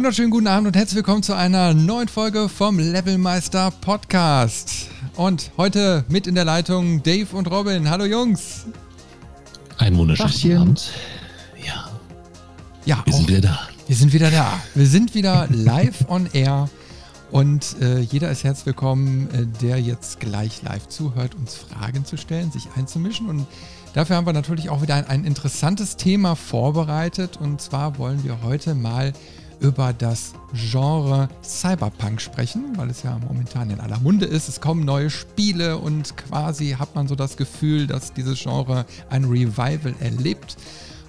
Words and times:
wunderschönen 0.00 0.30
guten 0.30 0.46
Abend 0.46 0.66
und 0.66 0.76
herzlich 0.76 0.96
willkommen 0.96 1.22
zu 1.22 1.36
einer 1.36 1.74
neuen 1.74 2.08
Folge 2.08 2.48
vom 2.48 2.78
Levelmeister 2.78 3.70
Podcast. 3.82 4.86
Und 5.14 5.50
heute 5.58 6.06
mit 6.08 6.26
in 6.26 6.34
der 6.34 6.46
Leitung 6.46 7.02
Dave 7.02 7.36
und 7.36 7.50
Robin. 7.50 7.90
Hallo 7.90 8.06
Jungs. 8.06 8.64
Einen 9.76 9.98
wunderschönen 9.98 10.56
Abend. 10.56 10.90
Ja. 11.62 11.90
Ja, 12.86 13.02
wir 13.04 13.12
sind 13.12 13.28
wieder 13.28 13.40
da. 13.42 13.68
Wir 13.86 13.94
sind 13.94 14.12
wieder 14.14 14.30
da. 14.30 14.62
Wir 14.74 14.86
sind 14.86 15.14
wieder 15.14 15.46
live 15.50 16.08
on 16.08 16.30
air. 16.32 16.70
Und 17.30 17.76
äh, 17.82 18.00
jeder 18.00 18.30
ist 18.30 18.42
herzlich 18.42 18.64
willkommen, 18.64 19.28
äh, 19.34 19.44
der 19.60 19.82
jetzt 19.82 20.18
gleich 20.18 20.62
live 20.62 20.88
zuhört, 20.88 21.34
uns 21.34 21.56
Fragen 21.56 22.06
zu 22.06 22.16
stellen, 22.16 22.50
sich 22.50 22.68
einzumischen. 22.74 23.28
Und 23.28 23.46
dafür 23.92 24.16
haben 24.16 24.26
wir 24.26 24.32
natürlich 24.32 24.70
auch 24.70 24.80
wieder 24.80 24.94
ein, 24.94 25.06
ein 25.06 25.24
interessantes 25.24 25.96
Thema 25.96 26.36
vorbereitet. 26.36 27.36
Und 27.38 27.60
zwar 27.60 27.98
wollen 27.98 28.24
wir 28.24 28.40
heute 28.42 28.74
mal 28.74 29.12
über 29.60 29.92
das 29.92 30.32
Genre 30.52 31.28
Cyberpunk 31.42 32.20
sprechen, 32.20 32.76
weil 32.76 32.90
es 32.90 33.02
ja 33.02 33.18
momentan 33.18 33.70
in 33.70 33.78
aller 33.80 34.00
Munde 34.00 34.26
ist. 34.26 34.48
Es 34.48 34.60
kommen 34.60 34.84
neue 34.84 35.10
Spiele 35.10 35.78
und 35.78 36.16
quasi 36.16 36.76
hat 36.78 36.94
man 36.94 37.06
so 37.06 37.14
das 37.14 37.36
Gefühl, 37.36 37.86
dass 37.86 38.12
dieses 38.12 38.40
Genre 38.40 38.86
ein 39.10 39.24
Revival 39.24 39.94
erlebt. 40.00 40.56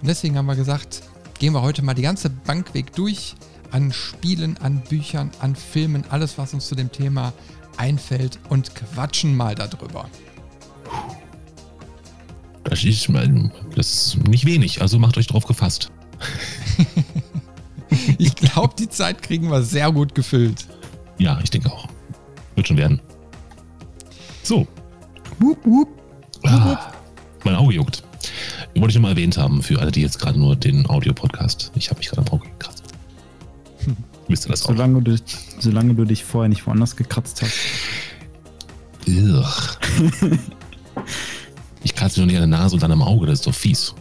Und 0.01 0.07
deswegen 0.07 0.37
haben 0.37 0.45
wir 0.45 0.55
gesagt, 0.55 1.01
gehen 1.39 1.53
wir 1.53 1.61
heute 1.61 1.81
mal 1.81 1.93
die 1.93 2.01
ganze 2.01 2.29
Bankweg 2.29 2.93
durch 2.93 3.35
an 3.71 3.93
Spielen, 3.93 4.57
an 4.57 4.81
Büchern, 4.89 5.31
an 5.39 5.55
Filmen, 5.55 6.03
alles, 6.09 6.37
was 6.37 6.53
uns 6.53 6.67
zu 6.67 6.75
dem 6.75 6.91
Thema 6.91 7.33
einfällt 7.77 8.37
und 8.49 8.75
quatschen 8.75 9.35
mal 9.35 9.55
darüber. 9.55 10.09
Das 12.65 12.83
ist, 12.83 13.09
das 13.75 13.93
ist 13.93 14.27
nicht 14.27 14.45
wenig, 14.45 14.81
also 14.81 14.99
macht 14.99 15.17
euch 15.17 15.27
drauf 15.27 15.45
gefasst. 15.45 15.89
ich 18.17 18.35
glaube, 18.35 18.73
die 18.77 18.89
Zeit 18.89 19.21
kriegen 19.21 19.49
wir 19.49 19.61
sehr 19.61 19.91
gut 19.91 20.15
gefüllt. 20.15 20.67
Ja, 21.17 21.39
ich 21.43 21.49
denke 21.49 21.71
auch. 21.71 21.87
Wird 22.55 22.67
schon 22.67 22.77
werden. 22.77 23.01
So. 24.43 24.67
Wupp, 25.39 25.65
wupp. 25.65 25.89
Ah, 26.43 26.91
mein 27.43 27.55
Auge 27.55 27.75
juckt. 27.75 28.03
Wollte 28.75 28.89
ich 28.89 28.95
nochmal 28.95 29.11
erwähnt 29.11 29.37
haben 29.37 29.61
für 29.61 29.79
alle, 29.79 29.91
die 29.91 30.01
jetzt 30.01 30.19
gerade 30.19 30.39
nur 30.39 30.55
den 30.55 30.89
Audio-Podcast. 30.89 31.71
Ich 31.75 31.89
habe 31.89 31.99
mich 31.99 32.09
gerade 32.09 32.21
am 32.27 32.33
Auge 32.33 32.47
gekratzt. 32.47 32.83
Hm. 33.85 33.97
Wisst 34.27 34.45
ihr 34.45 34.49
das 34.49 34.61
solange 34.61 34.99
auch? 34.99 35.03
Du, 35.03 35.15
solange 35.59 35.93
du 35.93 36.05
dich 36.05 36.23
vorher 36.23 36.49
nicht 36.49 36.65
woanders 36.65 36.95
gekratzt 36.95 37.41
hast. 37.41 37.53
ich 41.83 41.95
kratze 41.95 42.19
mich 42.19 42.25
noch 42.25 42.25
nicht 42.25 42.41
an 42.41 42.49
der 42.49 42.59
Nase 42.59 42.75
und 42.75 42.83
dann 42.83 42.91
am 42.91 43.01
Auge, 43.01 43.25
das 43.25 43.39
ist 43.39 43.47
doch 43.47 43.53
fies. 43.53 43.93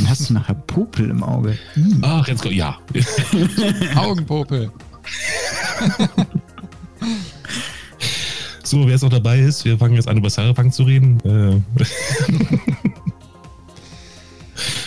Dann 0.00 0.08
hast 0.08 0.30
du 0.30 0.32
nachher 0.32 0.54
Popel 0.54 1.10
im 1.10 1.22
Auge. 1.22 1.58
Hm. 1.74 1.98
Ach, 2.00 2.26
jetzt 2.26 2.40
kommt, 2.40 2.54
ja. 2.54 2.78
Augenpopel. 3.94 4.72
so, 8.62 8.84
wer 8.84 8.92
jetzt 8.92 9.02
noch 9.02 9.10
dabei 9.10 9.40
ist, 9.40 9.66
wir 9.66 9.76
fangen 9.76 9.96
jetzt 9.96 10.08
an, 10.08 10.16
über 10.16 10.30
Cyberpunk 10.30 10.72
zu 10.72 10.84
reden. 10.84 11.20
Äh. 11.20 11.84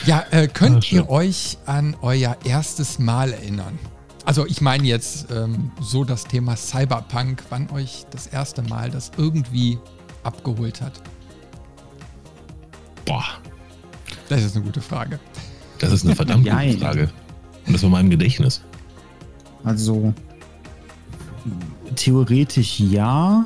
ja, 0.07 0.25
äh, 0.31 0.47
könnt 0.47 0.85
Ach, 0.87 0.91
ihr 0.91 1.07
euch 1.07 1.59
an 1.67 1.95
euer 2.01 2.35
erstes 2.43 2.97
Mal 2.97 3.33
erinnern? 3.33 3.77
Also 4.25 4.47
ich 4.47 4.61
meine 4.61 4.87
jetzt 4.87 5.27
ähm, 5.29 5.71
so 5.79 6.03
das 6.03 6.23
Thema 6.23 6.55
Cyberpunk, 6.55 7.43
wann 7.49 7.69
euch 7.69 8.05
das 8.09 8.25
erste 8.25 8.63
Mal 8.63 8.89
das 8.89 9.11
irgendwie 9.15 9.77
abgeholt 10.23 10.81
hat. 10.81 11.03
Boah, 13.05 13.25
das 14.29 14.43
ist 14.43 14.55
eine 14.55 14.65
gute 14.65 14.81
Frage. 14.81 15.19
Das 15.79 15.91
ist 15.91 16.05
eine 16.05 16.15
verdammt 16.15 16.49
gute 16.49 16.77
Frage. 16.77 17.09
Und 17.65 17.73
das 17.73 17.83
war 17.83 17.89
meinem 17.89 18.09
Gedächtnis. 18.09 18.61
Also 19.63 20.13
theoretisch 21.95 22.79
ja, 22.79 23.45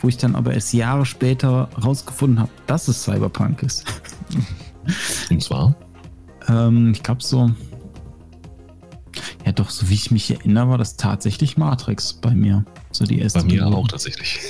wo 0.00 0.08
ich 0.08 0.16
dann 0.16 0.34
aber 0.34 0.54
erst 0.54 0.72
Jahre 0.72 1.06
später 1.06 1.68
rausgefunden 1.82 2.40
habe, 2.40 2.50
dass 2.66 2.88
es 2.88 3.02
Cyberpunk 3.02 3.62
ist. 3.62 3.84
Und 5.30 5.42
zwar? 5.42 5.74
Ähm, 6.48 6.92
ich 6.92 7.02
glaube 7.02 7.22
so. 7.22 7.50
Ja, 9.44 9.52
doch, 9.52 9.70
so 9.70 9.88
wie 9.88 9.94
ich 9.94 10.10
mich 10.10 10.30
erinnere, 10.30 10.70
war 10.70 10.78
das 10.78 10.96
tatsächlich 10.96 11.56
Matrix 11.56 12.12
bei 12.12 12.34
mir. 12.34 12.64
So 12.92 13.04
die 13.04 13.20
erste. 13.20 13.40
Bei 13.40 13.46
mir 13.46 13.66
auch 13.66 13.88
tatsächlich. 13.88 14.40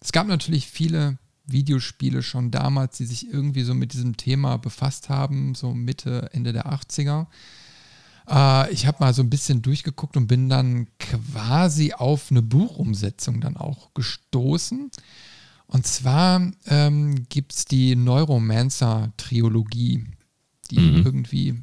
es 0.00 0.12
gab 0.12 0.26
natürlich 0.26 0.66
viele 0.66 1.18
Videospiele 1.46 2.22
schon 2.22 2.50
damals, 2.50 2.98
die 2.98 3.06
sich 3.06 3.32
irgendwie 3.32 3.62
so 3.62 3.74
mit 3.74 3.92
diesem 3.92 4.16
Thema 4.16 4.58
befasst 4.58 5.08
haben, 5.08 5.54
so 5.54 5.72
Mitte, 5.72 6.30
Ende 6.32 6.52
der 6.52 6.66
80er. 6.66 7.26
Äh, 8.28 8.72
ich 8.72 8.86
habe 8.86 8.98
mal 9.00 9.14
so 9.14 9.22
ein 9.22 9.30
bisschen 9.30 9.62
durchgeguckt 9.62 10.16
und 10.16 10.26
bin 10.26 10.48
dann 10.48 10.88
quasi 10.98 11.92
auf 11.92 12.30
eine 12.30 12.42
Buchumsetzung 12.42 13.40
dann 13.40 13.56
auch 13.56 13.94
gestoßen. 13.94 14.90
Und 15.66 15.86
zwar 15.86 16.52
ähm, 16.66 17.24
gibt 17.28 17.54
es 17.54 17.64
die 17.64 17.94
Neuromancer-Triologie, 17.96 20.04
die 20.70 20.78
mhm. 20.78 21.02
irgendwie, 21.02 21.62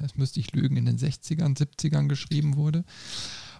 jetzt 0.00 0.16
müsste 0.16 0.40
ich 0.40 0.52
lügen, 0.52 0.78
in 0.78 0.86
den 0.86 0.98
60ern, 0.98 1.54
70ern 1.56 2.08
geschrieben 2.08 2.56
wurde. 2.56 2.84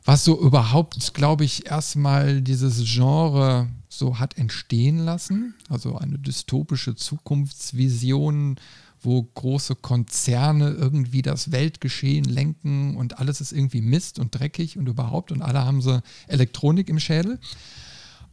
Was 0.04 0.24
so 0.24 0.40
überhaupt, 0.40 1.14
glaube 1.14 1.44
ich, 1.44 1.66
erstmal 1.66 2.42
dieses 2.42 2.82
Genre 2.84 3.68
so 3.88 4.18
hat 4.18 4.36
entstehen 4.38 4.98
lassen. 4.98 5.54
Also 5.68 5.96
eine 5.96 6.18
dystopische 6.18 6.96
Zukunftsvision 6.96 8.56
wo 9.02 9.22
große 9.22 9.76
Konzerne 9.76 10.70
irgendwie 10.70 11.22
das 11.22 11.52
Weltgeschehen 11.52 12.24
lenken 12.24 12.96
und 12.96 13.18
alles 13.18 13.40
ist 13.40 13.52
irgendwie 13.52 13.80
Mist 13.80 14.18
und 14.18 14.38
dreckig 14.38 14.78
und 14.78 14.88
überhaupt 14.88 15.32
und 15.32 15.42
alle 15.42 15.64
haben 15.64 15.82
so 15.82 16.00
Elektronik 16.28 16.88
im 16.88 17.00
Schädel. 17.00 17.38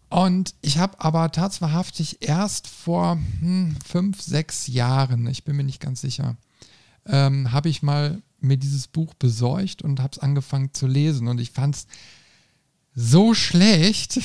Und 0.09 0.55
ich 0.61 0.79
habe 0.79 0.99
aber 0.99 1.31
tatsächlich 1.31 2.17
erst 2.21 2.67
vor 2.67 3.19
hm, 3.39 3.75
fünf, 3.85 4.21
sechs 4.21 4.67
Jahren, 4.67 5.27
ich 5.27 5.43
bin 5.43 5.55
mir 5.55 5.63
nicht 5.63 5.79
ganz 5.79 6.01
sicher, 6.01 6.35
ähm, 7.05 7.51
habe 7.51 7.69
ich 7.69 7.83
mal 7.83 8.21
mir 8.41 8.57
dieses 8.57 8.87
Buch 8.87 9.13
besorgt 9.13 9.81
und 9.81 9.99
habe 9.99 10.13
es 10.13 10.19
angefangen 10.19 10.73
zu 10.73 10.87
lesen. 10.87 11.27
Und 11.27 11.39
ich 11.39 11.51
fand 11.51 11.75
es 11.75 11.87
so 12.95 13.33
schlecht, 13.33 14.19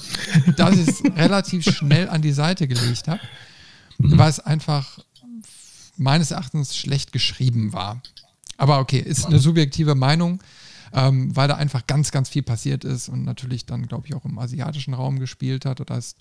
dass 0.56 0.76
ich 0.76 0.88
es 0.88 1.04
relativ 1.04 1.64
schnell 1.64 2.08
an 2.08 2.22
die 2.22 2.32
Seite 2.32 2.66
gelegt 2.66 3.08
habe, 3.08 3.20
mhm. 3.98 4.16
weil 4.18 4.30
es 4.30 4.40
einfach 4.40 4.98
meines 5.96 6.30
Erachtens 6.30 6.76
schlecht 6.76 7.12
geschrieben 7.12 7.72
war. 7.72 8.02
Aber 8.56 8.80
okay, 8.80 8.98
ist 8.98 9.26
eine 9.26 9.38
subjektive 9.38 9.94
Meinung, 9.94 10.42
ähm, 10.92 11.34
weil 11.36 11.48
da 11.48 11.56
einfach 11.56 11.86
ganz, 11.86 12.10
ganz 12.10 12.28
viel 12.28 12.42
passiert 12.42 12.84
ist 12.84 13.08
und 13.08 13.24
natürlich 13.24 13.66
dann, 13.66 13.86
glaube 13.86 14.06
ich, 14.06 14.14
auch 14.14 14.24
im 14.24 14.38
asiatischen 14.38 14.94
Raum 14.94 15.18
gespielt 15.18 15.64
hat. 15.64 15.80
Oder 15.80 15.98
ist 15.98 16.16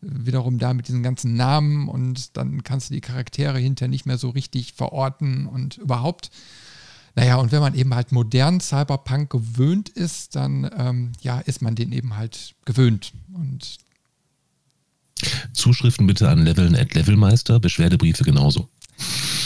wiederum 0.00 0.58
da 0.58 0.72
mit 0.72 0.88
diesen 0.88 1.02
ganzen 1.02 1.34
Namen 1.34 1.88
und 1.88 2.36
dann 2.36 2.62
kannst 2.64 2.90
du 2.90 2.94
die 2.94 3.00
Charaktere 3.00 3.58
hinterher 3.58 3.88
nicht 3.88 4.06
mehr 4.06 4.18
so 4.18 4.30
richtig 4.30 4.72
verorten 4.72 5.46
und 5.46 5.78
überhaupt. 5.78 6.30
Naja, 7.16 7.36
und 7.36 7.52
wenn 7.52 7.60
man 7.60 7.74
eben 7.74 7.94
halt 7.94 8.12
modern 8.12 8.60
Cyberpunk 8.60 9.30
gewöhnt 9.30 9.88
ist, 9.88 10.36
dann 10.36 10.70
ähm, 10.76 11.12
ja, 11.20 11.40
ist 11.40 11.60
man 11.60 11.74
den 11.74 11.92
eben 11.92 12.16
halt 12.16 12.54
gewöhnt. 12.64 13.12
Und 13.34 13.78
Zuschriften 15.52 16.06
bitte 16.06 16.28
an 16.28 16.44
Leveln 16.44 16.76
at 16.76 16.94
Levelmeister, 16.94 17.58
Beschwerdebriefe 17.60 18.24
genauso. 18.24 18.68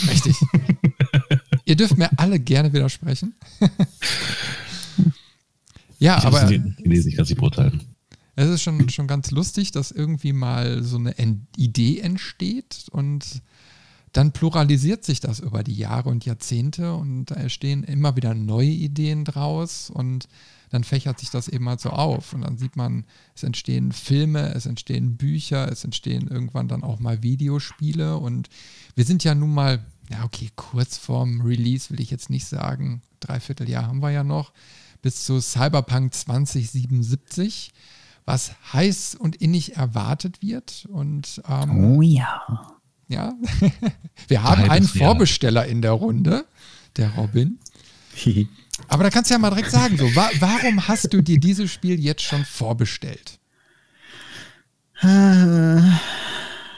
Richtig. 0.09 0.35
Ihr 1.65 1.75
dürft 1.75 1.97
mir 1.97 2.09
alle 2.17 2.39
gerne 2.39 2.71
widersprechen. 2.73 3.33
ja, 5.99 6.17
ich 6.19 6.25
aber. 6.25 6.45
Gelesen, 6.45 7.09
ich 7.09 7.15
kann 7.15 7.25
sie 7.25 7.35
beurteilen. 7.35 7.81
Es 8.35 8.49
ist 8.49 8.61
schon, 8.61 8.89
schon 8.89 9.07
ganz 9.07 9.31
lustig, 9.31 9.71
dass 9.71 9.91
irgendwie 9.91 10.33
mal 10.33 10.83
so 10.83 10.97
eine 10.97 11.15
Idee 11.55 11.99
entsteht 11.99 12.87
und 12.91 13.41
dann 14.11 14.31
pluralisiert 14.31 15.03
sich 15.03 15.19
das 15.19 15.39
über 15.39 15.63
die 15.63 15.75
Jahre 15.75 16.09
und 16.09 16.25
Jahrzehnte 16.25 16.93
und 16.93 17.25
da 17.25 17.35
entstehen 17.35 17.83
immer 17.83 18.15
wieder 18.15 18.33
neue 18.33 18.69
Ideen 18.69 19.25
draus 19.25 19.89
und 19.89 20.27
dann 20.69 20.83
fächert 20.83 21.19
sich 21.19 21.29
das 21.29 21.47
eben 21.47 21.67
halt 21.67 21.81
so 21.81 21.89
auf 21.89 22.33
und 22.33 22.41
dann 22.41 22.57
sieht 22.57 22.75
man, 22.75 23.05
es 23.35 23.43
entstehen 23.43 23.91
Filme, 23.91 24.53
es 24.53 24.65
entstehen 24.65 25.17
Bücher, 25.17 25.69
es 25.69 25.83
entstehen 25.83 26.27
irgendwann 26.27 26.67
dann 26.67 26.83
auch 26.83 26.99
mal 26.99 27.23
Videospiele 27.23 28.17
und 28.17 28.49
wir 28.95 29.05
sind 29.05 29.23
ja 29.23 29.35
nun 29.35 29.53
mal, 29.53 29.85
ja 30.09 30.23
okay, 30.23 30.49
kurz 30.55 30.97
vorm 30.97 31.41
Release 31.41 31.89
will 31.89 31.99
ich 31.99 32.11
jetzt 32.11 32.29
nicht 32.29 32.47
sagen, 32.47 33.01
dreiviertel 33.19 33.69
Jahr 33.69 33.87
haben 33.87 34.01
wir 34.01 34.11
ja 34.11 34.23
noch, 34.23 34.53
bis 35.01 35.23
zu 35.23 35.39
Cyberpunk 35.39 36.13
2077 36.13 37.71
was 38.25 38.53
heiß 38.73 39.15
und 39.15 39.35
innig 39.37 39.75
erwartet 39.77 40.41
wird. 40.41 40.87
Und, 40.91 41.41
ähm, 41.47 41.85
oh 41.85 42.01
ja. 42.01 42.41
Ja, 43.07 43.33
wir 44.27 44.43
haben 44.43 44.69
einen 44.69 44.87
Vorbesteller 44.87 45.67
in 45.67 45.83
der 45.83 45.91
Runde, 45.91 46.45
der 46.97 47.11
Robin. 47.11 47.59
Aber 48.87 49.03
da 49.03 49.09
kannst 49.09 49.29
du 49.29 49.35
ja 49.35 49.39
mal 49.39 49.51
direkt 49.51 49.71
sagen, 49.71 49.97
so, 49.97 50.03
wa 50.15 50.29
warum 50.39 50.87
hast 50.87 51.13
du 51.13 51.21
dir 51.21 51.39
dieses 51.39 51.71
Spiel 51.71 51.99
jetzt 51.99 52.23
schon 52.23 52.43
vorbestellt? 52.43 53.39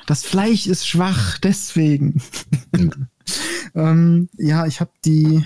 Das 0.08 0.24
Fleisch 0.24 0.66
ist 0.66 0.88
schwach, 0.88 1.38
deswegen. 1.38 2.20
ähm, 3.76 4.30
ja, 4.38 4.66
ich 4.66 4.80
habe 4.80 4.92
die, 5.06 5.46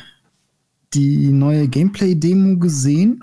die 0.93 1.27
neue 1.31 1.67
Gameplay-Demo 1.67 2.57
gesehen 2.59 3.21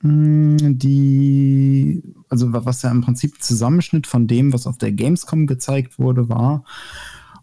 hm, 0.00 0.78
die, 0.78 2.02
also 2.28 2.52
was 2.52 2.82
ja 2.82 2.90
im 2.90 3.00
Prinzip 3.00 3.42
Zusammenschnitt 3.42 4.06
von 4.06 4.26
dem, 4.26 4.52
was 4.52 4.66
auf 4.66 4.78
der 4.78 4.92
Gamescom 4.92 5.46
gezeigt 5.46 5.98
wurde, 5.98 6.28
war. 6.28 6.64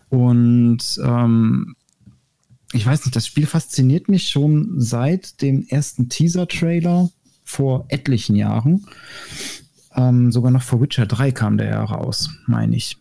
Und 0.10 1.00
ähm, 1.04 1.76
ich 2.72 2.86
weiß 2.86 3.06
nicht, 3.06 3.16
das 3.16 3.28
Spiel 3.28 3.46
fasziniert 3.46 4.08
mich 4.08 4.30
schon 4.30 4.80
seit 4.80 5.42
dem 5.42 5.66
ersten 5.68 6.08
Teaser-Trailer 6.08 7.10
vor 7.44 7.86
etlichen 7.90 8.36
Jahren. 8.36 8.86
Ähm, 9.94 10.32
sogar 10.32 10.52
noch 10.52 10.64
vor 10.64 10.82
Witcher 10.82 11.06
3 11.06 11.32
kam 11.32 11.58
der 11.58 11.70
ja 11.70 11.84
raus, 11.84 12.30
meine 12.48 12.76
ich. 12.76 12.98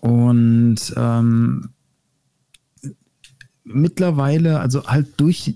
Und 0.00 0.94
ähm, 0.96 1.70
mittlerweile, 3.64 4.60
also 4.60 4.86
halt 4.86 5.20
durch 5.20 5.54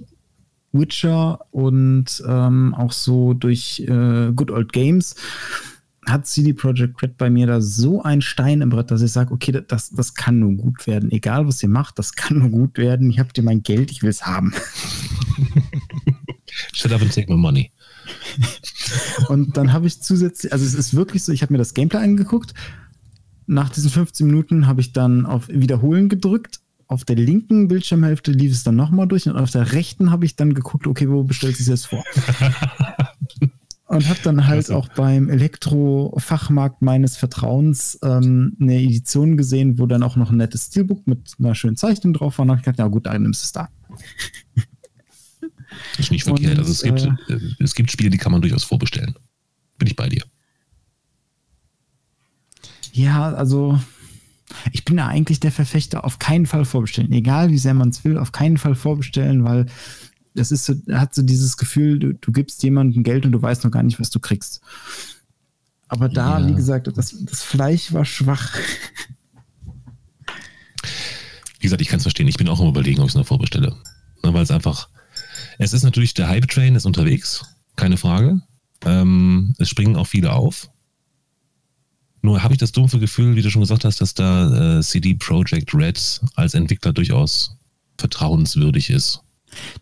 Witcher 0.73 1.41
und 1.51 2.23
ähm, 2.27 2.75
auch 2.75 2.93
so 2.93 3.33
durch 3.33 3.81
äh, 3.81 4.33
Good 4.33 4.51
Old 4.51 4.73
Games 4.73 5.17
hat 6.07 6.27
CD 6.27 6.53
Projekt 6.53 7.03
Red 7.03 7.17
bei 7.17 7.31
mir 7.31 7.47
da 7.47 7.61
so 7.61 8.03
ein 8.03 8.21
Stein 8.21 8.61
im 8.61 8.69
Brett, 8.69 8.91
dass 8.91 9.01
ich 9.01 9.13
sage, 9.13 9.33
okay, 9.33 9.63
das, 9.67 9.91
das 9.91 10.15
kann 10.15 10.39
nur 10.39 10.53
gut 10.53 10.87
werden. 10.87 11.11
Egal, 11.11 11.47
was 11.47 11.63
ihr 11.63 11.69
macht, 11.69 11.99
das 11.99 12.13
kann 12.13 12.41
nur 12.41 12.51
gut 12.51 12.77
werden. 12.77 13.09
Ich 13.09 13.19
habt 13.19 13.39
ihr 13.39 13.45
mein 13.45 13.63
Geld, 13.63 13.91
ich 13.91 14.03
will 14.03 14.11
es 14.11 14.27
haben. 14.27 14.53
Shut 16.75 16.93
up 16.93 17.01
and 17.01 17.13
take 17.13 17.33
my 17.33 17.39
money. 17.39 17.73
und 19.29 19.57
dann 19.57 19.73
habe 19.73 19.87
ich 19.87 20.03
zusätzlich, 20.03 20.53
also 20.53 20.65
es 20.65 20.75
ist 20.75 20.95
wirklich 20.95 21.25
so, 21.25 21.33
ich 21.33 21.43
habe 21.43 21.53
mir 21.53 21.59
das 21.59 21.75
Gameplay 21.75 22.03
angeguckt. 22.03 22.55
Nach 23.47 23.69
diesen 23.69 23.91
15 23.91 24.27
Minuten 24.27 24.67
habe 24.67 24.81
ich 24.81 24.93
dann 24.93 25.27
auf 25.27 25.49
Wiederholen 25.49 26.09
gedrückt 26.09 26.61
auf 26.87 27.05
der 27.05 27.17
linken 27.17 27.69
Bildschirmhälfte 27.69 28.33
lief 28.33 28.53
es 28.53 28.63
dann 28.63 28.77
nochmal 28.77 29.09
durch 29.09 29.27
und 29.27 29.37
auf 29.37 29.51
der 29.51 29.73
rechten 29.73 30.11
habe 30.11 30.25
ich 30.25 30.37
dann 30.37 30.55
geguckt, 30.55 30.87
okay, 30.87 31.09
wo 31.09 31.25
bestellt 31.25 31.57
sich 31.57 31.67
das 31.67 31.87
vor? 31.87 32.05
und 33.87 34.09
habe 34.09 34.21
dann 34.23 34.47
halt 34.47 34.67
Klasse. 34.67 34.77
auch 34.77 34.89
beim 34.89 35.29
Elektrofachmarkt 35.29 36.83
meines 36.83 37.17
Vertrauens 37.17 37.99
ähm, 38.03 38.57
eine 38.61 38.81
Edition 38.81 39.37
gesehen, 39.37 39.79
wo 39.79 39.87
dann 39.87 40.03
auch 40.03 40.17
noch 40.17 40.31
ein 40.31 40.37
nettes 40.37 40.67
Steelbook 40.67 41.07
mit 41.07 41.35
einer 41.39 41.55
schönen 41.55 41.77
Zeichnung 41.77 42.13
drauf 42.13 42.39
war. 42.39 42.45
Und 42.45 42.51
habe 42.51 42.59
ich 42.61 42.65
gedacht, 42.65 42.79
ja 42.79 42.89
gut, 42.89 43.07
dann 43.07 43.23
nimmst 43.23 43.43
du 43.43 43.47
es 43.47 43.53
da. 43.53 43.69
Ist 45.99 46.11
nicht 46.11 46.25
verkehrt. 46.25 46.53
Und, 46.53 46.59
also 46.61 46.71
es 46.71 46.83
gibt, 46.83 47.31
äh, 47.31 47.39
es 47.59 47.75
gibt 47.75 47.91
Spiele, 47.91 48.11
die 48.11 48.19
kann 48.19 48.33
man 48.33 48.41
durchaus 48.41 48.65
vorbestellen. 48.65 49.15
Bin 49.79 49.89
ich 49.89 49.97
bei 49.97 50.09
dir. 50.09 50.23
Ja, 52.95 53.33
also 53.33 53.81
ich 54.73 54.85
bin 54.85 54.97
da 54.97 55.09
eigentlich 55.09 55.41
der 55.41 55.51
Verfechter, 55.51 56.05
auf 56.05 56.21
keinen 56.21 56.47
Fall 56.47 56.65
vorbestellen. 56.65 57.13
Egal 57.13 57.51
wie 57.51 57.59
sehr 57.59 57.75
man 57.75 57.89
es 57.89 58.05
will, 58.05 58.17
auf 58.19 58.31
keinen 58.31 58.57
Fall 58.57 58.77
vorbestellen, 58.77 59.45
weil 59.45 59.67
das 60.35 60.53
ist 60.53 60.65
so, 60.65 60.75
hat 60.93 61.13
so 61.13 61.23
dieses 61.23 61.57
Gefühl, 61.57 61.99
du, 61.99 62.15
du, 62.15 62.31
gibst 62.31 62.63
jemandem 62.63 63.03
Geld 63.03 63.27
und 63.27 63.33
du 63.33 63.43
weißt 63.43 63.65
noch 63.65 63.73
gar 63.73 63.83
nicht, 63.83 63.99
was 63.99 64.11
du 64.11 64.21
kriegst. 64.21 64.61
Aber 65.89 66.09
da, 66.09 66.39
ja. 66.39 66.47
wie 66.47 66.55
gesagt, 66.55 66.87
das, 66.97 67.17
das 67.21 67.43
Fleisch 67.43 67.93
war 67.93 68.05
schwach. 68.05 68.57
Wie 71.59 71.67
gesagt, 71.67 71.83
ich 71.83 71.89
kann 71.89 71.97
es 71.97 72.05
verstehen. 72.05 72.29
Ich 72.29 72.37
bin 72.37 72.49
auch 72.49 72.61
im 72.61 72.69
Überlegen, 72.69 73.01
ob 73.01 73.07
ich 73.07 73.13
es 73.13 73.17
noch 73.17 73.27
vorbestelle. 73.27 73.75
Ne, 74.23 74.35
weil 74.35 74.43
es 74.43 74.51
einfach, 74.51 74.89
es 75.59 75.73
ist 75.73 75.83
natürlich, 75.83 76.15
der 76.15 76.29
Hype-Train 76.29 76.75
ist 76.77 76.85
unterwegs, 76.85 77.45
keine 77.75 77.97
Frage. 77.97 78.41
Ähm, 78.85 79.55
es 79.59 79.69
springen 79.69 79.97
auch 79.97 80.07
viele 80.07 80.33
auf. 80.33 80.71
Nur 82.25 82.43
habe 82.43 82.55
ich 82.55 82.59
das 82.59 82.73
dumpfe 82.73 82.99
Gefühl, 82.99 83.37
wie 83.37 83.43
du 83.43 83.51
schon 83.51 83.61
gesagt 83.61 83.85
hast, 83.85 84.01
dass 84.01 84.15
da 84.15 84.79
äh, 84.79 84.83
CD 84.83 85.13
Projekt 85.13 85.75
Red 85.75 86.23
als 86.37 86.55
Entwickler 86.55 86.95
durchaus 86.95 87.55
vertrauenswürdig 87.99 88.89
ist. 88.89 89.21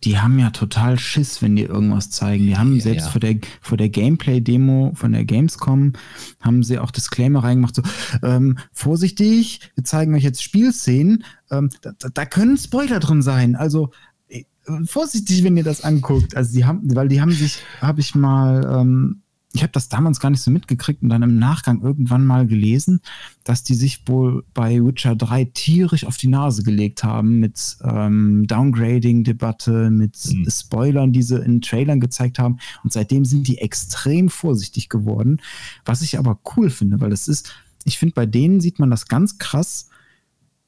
Die 0.03 0.19
haben 0.19 0.41
ja 0.41 0.51
total 0.51 0.99
Schiss, 0.99 1.41
wenn 1.41 1.55
die 1.55 1.63
irgendwas 1.63 2.11
zeigen. 2.11 2.45
Die 2.45 2.57
haben 2.57 2.75
ja, 2.75 2.83
selbst 2.83 3.05
ja. 3.05 3.11
vor 3.13 3.21
der, 3.21 3.37
vor 3.61 3.79
der 3.79 3.91
Gameplay-Demo 3.91 4.91
von 4.97 5.13
der 5.13 5.25
Gamescom, 5.25 5.93
haben 6.41 6.65
sie 6.65 6.81
auch 6.81 6.91
Disclaimer 6.91 7.45
reingemacht, 7.45 7.77
so, 7.77 7.83
ähm, 8.25 8.59
vorsichtig, 8.73 9.61
wir 9.77 9.85
zeigen 9.85 10.13
euch 10.17 10.25
jetzt 10.25 10.43
Spielszenen, 10.43 11.23
ähm, 11.53 11.71
da, 11.81 11.93
da, 12.13 12.27
können 12.27 12.59
Spoiler 12.59 12.99
drin 12.99 13.23
sein. 13.23 13.55
Also 13.55 13.93
äh, 14.29 14.43
vorsichtig, 14.85 15.45
wenn 15.45 15.57
ihr 15.57 15.65
das 15.65 15.85
anguckt. 15.85 16.37
Also 16.37 16.53
die 16.55 16.65
haben, 16.65 16.93
weil 16.97 17.07
die 17.07 17.21
haben 17.21 17.31
sich, 17.31 17.59
habe 17.81 18.01
ich 18.01 18.17
mal 18.17 18.81
ähm, 18.81 19.22
ich 19.55 19.63
habe 19.63 19.73
das 19.73 19.89
damals 19.89 20.19
gar 20.19 20.31
nicht 20.31 20.41
so 20.41 20.51
mitgekriegt 20.51 21.03
und 21.03 21.11
dann 21.11 21.23
im 21.23 21.39
Nachgang 21.39 21.83
irgendwann 21.83 22.25
mal 22.25 22.47
gelesen, 22.47 23.01
dass 23.45 23.63
die 23.63 23.75
sich 23.75 24.03
wohl 24.07 24.45
bei 24.55 24.83
Witcher 24.83 25.15
3 25.15 25.45
tierisch 25.47 26.07
auf 26.07 26.17
die 26.17 26.29
Nase 26.29 26.63
gelegt 26.63 27.05
haben 27.05 27.39
mit 27.39 27.77
ähm, 27.85 28.47
Downgrading-Debatte, 28.47 29.91
mit 29.91 30.17
mhm. 30.25 30.49
Spoilern, 30.51 31.13
die 31.13 31.23
sie 31.23 31.39
in 31.39 31.61
Trailern 31.61 32.01
gezeigt 32.01 32.39
haben. 32.39 32.59
Und 32.83 32.93
seitdem 32.93 33.25
sind 33.27 33.47
die 33.47 33.59
extrem 33.59 34.31
vorsichtig 34.31 34.89
geworden, 34.89 35.41
was 35.85 36.01
ich 36.01 36.19
aber 36.19 36.41
cool 36.57 36.71
finde, 36.71 37.01
weil 37.01 37.11
das 37.11 37.29
ist, 37.29 37.53
ich 37.85 37.99
finde, 37.99 38.15
bei 38.15 38.27
denen 38.27 38.61
sieht 38.61 38.79
man 38.79 38.91
das 38.91 39.07
ganz 39.07 39.37
krass. 39.39 39.89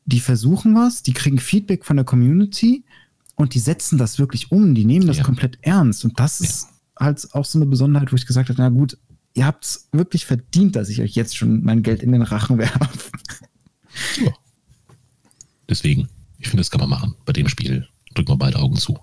Die 0.05 0.21
versuchen 0.21 0.75
was, 0.75 1.03
die 1.03 1.15
kriegen 1.15 1.39
Feedback 1.39 1.87
von 1.87 1.97
der 1.97 2.05
Community 2.05 2.85
und 3.35 3.55
die 3.55 3.61
setzen 3.61 3.97
das 3.97 4.19
wirklich 4.19 4.53
um, 4.53 4.75
die 4.75 4.85
nehmen 4.85 5.07
das 5.07 5.19
ja. 5.19 5.25
komplett 5.25 5.59
ernst. 5.63 6.05
Und 6.05 6.21
das 6.21 6.41
ist 6.41 6.74
halt 6.99 7.35
auch 7.35 7.45
so 7.45 7.59
eine 7.59 7.67
Besonderheit, 7.67 8.13
wo 8.13 8.17
ich 8.17 8.27
gesagt 8.27 8.49
habe, 8.49 8.61
na 8.61 8.69
gut, 8.69 8.99
ihr 9.35 9.47
habt 9.47 9.65
es 9.65 9.89
wirklich 9.93 10.27
verdient, 10.27 10.77
dass 10.77 10.89
ich 10.89 11.01
euch 11.01 11.15
jetzt 11.15 11.37
schon 11.37 11.63
mein 11.65 11.83
Geld 11.83 12.03
in 12.03 12.13
den 12.13 12.23
Rachen 12.23 12.59
werfe. 12.59 13.11
Ja. 14.25 14.33
Deswegen, 15.69 16.09
ich 16.39 16.49
finde, 16.49 16.61
das 16.61 16.71
kann 16.71 16.81
man 16.81 16.91
machen. 16.91 17.15
Bei 17.25 17.33
dem 17.33 17.49
Spiel 17.49 17.89
drücken 18.15 18.33
wir 18.33 18.37
beide 18.37 18.59
Augen 18.59 18.77
zu. 18.77 18.99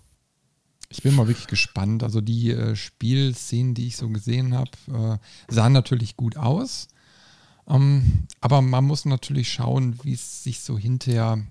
Ich 0.89 1.01
bin 1.01 1.15
mal 1.15 1.27
wirklich 1.27 1.47
gespannt. 1.47 2.03
Also 2.03 2.21
die 2.21 2.51
äh, 2.51 2.75
Spielszenen, 2.75 3.73
die 3.73 3.87
ich 3.87 3.97
so 3.97 4.09
gesehen 4.09 4.53
habe, 4.53 4.71
äh, 5.49 5.53
sahen 5.53 5.73
natürlich 5.73 6.17
gut 6.17 6.37
aus. 6.37 6.89
Ähm, 7.67 8.27
aber 8.41 8.61
man 8.61 8.83
muss 8.83 9.05
natürlich 9.05 9.51
schauen, 9.51 9.97
wie 10.03 10.13
es 10.13 10.43
sich 10.43 10.59
so 10.59 10.77
hinterher 10.77 11.41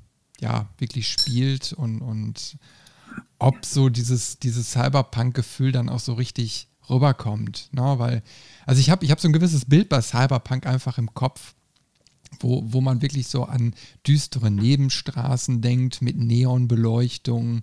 ja 0.41 0.69
wirklich 0.79 1.09
spielt 1.09 1.73
und, 1.73 2.01
und 2.01 2.57
ob 3.41 3.65
so 3.65 3.89
dieses, 3.89 4.39
dieses 4.39 4.71
Cyberpunk-Gefühl 4.73 5.73
dann 5.73 5.89
auch 5.89 5.99
so 5.99 6.15
richtig 6.15 6.69
rüberkommt. 6.89 7.69
Ne? 7.73 7.99
Weil, 7.99 8.23
also 8.67 8.81
ich 8.81 8.91
habe 8.91 9.05
ich 9.05 9.11
hab 9.11 9.21
so 9.21 9.29
ein 9.29 9.33
gewisses 9.33 9.65
Bild 9.65 9.89
bei 9.89 10.01
Cyberpunk 10.01 10.67
einfach 10.67 10.99
im 10.99 11.13
Kopf. 11.15 11.55
wo, 12.39 12.63
wo 12.65 12.81
man 12.81 13.03
wirklich 13.03 13.27
so 13.27 13.45
an 13.45 13.75
düstere 14.07 14.51
Nebenstraßen 14.51 15.61
denkt 15.61 16.01
mit 16.01 16.17
Neonbeleuchtung 16.17 17.63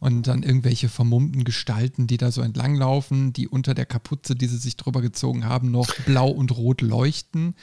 und 0.00 0.26
dann 0.26 0.42
irgendwelche 0.42 0.88
vermummten 0.88 1.44
Gestalten, 1.44 2.08
die 2.08 2.16
da 2.16 2.32
so 2.32 2.42
entlanglaufen, 2.42 3.32
die 3.32 3.46
unter 3.46 3.74
der 3.74 3.86
Kapuze, 3.86 4.34
die 4.34 4.48
sie 4.48 4.58
sich 4.58 4.76
drüber 4.76 5.00
gezogen 5.00 5.44
haben, 5.44 5.70
noch 5.70 5.94
blau 6.06 6.28
und 6.28 6.56
rot 6.56 6.80
leuchten. 6.80 7.54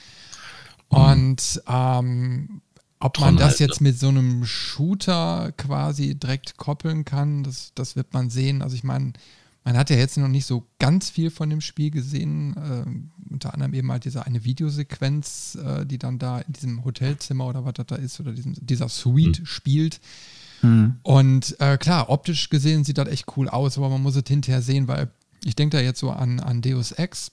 Und 0.87 1.61
ähm, 1.67 2.61
ob 2.99 3.19
man 3.19 3.37
das 3.37 3.59
jetzt 3.59 3.79
mit 3.79 3.97
so 3.97 4.09
einem 4.09 4.45
Shooter 4.45 5.53
quasi 5.55 6.15
direkt 6.15 6.57
koppeln 6.57 7.05
kann, 7.05 7.43
das, 7.43 7.71
das 7.75 7.95
wird 7.95 8.13
man 8.13 8.29
sehen. 8.29 8.61
Also 8.61 8.75
ich 8.75 8.83
meine, 8.83 9.13
man 9.63 9.77
hat 9.77 9.89
ja 9.89 9.95
jetzt 9.95 10.17
noch 10.17 10.27
nicht 10.27 10.45
so 10.45 10.65
ganz 10.79 11.09
viel 11.09 11.29
von 11.29 11.49
dem 11.49 11.61
Spiel 11.61 11.91
gesehen. 11.91 12.55
Äh, 12.57 13.31
unter 13.31 13.53
anderem 13.53 13.73
eben 13.73 13.91
halt 13.91 14.05
diese 14.05 14.25
eine 14.25 14.43
Videosequenz, 14.43 15.57
äh, 15.63 15.85
die 15.85 15.97
dann 15.97 16.19
da 16.19 16.39
in 16.39 16.53
diesem 16.53 16.83
Hotelzimmer 16.83 17.47
oder 17.47 17.65
was 17.65 17.73
das 17.73 17.85
da 17.85 17.95
ist, 17.95 18.19
oder 18.19 18.31
diesem, 18.31 18.55
dieser 18.59 18.89
Suite 18.89 19.41
mhm. 19.41 19.45
spielt. 19.45 20.01
Mhm. 20.61 20.95
Und 21.03 21.55
äh, 21.59 21.77
klar, 21.77 22.09
optisch 22.09 22.49
gesehen 22.49 22.83
sieht 22.83 22.97
das 22.97 23.07
echt 23.07 23.25
cool 23.37 23.47
aus, 23.47 23.77
aber 23.77 23.89
man 23.89 24.01
muss 24.01 24.15
es 24.15 24.23
hinterher 24.27 24.61
sehen, 24.61 24.87
weil 24.87 25.09
ich 25.45 25.55
denke 25.55 25.77
da 25.77 25.83
jetzt 25.83 25.99
so 25.99 26.11
an, 26.11 26.39
an 26.39 26.61
Deus 26.61 26.91
Ex. 26.91 27.31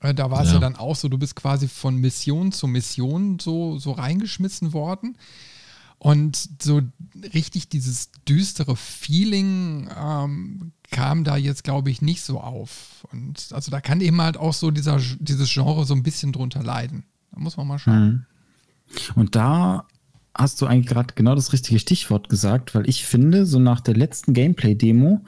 Äh, 0.00 0.14
da 0.14 0.30
war 0.30 0.42
es 0.42 0.48
ja. 0.48 0.54
ja. 0.54 0.60
dann 0.60 0.76
auch 0.76 0.96
so, 0.96 1.08
du 1.08 1.18
bist 1.18 1.36
quasi 1.36 1.68
von 1.68 1.96
Mission 1.96 2.52
zu 2.52 2.66
Mission 2.66 3.38
so, 3.38 3.78
so 3.78 3.92
reingeschmissen 3.92 4.72
worden. 4.72 5.16
Und 6.00 6.48
so 6.62 6.80
richtig 7.34 7.68
dieses 7.68 8.12
düstere 8.28 8.76
Feeling 8.76 9.88
ähm, 9.98 10.72
kam 10.92 11.24
da 11.24 11.36
jetzt, 11.36 11.64
glaube 11.64 11.90
ich, 11.90 12.02
nicht 12.02 12.22
so 12.22 12.40
auf. 12.40 13.04
Und 13.10 13.48
also 13.50 13.72
da 13.72 13.80
kann 13.80 14.00
eben 14.00 14.20
halt 14.22 14.36
auch 14.36 14.54
so 14.54 14.70
dieser, 14.70 15.00
dieses 15.18 15.52
Genre 15.52 15.84
so 15.84 15.94
ein 15.94 16.04
bisschen 16.04 16.30
drunter 16.32 16.62
leiden. 16.62 17.04
Da 17.32 17.40
muss 17.40 17.56
man 17.56 17.66
mal 17.66 17.80
schauen. 17.80 18.26
Mhm. 18.86 19.14
Und 19.16 19.34
da 19.34 19.86
hast 20.34 20.60
du 20.60 20.66
eigentlich 20.66 20.86
gerade 20.86 21.14
genau 21.14 21.34
das 21.34 21.52
richtige 21.52 21.80
Stichwort 21.80 22.28
gesagt, 22.28 22.76
weil 22.76 22.88
ich 22.88 23.04
finde, 23.04 23.44
so 23.44 23.58
nach 23.58 23.80
der 23.80 23.96
letzten 23.96 24.34
Gameplay-Demo 24.34 25.24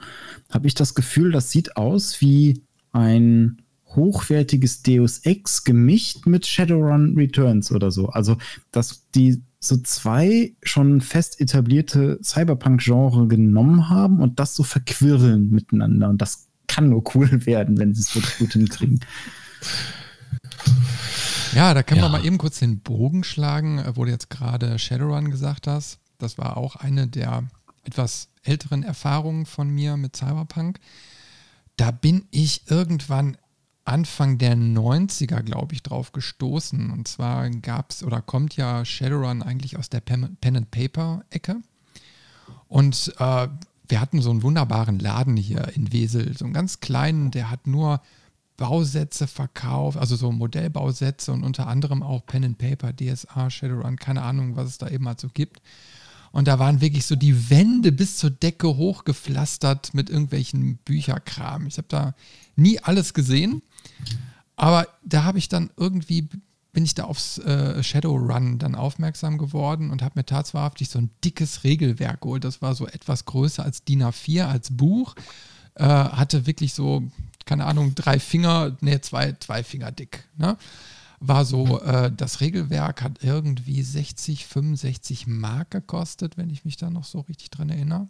habe 0.49 0.67
ich 0.67 0.73
das 0.73 0.95
Gefühl, 0.95 1.33
das 1.33 1.51
sieht 1.51 1.75
aus 1.75 2.21
wie 2.21 2.63
ein 2.93 3.60
hochwertiges 3.95 4.83
Deus 4.83 5.19
Ex 5.19 5.63
gemischt 5.63 6.25
mit 6.25 6.45
Shadowrun 6.45 7.15
Returns 7.15 7.71
oder 7.71 7.91
so. 7.91 8.09
Also, 8.09 8.37
dass 8.71 9.09
die 9.11 9.41
so 9.59 9.77
zwei 9.77 10.53
schon 10.63 11.01
fest 11.01 11.39
etablierte 11.39 12.19
Cyberpunk-Genre 12.23 13.27
genommen 13.27 13.89
haben 13.89 14.19
und 14.19 14.39
das 14.39 14.55
so 14.55 14.63
verquirlen 14.63 15.51
miteinander. 15.51 16.09
Und 16.09 16.21
das 16.21 16.47
kann 16.67 16.89
nur 16.89 17.03
cool 17.13 17.29
werden, 17.45 17.77
wenn 17.77 17.93
sie 17.93 18.01
es 18.01 18.15
wirklich 18.15 18.37
gut 18.37 18.53
hinkriegen. 18.53 18.99
Ja, 21.53 21.73
da 21.73 21.83
können 21.83 21.99
ja. 21.99 22.05
wir 22.05 22.17
mal 22.17 22.25
eben 22.25 22.37
kurz 22.37 22.59
den 22.59 22.79
Bogen 22.79 23.23
schlagen, 23.23 23.79
äh, 23.79 23.95
wo 23.95 24.05
du 24.05 24.11
jetzt 24.11 24.29
gerade 24.29 24.79
Shadowrun 24.79 25.29
gesagt 25.29 25.67
hast. 25.67 25.99
Das 26.17 26.37
war 26.37 26.57
auch 26.57 26.75
eine 26.77 27.07
der 27.07 27.43
etwas 27.83 28.29
älteren 28.43 28.83
Erfahrungen 28.83 29.45
von 29.45 29.69
mir 29.69 29.97
mit 29.97 30.15
Cyberpunk. 30.15 30.79
Da 31.77 31.91
bin 31.91 32.25
ich 32.31 32.69
irgendwann 32.69 33.37
Anfang 33.91 34.37
der 34.37 34.55
90er, 34.55 35.41
glaube 35.41 35.73
ich, 35.73 35.83
drauf 35.83 36.13
gestoßen. 36.13 36.91
Und 36.91 37.07
zwar 37.07 37.49
gab 37.49 37.91
es 37.91 38.03
oder 38.03 38.21
kommt 38.21 38.55
ja 38.55 38.85
Shadowrun 38.85 39.43
eigentlich 39.43 39.77
aus 39.77 39.89
der 39.89 39.99
Pen 39.99 40.37
and 40.41 40.71
Paper 40.71 41.23
Ecke. 41.29 41.57
Und 42.69 43.13
äh, 43.19 43.47
wir 43.89 43.99
hatten 43.99 44.21
so 44.21 44.31
einen 44.31 44.43
wunderbaren 44.43 44.97
Laden 44.97 45.35
hier 45.35 45.75
in 45.75 45.91
Wesel, 45.91 46.37
so 46.37 46.45
einen 46.45 46.53
ganz 46.53 46.79
kleinen, 46.79 47.31
der 47.31 47.51
hat 47.51 47.67
nur 47.67 48.01
Bausätze 48.55 49.27
verkauft, 49.27 49.97
also 49.97 50.15
so 50.15 50.31
Modellbausätze 50.31 51.33
und 51.33 51.43
unter 51.43 51.67
anderem 51.67 52.01
auch 52.01 52.25
Pen 52.25 52.45
and 52.45 52.57
Paper, 52.57 52.93
DSA, 52.93 53.49
Shadowrun, 53.49 53.97
keine 53.97 54.21
Ahnung, 54.21 54.55
was 54.55 54.69
es 54.69 54.77
da 54.77 54.87
eben 54.87 55.07
halt 55.07 55.19
so 55.19 55.27
gibt. 55.33 55.61
Und 56.31 56.47
da 56.47 56.59
waren 56.59 56.79
wirklich 56.79 57.05
so 57.05 57.17
die 57.17 57.49
Wände 57.49 57.91
bis 57.91 58.17
zur 58.17 58.29
Decke 58.29 58.77
hochgepflastert 58.77 59.93
mit 59.93 60.09
irgendwelchen 60.09 60.77
Bücherkram. 60.77 61.67
Ich 61.67 61.77
habe 61.77 61.89
da 61.89 62.15
nie 62.55 62.79
alles 62.79 63.13
gesehen, 63.13 63.61
aber 64.55 64.87
da 65.03 65.23
habe 65.23 65.37
ich 65.37 65.49
dann 65.49 65.69
irgendwie, 65.77 66.27
bin 66.73 66.85
ich 66.85 66.93
da 66.93 67.05
aufs 67.05 67.37
äh, 67.39 67.81
Shadowrun 67.83 68.59
dann 68.59 68.75
aufmerksam 68.75 69.37
geworden 69.37 69.91
und 69.91 70.01
habe 70.01 70.19
mir 70.19 70.25
tatsächlich 70.25 70.89
so 70.89 70.99
ein 70.99 71.09
dickes 71.23 71.63
Regelwerk 71.63 72.21
geholt. 72.21 72.43
Das 72.43 72.61
war 72.61 72.75
so 72.75 72.87
etwas 72.87 73.25
größer 73.25 73.63
als 73.63 73.83
DIN 73.83 74.03
A4, 74.03 74.45
als 74.45 74.75
Buch. 74.75 75.15
Äh, 75.75 75.85
hatte 75.85 76.45
wirklich 76.45 76.73
so 76.73 77.03
keine 77.45 77.65
Ahnung, 77.65 77.95
drei 77.95 78.19
Finger, 78.19 78.77
nee, 78.81 78.99
zwei, 79.01 79.33
zwei 79.33 79.63
Finger 79.63 79.91
dick. 79.91 80.27
Ne? 80.37 80.57
War 81.19 81.45
so, 81.45 81.81
äh, 81.81 82.11
das 82.11 82.41
Regelwerk 82.41 83.01
hat 83.01 83.23
irgendwie 83.23 83.81
60, 83.83 84.47
65 84.47 85.27
Mark 85.27 85.71
gekostet, 85.71 86.37
wenn 86.37 86.49
ich 86.49 86.65
mich 86.65 86.77
da 86.77 86.89
noch 86.89 87.03
so 87.03 87.19
richtig 87.21 87.49
dran 87.49 87.69
erinnere. 87.69 88.07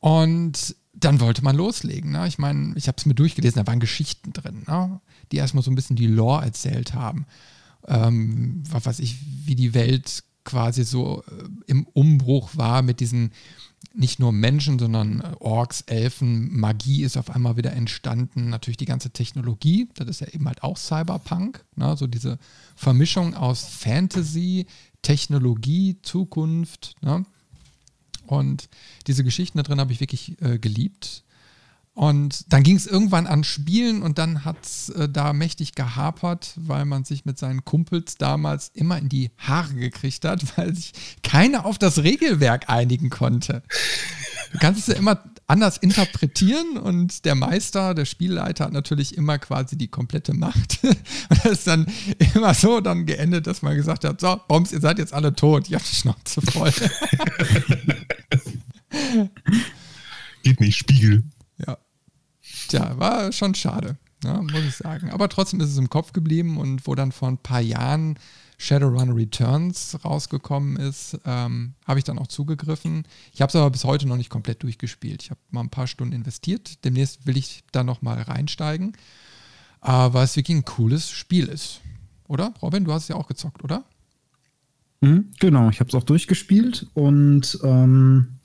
Und 0.00 0.76
dann 0.94 1.20
wollte 1.20 1.44
man 1.44 1.56
loslegen. 1.56 2.12
Ne? 2.12 2.26
Ich 2.26 2.38
meine, 2.38 2.74
ich 2.76 2.88
habe 2.88 2.96
es 2.98 3.06
mir 3.06 3.14
durchgelesen, 3.14 3.62
da 3.62 3.66
waren 3.66 3.80
Geschichten 3.80 4.32
drin, 4.32 4.64
ne? 4.66 5.00
die 5.30 5.36
erstmal 5.36 5.62
so 5.62 5.70
ein 5.70 5.74
bisschen 5.74 5.96
die 5.96 6.06
Lore 6.06 6.44
erzählt 6.44 6.94
haben. 6.94 7.26
Ähm, 7.86 8.62
was 8.70 8.86
weiß 8.86 8.98
ich, 9.00 9.16
wie 9.46 9.54
die 9.54 9.74
Welt 9.74 10.24
quasi 10.44 10.84
so 10.84 11.22
äh, 11.28 11.48
im 11.66 11.86
Umbruch 11.92 12.50
war 12.54 12.82
mit 12.82 13.00
diesen 13.00 13.32
nicht 13.92 14.20
nur 14.20 14.32
Menschen, 14.32 14.78
sondern 14.78 15.20
äh, 15.20 15.32
Orks, 15.40 15.82
Elfen, 15.82 16.56
Magie 16.58 17.02
ist 17.02 17.16
auf 17.16 17.30
einmal 17.30 17.56
wieder 17.56 17.72
entstanden. 17.72 18.48
Natürlich 18.48 18.76
die 18.76 18.86
ganze 18.86 19.10
Technologie, 19.10 19.88
das 19.94 20.08
ist 20.08 20.20
ja 20.20 20.28
eben 20.28 20.46
halt 20.46 20.62
auch 20.62 20.76
Cyberpunk. 20.76 21.64
Ne? 21.74 21.96
So 21.96 22.06
diese 22.06 22.38
Vermischung 22.74 23.34
aus 23.34 23.64
Fantasy, 23.64 24.66
Technologie, 25.02 25.98
Zukunft. 26.02 26.94
Ne? 27.02 27.24
Und 28.26 28.68
diese 29.06 29.24
Geschichten 29.24 29.58
da 29.58 29.62
drin 29.62 29.80
habe 29.80 29.92
ich 29.92 30.00
wirklich 30.00 30.40
äh, 30.42 30.58
geliebt. 30.58 31.24
Und 31.96 32.52
dann 32.52 32.62
ging 32.62 32.76
es 32.76 32.86
irgendwann 32.86 33.26
an 33.26 33.42
Spielen 33.42 34.02
und 34.02 34.18
dann 34.18 34.44
hat 34.44 34.58
es 34.62 34.90
äh, 34.90 35.08
da 35.08 35.32
mächtig 35.32 35.74
gehapert, 35.74 36.52
weil 36.56 36.84
man 36.84 37.04
sich 37.04 37.24
mit 37.24 37.38
seinen 37.38 37.64
Kumpels 37.64 38.16
damals 38.16 38.70
immer 38.74 38.98
in 38.98 39.08
die 39.08 39.30
Haare 39.38 39.72
gekriegt 39.72 40.26
hat, 40.26 40.44
weil 40.58 40.74
sich 40.74 40.92
keiner 41.22 41.64
auf 41.64 41.78
das 41.78 42.02
Regelwerk 42.02 42.68
einigen 42.68 43.08
konnte. 43.08 43.62
Du 44.52 44.58
kannst 44.58 44.80
es 44.80 44.86
ja 44.88 44.94
immer 44.94 45.22
anders 45.46 45.78
interpretieren 45.78 46.76
und 46.76 47.24
der 47.24 47.34
Meister, 47.34 47.94
der 47.94 48.04
Spielleiter 48.04 48.66
hat 48.66 48.72
natürlich 48.72 49.16
immer 49.16 49.38
quasi 49.38 49.78
die 49.78 49.88
komplette 49.88 50.34
Macht. 50.34 50.80
Und 50.84 51.44
das 51.44 51.52
ist 51.52 51.66
dann 51.66 51.86
immer 52.34 52.52
so 52.54 52.80
dann 52.80 53.06
geendet, 53.06 53.46
dass 53.46 53.62
man 53.62 53.76
gesagt 53.76 54.04
hat, 54.04 54.20
so, 54.20 54.40
Bombs, 54.48 54.72
ihr 54.72 54.80
seid 54.80 54.98
jetzt 54.98 55.12
alle 55.12 55.34
tot, 55.34 55.68
ihr 55.70 55.78
habt 55.78 55.90
die 55.90 55.94
Schnauze 55.94 56.42
voll. 56.42 56.72
Geht 60.42 60.60
nicht, 60.60 60.76
Spiegel. 60.76 61.24
Ja. 61.66 61.78
Tja, 62.68 62.98
war 62.98 63.32
schon 63.32 63.54
schade, 63.54 63.96
ne, 64.22 64.40
muss 64.42 64.64
ich 64.64 64.76
sagen. 64.76 65.10
Aber 65.10 65.28
trotzdem 65.28 65.60
ist 65.60 65.70
es 65.70 65.78
im 65.78 65.90
Kopf 65.90 66.12
geblieben 66.12 66.56
und 66.58 66.86
wo 66.86 66.94
dann 66.94 67.12
vor 67.12 67.28
ein 67.28 67.38
paar 67.38 67.60
Jahren 67.60 68.18
Shadowrun 68.58 69.12
Returns 69.12 69.98
rausgekommen 70.04 70.76
ist, 70.76 71.18
ähm, 71.24 71.74
habe 71.86 71.98
ich 71.98 72.04
dann 72.04 72.18
auch 72.18 72.26
zugegriffen. 72.26 73.06
Ich 73.32 73.42
habe 73.42 73.50
es 73.50 73.56
aber 73.56 73.70
bis 73.70 73.84
heute 73.84 74.08
noch 74.08 74.16
nicht 74.16 74.30
komplett 74.30 74.62
durchgespielt. 74.62 75.22
Ich 75.22 75.30
habe 75.30 75.40
mal 75.50 75.60
ein 75.60 75.70
paar 75.70 75.86
Stunden 75.86 76.14
investiert. 76.14 76.84
Demnächst 76.84 77.26
will 77.26 77.36
ich 77.36 77.64
da 77.72 77.84
noch 77.84 78.00
mal 78.00 78.20
reinsteigen, 78.20 78.96
aber 79.80 80.22
es 80.22 80.36
wirklich 80.36 80.56
ein 80.56 80.64
cooles 80.64 81.10
Spiel 81.10 81.46
ist. 81.46 81.80
Oder? 82.28 82.54
Robin, 82.62 82.84
du 82.84 82.92
hast 82.92 83.04
es 83.04 83.08
ja 83.08 83.16
auch 83.16 83.28
gezockt, 83.28 83.62
oder? 83.62 83.84
Mhm, 85.00 85.32
genau, 85.38 85.68
ich 85.68 85.80
habe 85.80 85.88
es 85.88 85.94
auch 85.94 86.04
durchgespielt 86.04 86.86
und 86.94 87.58
ähm, 87.62 88.38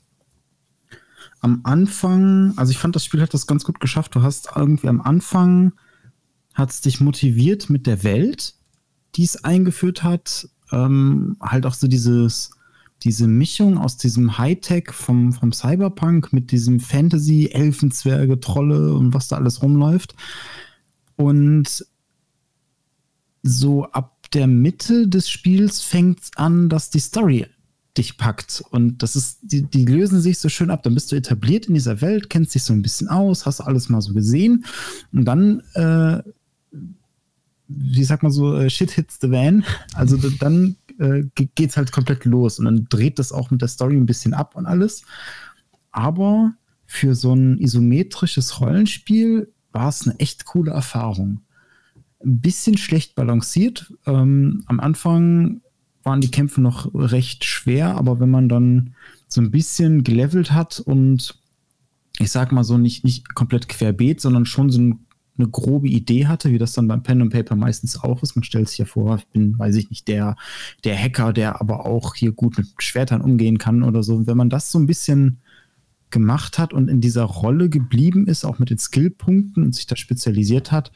am 1.42 1.60
Anfang, 1.64 2.54
also 2.56 2.70
ich 2.70 2.78
fand, 2.78 2.94
das 2.96 3.04
Spiel 3.04 3.20
hat 3.20 3.34
das 3.34 3.48
ganz 3.48 3.64
gut 3.64 3.80
geschafft. 3.80 4.14
Du 4.14 4.22
hast 4.22 4.50
irgendwie 4.56 4.88
am 4.88 5.00
Anfang, 5.00 5.72
hat 6.54 6.70
es 6.70 6.80
dich 6.80 7.00
motiviert 7.00 7.68
mit 7.68 7.86
der 7.86 8.04
Welt, 8.04 8.54
die 9.16 9.24
es 9.24 9.44
eingeführt 9.44 10.04
hat. 10.04 10.48
Ähm, 10.70 11.36
halt 11.40 11.66
auch 11.66 11.74
so 11.74 11.88
dieses, 11.88 12.52
diese 13.02 13.26
Mischung 13.26 13.76
aus 13.76 13.96
diesem 13.96 14.38
Hightech 14.38 14.92
vom, 14.92 15.32
vom 15.32 15.52
Cyberpunk 15.52 16.32
mit 16.32 16.52
diesem 16.52 16.78
Fantasy, 16.78 17.50
Elfenzwerge, 17.52 18.38
Trolle 18.38 18.94
und 18.94 19.12
was 19.12 19.26
da 19.26 19.36
alles 19.36 19.62
rumläuft. 19.62 20.14
Und 21.16 21.84
so 23.42 23.86
ab 23.86 24.30
der 24.32 24.46
Mitte 24.46 25.08
des 25.08 25.28
Spiels 25.28 25.80
fängt 25.80 26.20
es 26.20 26.30
an, 26.36 26.68
dass 26.68 26.90
die 26.90 27.00
Story 27.00 27.46
dich 27.96 28.16
packt. 28.16 28.62
Und 28.70 29.02
das 29.02 29.16
ist, 29.16 29.38
die, 29.42 29.62
die 29.62 29.84
lösen 29.84 30.20
sich 30.20 30.38
so 30.38 30.48
schön 30.48 30.70
ab. 30.70 30.82
Dann 30.82 30.94
bist 30.94 31.12
du 31.12 31.16
etabliert 31.16 31.66
in 31.66 31.74
dieser 31.74 32.00
Welt, 32.00 32.30
kennst 32.30 32.54
dich 32.54 32.62
so 32.62 32.72
ein 32.72 32.82
bisschen 32.82 33.08
aus, 33.08 33.46
hast 33.46 33.60
alles 33.60 33.88
mal 33.88 34.00
so 34.00 34.14
gesehen. 34.14 34.64
Und 35.12 35.24
dann, 35.24 35.62
äh, 35.74 36.22
wie 37.68 38.04
sagt 38.04 38.22
man 38.22 38.32
so, 38.32 38.56
äh, 38.56 38.70
shit 38.70 38.90
hits 38.90 39.18
the 39.20 39.30
van. 39.30 39.64
Also 39.94 40.16
dann 40.16 40.76
äh, 40.98 41.24
geht's 41.54 41.76
halt 41.76 41.92
komplett 41.92 42.24
los. 42.24 42.58
Und 42.58 42.66
dann 42.66 42.86
dreht 42.88 43.18
das 43.18 43.32
auch 43.32 43.50
mit 43.50 43.60
der 43.60 43.68
Story 43.68 43.96
ein 43.96 44.06
bisschen 44.06 44.34
ab 44.34 44.56
und 44.56 44.66
alles. 44.66 45.02
Aber 45.90 46.54
für 46.86 47.14
so 47.14 47.34
ein 47.34 47.58
isometrisches 47.58 48.60
Rollenspiel 48.60 49.52
war 49.72 49.88
es 49.88 50.06
eine 50.06 50.18
echt 50.20 50.44
coole 50.44 50.72
Erfahrung. 50.72 51.40
ein 52.24 52.40
bisschen 52.40 52.76
schlecht 52.76 53.14
balanciert. 53.14 53.92
Ähm, 54.06 54.62
am 54.66 54.80
Anfang 54.80 55.61
waren 56.02 56.20
die 56.20 56.30
Kämpfe 56.30 56.60
noch 56.60 56.92
recht 56.94 57.44
schwer, 57.44 57.96
aber 57.96 58.20
wenn 58.20 58.30
man 58.30 58.48
dann 58.48 58.94
so 59.28 59.40
ein 59.40 59.50
bisschen 59.50 60.04
gelevelt 60.04 60.52
hat 60.52 60.80
und 60.80 61.38
ich 62.18 62.30
sag 62.30 62.52
mal 62.52 62.64
so 62.64 62.78
nicht, 62.78 63.04
nicht 63.04 63.34
komplett 63.34 63.68
querbeet, 63.68 64.20
sondern 64.20 64.44
schon 64.46 64.70
so 64.70 64.80
ein, 64.80 65.06
eine 65.38 65.48
grobe 65.48 65.88
Idee 65.88 66.26
hatte, 66.26 66.50
wie 66.50 66.58
das 66.58 66.72
dann 66.72 66.88
beim 66.88 67.02
Pen 67.02 67.22
and 67.22 67.32
Paper 67.32 67.56
meistens 67.56 67.98
auch 67.98 68.22
ist. 68.22 68.36
Man 68.36 68.44
stellt 68.44 68.68
sich 68.68 68.78
ja 68.78 68.84
vor, 68.84 69.16
ich 69.16 69.26
bin, 69.28 69.58
weiß 69.58 69.76
ich 69.76 69.90
nicht, 69.90 70.08
der, 70.08 70.36
der 70.84 70.96
Hacker, 70.96 71.32
der 71.32 71.60
aber 71.60 71.86
auch 71.86 72.14
hier 72.14 72.32
gut 72.32 72.58
mit 72.58 72.68
Schwertern 72.78 73.22
umgehen 73.22 73.58
kann 73.58 73.82
oder 73.82 74.02
so. 74.02 74.26
Wenn 74.26 74.36
man 74.36 74.50
das 74.50 74.70
so 74.70 74.78
ein 74.78 74.86
bisschen 74.86 75.38
gemacht 76.10 76.58
hat 76.58 76.74
und 76.74 76.88
in 76.88 77.00
dieser 77.00 77.24
Rolle 77.24 77.70
geblieben 77.70 78.26
ist, 78.26 78.44
auch 78.44 78.58
mit 78.58 78.68
den 78.68 78.78
Skillpunkten 78.78 79.62
und 79.62 79.74
sich 79.74 79.86
da 79.86 79.96
spezialisiert 79.96 80.70
hat, 80.70 80.92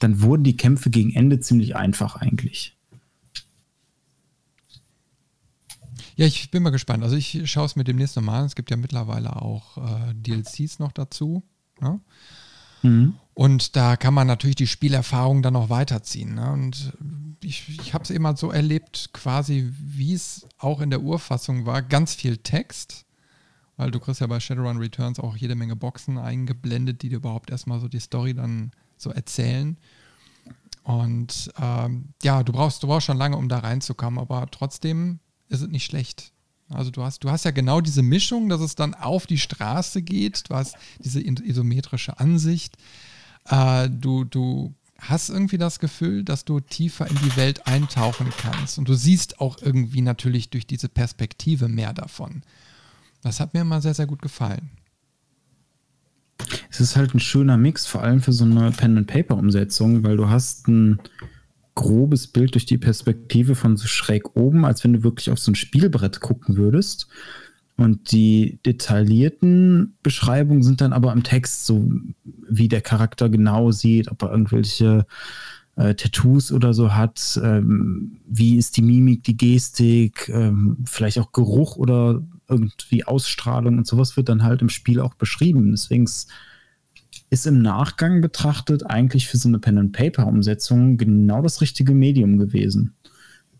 dann 0.00 0.22
wurden 0.22 0.42
die 0.42 0.56
Kämpfe 0.56 0.90
gegen 0.90 1.14
Ende 1.14 1.38
ziemlich 1.38 1.76
einfach 1.76 2.16
eigentlich. 2.16 2.76
Ja, 6.20 6.26
ich 6.26 6.50
bin 6.50 6.62
mal 6.62 6.68
gespannt. 6.68 7.02
Also 7.02 7.16
ich 7.16 7.50
schaue 7.50 7.64
es 7.64 7.76
mir 7.76 7.84
demnächst 7.84 8.14
nochmal 8.14 8.40
an. 8.40 8.44
Es 8.44 8.54
gibt 8.54 8.70
ja 8.70 8.76
mittlerweile 8.76 9.40
auch 9.40 9.78
äh, 9.78 10.12
DLCs 10.12 10.78
noch 10.78 10.92
dazu. 10.92 11.42
Ne? 11.80 11.98
Mhm. 12.82 13.14
Und 13.32 13.74
da 13.74 13.96
kann 13.96 14.12
man 14.12 14.26
natürlich 14.26 14.56
die 14.56 14.66
Spielerfahrung 14.66 15.40
dann 15.40 15.54
noch 15.54 15.70
weiterziehen. 15.70 16.34
Ne? 16.34 16.52
Und 16.52 16.92
ich, 17.42 17.70
ich 17.70 17.94
habe 17.94 18.04
es 18.04 18.10
immer 18.10 18.36
so 18.36 18.50
erlebt, 18.50 19.14
quasi 19.14 19.72
wie 19.78 20.12
es 20.12 20.46
auch 20.58 20.82
in 20.82 20.90
der 20.90 21.00
Urfassung 21.00 21.64
war. 21.64 21.80
Ganz 21.80 22.12
viel 22.12 22.36
Text, 22.36 23.06
weil 23.78 23.90
du 23.90 23.98
kriegst 23.98 24.20
ja 24.20 24.26
bei 24.26 24.40
Shadowrun 24.40 24.76
Returns 24.76 25.18
auch 25.18 25.38
jede 25.38 25.54
Menge 25.54 25.74
Boxen 25.74 26.18
eingeblendet, 26.18 27.00
die 27.00 27.08
dir 27.08 27.16
überhaupt 27.16 27.48
erstmal 27.48 27.80
so 27.80 27.88
die 27.88 27.98
Story 27.98 28.34
dann 28.34 28.72
so 28.98 29.08
erzählen. 29.08 29.78
Und 30.82 31.50
ähm, 31.58 32.10
ja, 32.22 32.42
du 32.42 32.52
brauchst, 32.52 32.82
du 32.82 32.88
brauchst 32.88 33.06
schon 33.06 33.16
lange, 33.16 33.38
um 33.38 33.48
da 33.48 33.60
reinzukommen, 33.60 34.20
aber 34.20 34.46
trotzdem 34.50 35.18
ist 35.50 35.60
es 35.60 35.68
nicht 35.68 35.84
schlecht. 35.84 36.32
Also 36.70 36.90
du 36.90 37.02
hast, 37.02 37.24
du 37.24 37.30
hast 37.30 37.44
ja 37.44 37.50
genau 37.50 37.80
diese 37.80 38.02
Mischung, 38.02 38.48
dass 38.48 38.60
es 38.60 38.76
dann 38.76 38.94
auf 38.94 39.26
die 39.26 39.38
Straße 39.38 40.02
geht, 40.02 40.48
du 40.48 40.54
hast 40.54 40.76
diese 41.00 41.20
isometrische 41.20 42.18
Ansicht. 42.20 42.76
Äh, 43.46 43.90
du, 43.90 44.24
du 44.24 44.72
hast 44.98 45.30
irgendwie 45.30 45.58
das 45.58 45.80
Gefühl, 45.80 46.24
dass 46.24 46.44
du 46.44 46.60
tiefer 46.60 47.08
in 47.08 47.16
die 47.16 47.36
Welt 47.36 47.66
eintauchen 47.66 48.28
kannst. 48.38 48.78
Und 48.78 48.88
du 48.88 48.94
siehst 48.94 49.40
auch 49.40 49.58
irgendwie 49.60 50.02
natürlich 50.02 50.50
durch 50.50 50.66
diese 50.66 50.88
Perspektive 50.88 51.68
mehr 51.68 51.92
davon. 51.92 52.42
Das 53.22 53.40
hat 53.40 53.52
mir 53.52 53.62
immer 53.62 53.80
sehr, 53.80 53.94
sehr 53.94 54.06
gut 54.06 54.22
gefallen. 54.22 54.70
Es 56.70 56.80
ist 56.80 56.96
halt 56.96 57.14
ein 57.14 57.20
schöner 57.20 57.56
Mix, 57.56 57.86
vor 57.86 58.02
allem 58.02 58.20
für 58.22 58.32
so 58.32 58.44
eine 58.44 58.70
Pen-and-Paper-Umsetzung, 58.70 60.04
weil 60.04 60.16
du 60.16 60.28
hast 60.28 60.68
ein 60.68 61.00
grobes 61.80 62.26
Bild 62.26 62.54
durch 62.54 62.66
die 62.66 62.76
Perspektive 62.76 63.54
von 63.54 63.78
so 63.78 63.86
schräg 63.86 64.36
oben, 64.36 64.66
als 64.66 64.84
wenn 64.84 64.92
du 64.92 65.02
wirklich 65.02 65.30
auf 65.30 65.38
so 65.38 65.50
ein 65.50 65.54
Spielbrett 65.54 66.20
gucken 66.20 66.56
würdest. 66.56 67.08
Und 67.78 68.12
die 68.12 68.58
detaillierten 68.66 69.94
Beschreibungen 70.02 70.62
sind 70.62 70.82
dann 70.82 70.92
aber 70.92 71.10
im 71.12 71.22
Text, 71.22 71.64
so 71.64 71.90
wie 72.24 72.68
der 72.68 72.82
Charakter 72.82 73.30
genau 73.30 73.70
sieht, 73.70 74.10
ob 74.10 74.22
er 74.22 74.30
irgendwelche 74.30 75.06
äh, 75.76 75.94
Tattoos 75.94 76.52
oder 76.52 76.74
so 76.74 76.94
hat, 76.94 77.40
ähm, 77.42 78.18
wie 78.26 78.58
ist 78.58 78.76
die 78.76 78.82
Mimik, 78.82 79.24
die 79.24 79.38
Gestik, 79.38 80.28
ähm, 80.28 80.76
vielleicht 80.84 81.18
auch 81.18 81.32
Geruch 81.32 81.76
oder 81.76 82.22
irgendwie 82.46 83.04
Ausstrahlung 83.04 83.78
und 83.78 83.86
sowas 83.86 84.18
wird 84.18 84.28
dann 84.28 84.42
halt 84.42 84.60
im 84.60 84.68
Spiel 84.68 85.00
auch 85.00 85.14
beschrieben. 85.14 85.70
Deswegen 85.70 86.04
ist 86.04 86.28
ist 87.30 87.46
im 87.46 87.62
Nachgang 87.62 88.20
betrachtet 88.20 88.86
eigentlich 88.86 89.28
für 89.28 89.36
so 89.36 89.48
eine 89.48 89.58
Pen-and-Paper-Umsetzung 89.58 90.96
genau 90.96 91.42
das 91.42 91.60
richtige 91.60 91.94
Medium 91.94 92.38
gewesen. 92.38 92.94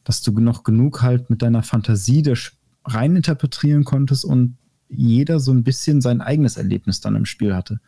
Dass 0.04 0.22
du 0.22 0.32
noch 0.32 0.64
genug 0.64 1.02
halt 1.02 1.30
mit 1.30 1.42
deiner 1.42 1.62
Fantasie 1.62 2.22
da 2.22 2.34
rein 2.84 3.16
interpretieren 3.16 3.84
konntest 3.84 4.24
und 4.24 4.56
jeder 4.88 5.38
so 5.38 5.52
ein 5.52 5.62
bisschen 5.62 6.00
sein 6.00 6.20
eigenes 6.20 6.56
Erlebnis 6.56 7.00
dann 7.00 7.14
im 7.14 7.26
Spiel 7.26 7.54
hatte. 7.54 7.80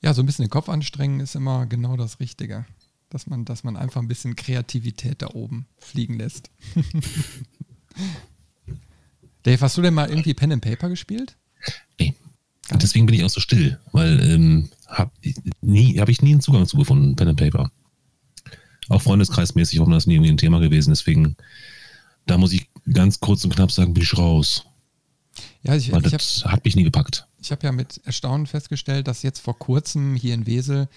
Ja, 0.00 0.14
so 0.14 0.22
ein 0.22 0.26
bisschen 0.26 0.44
den 0.44 0.50
Kopf 0.50 0.68
anstrengen 0.68 1.20
ist 1.20 1.34
immer 1.34 1.66
genau 1.66 1.96
das 1.96 2.20
Richtige. 2.20 2.64
Dass 3.10 3.26
man, 3.26 3.44
dass 3.44 3.64
man 3.64 3.76
einfach 3.76 4.00
ein 4.00 4.08
bisschen 4.08 4.34
Kreativität 4.34 5.22
da 5.22 5.28
oben 5.34 5.66
fliegen 5.78 6.18
lässt. 6.18 6.50
Dave, 9.44 9.60
hast 9.60 9.76
du 9.76 9.82
denn 9.82 9.94
mal 9.94 10.08
irgendwie 10.08 10.34
Pen 10.34 10.52
and 10.52 10.62
Paper 10.64 10.88
gespielt? 10.88 11.36
Nee. 11.98 12.14
Und 12.70 12.82
deswegen 12.82 13.06
bin 13.06 13.14
ich 13.14 13.24
auch 13.24 13.30
so 13.30 13.40
still, 13.40 13.78
weil 13.92 14.20
ähm, 14.20 14.68
habe 14.88 15.10
hab 15.22 16.08
ich 16.08 16.22
nie 16.22 16.32
einen 16.32 16.40
Zugang 16.40 16.66
zu 16.66 16.76
gefunden, 16.76 17.14
Pen 17.16 17.28
and 17.28 17.38
Paper. 17.38 17.70
Auch 18.88 19.02
freundeskreismäßig 19.02 19.80
war 19.80 19.88
das 19.88 20.06
nie 20.06 20.14
irgendwie 20.14 20.32
ein 20.32 20.38
Thema 20.38 20.60
gewesen. 20.60 20.90
Deswegen, 20.90 21.36
da 22.26 22.38
muss 22.38 22.52
ich 22.52 22.68
ganz 22.92 23.20
kurz 23.20 23.44
und 23.44 23.54
knapp 23.54 23.72
sagen, 23.72 23.94
bin 23.94 24.02
ich 24.02 24.16
raus. 24.16 24.66
Ja, 25.62 25.74
ich, 25.74 25.90
weil 25.90 26.04
ich 26.04 26.12
das 26.12 26.44
hab, 26.44 26.52
hat 26.52 26.64
mich 26.64 26.76
nie 26.76 26.84
gepackt. 26.84 27.26
Ich 27.40 27.50
habe 27.50 27.66
ja 27.66 27.72
mit 27.72 28.00
Erstaunen 28.04 28.46
festgestellt, 28.46 29.08
dass 29.08 29.22
jetzt 29.22 29.40
vor 29.40 29.58
kurzem 29.58 30.14
hier 30.14 30.34
in 30.34 30.46
Wesel 30.46 30.88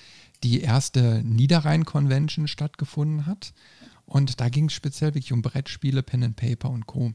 die 0.43 0.61
erste 0.61 1.21
Niederrhein-Convention 1.23 2.47
stattgefunden 2.47 3.25
hat. 3.25 3.53
Und 4.05 4.39
da 4.39 4.49
ging 4.49 4.65
es 4.65 4.73
speziell 4.73 5.13
wirklich 5.15 5.33
um 5.33 5.41
Brettspiele, 5.41 6.03
Pen 6.03 6.23
and 6.23 6.35
Paper 6.35 6.69
und 6.69 6.85
Co. 6.85 7.13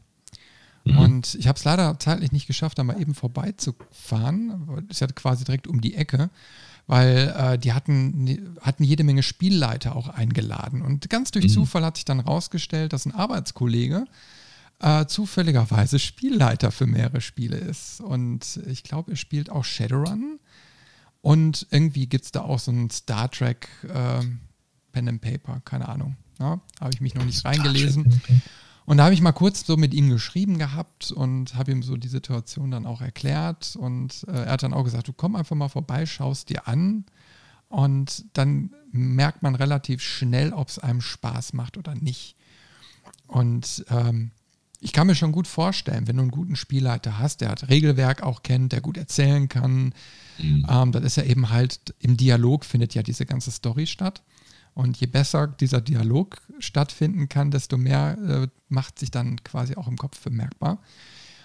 Mhm. 0.84 0.98
Und 0.98 1.34
ich 1.36 1.48
habe 1.48 1.56
es 1.58 1.64
leider 1.64 1.98
zeitlich 1.98 2.32
nicht 2.32 2.46
geschafft, 2.46 2.78
da 2.78 2.84
mal 2.84 3.00
eben 3.00 3.14
vorbeizufahren. 3.14 4.66
Das 4.88 4.96
ist 4.96 5.00
ja 5.00 5.06
quasi 5.08 5.44
direkt 5.44 5.66
um 5.66 5.80
die 5.80 5.94
Ecke, 5.94 6.30
weil 6.86 7.34
äh, 7.36 7.58
die 7.58 7.72
hatten, 7.72 8.56
hatten 8.60 8.84
jede 8.84 9.04
Menge 9.04 9.22
Spielleiter 9.22 9.94
auch 9.94 10.08
eingeladen. 10.08 10.82
Und 10.82 11.08
ganz 11.10 11.30
durch 11.30 11.46
mhm. 11.46 11.50
Zufall 11.50 11.84
hat 11.84 11.96
sich 11.96 12.04
dann 12.04 12.20
rausgestellt, 12.20 12.92
dass 12.92 13.06
ein 13.06 13.14
Arbeitskollege 13.14 14.04
äh, 14.80 15.06
zufälligerweise 15.06 15.98
Spielleiter 15.98 16.72
für 16.72 16.86
mehrere 16.86 17.20
Spiele 17.20 17.56
ist. 17.56 18.00
Und 18.00 18.60
ich 18.66 18.82
glaube, 18.82 19.12
er 19.12 19.16
spielt 19.16 19.50
auch 19.50 19.64
Shadowrun. 19.64 20.40
Und 21.20 21.68
irgendwie 21.70 22.08
gibt 22.08 22.24
es 22.24 22.32
da 22.32 22.40
auch 22.40 22.58
so 22.58 22.72
ein 22.72 22.90
Star 22.90 23.30
Trek 23.30 23.68
äh, 23.84 24.24
Pen 24.90 25.08
and 25.08 25.20
Paper, 25.20 25.60
keine 25.64 25.88
Ahnung. 25.88 26.16
Ja, 26.40 26.60
Habe 26.80 26.90
ich 26.92 27.00
mich 27.00 27.14
noch 27.14 27.24
nicht 27.24 27.44
reingelesen. 27.44 28.20
Und 28.84 28.96
da 28.96 29.04
habe 29.04 29.14
ich 29.14 29.20
mal 29.20 29.32
kurz 29.32 29.64
so 29.64 29.76
mit 29.76 29.94
ihm 29.94 30.10
geschrieben 30.10 30.58
gehabt 30.58 31.12
und 31.12 31.54
habe 31.54 31.72
ihm 31.72 31.82
so 31.82 31.96
die 31.96 32.08
Situation 32.08 32.70
dann 32.70 32.86
auch 32.86 33.00
erklärt. 33.00 33.76
Und 33.76 34.24
äh, 34.28 34.44
er 34.44 34.52
hat 34.52 34.62
dann 34.62 34.74
auch 34.74 34.84
gesagt, 34.84 35.08
du 35.08 35.12
komm 35.12 35.36
einfach 35.36 35.56
mal 35.56 35.68
vorbei, 35.68 36.06
schaust 36.06 36.48
dir 36.48 36.66
an. 36.66 37.04
Und 37.68 38.24
dann 38.34 38.70
merkt 38.90 39.42
man 39.42 39.54
relativ 39.54 40.02
schnell, 40.02 40.52
ob 40.52 40.68
es 40.68 40.78
einem 40.78 41.00
Spaß 41.00 41.52
macht 41.52 41.78
oder 41.78 41.94
nicht. 41.94 42.36
Und 43.26 43.84
ähm, 43.88 44.30
ich 44.80 44.92
kann 44.92 45.06
mir 45.06 45.14
schon 45.14 45.32
gut 45.32 45.46
vorstellen, 45.46 46.08
wenn 46.08 46.16
du 46.16 46.22
einen 46.22 46.32
guten 46.32 46.56
Spielleiter 46.56 47.18
hast, 47.18 47.40
der 47.40 47.50
hat 47.50 47.68
Regelwerk 47.68 48.22
auch 48.22 48.42
kennt, 48.42 48.72
der 48.72 48.80
gut 48.80 48.96
erzählen 48.96 49.48
kann, 49.48 49.94
mhm. 50.38 50.66
ähm, 50.68 50.92
dann 50.92 51.04
ist 51.04 51.16
ja 51.16 51.22
eben 51.22 51.50
halt 51.50 51.94
im 52.00 52.16
Dialog 52.16 52.64
findet 52.64 52.94
ja 52.94 53.02
diese 53.02 53.24
ganze 53.24 53.52
Story 53.52 53.86
statt. 53.86 54.22
Und 54.74 54.96
je 54.98 55.06
besser 55.06 55.46
dieser 55.48 55.80
Dialog 55.80 56.40
stattfinden 56.58 57.28
kann, 57.28 57.50
desto 57.50 57.76
mehr 57.76 58.16
äh, 58.18 58.48
macht 58.68 58.98
sich 58.98 59.10
dann 59.10 59.42
quasi 59.44 59.76
auch 59.76 59.86
im 59.86 59.98
Kopf 59.98 60.18
bemerkbar. 60.20 60.78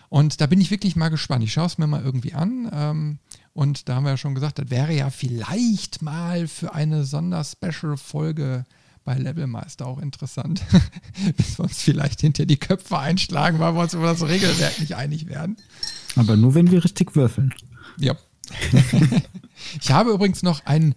Und 0.09 0.39
da 0.39 0.47
bin 0.47 0.61
ich 0.61 0.71
wirklich 0.71 0.95
mal 0.95 1.09
gespannt. 1.09 1.43
Ich 1.43 1.51
schaue 1.51 1.65
es 1.65 1.77
mir 1.77 1.87
mal 1.87 2.03
irgendwie 2.03 2.33
an. 2.33 2.69
Ähm, 2.71 3.19
und 3.53 3.89
da 3.89 3.95
haben 3.95 4.03
wir 4.03 4.11
ja 4.11 4.17
schon 4.17 4.35
gesagt, 4.35 4.59
das 4.59 4.69
wäre 4.69 4.93
ja 4.93 5.09
vielleicht 5.09 6.01
mal 6.01 6.47
für 6.47 6.73
eine 6.73 7.03
Sonderspecial-Folge 7.03 8.65
bei 9.03 9.15
Levelmeister 9.15 9.87
auch 9.87 9.99
interessant, 9.99 10.61
bis 11.37 11.57
wir 11.57 11.63
uns 11.63 11.81
vielleicht 11.81 12.21
hinter 12.21 12.45
die 12.45 12.57
Köpfe 12.57 12.99
einschlagen, 12.99 13.57
weil 13.59 13.73
wir 13.73 13.81
uns 13.81 13.93
über 13.93 14.07
das 14.07 14.21
Regelwerk 14.21 14.79
nicht 14.79 14.95
einig 14.95 15.27
werden. 15.27 15.57
Aber 16.15 16.35
nur, 16.35 16.55
wenn 16.55 16.71
wir 16.71 16.83
richtig 16.83 17.15
würfeln. 17.15 17.53
Ja. 17.97 18.15
ich 19.81 19.91
habe 19.91 20.11
übrigens 20.11 20.43
noch 20.43 20.65
einen 20.65 20.93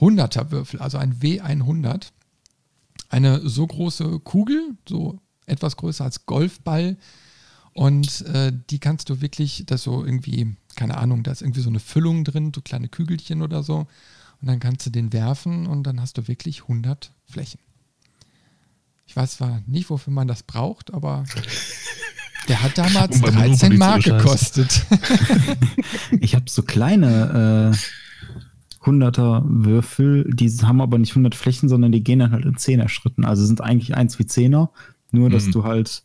100er 0.00 0.50
Würfel, 0.50 0.80
also 0.80 0.98
ein 0.98 1.20
W100. 1.20 2.08
Eine 3.08 3.48
so 3.48 3.66
große 3.66 4.18
Kugel, 4.20 4.76
so 4.88 5.20
etwas 5.46 5.76
größer 5.76 6.04
als 6.04 6.26
Golfball. 6.26 6.96
Und 7.72 8.22
äh, 8.22 8.52
die 8.70 8.78
kannst 8.78 9.10
du 9.10 9.20
wirklich, 9.20 9.64
das 9.66 9.82
so 9.82 10.04
irgendwie, 10.04 10.56
keine 10.76 10.96
Ahnung, 10.96 11.22
da 11.22 11.32
ist 11.32 11.42
irgendwie 11.42 11.60
so 11.60 11.70
eine 11.70 11.80
Füllung 11.80 12.24
drin, 12.24 12.52
so 12.54 12.60
kleine 12.60 12.88
Kügelchen 12.88 13.42
oder 13.42 13.62
so. 13.62 13.86
Und 14.40 14.48
dann 14.48 14.60
kannst 14.60 14.86
du 14.86 14.90
den 14.90 15.12
werfen 15.12 15.66
und 15.66 15.84
dann 15.84 16.00
hast 16.00 16.18
du 16.18 16.28
wirklich 16.28 16.62
100 16.62 17.12
Flächen. 17.26 17.60
Ich 19.06 19.16
weiß 19.16 19.36
zwar 19.36 19.62
nicht, 19.66 19.90
wofür 19.90 20.12
man 20.12 20.28
das 20.28 20.42
braucht, 20.42 20.92
aber 20.94 21.24
der 22.48 22.62
hat 22.62 22.78
damals 22.78 23.20
13 23.20 23.76
Mark 23.76 24.04
gekostet. 24.04 24.86
ich 26.20 26.34
habe 26.34 26.48
so 26.48 26.62
kleine 26.62 27.72
äh, 27.74 28.03
100er 28.84 29.42
Würfel, 29.46 30.30
die 30.34 30.50
haben 30.62 30.80
aber 30.80 30.98
nicht 30.98 31.12
100 31.12 31.34
Flächen, 31.34 31.68
sondern 31.68 31.92
die 31.92 32.04
gehen 32.04 32.18
dann 32.18 32.32
halt 32.32 32.44
in 32.44 32.56
10er 32.56 32.88
Schritten. 32.88 33.24
Also 33.24 33.44
sind 33.44 33.60
eigentlich 33.60 33.96
eins 33.96 34.18
wie 34.18 34.24
10er, 34.24 34.68
nur 35.10 35.30
dass 35.30 35.46
mhm. 35.46 35.52
du 35.52 35.64
halt 35.64 36.02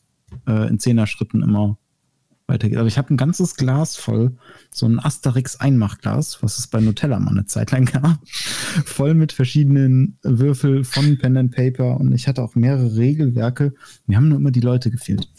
äh, 0.48 0.68
in 0.70 0.78
10er 0.78 1.06
Schritten 1.06 1.42
immer 1.42 1.78
weitergeht. 2.48 2.78
Aber 2.78 2.88
ich 2.88 2.98
habe 2.98 3.14
ein 3.14 3.18
ganzes 3.18 3.56
Glas 3.56 3.96
voll, 3.96 4.36
so 4.72 4.86
ein 4.86 5.00
Asterix-Einmachglas, 5.00 6.42
was 6.42 6.58
es 6.58 6.68
bei 6.68 6.82
Nutella 6.82 7.20
mal 7.20 7.32
eine 7.32 7.46
Zeit 7.46 7.72
lang 7.72 7.86
gab, 7.86 8.20
voll 8.86 9.14
mit 9.14 9.32
verschiedenen 9.32 10.18
Würfel 10.24 10.84
von 10.84 11.18
Pen 11.18 11.38
and 11.38 11.56
Paper 11.56 11.98
und 11.98 12.12
ich 12.14 12.28
hatte 12.28 12.42
auch 12.42 12.56
mehrere 12.56 12.98
Regelwerke. 12.98 13.74
Mir 14.08 14.18
haben 14.18 14.30
nur 14.30 14.40
immer 14.40 14.52
die 14.52 14.60
Leute 14.60 14.92
gefehlt. 14.92 15.30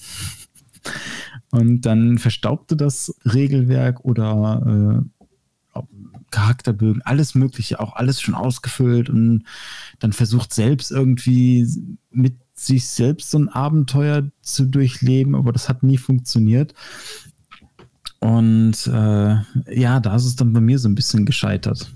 Und 1.50 1.82
dann 1.82 2.18
verstaubte 2.18 2.76
das 2.76 3.14
Regelwerk 3.24 4.04
oder 4.04 5.02
äh, 5.74 5.80
Charakterbögen, 6.30 7.02
alles 7.02 7.34
Mögliche, 7.34 7.80
auch 7.80 7.94
alles 7.96 8.20
schon 8.20 8.34
ausgefüllt 8.34 9.08
und 9.10 9.44
dann 9.98 10.12
versucht 10.12 10.52
selbst 10.52 10.90
irgendwie 10.90 11.66
mit 12.10 12.34
sich 12.54 12.88
selbst 12.88 13.30
so 13.30 13.38
ein 13.38 13.48
Abenteuer 13.48 14.30
zu 14.42 14.66
durchleben, 14.66 15.34
aber 15.34 15.52
das 15.52 15.68
hat 15.68 15.82
nie 15.82 15.98
funktioniert. 15.98 16.74
Und 18.20 18.86
äh, 18.86 19.36
ja, 19.74 20.00
da 20.00 20.14
ist 20.14 20.26
es 20.26 20.36
dann 20.36 20.52
bei 20.52 20.60
mir 20.60 20.78
so 20.78 20.88
ein 20.88 20.94
bisschen 20.94 21.24
gescheitert. 21.24 21.90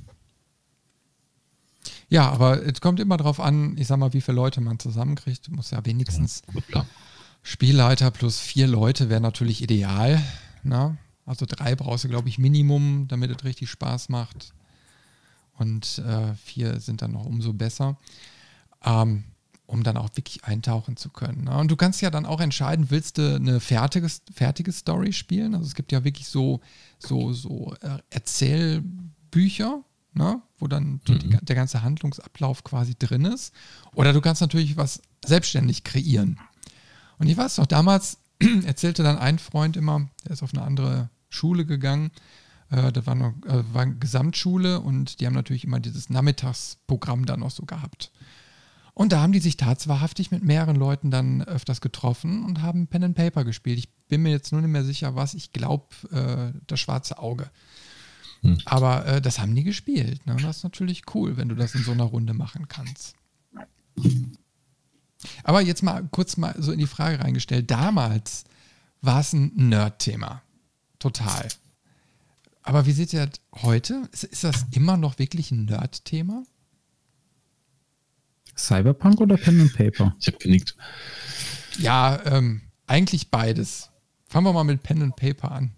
Ja, 2.08 2.30
aber 2.30 2.64
es 2.66 2.80
kommt 2.80 3.00
immer 3.00 3.16
darauf 3.16 3.40
an, 3.40 3.76
ich 3.76 3.88
sag 3.88 3.98
mal, 3.98 4.12
wie 4.12 4.20
viele 4.20 4.36
Leute 4.36 4.60
man 4.60 4.78
zusammenkriegt. 4.78 5.50
Muss 5.50 5.70
ja 5.70 5.84
wenigstens 5.84 6.42
ja, 6.72 6.86
Spielleiter 7.42 8.10
plus 8.10 8.40
vier 8.40 8.66
Leute 8.66 9.10
wäre 9.10 9.20
natürlich 9.20 9.62
ideal. 9.62 10.22
Ne? 10.62 10.96
Also 11.26 11.46
drei 11.48 11.74
brauchst 11.74 12.04
du, 12.04 12.08
glaube 12.08 12.28
ich, 12.28 12.38
Minimum, 12.38 13.08
damit 13.08 13.30
es 13.30 13.44
richtig 13.44 13.70
Spaß 13.70 14.08
macht. 14.08 14.52
Und 15.56 15.98
äh, 15.98 16.34
vier 16.34 16.80
sind 16.80 17.02
dann 17.02 17.12
noch 17.12 17.24
umso 17.24 17.52
besser. 17.52 17.96
Ähm, 18.84 19.24
um 19.66 19.82
dann 19.82 19.96
auch 19.96 20.10
wirklich 20.14 20.44
eintauchen 20.44 20.96
zu 20.96 21.10
können. 21.10 21.44
Ne? 21.44 21.56
Und 21.56 21.70
du 21.70 21.76
kannst 21.76 22.02
ja 22.02 22.10
dann 22.10 22.26
auch 22.26 22.40
entscheiden, 22.40 22.90
willst 22.90 23.18
du 23.18 23.36
eine 23.36 23.60
fertige, 23.60 24.08
fertige 24.32 24.72
Story 24.72 25.12
spielen? 25.12 25.54
Also 25.54 25.66
es 25.66 25.74
gibt 25.74 25.92
ja 25.92 26.04
wirklich 26.04 26.28
so, 26.28 26.60
so, 26.98 27.32
so 27.32 27.74
äh, 27.80 27.98
Erzählbücher, 28.10 29.82
ne? 30.12 30.42
wo 30.58 30.68
dann 30.68 31.00
mhm. 31.08 31.18
die, 31.18 31.38
der 31.42 31.56
ganze 31.56 31.82
Handlungsablauf 31.82 32.62
quasi 32.62 32.94
drin 32.98 33.24
ist. 33.24 33.54
Oder 33.94 34.12
du 34.12 34.20
kannst 34.20 34.42
natürlich 34.42 34.76
was 34.76 35.00
selbstständig 35.24 35.82
kreieren. 35.82 36.38
Und 37.18 37.28
ich 37.28 37.36
weiß 37.36 37.58
noch, 37.58 37.66
damals 37.66 38.18
erzählte 38.64 39.02
dann 39.02 39.18
ein 39.18 39.38
Freund 39.38 39.76
immer, 39.76 40.08
der 40.24 40.32
ist 40.32 40.42
auf 40.42 40.52
eine 40.52 40.62
andere 40.62 41.08
Schule 41.34 41.66
gegangen, 41.66 42.10
äh, 42.70 42.92
da 42.92 43.06
war, 43.06 43.14
noch, 43.14 43.34
äh, 43.46 43.62
war 43.72 43.86
Gesamtschule 43.86 44.80
und 44.80 45.20
die 45.20 45.26
haben 45.26 45.34
natürlich 45.34 45.64
immer 45.64 45.80
dieses 45.80 46.10
Nachmittagsprogramm 46.10 47.26
dann 47.26 47.40
noch 47.40 47.50
so 47.50 47.64
gehabt. 47.64 48.10
Und 48.94 49.12
da 49.12 49.20
haben 49.20 49.32
die 49.32 49.40
sich 49.40 49.56
tatsächlich 49.56 50.30
mit 50.30 50.44
mehreren 50.44 50.76
Leuten 50.76 51.10
dann 51.10 51.42
öfters 51.42 51.80
getroffen 51.80 52.44
und 52.44 52.62
haben 52.62 52.86
Pen 52.86 53.02
and 53.02 53.16
Paper 53.16 53.44
gespielt. 53.44 53.78
Ich 53.78 53.92
bin 54.06 54.22
mir 54.22 54.30
jetzt 54.30 54.52
nur 54.52 54.60
nicht 54.60 54.70
mehr 54.70 54.84
sicher, 54.84 55.16
was. 55.16 55.34
Ich 55.34 55.52
glaube, 55.52 55.86
äh, 56.12 56.56
das 56.68 56.78
schwarze 56.78 57.18
Auge. 57.18 57.50
Hm. 58.42 58.58
Aber 58.66 59.04
äh, 59.06 59.20
das 59.20 59.40
haben 59.40 59.54
die 59.54 59.64
gespielt. 59.64 60.24
Ne? 60.26 60.36
Das 60.40 60.58
ist 60.58 60.62
natürlich 60.62 61.02
cool, 61.14 61.36
wenn 61.36 61.48
du 61.48 61.56
das 61.56 61.74
in 61.74 61.82
so 61.82 61.90
einer 61.90 62.04
Runde 62.04 62.34
machen 62.34 62.68
kannst. 62.68 63.16
Aber 65.42 65.60
jetzt 65.60 65.82
mal 65.82 66.06
kurz 66.12 66.36
mal 66.36 66.54
so 66.58 66.70
in 66.70 66.78
die 66.78 66.86
Frage 66.86 67.18
reingestellt. 67.18 67.70
Damals 67.70 68.44
war 69.00 69.20
es 69.20 69.32
ein 69.32 69.52
Nerd-Thema. 69.56 70.42
Total. 71.04 71.46
Aber 72.62 72.86
wie 72.86 72.92
seht 72.92 73.12
ihr 73.12 73.26
das 73.26 73.62
heute? 73.62 74.08
Ist, 74.10 74.24
ist 74.24 74.42
das 74.42 74.64
immer 74.70 74.96
noch 74.96 75.18
wirklich 75.18 75.50
ein 75.50 75.66
Nerd-Thema? 75.66 76.44
Cyberpunk 78.56 79.20
oder 79.20 79.36
Pen 79.36 79.60
and 79.60 79.74
Paper? 79.74 80.16
Ich 80.18 80.28
habe 80.28 80.38
genickt. 80.38 80.74
Ja, 81.78 82.24
ähm, 82.24 82.62
eigentlich 82.86 83.28
beides. 83.28 83.90
Fangen 84.28 84.46
wir 84.46 84.54
mal 84.54 84.64
mit 84.64 84.82
Pen 84.82 85.02
and 85.02 85.14
Paper 85.14 85.52
an. 85.52 85.72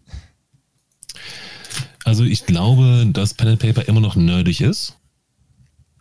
Also 2.05 2.23
ich 2.23 2.47
glaube, 2.47 3.11
dass 3.13 3.35
Pen 3.35 3.49
and 3.49 3.59
Paper 3.59 3.89
immer 3.89 4.01
noch 4.01 4.15
nerdig 4.15 4.61
ist, 4.61 4.97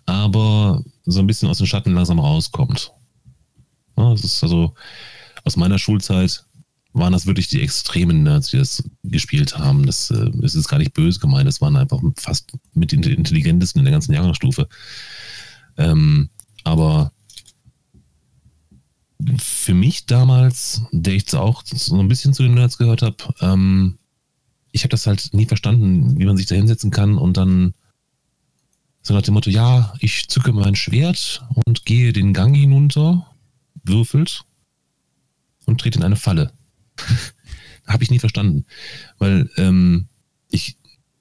aber 0.06 0.84
so 1.06 1.20
ein 1.20 1.26
bisschen 1.26 1.50
aus 1.50 1.58
den 1.58 1.66
Schatten 1.66 1.96
langsam 1.96 2.20
rauskommt. 2.20 2.92
Ja, 3.98 4.12
das 4.12 4.24
ist 4.24 4.44
also 4.44 4.76
aus 5.44 5.58
meiner 5.58 5.80
Schulzeit 5.80 6.46
waren 6.96 7.12
das 7.12 7.26
wirklich 7.26 7.50
die 7.50 7.62
extremen 7.62 8.24
Nerds, 8.24 8.50
die 8.50 8.58
das 8.58 8.84
gespielt 9.04 9.58
haben. 9.58 9.86
Das, 9.86 10.10
äh, 10.12 10.32
das 10.34 10.56
ist 10.56 10.70
gar 10.70 10.78
nicht 10.78 10.94
böse 10.94 11.20
gemeint, 11.20 11.48
das 11.48 11.62
waren 11.62 11.76
einfach 11.76 12.02
fast 12.18 12.54
mit 12.74 12.92
den 12.92 13.04
intelligentesten 13.04 13.80
in 13.80 13.86
der 13.86 13.92
ganzen 13.92 14.14
Jahrgangsstufe. 14.14 14.68
Ähm, 15.78 16.30
aber 16.64 17.12
für 19.38 19.74
mich 19.74 20.06
damals, 20.06 20.84
der 20.92 21.14
ich 21.14 21.34
auch 21.34 21.64
so 21.66 22.00
ein 22.00 22.08
bisschen 22.08 22.34
zu 22.34 22.44
den 22.44 22.54
Nerds 22.54 22.78
gehört 22.78 23.02
habe, 23.02 23.18
ähm, 23.42 23.98
ich 24.72 24.84
habe 24.84 24.90
das 24.90 25.06
halt 25.06 25.34
nie 25.34 25.46
verstanden, 25.46 26.18
wie 26.18 26.26
man 26.26 26.38
sich 26.38 26.48
da 26.48 26.56
hinsetzen 26.56 26.92
kann 26.92 27.18
und 27.18 27.38
dann 27.38 27.74
so 29.02 29.14
nach 29.14 29.22
dem 29.22 29.36
Motto, 29.36 29.50
ja, 29.50 29.94
ich 30.00 30.28
zücke 30.28 30.52
mein 30.52 30.76
Schwert 30.76 31.46
und 31.66 31.86
gehe 31.86 32.12
den 32.12 32.34
Gang 32.34 32.56
hinunter, 32.56 33.28
würfelt 33.84 34.44
und 35.66 35.80
trete 35.80 36.00
in 36.00 36.06
eine 36.06 36.16
Falle. 36.16 36.52
habe 37.88 38.04
ich 38.04 38.12
nie 38.12 38.20
verstanden, 38.20 38.66
weil 39.20 39.50
ähm, 39.58 40.08
ich 40.50 40.78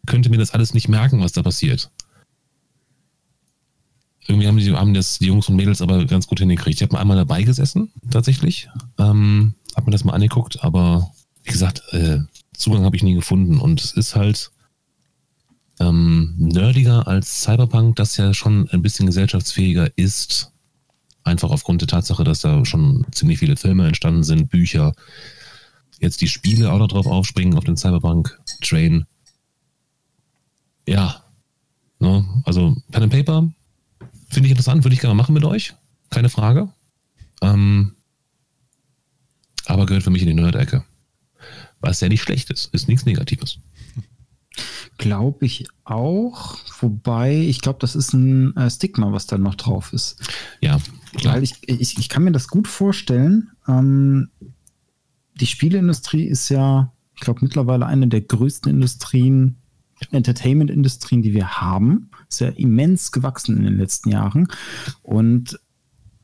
könnte 0.06 0.30
mir 0.30 0.38
das 0.38 0.50
alles 0.50 0.74
nicht 0.74 0.88
merken, 0.88 1.20
was 1.20 1.32
da 1.32 1.42
passiert 1.42 1.90
irgendwie 4.26 4.48
haben 4.48 4.56
die, 4.56 4.72
haben 4.72 4.94
das 4.94 5.18
die 5.18 5.26
Jungs 5.26 5.48
und 5.48 5.56
Mädels 5.56 5.82
aber 5.82 6.04
ganz 6.06 6.26
gut 6.26 6.38
hingekriegt. 6.38 6.76
Ich 6.76 6.82
habe 6.82 6.94
mal 6.94 7.00
einmal 7.00 7.16
dabei 7.16 7.42
gesessen, 7.42 7.92
tatsächlich. 8.10 8.68
Ähm, 8.98 9.54
habe 9.76 9.86
mir 9.86 9.92
das 9.92 10.04
mal 10.04 10.14
angeguckt, 10.14 10.62
aber 10.62 11.10
wie 11.42 11.52
gesagt, 11.52 11.82
äh, 11.92 12.20
Zugang 12.56 12.84
habe 12.84 12.96
ich 12.96 13.02
nie 13.02 13.14
gefunden. 13.14 13.58
Und 13.58 13.82
es 13.82 13.92
ist 13.92 14.14
halt 14.14 14.50
ähm, 15.80 16.34
nerdiger 16.38 17.06
als 17.06 17.42
Cyberpunk, 17.42 17.96
das 17.96 18.16
ja 18.16 18.32
schon 18.32 18.68
ein 18.70 18.82
bisschen 18.82 19.06
gesellschaftsfähiger 19.06 19.90
ist. 19.96 20.52
Einfach 21.22 21.50
aufgrund 21.50 21.80
der 21.80 21.88
Tatsache, 21.88 22.24
dass 22.24 22.40
da 22.40 22.64
schon 22.64 23.06
ziemlich 23.12 23.38
viele 23.38 23.56
Filme 23.56 23.86
entstanden 23.86 24.24
sind, 24.24 24.48
Bücher. 24.48 24.94
Jetzt 26.04 26.20
die 26.20 26.28
Spiele 26.28 26.72
auch 26.72 26.78
noch 26.78 26.88
drauf 26.88 27.06
aufspringen 27.06 27.56
auf 27.56 27.64
den 27.64 27.76
Cyberpunk-Train. 27.76 29.06
Ja. 30.86 31.24
Ne? 31.98 32.24
Also 32.44 32.76
Pen 32.90 33.02
and 33.04 33.12
Paper 33.12 33.48
Finde 34.34 34.48
ich 34.48 34.50
interessant, 34.50 34.84
würde 34.84 34.94
ich 34.94 35.00
gerne 35.00 35.14
machen 35.14 35.32
mit 35.32 35.44
euch. 35.44 35.74
Keine 36.10 36.28
Frage. 36.28 36.68
Ähm, 37.40 37.94
aber 39.66 39.86
gehört 39.86 40.02
für 40.02 40.10
mich 40.10 40.22
in 40.22 40.28
die 40.28 40.34
Nerd-Ecke. 40.34 40.84
Was 41.80 42.00
ja 42.00 42.08
nicht 42.08 42.22
schlecht 42.22 42.50
ist, 42.50 42.74
ist 42.74 42.88
nichts 42.88 43.06
Negatives. 43.06 43.60
Glaube 44.98 45.46
ich 45.46 45.68
auch. 45.84 46.58
Wobei, 46.80 47.36
ich 47.36 47.60
glaube, 47.60 47.78
das 47.78 47.94
ist 47.94 48.12
ein 48.12 48.56
äh, 48.56 48.68
Stigma, 48.68 49.12
was 49.12 49.28
da 49.28 49.38
noch 49.38 49.54
drauf 49.54 49.92
ist. 49.92 50.16
Ja. 50.60 50.80
Klar. 51.16 51.36
Weil 51.36 51.44
ich, 51.44 51.54
ich, 51.68 51.96
ich 51.96 52.08
kann 52.08 52.24
mir 52.24 52.32
das 52.32 52.48
gut 52.48 52.66
vorstellen. 52.66 53.52
Ähm, 53.68 54.30
die 55.34 55.46
Spieleindustrie 55.46 56.24
ist 56.24 56.48
ja, 56.48 56.92
ich 57.14 57.20
glaube, 57.20 57.40
mittlerweile 57.42 57.86
eine 57.86 58.08
der 58.08 58.20
größten 58.20 58.70
Industrien 58.70 59.56
Entertainment-Industrien, 60.10 61.22
die 61.22 61.34
wir 61.34 61.60
haben. 61.60 62.10
Ist 62.28 62.40
ja 62.40 62.48
immens 62.48 63.12
gewachsen 63.12 63.56
in 63.56 63.64
den 63.64 63.78
letzten 63.78 64.10
Jahren. 64.10 64.48
Und 65.02 65.58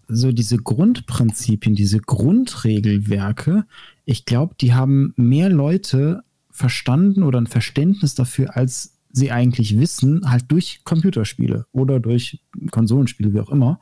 so 0.08 0.32
diese 0.32 0.56
Grundprinzipien, 0.56 1.74
diese 1.74 2.00
Grundregelwerke, 2.00 3.64
ich 4.04 4.24
glaube, 4.24 4.54
die 4.60 4.74
haben 4.74 5.14
mehr 5.16 5.48
Leute 5.48 6.22
verstanden 6.50 7.22
oder 7.22 7.40
ein 7.40 7.46
Verständnis 7.46 8.14
dafür, 8.14 8.56
als 8.56 8.98
sie 9.12 9.30
eigentlich 9.30 9.78
wissen, 9.78 10.28
halt 10.28 10.44
durch 10.48 10.80
Computerspiele 10.84 11.66
oder 11.72 12.00
durch 12.00 12.40
Konsolenspiele, 12.70 13.32
wie 13.32 13.40
auch 13.40 13.50
immer. 13.50 13.80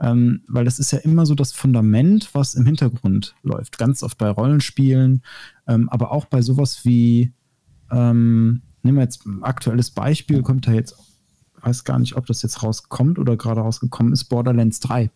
Ähm, 0.00 0.42
weil 0.46 0.64
das 0.64 0.78
ist 0.78 0.92
ja 0.92 0.98
immer 0.98 1.26
so 1.26 1.34
das 1.34 1.52
Fundament, 1.52 2.30
was 2.32 2.54
im 2.54 2.66
Hintergrund 2.66 3.34
läuft. 3.42 3.78
Ganz 3.78 4.02
oft 4.02 4.16
bei 4.16 4.30
Rollenspielen, 4.30 5.22
ähm, 5.66 5.88
aber 5.88 6.12
auch 6.12 6.26
bei 6.26 6.40
sowas 6.40 6.84
wie 6.84 7.32
ähm, 7.90 8.62
nehmen 8.82 8.98
wir 8.98 9.02
jetzt 9.02 9.26
ein 9.26 9.42
aktuelles 9.42 9.90
Beispiel, 9.90 10.42
kommt 10.42 10.66
da 10.66 10.72
jetzt, 10.72 10.96
weiß 11.60 11.84
gar 11.84 11.98
nicht, 11.98 12.16
ob 12.16 12.26
das 12.26 12.42
jetzt 12.42 12.62
rauskommt 12.62 13.18
oder 13.18 13.36
gerade 13.36 13.60
rausgekommen 13.60 14.12
ist, 14.12 14.24
Borderlands 14.24 14.80
3. 14.80 15.10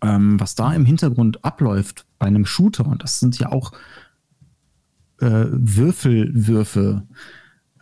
Ähm, 0.00 0.38
was 0.38 0.54
da 0.54 0.72
im 0.74 0.84
Hintergrund 0.84 1.44
abläuft 1.44 2.06
bei 2.18 2.26
einem 2.26 2.46
Shooter, 2.46 2.86
und 2.86 3.02
das 3.02 3.18
sind 3.18 3.38
ja 3.38 3.50
auch 3.50 3.72
äh, 5.20 5.46
Würfelwürfe, 5.50 7.02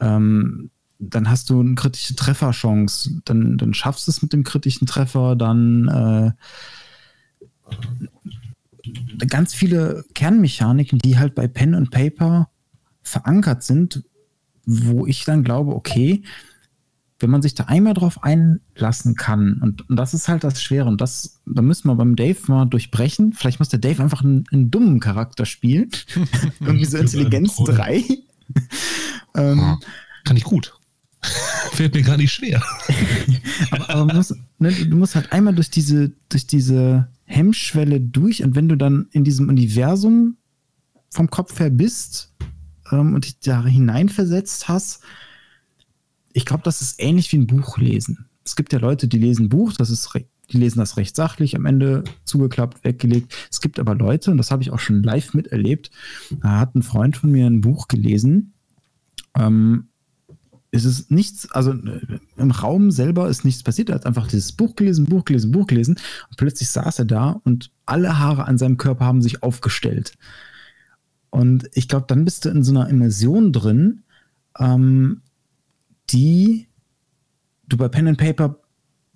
ähm, 0.01 0.71
dann 0.99 1.29
hast 1.29 1.51
du 1.51 1.61
eine 1.61 1.75
kritische 1.75 2.17
Trefferchance, 2.17 3.21
dann, 3.25 3.59
dann 3.59 3.75
schaffst 3.75 4.07
du 4.07 4.11
es 4.11 4.23
mit 4.23 4.33
dem 4.33 4.45
kritischen 4.45 4.87
Treffer, 4.87 5.37
dann 5.37 5.89
äh, 5.89 6.33
ganz 9.27 9.55
viele 9.55 10.05
Kernmechaniken, 10.15 10.99
die 10.99 11.19
halt 11.19 11.35
bei 11.35 11.49
Pen 11.49 11.75
und 11.75 11.91
Paper 11.91 12.49
verankert 13.03 13.63
sind, 13.63 14.05
wo 14.65 15.07
ich 15.07 15.25
dann 15.25 15.45
glaube, 15.45 15.75
okay, 15.75 16.23
wenn 17.19 17.31
man 17.31 17.41
sich 17.41 17.55
da 17.55 17.65
einmal 17.65 17.95
drauf 17.95 18.23
einlassen 18.23 19.15
kann, 19.15 19.61
und, 19.63 19.89
und 19.89 19.97
das 19.97 20.13
ist 20.13 20.29
halt 20.29 20.45
das 20.45 20.63
Schwere, 20.63 20.89
und 20.89 21.01
das, 21.01 21.41
da 21.47 21.63
müssen 21.63 21.89
wir 21.89 21.95
beim 21.95 22.15
Dave 22.15 22.39
mal 22.49 22.67
durchbrechen. 22.67 23.33
Vielleicht 23.33 23.59
muss 23.59 23.71
der 23.71 23.79
Dave 23.79 24.03
einfach 24.03 24.23
einen, 24.23 24.45
einen 24.53 24.71
dummen 24.71 25.01
Charakter 25.01 25.47
spielen. 25.47 25.91
Irgendwie 26.61 26.85
so 26.85 26.99
Intelligenz 26.99 27.57
3. 27.57 28.05
ähm, 29.35 29.79
kann 30.25 30.37
ich 30.37 30.45
gut. 30.45 30.79
Fällt 31.73 31.95
mir 31.95 32.03
gar 32.03 32.17
nicht 32.17 32.33
schwer. 32.33 32.63
aber, 33.71 33.91
aber 33.91 34.15
muss, 34.15 34.35
ne, 34.59 34.73
du 34.73 34.97
musst 34.97 35.15
halt 35.15 35.33
einmal 35.33 35.55
durch 35.55 35.71
diese, 35.71 36.13
durch 36.29 36.47
diese 36.47 37.09
Hemmschwelle 37.25 38.01
durch 38.01 38.43
und 38.43 38.55
wenn 38.55 38.69
du 38.69 38.77
dann 38.77 39.09
in 39.13 39.25
diesem 39.25 39.49
Universum 39.49 40.37
vom 41.11 41.29
Kopf 41.29 41.59
her 41.59 41.71
bist 41.71 42.33
ähm, 42.93 43.15
und 43.15 43.25
dich 43.25 43.41
da 43.41 43.65
hineinversetzt 43.65 44.69
hast, 44.69 45.03
ich 46.33 46.45
glaube, 46.45 46.63
das 46.65 46.83
ist 46.83 47.01
ähnlich 47.01 47.33
wie 47.33 47.39
ein 47.39 47.47
Buch 47.47 47.79
lesen. 47.79 48.27
Es 48.45 48.57
gibt 48.57 48.73
ja 48.73 48.79
Leute, 48.79 49.09
die 49.09 49.19
lesen 49.19 49.47
ein 49.47 49.49
Buch, 49.49 49.73
das 49.73 49.91
ist 49.91 50.09
die 50.53 50.59
lesen 50.59 50.79
das 50.79 50.97
recht 50.97 51.17
sachlich, 51.17 51.57
am 51.57 51.67
Ende 51.67 52.05
zugeklappt, 52.25 52.85
weggelegt. 52.85 53.35
Es 53.51 53.61
gibt 53.61 53.81
aber 53.81 53.95
Leute, 53.95 54.31
und 54.31 54.39
das 54.39 54.51
habe 54.51 54.63
ich 54.63 54.71
auch 54.71 54.79
schon 54.79 55.03
live 55.03 55.35
miterlebt, 55.35 55.91
da 56.43 56.61
hat 56.61 56.75
ein 56.75 56.83
Freund 56.83 57.17
von 57.17 57.33
mir 57.33 57.47
ein 57.47 57.61
Buch 57.61 57.89
gelesen. 57.89 58.53
Ähm, 59.37 59.89
es 60.85 61.01
ist 61.01 61.11
nichts, 61.11 61.51
also 61.53 61.73
äh, 61.73 62.19
im 62.37 62.51
Raum 62.51 62.91
selber 62.91 63.29
ist 63.29 63.45
nichts 63.45 63.63
passiert. 63.63 63.89
Er 63.89 63.97
hat 63.97 64.07
einfach 64.07 64.27
dieses 64.27 64.53
Buch 64.53 64.77
gelesen, 64.77 65.07
Buch 65.07 65.25
gelesen, 65.25 65.53
Buch 65.53 65.67
gelesen 65.67 65.97
und 66.29 66.37
plötzlich 66.37 66.69
saß 66.71 66.99
er 67.01 67.05
da 67.05 67.41
und 67.45 67.71
alle 67.87 68.19
Haare 68.19 68.47
an 68.47 68.59
seinem 68.59 68.77
Körper 68.77 69.05
haben 69.05 69.23
sich 69.23 69.43
aufgestellt. 69.43 70.15
Und 71.31 71.69
ich 71.73 71.89
glaube, 71.89 72.07
dann 72.09 72.25
bist 72.25 72.45
du 72.45 72.49
in 72.49 72.63
so 72.63 72.73
einer 72.73 72.89
Immersion 72.89 73.53
drin, 73.53 74.03
ähm, 74.59 75.23
die 76.11 76.69
du 77.69 77.77
bei 77.77 77.89
Pen 77.89 78.09
and 78.09 78.19
Paper 78.19 78.59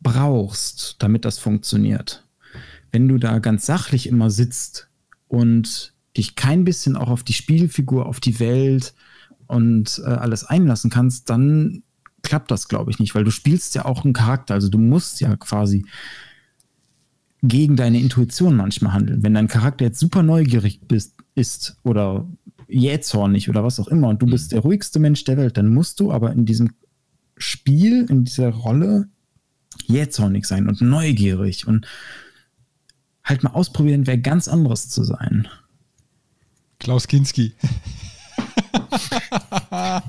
brauchst, 0.00 0.96
damit 0.98 1.24
das 1.24 1.38
funktioniert. 1.38 2.26
Wenn 2.92 3.08
du 3.08 3.18
da 3.18 3.38
ganz 3.38 3.66
sachlich 3.66 4.08
immer 4.08 4.30
sitzt 4.30 4.88
und 5.28 5.94
dich 6.16 6.34
kein 6.34 6.64
bisschen 6.64 6.96
auch 6.96 7.08
auf 7.08 7.22
die 7.22 7.32
Spielfigur, 7.32 8.06
auf 8.06 8.20
die 8.20 8.40
Welt 8.40 8.94
und 9.50 10.00
äh, 10.04 10.08
alles 10.08 10.44
einlassen 10.44 10.90
kannst, 10.90 11.28
dann 11.30 11.82
klappt 12.22 12.50
das, 12.50 12.68
glaube 12.68 12.90
ich, 12.90 12.98
nicht, 12.98 13.14
weil 13.14 13.24
du 13.24 13.30
spielst 13.30 13.74
ja 13.74 13.84
auch 13.84 14.04
einen 14.04 14.12
Charakter. 14.12 14.54
Also 14.54 14.68
du 14.68 14.78
musst 14.78 15.20
ja 15.20 15.36
quasi 15.36 15.84
gegen 17.42 17.76
deine 17.76 18.00
Intuition 18.00 18.56
manchmal 18.56 18.92
handeln. 18.92 19.22
Wenn 19.22 19.34
dein 19.34 19.48
Charakter 19.48 19.84
jetzt 19.84 20.00
super 20.00 20.22
neugierig 20.22 20.80
bist, 20.86 21.14
ist 21.34 21.76
oder 21.82 22.26
jähzornig 22.68 23.48
oder 23.48 23.64
was 23.64 23.80
auch 23.80 23.88
immer 23.88 24.08
und 24.08 24.22
du 24.22 24.26
mhm. 24.26 24.32
bist 24.32 24.52
der 24.52 24.60
ruhigste 24.60 24.98
Mensch 24.98 25.24
der 25.24 25.36
Welt, 25.36 25.56
dann 25.56 25.72
musst 25.72 26.00
du 26.00 26.12
aber 26.12 26.32
in 26.32 26.44
diesem 26.44 26.70
Spiel, 27.36 28.06
in 28.08 28.24
dieser 28.24 28.50
Rolle 28.50 29.08
jähzornig 29.86 30.44
sein 30.44 30.68
und 30.68 30.80
neugierig 30.80 31.66
und 31.66 31.86
halt 33.24 33.42
mal 33.42 33.50
ausprobieren, 33.50 34.06
wer 34.06 34.18
ganz 34.18 34.48
anderes 34.48 34.88
zu 34.88 35.04
sein. 35.04 35.48
Klaus 36.78 37.08
Kinski. 37.08 37.54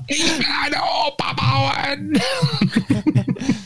ich 0.06 0.22
will 0.22 0.46
eine 0.64 0.76
Oper 1.06 1.34
bauen. 1.34 2.14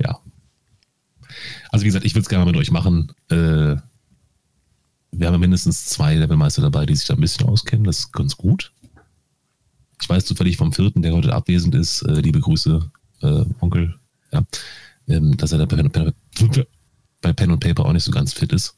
ja. 0.00 0.20
Also 1.70 1.84
wie 1.84 1.88
gesagt, 1.88 2.04
ich 2.04 2.14
würde 2.14 2.22
es 2.22 2.28
gerne 2.28 2.44
mal 2.44 2.50
mit 2.52 2.60
euch 2.60 2.70
machen. 2.70 3.12
Äh, 3.30 3.76
wir 5.12 5.26
haben 5.26 5.34
ja 5.34 5.38
mindestens 5.38 5.86
zwei 5.86 6.14
Levelmeister 6.14 6.62
dabei, 6.62 6.86
die 6.86 6.94
sich 6.94 7.06
da 7.06 7.14
ein 7.14 7.20
bisschen 7.20 7.48
auskennen. 7.48 7.84
Das 7.84 8.00
ist 8.00 8.12
ganz 8.12 8.36
gut. 8.36 8.72
Ich 10.00 10.08
weiß 10.08 10.26
zufällig 10.26 10.56
vom 10.56 10.72
vierten, 10.72 11.02
der 11.02 11.14
heute 11.14 11.34
abwesend 11.34 11.74
ist, 11.74 12.02
äh, 12.02 12.20
liebe 12.20 12.40
Grüße, 12.40 12.90
äh, 13.22 13.44
Onkel, 13.60 13.98
ja, 14.30 14.44
ähm, 15.08 15.36
dass 15.36 15.52
er 15.52 15.58
da 15.58 15.64
bei 15.64 15.76
Pen, 15.76 15.90
Pen, 15.90 16.12
bei 17.22 17.32
Pen 17.32 17.50
und 17.50 17.60
Paper 17.60 17.86
auch 17.86 17.92
nicht 17.92 18.04
so 18.04 18.12
ganz 18.12 18.32
fit 18.34 18.52
ist. 18.52 18.76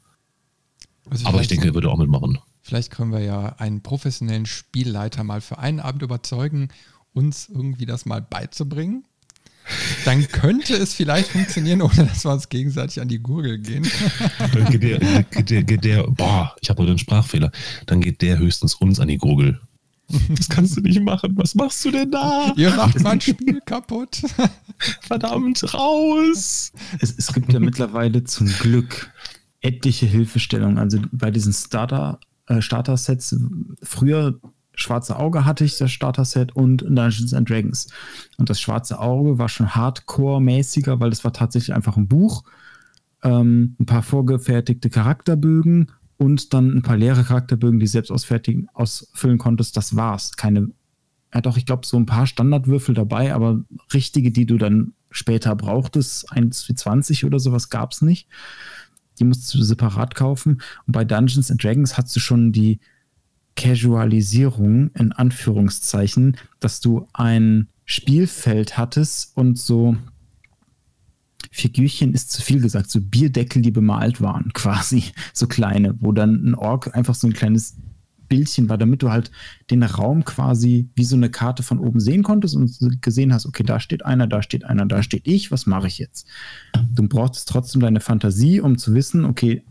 Also 1.11 1.27
Aber 1.27 1.41
ich 1.41 1.49
denke, 1.49 1.67
er 1.67 1.75
würde 1.75 1.91
auch 1.91 1.99
mitmachen. 1.99 2.39
Vielleicht 2.69 2.91
können 2.91 3.13
wir 3.13 3.21
ja 3.21 3.55
einen 3.57 3.81
professionellen 3.81 4.45
Spielleiter 4.45 5.25
mal 5.25 5.41
für 5.41 5.59
einen 5.59 5.81
Abend 5.81 6.03
überzeugen, 6.03 6.69
uns 7.15 7.49
irgendwie 7.49 7.87
das 7.87 8.05
mal 8.05 8.21
beizubringen. 8.21 9.05
Dann 10.05 10.29
könnte 10.29 10.75
es 10.75 10.93
vielleicht 10.93 11.31
funktionieren, 11.31 11.81
ohne 11.81 12.05
dass 12.05 12.27
wir 12.27 12.31
uns 12.31 12.51
gegenseitig 12.51 13.01
an 13.01 13.09
die 13.09 13.21
Gurgel 13.21 13.57
gehen. 13.59 13.91
Dann 14.53 14.67
geht 14.67 14.83
der, 14.83 14.99
geht 15.23 15.49
der, 15.49 15.63
geht 15.63 15.83
der 15.83 16.03
boah, 16.09 16.55
ich 16.61 16.69
habe 16.69 16.83
heute 16.83 16.91
einen 16.91 16.99
Sprachfehler. 16.99 17.51
Dann 17.87 18.03
geht 18.03 18.21
der 18.21 18.37
höchstens 18.37 18.75
uns 18.75 19.01
an 19.01 19.09
die 19.09 19.17
Gurgel. 19.17 19.59
Das 20.29 20.51
kannst 20.51 20.77
du 20.77 20.83
nicht 20.83 21.01
machen. 21.01 21.33
Was 21.37 21.55
machst 21.55 21.83
du 21.87 21.91
denn 21.91 22.11
da? 22.11 22.53
Ihr 22.55 22.71
macht 22.75 23.01
mein 23.01 23.23
Spiel 23.23 23.63
kaputt. 23.65 24.21
Verdammt, 25.01 25.73
raus! 25.73 26.73
Es, 27.01 27.15
es 27.17 27.33
gibt 27.33 27.51
ja 27.51 27.61
mittlerweile 27.61 28.25
zum 28.25 28.47
Glück 28.47 29.11
etliche 29.63 30.05
Hilfestellungen. 30.05 30.77
Also 30.77 30.99
bei 31.13 31.31
diesen 31.31 31.55
Starter, 31.55 32.21
äh, 32.49 32.61
Starter-Sets, 32.61 33.37
früher 33.83 34.41
Schwarze 34.75 35.17
Auge 35.17 35.45
hatte 35.45 35.65
ich 35.65 35.77
das 35.77 35.91
Starter-Set 35.91 36.55
und 36.55 36.83
Dungeons 36.83 37.35
and 37.35 37.51
Dragons. 37.51 37.89
Und 38.37 38.49
das 38.49 38.61
Schwarze 38.61 39.01
Auge 39.01 39.39
war 39.39 39.49
schon 39.49 39.75
hardcore-mäßiger, 39.75 41.01
weil 41.01 41.11
das 41.11 41.25
war 41.25 41.33
tatsächlich 41.33 41.75
einfach 41.75 41.97
ein 41.97 42.07
Buch, 42.07 42.45
ähm, 43.25 43.75
ein 43.81 43.87
paar 43.87 44.03
vorgefertigte 44.03 44.89
Charakterbögen 44.89 45.91
und 46.17 46.55
dann 46.55 46.77
ein 46.77 46.83
paar 46.83 46.97
leere 46.97 47.25
Charakterbögen, 47.25 47.81
die 47.81 47.89
selbst 47.89 48.11
ausfertigen, 48.11 48.69
ausfüllen 48.73 49.39
konntest. 49.39 49.77
Das 49.77 49.97
war's. 49.97 50.37
Keine, 50.37 50.69
ja 51.35 51.41
doch, 51.41 51.57
ich 51.57 51.67
glaube, 51.67 51.85
so 51.85 51.97
ein 51.97 52.07
paar 52.07 52.27
Standardwürfel 52.27 52.95
dabei, 52.95 53.35
aber 53.35 53.65
richtige, 53.93 54.31
die 54.31 54.47
du 54.47 54.59
dann 54.59 54.93
später 55.11 55.57
brauchtest, 55.57 56.31
1 56.33 56.69
wie 56.69 56.75
20 56.75 57.25
oder 57.25 57.41
sowas 57.41 57.71
gab 57.71 57.93
es 57.93 58.03
nicht. 58.03 58.29
Die 59.19 59.25
musst 59.25 59.53
du 59.55 59.63
separat 59.63 60.15
kaufen. 60.15 60.61
Und 60.87 60.93
bei 60.93 61.05
Dungeons 61.05 61.51
and 61.51 61.63
Dragons 61.63 61.97
hast 61.97 62.15
du 62.15 62.21
schon 62.21 62.53
die 62.53 62.81
Casualisierung 63.57 64.91
in 64.95 65.13
Anführungszeichen, 65.13 66.37
dass 66.61 66.81
du 66.81 67.09
ein 67.13 67.69
Spielfeld 67.85 68.79
hattest 68.79 69.37
und 69.37 69.59
so 69.59 69.97
Figürchen 71.51 72.13
ist 72.13 72.31
zu 72.31 72.43
viel 72.43 72.61
gesagt, 72.61 72.91
so 72.91 73.01
Bierdeckel, 73.01 73.63
die 73.63 73.71
bemalt 73.71 74.21
waren, 74.21 74.53
quasi, 74.55 75.05
so 75.33 75.47
kleine, 75.47 75.97
wo 76.01 76.13
dann 76.13 76.45
ein 76.45 76.55
Ork 76.55 76.95
einfach 76.95 77.15
so 77.15 77.27
ein 77.27 77.33
kleines 77.33 77.77
Bildchen 78.29 78.69
war, 78.69 78.79
damit 78.79 79.03
du 79.03 79.11
halt 79.11 79.31
den 79.71 79.83
Raum 79.83 80.25
quasi 80.25 80.89
wie 80.95 81.05
so 81.05 81.17
eine 81.17 81.31
Karte 81.31 81.63
von 81.63 81.79
oben 81.79 82.01
sehen 82.01 82.23
konntest 82.23 82.55
und 82.57 83.03
gesehen 83.03 83.33
hast, 83.33 83.47
okay, 83.47 83.63
da 83.63 83.81
steht 83.81 84.05
einer, 84.05 84.27
da 84.27 84.43
steht 84.43 84.65
einer, 84.65 84.87
da 84.87 85.03
steht 85.03 85.27
ich, 85.27 85.51
was 85.51 85.67
mache 85.67 85.87
ich 85.87 85.99
jetzt? 85.99 86.27
Du 86.93 87.09
brauchst 87.09 87.49
trotzdem 87.49 87.81
deine 87.81 88.01
Fantasie, 88.01 88.61
um 88.61 88.79
zu 88.79 88.95
wissen, 88.95 89.25
okay, 89.25 89.63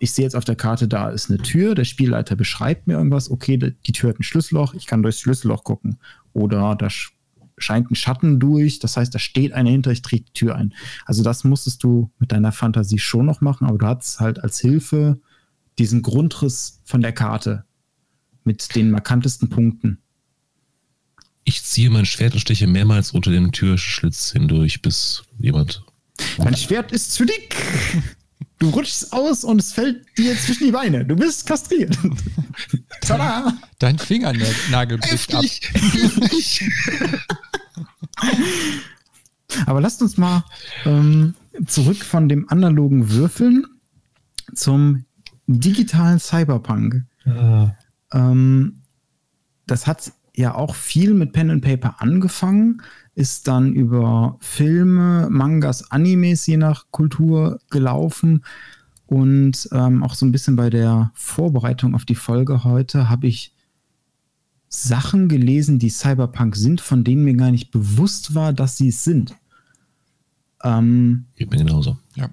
ich 0.00 0.12
sehe 0.12 0.24
jetzt 0.24 0.36
auf 0.36 0.44
der 0.44 0.56
Karte, 0.56 0.88
da 0.88 1.10
ist 1.10 1.30
eine 1.30 1.38
Tür, 1.38 1.74
der 1.74 1.84
Spielleiter 1.84 2.36
beschreibt 2.36 2.86
mir 2.86 2.94
irgendwas, 2.94 3.30
okay, 3.30 3.56
die 3.58 3.92
Tür 3.92 4.10
hat 4.10 4.20
ein 4.20 4.22
Schlüsselloch, 4.22 4.74
ich 4.74 4.86
kann 4.86 5.02
durchs 5.02 5.20
Schlüsselloch 5.20 5.64
gucken. 5.64 5.98
Oder 6.32 6.76
da 6.76 6.88
scheint 7.58 7.90
ein 7.90 7.94
Schatten 7.94 8.40
durch. 8.40 8.78
Das 8.78 8.96
heißt, 8.96 9.14
da 9.14 9.18
steht 9.18 9.52
einer 9.52 9.70
hinter, 9.70 9.90
ich 9.90 10.02
drehe 10.02 10.20
die 10.20 10.32
Tür 10.32 10.56
ein. 10.56 10.74
Also 11.06 11.22
das 11.22 11.44
musstest 11.44 11.82
du 11.82 12.10
mit 12.18 12.32
deiner 12.32 12.52
Fantasie 12.52 12.98
schon 12.98 13.26
noch 13.26 13.40
machen, 13.40 13.66
aber 13.66 13.78
du 13.78 13.86
hattest 13.86 14.20
halt 14.20 14.42
als 14.42 14.58
Hilfe 14.60 15.20
diesen 15.78 16.02
Grundriss 16.02 16.80
von 16.84 17.00
der 17.00 17.12
Karte 17.12 17.64
mit 18.44 18.74
den 18.74 18.90
markantesten 18.90 19.48
Punkten. 19.48 19.98
Ich 21.44 21.62
ziehe 21.64 21.90
mein 21.90 22.06
Schwert 22.06 22.34
und 22.34 22.40
steche 22.40 22.66
mehrmals 22.66 23.10
unter 23.10 23.30
den 23.30 23.52
Türschlitz 23.52 24.32
hindurch, 24.32 24.80
bis 24.82 25.24
jemand. 25.38 25.84
Mein 26.38 26.56
Schwert 26.56 26.92
ist 26.92 27.12
zu 27.12 27.24
dick! 27.24 27.56
Du 28.58 28.68
rutschst 28.68 29.12
aus 29.12 29.42
und 29.42 29.60
es 29.60 29.72
fällt 29.72 30.06
dir 30.16 30.36
zwischen 30.38 30.66
die 30.66 30.70
Beine. 30.70 31.04
Du 31.04 31.16
bist 31.16 31.46
kastriert. 31.46 31.98
Tada! 33.00 33.52
Dein 33.80 33.98
Fingernagel 33.98 34.98
bricht 34.98 35.34
ab. 35.34 35.44
Aber 39.66 39.80
lasst 39.80 40.00
uns 40.00 40.16
mal 40.16 40.44
ähm, 40.84 41.34
zurück 41.66 42.04
von 42.04 42.28
dem 42.28 42.48
analogen 42.50 43.10
Würfeln 43.10 43.66
zum 44.54 45.06
digitalen 45.48 46.20
Cyberpunk. 46.20 47.02
Ja. 47.24 47.76
Ähm, 48.12 48.82
das 49.66 49.86
hat 49.86 50.12
ja 50.34 50.54
auch 50.54 50.74
viel 50.74 51.14
mit 51.14 51.32
Pen 51.32 51.50
and 51.50 51.64
Paper 51.64 52.00
angefangen, 52.00 52.82
ist 53.14 53.48
dann 53.48 53.74
über 53.74 54.36
Filme, 54.40 55.28
Mangas, 55.30 55.90
Animes 55.90 56.46
je 56.46 56.56
nach 56.56 56.86
Kultur 56.90 57.60
gelaufen. 57.70 58.44
Und 59.06 59.68
ähm, 59.72 60.02
auch 60.02 60.14
so 60.14 60.24
ein 60.24 60.32
bisschen 60.32 60.56
bei 60.56 60.70
der 60.70 61.10
Vorbereitung 61.14 61.94
auf 61.94 62.06
die 62.06 62.14
Folge 62.14 62.64
heute 62.64 63.10
habe 63.10 63.26
ich 63.26 63.54
Sachen 64.68 65.28
gelesen, 65.28 65.78
die 65.78 65.90
Cyberpunk 65.90 66.56
sind, 66.56 66.80
von 66.80 67.04
denen 67.04 67.24
mir 67.24 67.34
gar 67.34 67.50
nicht 67.50 67.70
bewusst 67.70 68.34
war, 68.34 68.54
dass 68.54 68.78
sie 68.78 68.88
es 68.88 69.04
sind. 69.04 69.36
Ähm, 70.64 71.26
Geht 71.36 71.50
mir 71.50 71.58
genauso. 71.58 71.98
Ja. 72.14 72.30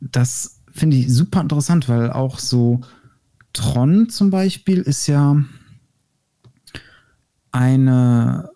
Das 0.00 0.60
finde 0.70 0.98
ich 0.98 1.12
super 1.12 1.40
interessant, 1.40 1.88
weil 1.88 2.12
auch 2.12 2.38
so 2.38 2.82
Tron 3.52 4.08
zum 4.08 4.30
Beispiel 4.30 4.80
ist 4.80 5.06
ja 5.06 5.42
eine, 7.50 8.50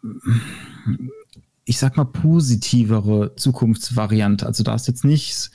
ich 1.64 1.78
sag 1.78 1.96
mal, 1.96 2.04
positivere 2.04 3.34
Zukunftsvariante. 3.36 4.46
Also 4.46 4.62
da 4.62 4.74
ist 4.74 4.88
jetzt 4.88 5.04
nichts, 5.04 5.50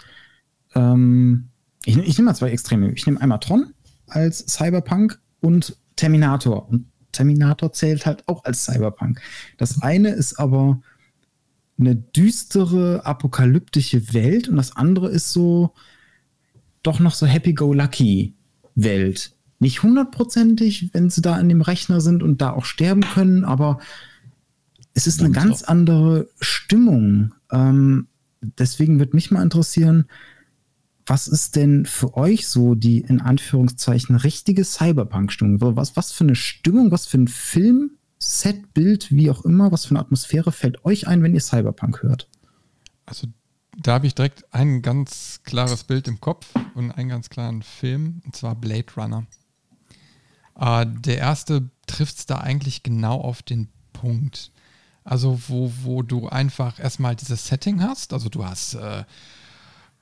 ähm, 0.76 1.50
ich, 1.86 1.98
ich 1.98 2.18
nehme 2.18 2.28
mal 2.28 2.36
zwei 2.36 2.52
Extreme. 2.52 2.92
Ich 2.92 3.06
nehme 3.06 3.20
einmal 3.20 3.40
Tron 3.40 3.74
als 4.08 4.46
Cyberpunk 4.48 5.20
und 5.40 5.78
Terminator. 5.96 6.70
Und 6.70 6.86
Terminator 7.12 7.74
zählt 7.74 8.06
halt 8.06 8.28
auch 8.28 8.44
als 8.46 8.66
Cyberpunk. 8.66 9.20
Das 9.58 9.82
eine 9.82 10.10
ist 10.10 10.40
aber 10.40 10.82
eine 11.80 11.96
düstere, 11.96 13.06
apokalyptische 13.06 14.14
Welt 14.14 14.48
und 14.48 14.56
das 14.56 14.76
andere 14.76 15.10
ist 15.10 15.32
so 15.34 15.74
doch 16.84 17.00
noch 17.00 17.14
so 17.14 17.26
happy-go-lucky 17.26 18.36
Welt. 18.76 19.34
Nicht 19.60 19.84
hundertprozentig, 19.84 20.90
wenn 20.94 21.10
sie 21.10 21.22
da 21.22 21.40
in 21.40 21.50
dem 21.50 21.62
Rechner 21.62 22.02
sind 22.02 22.24
und 22.24 22.42
da 22.42 22.52
auch 22.52 22.66
sterben 22.66 23.02
können, 23.02 23.44
aber 23.44 23.80
es 24.94 25.08
ist 25.08 25.20
eine 25.20 25.32
ganz 25.32 25.64
andere 25.64 26.28
Stimmung. 26.40 27.34
Ähm, 27.52 28.08
deswegen 28.42 29.00
würde 29.00 29.16
mich 29.16 29.32
mal 29.32 29.44
interessieren, 29.44 30.06
was 31.06 31.28
ist 31.28 31.56
denn 31.56 31.86
für 31.86 32.16
euch 32.16 32.48
so 32.48 32.76
die 32.76 33.00
in 33.00 33.22
Anführungszeichen 33.22 34.16
richtige 34.16 34.64
Cyberpunk-Stimmung? 34.64 35.60
Was, 35.76 35.96
was 35.96 36.12
für 36.12 36.24
eine 36.24 36.36
Stimmung, 36.36 36.92
was 36.92 37.06
für 37.06 37.18
ein 37.18 37.28
Film, 37.28 37.92
Set, 38.20 38.74
Bild, 38.74 39.12
wie 39.12 39.32
auch 39.32 39.44
immer, 39.46 39.72
was 39.72 39.86
für 39.86 39.92
eine 39.92 40.00
Atmosphäre 40.00 40.52
fällt 40.52 40.86
euch 40.86 41.08
ein, 41.08 41.24
wenn 41.24 41.34
ihr 41.34 41.42
Cyberpunk 41.42 42.04
hört? 42.04 42.30
Also 43.06 43.28
da 43.78 43.94
habe 43.94 44.08
ich 44.08 44.16
direkt 44.16 44.54
ein 44.54 44.82
ganz 44.82 45.42
klares 45.44 45.84
Bild 45.84 46.08
im 46.08 46.20
Kopf 46.20 46.48
und 46.76 46.92
einen 46.92 47.10
ganz 47.10 47.30
klaren 47.30 47.64
Film, 47.64 48.22
und 48.26 48.36
zwar 48.36 48.56
Blade 48.56 48.86
Runner. 48.98 49.26
Äh, 50.60 50.86
der 50.88 51.18
erste 51.18 51.70
trifft 51.88 52.18
es 52.18 52.26
da 52.26 52.38
eigentlich 52.38 52.84
genau 52.84 53.20
auf 53.20 53.42
den 53.42 53.70
Punkt. 53.94 54.52
Also 55.04 55.42
wo, 55.48 55.72
wo 55.84 56.04
du 56.04 56.28
einfach 56.28 56.80
erstmal 56.80 57.16
dieses 57.16 57.48
Setting 57.48 57.82
hast, 57.82 58.14
also 58.14 58.30
du 58.30 58.46
hast 58.46 58.76
äh, 58.76 59.04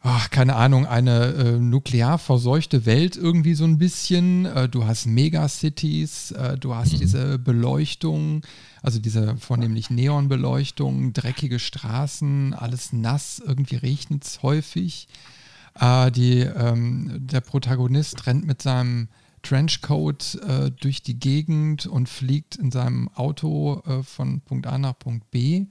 ach, 0.02 0.30
keine 0.30 0.56
Ahnung, 0.56 0.86
eine 0.86 1.26
äh, 1.26 1.52
nuklear 1.60 2.18
verseuchte 2.18 2.86
Welt 2.86 3.16
irgendwie 3.16 3.54
so 3.54 3.66
ein 3.66 3.78
bisschen. 3.78 4.46
Äh, 4.46 4.70
du 4.70 4.86
hast 4.86 5.06
Megacities, 5.06 6.32
äh, 6.32 6.58
du 6.58 6.76
hast 6.76 6.94
mhm. 6.94 7.00
diese 7.00 7.40
Beleuchtung, 7.40 8.42
also 8.82 9.00
diese 9.00 9.38
vornehmlich 9.38 9.90
Neonbeleuchtung, 9.90 11.14
dreckige 11.14 11.60
Straßen, 11.60 12.54
alles 12.54 12.94
nass, 12.94 13.42
irgendwie 13.46 13.76
regnet 13.76 14.24
es 14.24 14.42
häufig. 14.44 15.08
Äh, 15.80 16.12
die, 16.12 16.40
ähm, 16.40 17.18
der 17.20 17.42
Protagonist 17.42 18.26
rennt 18.28 18.46
mit 18.46 18.62
seinem 18.62 19.10
Trenchcoat 19.42 20.36
äh, 20.36 20.72
durch 20.72 21.02
die 21.02 21.20
Gegend 21.20 21.86
und 21.86 22.10
fliegt 22.10 22.56
in 22.56 22.72
seinem 22.72 23.08
Auto 23.10 23.82
äh, 23.86 24.04
von 24.04 24.42
Punkt 24.42 24.68
A 24.68 24.78
nach 24.78 24.98
Punkt 24.98 25.32
B. 25.32 25.66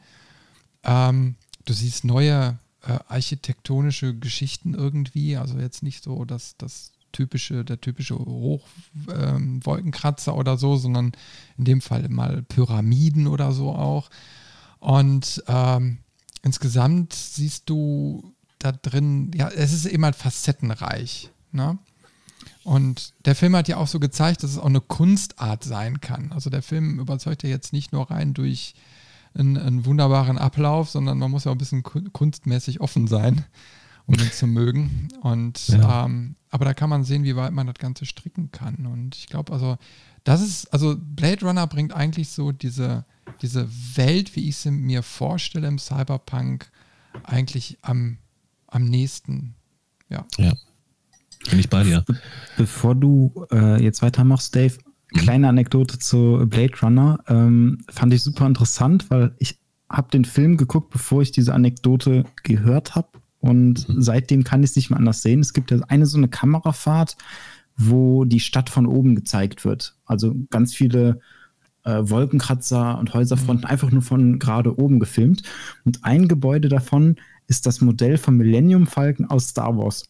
Ähm, 0.85 1.37
du 1.64 1.73
siehst 1.73 2.05
neue 2.05 2.59
äh, 2.83 2.99
architektonische 3.09 4.18
Geschichten 4.18 4.75
irgendwie. 4.75 5.37
Also 5.37 5.59
jetzt 5.59 5.83
nicht 5.83 6.03
so 6.03 6.25
dass 6.25 6.57
das 6.57 6.92
typische, 7.12 7.64
der 7.64 7.81
typische 7.81 8.18
Hochwolkenkratzer 8.18 10.33
ähm, 10.33 10.38
oder 10.38 10.57
so, 10.57 10.77
sondern 10.77 11.12
in 11.57 11.64
dem 11.64 11.81
Fall 11.81 12.09
mal 12.09 12.42
Pyramiden 12.42 13.27
oder 13.27 13.53
so 13.53 13.71
auch. 13.71 14.11
Und 14.79 15.42
ähm, 15.49 15.99
insgesamt 16.42 17.14
siehst 17.14 17.71
du 17.71 18.35
da 18.59 18.73
drin, 18.73 19.31
ja, 19.35 19.49
es 19.49 19.73
ist 19.73 19.87
immer 19.87 20.12
facettenreich. 20.12 21.31
Ne? 21.53 21.79
Und 22.64 23.14
der 23.25 23.35
Film 23.35 23.57
hat 23.57 23.68
ja 23.68 23.79
auch 23.79 23.87
so 23.87 24.01
gezeigt, 24.01 24.42
dass 24.42 24.51
es 24.51 24.59
auch 24.59 24.66
eine 24.66 24.81
Kunstart 24.81 25.64
sein 25.64 26.01
kann. 26.01 26.33
Also 26.33 26.51
der 26.51 26.62
Film 26.62 27.01
überzeugt 27.01 27.42
ja 27.42 27.49
jetzt 27.49 27.73
nicht 27.73 27.92
nur 27.92 28.11
rein 28.11 28.35
durch 28.35 28.75
einen, 29.35 29.57
einen 29.57 29.87
wunderbaren 29.87 30.38
Ablauf, 30.38 30.90
sondern 30.90 31.18
man 31.18 31.31
muss 31.31 31.44
ja 31.44 31.51
auch 31.51 31.55
ein 31.55 31.59
bisschen 31.59 31.83
kunstmäßig 31.83 32.81
offen 32.81 33.07
sein, 33.07 33.44
um 34.09 34.14
ihn 34.14 34.33
zu 34.33 34.49
mögen. 34.49 35.09
Und 35.23 35.68
ja. 35.68 36.07
ähm, 36.07 36.35
aber 36.51 36.64
da 36.64 36.75
kann 36.75 36.90
man 36.90 37.05
sehen, 37.05 37.23
wie 37.23 37.37
weit 37.37 37.53
man 37.53 37.68
das 37.68 37.77
Ganze 37.77 38.05
stricken 38.05 38.51
kann. 38.51 38.87
Und 38.87 39.14
ich 39.14 39.29
glaube, 39.29 39.53
also, 39.53 39.77
das 40.25 40.42
ist, 40.42 40.73
also 40.73 40.97
Blade 40.99 41.47
Runner 41.47 41.66
bringt 41.68 41.92
eigentlich 41.92 42.31
so 42.31 42.51
diese, 42.51 43.05
diese 43.40 43.68
Welt, 43.94 44.35
wie 44.35 44.49
ich 44.49 44.57
sie 44.57 44.73
mir 44.73 45.03
vorstelle 45.05 45.68
im 45.68 45.79
Cyberpunk, 45.79 46.71
eigentlich 47.23 47.79
am, 47.83 48.18
am 48.66 48.85
nächsten. 48.85 49.55
Ja. 50.09 50.27
Ja. 50.38 50.53
Bin 51.49 51.61
ich 51.61 51.71
bei 51.71 51.85
dir. 51.85 52.05
Bevor 52.57 52.97
du 52.97 53.47
äh, 53.53 53.81
jetzt 53.81 54.03
weitermachst, 54.03 54.57
Dave, 54.57 54.77
Mhm. 55.12 55.18
Kleine 55.18 55.49
Anekdote 55.49 55.99
zu 55.99 56.44
Blade 56.47 56.75
Runner. 56.83 57.18
Ähm, 57.29 57.79
fand 57.88 58.12
ich 58.12 58.23
super 58.23 58.47
interessant, 58.47 59.11
weil 59.11 59.35
ich 59.38 59.59
habe 59.88 60.11
den 60.11 60.25
Film 60.25 60.57
geguckt, 60.57 60.90
bevor 60.90 61.23
ich 61.23 61.33
diese 61.33 61.55
Anekdote 61.55 62.25
gehört 62.42 62.94
habe. 62.94 63.09
Und 63.40 63.88
mhm. 63.88 64.03
seitdem 64.03 64.44
kann 64.44 64.62
ich 64.62 64.70
es 64.70 64.77
nicht 64.77 64.90
mehr 64.90 64.98
anders 64.98 65.22
sehen. 65.22 65.40
Es 65.40 65.53
gibt 65.53 65.70
ja 65.70 65.79
eine 65.88 66.07
so 66.07 66.18
eine 66.18 66.29
Kamerafahrt, 66.29 67.16
wo 67.77 68.24
die 68.24 68.40
Stadt 68.40 68.70
von 68.70 68.87
oben 68.87 69.14
gezeigt 69.14 69.64
wird. 69.64 69.94
Also 70.05 70.35
ganz 70.51 70.74
viele 70.74 71.20
äh, 71.85 72.01
Wolkenkratzer 72.03 72.98
und 72.98 73.14
Häuserfronten 73.14 73.64
mhm. 73.64 73.70
einfach 73.70 73.90
nur 73.90 74.03
von 74.03 74.38
gerade 74.38 74.79
oben 74.79 74.98
gefilmt. 74.98 75.42
Und 75.85 76.05
ein 76.05 76.29
Gebäude 76.29 76.68
davon 76.68 77.16
ist 77.46 77.66
das 77.66 77.81
Modell 77.81 78.18
vom 78.18 78.37
Millennium 78.37 78.87
Falcon 78.87 79.27
aus 79.27 79.48
Star 79.48 79.77
Wars. 79.77 80.05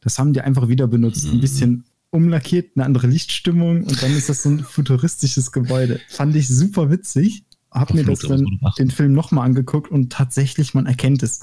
Das 0.00 0.18
haben 0.18 0.32
die 0.32 0.40
einfach 0.40 0.68
wieder 0.68 0.86
benutzt. 0.86 1.26
Mhm. 1.26 1.32
Ein 1.32 1.40
bisschen 1.40 1.84
umlackiert, 2.10 2.76
eine 2.76 2.84
andere 2.84 3.08
Lichtstimmung 3.08 3.82
und 3.82 4.00
dann 4.00 4.12
ist 4.12 4.28
das 4.28 4.44
so 4.44 4.48
ein 4.50 4.60
futuristisches 4.60 5.50
Gebäude. 5.50 6.00
Fand 6.08 6.36
ich 6.36 6.46
super 6.46 6.88
witzig. 6.88 7.43
Hab 7.74 7.92
mir 7.92 8.04
das 8.04 8.20
dann 8.20 8.46
den 8.78 8.90
Film 8.90 9.12
nochmal 9.12 9.46
angeguckt 9.46 9.90
und 9.90 10.12
tatsächlich, 10.12 10.74
man 10.74 10.86
erkennt 10.86 11.22
es. 11.22 11.40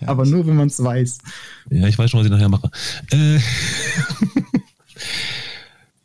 Ja, 0.00 0.08
aber 0.08 0.26
nur, 0.26 0.46
wenn 0.46 0.56
man 0.56 0.68
es 0.68 0.82
weiß. 0.82 1.18
Ja, 1.70 1.88
ich 1.88 1.98
weiß 1.98 2.10
schon, 2.10 2.20
was 2.20 2.26
ich 2.26 2.32
nachher 2.32 2.50
mache. 2.50 2.70
Äh, 3.10 3.38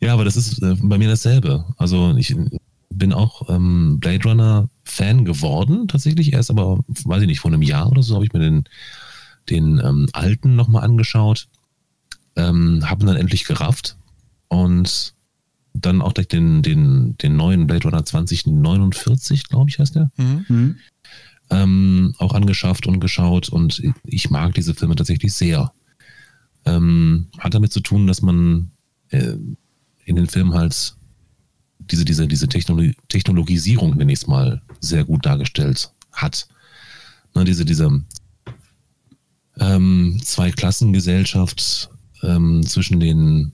ja, 0.00 0.14
aber 0.14 0.24
das 0.24 0.36
ist 0.36 0.62
äh, 0.62 0.74
bei 0.82 0.96
mir 0.96 1.08
dasselbe. 1.08 1.66
Also 1.76 2.16
ich 2.16 2.34
bin 2.90 3.12
auch 3.12 3.48
ähm, 3.50 4.00
Blade 4.00 4.24
Runner 4.24 4.68
Fan 4.84 5.24
geworden, 5.24 5.86
tatsächlich 5.86 6.32
erst, 6.32 6.50
aber 6.50 6.80
weiß 7.04 7.22
ich 7.22 7.28
nicht, 7.28 7.40
vor 7.40 7.52
einem 7.52 7.62
Jahr 7.62 7.90
oder 7.90 8.02
so 8.02 8.14
habe 8.14 8.24
ich 8.24 8.32
mir 8.32 8.40
den, 8.40 8.64
den 9.50 9.78
ähm, 9.84 10.08
alten 10.12 10.56
nochmal 10.56 10.84
angeschaut 10.84 11.48
ähm, 12.36 12.88
haben 12.88 13.06
dann 13.06 13.16
endlich 13.16 13.44
gerafft 13.44 13.96
und 14.48 15.14
dann 15.74 16.02
auch 16.02 16.12
direkt 16.12 16.32
den, 16.32 16.62
den, 16.62 17.16
den 17.18 17.36
neuen 17.36 17.66
Blade 17.66 17.84
Runner 17.84 18.04
2049, 18.04 19.48
glaube 19.48 19.70
ich, 19.70 19.78
heißt 19.78 19.94
der. 19.94 20.10
Mhm. 20.16 20.44
mhm. 20.48 20.76
Ähm, 21.50 22.14
auch 22.16 22.32
angeschafft 22.32 22.86
und 22.86 22.98
geschaut 22.98 23.50
und 23.50 23.82
ich 24.04 24.30
mag 24.30 24.54
diese 24.54 24.74
Filme 24.74 24.94
tatsächlich 24.94 25.34
sehr. 25.34 25.72
Ähm, 26.64 27.28
hat 27.38 27.52
damit 27.52 27.72
zu 27.72 27.80
tun, 27.80 28.06
dass 28.06 28.22
man 28.22 28.70
äh, 29.10 29.34
in 30.06 30.16
den 30.16 30.28
Filmen 30.28 30.54
halt 30.54 30.94
diese, 31.78 32.06
diese, 32.06 32.26
diese 32.26 32.48
Technologi 32.48 32.94
Technologisierung, 33.08 33.96
nenne 33.96 34.12
ich 34.12 34.20
es 34.20 34.26
mal, 34.26 34.62
sehr 34.80 35.04
gut 35.04 35.26
dargestellt 35.26 35.92
hat. 36.12 36.48
Ne, 37.34 37.44
diese, 37.44 37.64
diese 37.64 38.02
ähm, 39.58 40.20
Zwei-Klassengesellschaft, 40.22 41.90
ähm, 42.22 42.64
zwischen 42.66 43.00
den, 43.00 43.52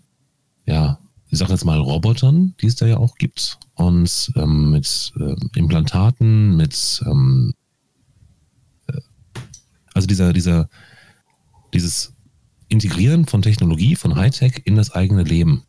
ja, 0.66 0.98
ich 1.30 1.38
sag 1.38 1.50
jetzt 1.50 1.64
mal 1.64 1.78
Robotern, 1.78 2.54
die 2.60 2.66
es 2.66 2.76
da 2.76 2.86
ja 2.86 2.96
auch 2.96 3.16
gibt, 3.16 3.58
und 3.74 4.32
ähm, 4.36 4.70
mit 4.70 5.12
äh, 5.20 5.36
Implantaten, 5.54 6.56
mit 6.56 7.02
ähm, 7.06 7.54
äh, 8.88 9.00
also 9.94 10.06
dieser, 10.06 10.32
dieser, 10.32 10.68
dieses 11.72 12.14
Integrieren 12.68 13.26
von 13.26 13.42
Technologie, 13.42 13.94
von 13.94 14.16
Hightech 14.16 14.62
in 14.64 14.74
das 14.74 14.90
eigene 14.90 15.22
Leben, 15.22 15.62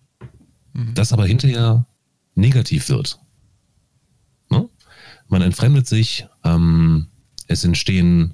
mhm. 0.74 0.94
das 0.96 1.14
aber 1.14 1.26
hinterher 1.26 1.86
negativ 2.36 2.90
wird. 2.90 3.20
Ne? 4.50 4.70
Man 5.28 5.42
entfremdet 5.42 5.88
sich, 5.88 6.26
ähm, 6.44 7.08
es 7.48 7.64
entstehen 7.64 8.34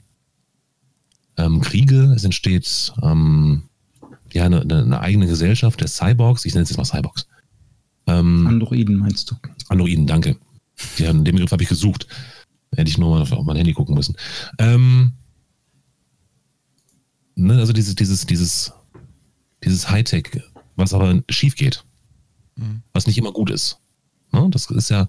ähm, 1.37 1.61
Kriege, 1.61 2.13
es 2.15 2.23
entsteht 2.23 2.93
ähm, 3.01 3.63
ja, 4.35 4.45
eine, 4.45 4.61
eine, 4.61 4.99
eigene 4.99 5.27
Gesellschaft 5.27 5.79
der 5.79 5.87
Cyborgs. 5.87 6.45
Ich 6.45 6.53
nenne 6.53 6.63
es 6.63 6.69
jetzt 6.69 6.77
mal 6.77 6.85
Cyborgs. 6.85 7.25
Ähm, 8.05 8.45
Androiden 8.45 8.97
meinst 8.97 9.31
du? 9.31 9.35
Androiden, 9.69 10.05
danke. 10.05 10.37
Ja, 10.97 11.11
den 11.11 11.23
Begriff 11.23 11.51
habe 11.51 11.63
ich 11.63 11.69
gesucht. 11.69 12.07
Hätte 12.75 12.89
ich 12.89 12.97
nur 12.97 13.09
mal 13.09 13.21
auf 13.21 13.45
mein 13.45 13.55
Handy 13.55 13.71
gucken 13.73 13.95
müssen. 13.95 14.15
Ähm, 14.59 15.13
ne, 17.35 17.57
also 17.57 17.71
dieses, 17.71 17.95
dieses, 17.95 18.25
dieses, 18.25 18.73
dieses 19.63 19.89
Hightech, 19.89 20.41
was 20.75 20.93
aber 20.93 21.23
schief 21.29 21.55
geht. 21.55 21.85
Mhm. 22.57 22.83
Was 22.91 23.07
nicht 23.07 23.17
immer 23.17 23.31
gut 23.31 23.49
ist. 23.49 23.79
Ne, 24.33 24.49
das 24.51 24.69
ist 24.69 24.89
ja 24.89 25.07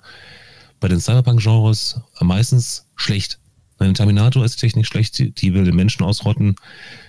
bei 0.79 0.87
den 0.87 1.01
Cyberpunk-Genres 1.01 2.01
meistens 2.21 2.87
schlecht. 2.95 3.41
In 3.81 3.95
Terminator 3.95 4.45
ist 4.45 4.55
die 4.57 4.61
Technik 4.61 4.87
schlecht, 4.87 5.19
die, 5.19 5.33
die 5.33 5.53
will 5.53 5.65
den 5.65 5.75
Menschen 5.75 6.05
ausrotten. 6.05 6.55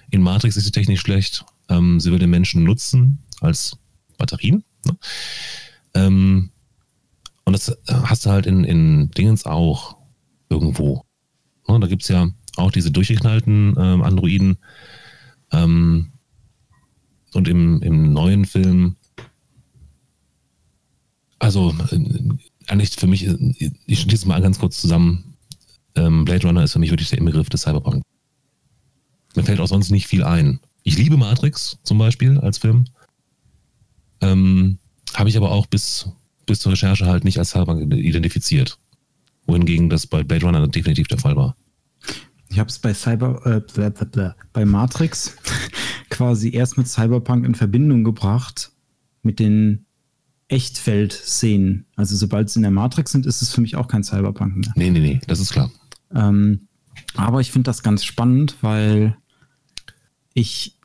In 0.10 0.22
Matrix 0.22 0.58
ist 0.58 0.66
die 0.66 0.72
Technik 0.72 1.00
schlecht. 1.00 1.46
Ähm, 1.70 2.00
sie 2.00 2.12
will 2.12 2.20
den 2.20 2.30
Menschen 2.30 2.64
nutzen 2.64 3.20
als 3.42 3.78
Batterien. 4.18 4.64
Ne? 4.86 4.98
Ähm, 5.94 6.52
Und 7.46 7.54
das 7.54 7.78
hast 7.88 8.26
du 8.26 8.30
halt 8.30 8.46
in, 8.46 8.64
in 8.64 9.10
Dingens 9.12 9.46
auch 9.46 9.98
irgendwo. 10.50 11.04
Ne, 11.68 11.80
da 11.80 11.88
gibt 11.88 12.04
es 12.04 12.10
ja 12.10 12.30
auch 12.58 12.72
diese 12.72 12.92
durchgeknallten 12.92 13.76
ähm, 13.78 14.02
Androiden. 14.02 14.58
Ähm, 15.52 16.12
und 17.34 17.48
im, 17.48 17.82
im 17.82 18.12
neuen 18.14 18.46
Film, 18.46 18.96
also 21.40 21.74
äh, 21.92 22.00
eigentlich 22.68 22.92
für 22.92 23.08
mich, 23.08 23.26
ich 23.86 24.00
schließe 24.02 24.16
es 24.16 24.26
mal 24.26 24.42
ganz 24.42 24.60
kurz 24.60 24.82
zusammen, 24.82 25.38
ähm, 25.96 26.26
Blade 26.26 26.48
Runner 26.48 26.64
ist 26.64 26.74
für 26.74 26.80
mich 26.80 26.90
wirklich 26.92 27.10
der 27.10 27.20
Inbegriff 27.20 27.50
des 27.50 27.62
Cyberpunk. 27.62 28.04
Mir 29.36 29.44
fällt 29.44 29.60
auch 29.60 29.68
sonst 29.68 29.92
nicht 29.92 30.08
viel 30.08 30.24
ein. 30.24 30.60
Ich 30.88 30.98
liebe 30.98 31.18
Matrix 31.18 31.80
zum 31.84 31.98
Beispiel 31.98 32.38
als 32.38 32.60
Film. 32.60 32.86
Ähm, 34.22 34.78
Habe 35.16 35.28
ich 35.28 35.36
aber 35.36 35.52
auch 35.52 35.66
bis, 35.66 36.08
bis 36.46 36.60
zur 36.60 36.72
Recherche 36.72 37.06
halt 37.06 37.26
nicht 37.26 37.38
als 37.40 37.50
Cyberpunk 37.50 37.94
identifiziert. 37.94 38.80
Wohingegen 39.48 39.90
das 39.90 40.08
bei 40.08 40.24
Blade 40.24 40.46
Runner 40.46 40.66
definitiv 40.66 41.10
der 41.10 41.18
Fall 41.18 41.36
war. 41.36 41.58
Ich 42.48 42.58
habe 42.58 42.70
es 42.70 42.80
bei 42.80 42.94
Cyber, 42.94 43.46
äh, 43.46 43.92
bei 44.54 44.64
Matrix 44.64 45.36
quasi 46.10 46.52
erst 46.54 46.78
mit 46.78 46.88
Cyberpunk 46.88 47.46
in 47.46 47.54
Verbindung 47.54 48.06
gebracht 48.06 48.72
mit 49.24 49.40
den 49.40 49.88
Echtfeld-Szenen. 50.48 51.86
Also 51.98 52.16
sobald 52.16 52.50
sie 52.50 52.60
in 52.60 52.64
der 52.64 52.72
Matrix 52.72 53.12
sind, 53.12 53.26
ist 53.26 53.42
es 53.42 53.52
für 53.52 53.60
mich 53.60 53.76
auch 53.76 53.90
kein 53.90 54.06
Cyberpunk 54.06 54.56
mehr. 54.56 54.72
Nee, 54.78 54.90
nee, 54.92 55.00
nee, 55.02 55.20
das 55.28 55.42
ist 55.42 55.52
klar. 55.52 55.70
Ähm, 56.16 56.70
aber 57.16 57.42
ich 57.42 57.52
finde 57.52 57.66
das 57.66 57.84
ganz 57.84 58.06
spannend, 58.06 58.56
weil 58.62 59.18
ich 60.34 60.77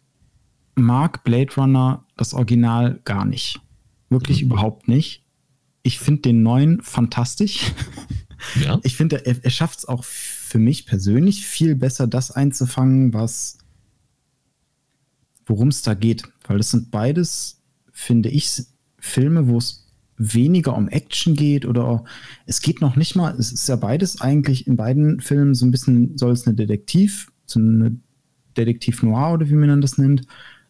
mag 0.74 1.24
Blade 1.24 1.54
Runner 1.56 2.04
das 2.16 2.34
Original 2.34 3.00
gar 3.04 3.24
nicht. 3.24 3.60
Wirklich 4.08 4.42
mhm. 4.42 4.50
überhaupt 4.50 4.88
nicht. 4.88 5.24
Ich 5.82 5.98
finde 5.98 6.22
den 6.22 6.42
neuen 6.42 6.80
fantastisch. 6.82 7.72
Ja. 8.62 8.80
Ich 8.82 8.96
finde, 8.96 9.24
er, 9.24 9.36
er 9.42 9.50
schafft 9.50 9.78
es 9.78 9.84
auch 9.84 10.02
für 10.02 10.58
mich 10.58 10.84
persönlich 10.86 11.46
viel 11.46 11.76
besser, 11.76 12.08
das 12.08 12.32
einzufangen, 12.32 13.14
was 13.14 13.58
worum 15.46 15.68
es 15.68 15.82
da 15.82 15.94
geht. 15.94 16.24
Weil 16.46 16.58
das 16.58 16.70
sind 16.70 16.90
beides, 16.90 17.62
finde 17.92 18.28
ich, 18.28 18.50
Filme, 18.98 19.48
wo 19.48 19.58
es 19.58 19.82
weniger 20.16 20.76
um 20.76 20.88
Action 20.88 21.34
geht 21.34 21.66
oder 21.66 22.04
es 22.46 22.60
geht 22.60 22.80
noch 22.80 22.96
nicht 22.96 23.16
mal, 23.16 23.34
es 23.38 23.52
ist 23.52 23.68
ja 23.68 23.76
beides 23.76 24.20
eigentlich 24.20 24.66
in 24.66 24.76
beiden 24.76 25.20
Filmen 25.20 25.54
so 25.54 25.66
ein 25.66 25.70
bisschen, 25.70 26.16
soll 26.16 26.32
es 26.32 26.46
eine 26.46 26.54
Detektiv, 26.54 27.32
so 27.46 27.58
eine 27.58 27.96
Detektiv 28.56 29.02
Noir 29.02 29.32
oder 29.32 29.48
wie 29.48 29.54
man 29.54 29.80
das 29.80 29.98
nennt, 29.98 30.26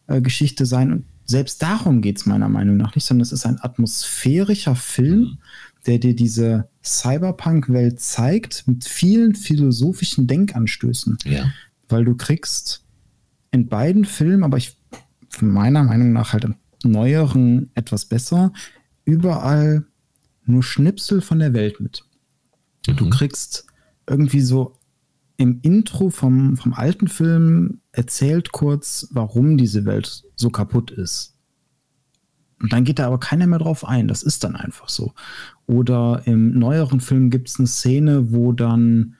äh, 0.07 0.21
Geschichte 0.21 0.65
sein. 0.65 0.91
Und 0.91 1.05
selbst 1.25 1.61
darum 1.61 2.01
geht 2.01 2.17
es 2.17 2.25
meiner 2.25 2.49
Meinung 2.49 2.77
nach 2.77 2.95
nicht, 2.95 3.05
sondern 3.05 3.23
es 3.23 3.31
ist 3.31 3.45
ein 3.45 3.59
atmosphärischer 3.61 4.75
Film, 4.75 5.19
mhm. 5.19 5.37
der 5.85 5.99
dir 5.99 6.15
diese 6.15 6.69
Cyberpunk-Welt 6.83 7.99
zeigt 7.99 8.67
mit 8.67 8.85
vielen 8.85 9.35
philosophischen 9.35 10.27
Denkanstößen. 10.27 11.17
Ja. 11.25 11.51
Weil 11.89 12.05
du 12.05 12.15
kriegst 12.15 12.83
in 13.51 13.67
beiden 13.67 14.05
Filmen, 14.05 14.43
aber 14.43 14.57
ich 14.57 14.77
meiner 15.39 15.83
Meinung 15.83 16.13
nach 16.13 16.33
halt 16.33 16.43
im 16.43 16.55
neueren 16.83 17.71
etwas 17.75 18.05
besser, 18.05 18.51
überall 19.05 19.85
nur 20.45 20.63
Schnipsel 20.63 21.21
von 21.21 21.39
der 21.39 21.53
Welt 21.53 21.79
mit. 21.79 22.03
Mhm. 22.87 22.97
Du 22.97 23.09
kriegst 23.09 23.65
irgendwie 24.07 24.41
so 24.41 24.77
im 25.37 25.59
Intro 25.61 26.09
vom, 26.09 26.57
vom 26.57 26.73
alten 26.73 27.07
Film 27.07 27.79
erzählt 27.91 28.51
kurz, 28.51 29.07
warum 29.11 29.57
diese 29.57 29.85
Welt 29.85 30.23
so 30.35 30.49
kaputt 30.49 30.91
ist. 30.91 31.35
Und 32.61 32.71
dann 32.71 32.85
geht 32.85 32.99
da 32.99 33.07
aber 33.07 33.19
keiner 33.19 33.45
mehr 33.47 33.59
drauf 33.59 33.85
ein. 33.85 34.07
Das 34.07 34.23
ist 34.23 34.43
dann 34.43 34.55
einfach 34.55 34.87
so. 34.87 35.13
Oder 35.67 36.21
im 36.25 36.57
neueren 36.57 37.01
Film 37.01 37.29
gibt 37.29 37.49
es 37.49 37.59
eine 37.59 37.67
Szene, 37.67 38.31
wo 38.31 38.53
dann 38.53 39.15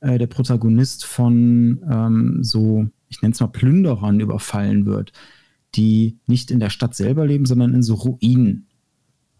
äh, 0.00 0.18
der 0.18 0.26
Protagonist 0.26 1.04
von 1.04 1.80
ähm, 1.88 2.38
so, 2.42 2.88
ich 3.08 3.22
nenne 3.22 3.32
es 3.32 3.40
mal 3.40 3.46
Plünderern 3.46 4.18
überfallen 4.18 4.86
wird, 4.86 5.12
die 5.76 6.18
nicht 6.26 6.50
in 6.50 6.58
der 6.58 6.70
Stadt 6.70 6.96
selber 6.96 7.26
leben, 7.26 7.46
sondern 7.46 7.74
in 7.74 7.82
so 7.82 7.94
Ruinen. 7.94 8.66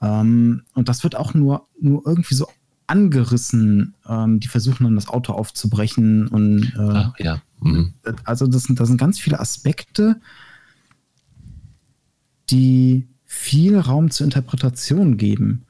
Ähm, 0.00 0.62
und 0.74 0.88
das 0.88 1.02
wird 1.02 1.16
auch 1.16 1.34
nur, 1.34 1.66
nur 1.80 2.06
irgendwie 2.06 2.34
so 2.34 2.46
angerissen. 2.90 3.94
Ähm, 4.06 4.40
die 4.40 4.48
versuchen 4.48 4.84
dann 4.84 4.96
das 4.96 5.08
Auto 5.08 5.32
aufzubrechen 5.32 6.28
und 6.28 6.74
äh, 6.76 6.78
Ach, 6.78 7.18
ja. 7.18 7.42
Mhm. 7.60 7.94
also 8.24 8.46
das 8.46 8.64
sind, 8.64 8.80
das 8.80 8.88
sind 8.88 8.96
ganz 8.96 9.18
viele 9.18 9.38
Aspekte, 9.38 10.20
die 12.50 13.06
viel 13.24 13.78
Raum 13.78 14.10
zur 14.10 14.24
Interpretation 14.24 15.16
geben. 15.16 15.66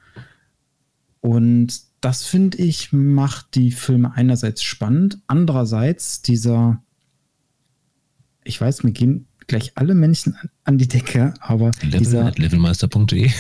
Und 1.21 1.83
das 2.01 2.25
finde 2.25 2.59
ich 2.59 2.93
macht 2.93 3.55
die 3.55 3.73
Filme 3.73 4.15
einerseits 4.15 4.63
spannend, 4.63 5.19
andererseits 5.27 6.23
dieser, 6.23 6.83
ich 8.45 8.59
weiß, 8.59 8.85
mir 8.85 8.93
gehen 8.93 9.27
gleich 9.51 9.73
alle 9.75 9.95
Menschen 9.95 10.37
an 10.63 10.79
die 10.79 10.87
Decke, 10.87 11.35
aber 11.41 11.73
Level, 11.83 11.99
dieser, 11.99 12.31
levelmeister.de 12.31 13.31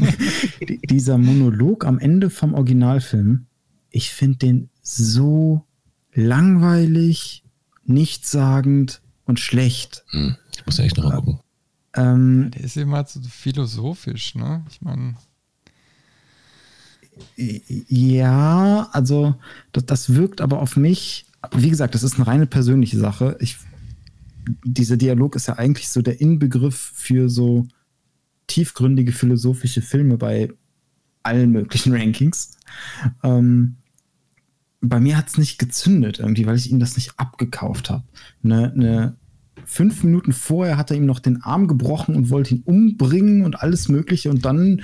dieser 0.90 1.16
Monolog 1.16 1.86
am 1.86 2.00
Ende 2.00 2.28
vom 2.28 2.54
Originalfilm, 2.54 3.46
ich 3.90 4.10
finde 4.10 4.38
den 4.38 4.68
so 4.82 5.64
langweilig, 6.12 7.44
nichtssagend 7.84 9.00
und 9.26 9.38
schlecht. 9.38 10.04
Hm, 10.10 10.36
ich 10.56 10.66
muss 10.66 10.78
ja 10.78 10.84
echt 10.84 10.96
noch 10.96 11.04
mal 11.04 11.16
gucken. 11.16 11.38
Ähm, 11.94 12.50
der 12.52 12.64
ist 12.64 12.76
immer 12.76 13.06
so 13.06 13.20
philosophisch, 13.22 14.34
ne? 14.34 14.64
Ich 14.70 14.82
meine. 14.82 15.14
Ja, 17.36 18.88
also 18.92 19.36
das, 19.70 19.86
das 19.86 20.14
wirkt 20.14 20.40
aber 20.40 20.60
auf 20.60 20.76
mich, 20.76 21.26
wie 21.52 21.70
gesagt, 21.70 21.94
das 21.94 22.02
ist 22.02 22.16
eine 22.16 22.26
reine 22.26 22.46
persönliche 22.46 22.98
Sache. 22.98 23.36
Ich 23.40 23.56
dieser 24.64 24.96
Dialog 24.96 25.36
ist 25.36 25.48
ja 25.48 25.58
eigentlich 25.58 25.88
so 25.88 26.02
der 26.02 26.20
Inbegriff 26.20 26.92
für 26.94 27.28
so 27.28 27.66
tiefgründige 28.46 29.12
philosophische 29.12 29.82
Filme 29.82 30.16
bei 30.16 30.50
allen 31.22 31.52
möglichen 31.52 31.92
Rankings. 31.94 32.58
Ähm, 33.22 33.76
bei 34.80 35.00
mir 35.00 35.16
hat 35.16 35.28
es 35.28 35.38
nicht 35.38 35.58
gezündet 35.58 36.18
irgendwie, 36.20 36.46
weil 36.46 36.56
ich 36.56 36.70
ihm 36.70 36.78
das 36.78 36.96
nicht 36.96 37.12
abgekauft 37.18 37.90
habe. 37.90 38.04
Ne, 38.42 38.72
ne, 38.74 39.16
fünf 39.64 40.04
Minuten 40.04 40.32
vorher 40.32 40.76
hat 40.76 40.90
er 40.90 40.96
ihm 40.96 41.06
noch 41.06 41.18
den 41.20 41.42
Arm 41.42 41.66
gebrochen 41.66 42.14
und 42.14 42.30
wollte 42.30 42.54
ihn 42.54 42.62
umbringen 42.64 43.44
und 43.44 43.62
alles 43.62 43.88
Mögliche 43.88 44.30
und 44.30 44.44
dann 44.44 44.82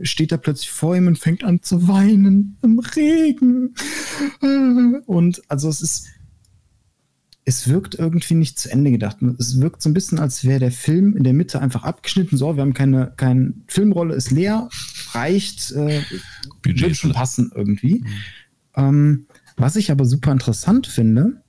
steht 0.00 0.32
er 0.32 0.38
plötzlich 0.38 0.70
vor 0.70 0.96
ihm 0.96 1.06
und 1.06 1.18
fängt 1.18 1.44
an 1.44 1.62
zu 1.62 1.88
weinen 1.88 2.56
im 2.62 2.78
Regen. 2.78 3.74
Und 5.06 5.42
also 5.48 5.68
es 5.68 5.80
ist, 5.80 6.08
es 7.48 7.68
wirkt 7.68 7.94
irgendwie 7.94 8.34
nicht 8.34 8.58
zu 8.58 8.70
Ende 8.70 8.90
gedacht. 8.90 9.18
Es 9.38 9.60
wirkt 9.60 9.80
so 9.80 9.88
ein 9.88 9.94
bisschen, 9.94 10.18
als 10.18 10.44
wäre 10.44 10.58
der 10.58 10.72
Film 10.72 11.16
in 11.16 11.22
der 11.22 11.32
Mitte 11.32 11.60
einfach 11.60 11.84
abgeschnitten. 11.84 12.36
So, 12.36 12.56
wir 12.56 12.60
haben 12.60 12.74
keine, 12.74 13.12
keine 13.16 13.54
Filmrolle, 13.68 14.16
ist 14.16 14.32
leer, 14.32 14.68
reicht, 15.12 15.70
äh, 15.70 16.02
wird 16.64 16.96
schon 16.96 17.12
passen 17.12 17.52
irgendwie. 17.54 18.00
Mhm. 18.00 18.06
Ähm, 18.74 19.26
was 19.56 19.76
ich 19.76 19.92
aber 19.92 20.04
super 20.04 20.32
interessant 20.32 20.88
finde, 20.88 21.40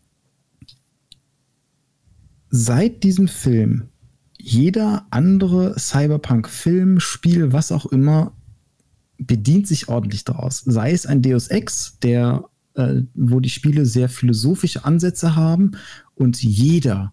seit 2.51 3.03
diesem 3.03 3.27
Film, 3.27 3.89
jeder 4.37 5.07
andere 5.09 5.79
Cyberpunk-Film, 5.79 6.99
Spiel, 6.99 7.53
was 7.53 7.71
auch 7.71 7.87
immer, 7.87 8.33
bedient 9.17 9.67
sich 9.67 9.89
ordentlich 9.89 10.25
daraus. 10.25 10.59
Sei 10.63 10.91
es 10.91 11.07
ein 11.07 11.23
Deus 11.23 11.47
Ex, 11.47 11.97
der 12.03 12.45
äh, 12.77 13.01
wo 13.15 13.39
die 13.39 13.49
Spiele 13.49 13.85
sehr 13.85 14.07
philosophische 14.07 14.85
Ansätze 14.85 15.35
haben 15.35 15.71
und 16.15 16.41
jeder, 16.41 17.11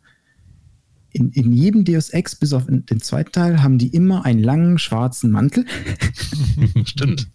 in, 1.11 1.31
in 1.31 1.53
jedem 1.53 1.85
Deus 1.85 2.11
Ex, 2.11 2.37
bis 2.37 2.53
auf 2.53 2.67
den 2.67 3.01
zweiten 3.01 3.33
Teil, 3.33 3.63
haben 3.63 3.79
die 3.79 3.89
immer 3.89 4.25
einen 4.25 4.43
langen 4.43 4.79
schwarzen 4.79 5.31
Mantel. 5.31 5.65
Stimmt. 6.85 7.29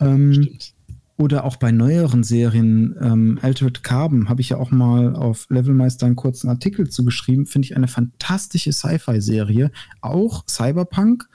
ähm, 0.00 0.34
Stimmt. 0.34 0.74
Oder 1.16 1.44
auch 1.44 1.56
bei 1.56 1.70
neueren 1.70 2.24
Serien, 2.24 2.96
ähm, 2.98 3.38
Altered 3.42 3.82
Carbon, 3.82 4.30
habe 4.30 4.40
ich 4.40 4.48
ja 4.48 4.56
auch 4.56 4.70
mal 4.70 5.14
auf 5.14 5.46
Levelmeister 5.50 6.06
einen 6.06 6.16
kurzen 6.16 6.48
Artikel 6.48 6.88
zugeschrieben. 6.88 7.44
Finde 7.44 7.66
ich 7.66 7.76
eine 7.76 7.88
fantastische 7.88 8.72
Sci-Fi-Serie. 8.72 9.70
Auch 10.00 10.44
Cyberpunk. 10.48 11.28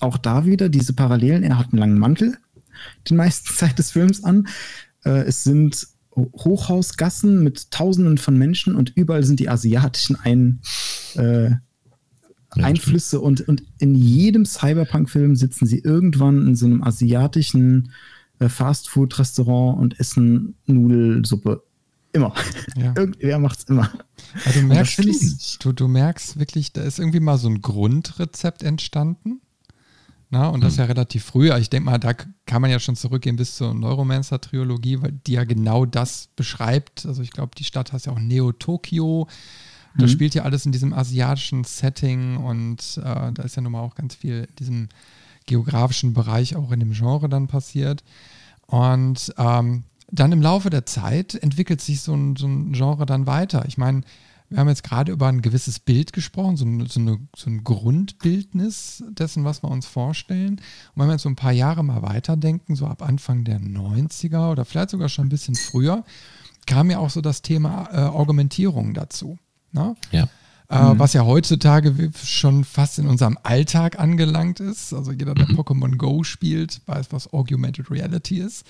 auch 0.00 0.18
da 0.18 0.46
wieder 0.46 0.68
diese 0.68 0.92
Parallelen. 0.92 1.42
Er 1.42 1.58
hat 1.58 1.72
einen 1.72 1.78
langen 1.78 1.98
Mantel, 1.98 2.36
die 3.08 3.14
meiste 3.14 3.52
Zeit 3.54 3.78
des 3.78 3.90
Films 3.90 4.24
an. 4.24 4.48
Äh, 5.04 5.24
es 5.24 5.44
sind 5.44 5.86
Hochhausgassen 6.14 7.42
mit 7.42 7.70
Tausenden 7.70 8.18
von 8.18 8.36
Menschen 8.36 8.74
und 8.74 8.92
überall 8.94 9.24
sind 9.24 9.40
die 9.40 9.48
asiatischen 9.48 10.16
Ein, 10.16 10.60
äh, 11.14 11.52
Einflüsse 12.52 13.20
und, 13.20 13.46
und 13.48 13.62
in 13.78 13.94
jedem 13.94 14.44
Cyberpunk-Film 14.44 15.36
sitzen 15.36 15.66
sie 15.66 15.78
irgendwann 15.78 16.46
in 16.46 16.56
so 16.56 16.66
einem 16.66 16.82
asiatischen 16.82 17.92
äh, 18.38 18.48
Fastfood-Restaurant 18.48 19.78
und 19.78 19.98
essen 19.98 20.54
Nudelsuppe. 20.66 21.62
Immer. 22.12 22.34
Ja. 22.76 22.92
Irgendwer 22.96 23.38
macht's 23.38 23.64
immer. 23.64 23.90
Also 24.44 24.60
du 24.60 24.66
merkst, 24.66 25.64
du, 25.64 25.72
du 25.72 25.88
merkst 25.88 26.38
wirklich, 26.38 26.72
da 26.72 26.82
ist 26.82 26.98
irgendwie 26.98 27.20
mal 27.20 27.38
so 27.38 27.48
ein 27.48 27.62
Grundrezept 27.62 28.62
entstanden. 28.62 29.40
Na, 30.28 30.48
und 30.48 30.62
das 30.62 30.74
hm. 30.74 30.80
ja 30.80 30.84
relativ 30.86 31.24
früh. 31.24 31.52
Ich 31.56 31.68
denke 31.68 31.90
mal, 31.90 31.98
da 31.98 32.14
kann 32.14 32.62
man 32.62 32.70
ja 32.70 32.80
schon 32.80 32.96
zurückgehen 32.96 33.36
bis 33.36 33.56
zur 33.56 33.74
Neuromancer-Trilogie, 33.74 35.02
weil 35.02 35.12
die 35.12 35.32
ja 35.32 35.44
genau 35.44 35.84
das 35.84 36.28
beschreibt. 36.36 37.04
Also 37.04 37.22
ich 37.22 37.32
glaube, 37.32 37.52
die 37.56 37.64
Stadt 37.64 37.92
heißt 37.92 38.06
ja 38.06 38.12
auch 38.12 38.18
Neo-Tokio. 38.18 39.28
Das 39.96 40.10
mhm. 40.10 40.14
spielt 40.14 40.34
ja 40.34 40.42
alles 40.42 40.66
in 40.66 40.72
diesem 40.72 40.92
asiatischen 40.92 41.64
Setting 41.64 42.36
und 42.36 42.98
äh, 42.98 43.32
da 43.32 43.42
ist 43.42 43.56
ja 43.56 43.62
nun 43.62 43.72
mal 43.72 43.80
auch 43.80 43.94
ganz 43.94 44.14
viel 44.14 44.48
in 44.48 44.56
diesem 44.56 44.88
geografischen 45.46 46.14
Bereich 46.14 46.56
auch 46.56 46.72
in 46.72 46.80
dem 46.80 46.92
Genre 46.92 47.28
dann 47.28 47.48
passiert. 47.48 48.02
Und 48.66 49.34
ähm, 49.38 49.84
dann 50.10 50.32
im 50.32 50.42
Laufe 50.42 50.70
der 50.70 50.86
Zeit 50.86 51.34
entwickelt 51.34 51.80
sich 51.80 52.00
so 52.00 52.14
ein, 52.14 52.36
so 52.36 52.46
ein 52.46 52.72
Genre 52.72 53.06
dann 53.06 53.26
weiter. 53.26 53.64
Ich 53.66 53.78
meine, 53.78 54.02
wir 54.52 54.58
haben 54.58 54.68
jetzt 54.68 54.84
gerade 54.84 55.12
über 55.12 55.28
ein 55.28 55.40
gewisses 55.40 55.80
Bild 55.80 56.12
gesprochen, 56.12 56.56
so, 56.56 56.66
eine, 56.66 56.86
so, 56.86 57.00
eine, 57.00 57.18
so 57.34 57.48
ein 57.48 57.64
Grundbildnis 57.64 59.02
dessen, 59.08 59.44
was 59.44 59.62
wir 59.62 59.70
uns 59.70 59.86
vorstellen. 59.86 60.56
Und 60.56 60.60
wenn 60.96 61.06
wir 61.06 61.12
jetzt 61.12 61.22
so 61.22 61.30
ein 61.30 61.36
paar 61.36 61.52
Jahre 61.52 61.82
mal 61.82 62.02
weiterdenken, 62.02 62.76
so 62.76 62.86
ab 62.86 63.02
Anfang 63.02 63.44
der 63.44 63.60
90er 63.60 64.52
oder 64.52 64.64
vielleicht 64.64 64.90
sogar 64.90 65.08
schon 65.08 65.26
ein 65.26 65.30
bisschen 65.30 65.54
früher, 65.54 66.04
kam 66.66 66.90
ja 66.90 66.98
auch 66.98 67.10
so 67.10 67.22
das 67.22 67.42
Thema 67.42 67.88
äh, 67.92 67.96
Augmentierung 68.00 68.94
dazu. 68.94 69.38
Ne? 69.72 69.96
Ja. 70.10 70.28
Äh, 70.68 70.94
mhm. 70.94 70.98
Was 70.98 71.12
ja 71.12 71.24
heutzutage 71.24 72.10
schon 72.24 72.64
fast 72.64 72.98
in 72.98 73.06
unserem 73.06 73.38
Alltag 73.42 73.98
angelangt 73.98 74.60
ist. 74.60 74.94
Also 74.94 75.12
jeder, 75.12 75.34
der 75.34 75.48
mhm. 75.48 75.58
Pokémon 75.58 75.96
Go 75.96 76.22
spielt, 76.24 76.80
weiß, 76.86 77.08
was 77.10 77.32
Augmented 77.32 77.90
Reality 77.90 78.38
ist. 78.38 78.64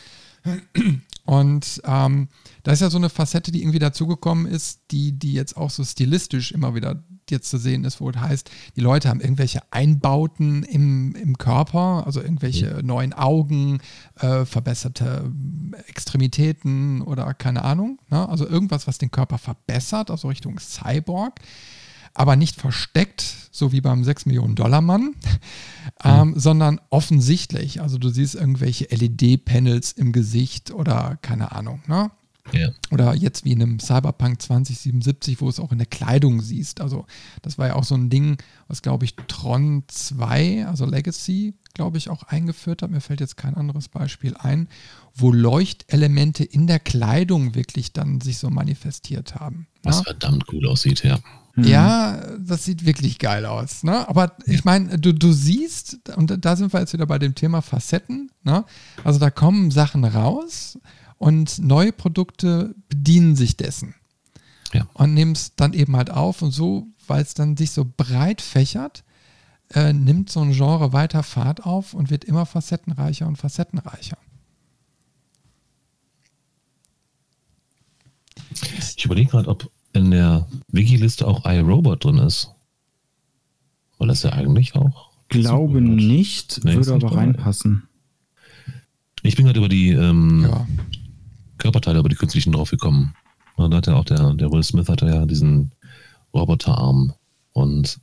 Und 1.25 1.81
ähm, 1.85 2.29
da 2.65 2.73
ist 2.73 2.81
ja 2.81 2.91
so 2.91 2.99
eine 2.99 3.09
Facette, 3.09 3.53
die 3.53 3.63
irgendwie 3.63 3.79
dazugekommen 3.79 4.47
ist, 4.47 4.81
die, 4.91 5.13
die 5.13 5.35
jetzt 5.35 5.57
auch 5.57 5.71
so 5.71 5.85
stilistisch 5.85 6.51
immer 6.51 6.75
wieder 6.75 7.05
jetzt 7.33 7.51
zu 7.51 7.59
sehen 7.59 7.85
ist, 7.85 8.01
wo 8.01 8.11
es 8.11 8.17
heißt, 8.17 8.51
die 8.77 8.81
Leute 8.81 9.09
haben 9.09 9.21
irgendwelche 9.21 9.61
Einbauten 9.73 10.63
im, 10.63 11.15
im 11.17 11.39
Körper, 11.39 12.05
also 12.07 12.23
irgendwelche 12.23 12.77
mhm. 12.77 12.87
neuen 12.87 13.13
Augen, 13.13 13.81
äh, 14.21 14.45
verbesserte 14.45 15.33
Extremitäten 15.89 17.03
oder 17.03 17.35
keine 17.35 17.65
Ahnung. 17.65 17.99
Ne? 18.11 18.29
Also 18.29 18.47
irgendwas, 18.47 18.87
was 18.87 18.99
den 18.99 19.11
Körper 19.11 19.39
verbessert, 19.39 20.11
also 20.11 20.29
Richtung 20.29 20.61
Cyborg 20.61 21.41
aber 22.15 22.37
nicht 22.37 22.61
versteckt, 22.61 23.23
so 23.51 23.73
wie 23.73 23.81
beim 23.81 24.05
6 24.05 24.27
Millionen 24.27 24.55
Dollar 24.55 24.81
Mann, 24.81 25.15
ähm, 26.05 26.29
mhm. 26.29 26.39
sondern 26.39 26.81
offensichtlich. 26.91 27.81
Also 27.81 27.99
du 27.99 28.09
siehst 28.11 28.35
irgendwelche 28.35 28.87
LED-Panels 28.91 29.93
im 29.93 30.13
Gesicht 30.13 30.73
oder 30.73 31.19
keine 31.23 31.53
Ahnung, 31.53 31.83
ne? 31.87 32.11
Ja. 32.51 32.71
Oder 32.91 33.15
jetzt 33.15 33.45
wie 33.45 33.53
in 33.53 33.63
einem 33.63 33.79
Cyberpunk 33.79 34.43
2077, 34.43 35.41
wo 35.41 35.49
es 35.49 35.61
auch 35.61 35.71
in 35.71 35.79
der 35.79 35.87
Kleidung 35.87 36.41
siehst. 36.41 36.81
Also 36.81 37.07
das 37.41 37.57
war 37.57 37.69
ja 37.69 37.75
auch 37.77 37.85
so 37.85 37.95
ein 37.95 38.11
Ding, 38.11 38.37
was 38.67 38.83
glaube 38.83 39.05
ich 39.05 39.15
Tron 39.29 39.85
2, 39.87 40.67
also 40.67 40.85
Legacy, 40.85 41.55
glaube 41.75 41.99
ich, 41.99 42.11
auch 42.11 42.25
eingeführt 42.25 42.83
hat. 42.83 42.91
Mir 42.91 43.01
fällt 43.01 43.21
jetzt 43.21 43.37
kein 43.37 43.55
anderes 43.55 43.89
Beispiel 43.89 44.35
ein, 44.37 44.69
wo 45.15 45.33
Leuchtelemente 45.33 46.45
in 46.45 46.67
der 46.67 46.81
Kleidung 46.81 47.55
wirklich 47.55 47.93
dann 47.93 48.21
sich 48.21 48.39
so 48.39 48.51
manifestiert 48.51 49.37
haben. 49.37 49.69
Was 49.83 49.99
ja? 49.99 50.05
verdammt 50.05 50.45
cool 50.53 50.67
aussieht, 50.67 51.05
ja. 51.05 51.21
Mhm. 51.55 51.65
Ja, 51.65 52.39
das 52.39 52.65
sieht 52.65 52.87
wirklich 52.87 53.19
geil 53.19 53.45
aus. 53.45 53.83
Ne? 53.83 54.09
Aber 54.09 54.37
ich 54.47 54.65
meine, 54.65 54.99
du, 54.99 55.13
du 55.13 55.33
siehst, 55.33 56.09
und 56.17 56.45
da 56.45 56.57
sind 56.57 56.73
wir 56.73 56.81
jetzt 56.81 56.95
wieder 56.95 57.07
bei 57.07 57.19
dem 57.19 57.35
Thema 57.35 57.61
Facetten, 57.61 58.31
ne? 58.43 58.65
also 59.05 59.19
da 59.19 59.31
kommen 59.31 59.71
Sachen 59.71 60.05
raus 60.05 60.79
und 61.23 61.61
neue 61.61 61.93
Produkte 61.93 62.75
bedienen 62.89 63.37
sich 63.37 63.57
dessen. 63.57 63.95
Ja. 64.73 64.89
Und 64.93 65.15
nehmen 65.15 65.33
es 65.33 65.55
dann 65.55 65.73
eben 65.73 65.95
halt 65.95 66.11
auf 66.11 66.43
und 66.43 66.51
so, 66.51 66.89
weil 67.07 67.23
es 67.23 67.35
dann 67.35 67.57
sich 67.57 67.71
so 67.71 67.87
breit 67.97 68.43
fächert, 68.43 69.05
äh, 69.73 69.93
nimmt 69.93 70.31
so 70.31 70.41
ein 70.41 70.51
Genre 70.51 70.93
weiter 70.93 71.23
Fahrt 71.23 71.65
auf 71.65 71.95
und 71.95 72.11
wird 72.11 72.25
immer 72.25 72.45
facettenreicher 72.45 73.29
und 73.29 73.37
facettenreicher. 73.37 74.19
Ich 78.97 79.05
überlege 79.05 79.31
gerade, 79.31 79.49
ob 79.49 79.71
in 79.93 80.11
der 80.11 80.49
Wiki-Liste 80.73 81.29
auch 81.29 81.45
iRobot 81.45 82.03
drin 82.03 82.19
ist. 82.19 82.51
Weil 83.99 84.09
das 84.09 84.25
ja 84.25 84.33
eigentlich 84.33 84.75
auch. 84.75 85.13
Glaube 85.29 85.81
nicht, 85.81 86.65
nee, 86.65 86.75
würde 86.75 86.95
aber 86.95 87.15
reinpassen. 87.15 87.85
Ich 89.23 89.37
bin 89.37 89.47
gerade 89.47 89.61
über 89.61 89.69
die 89.69 89.91
ähm, 89.91 90.49
ja. 90.51 90.67
Körperteile, 91.59 91.99
über 91.99 92.09
die 92.09 92.17
künstlichen 92.17 92.53
draufgekommen. 92.53 93.15
Da 93.57 93.71
hat 93.71 93.87
ja 93.87 93.95
auch 93.95 94.05
der, 94.05 94.35
der 94.35 94.51
Will 94.51 94.63
Smith 94.63 94.89
hatte 94.89 95.07
ja 95.07 95.27
diesen 95.27 95.73
Roboterarm. 96.35 97.13
Und 97.53 98.01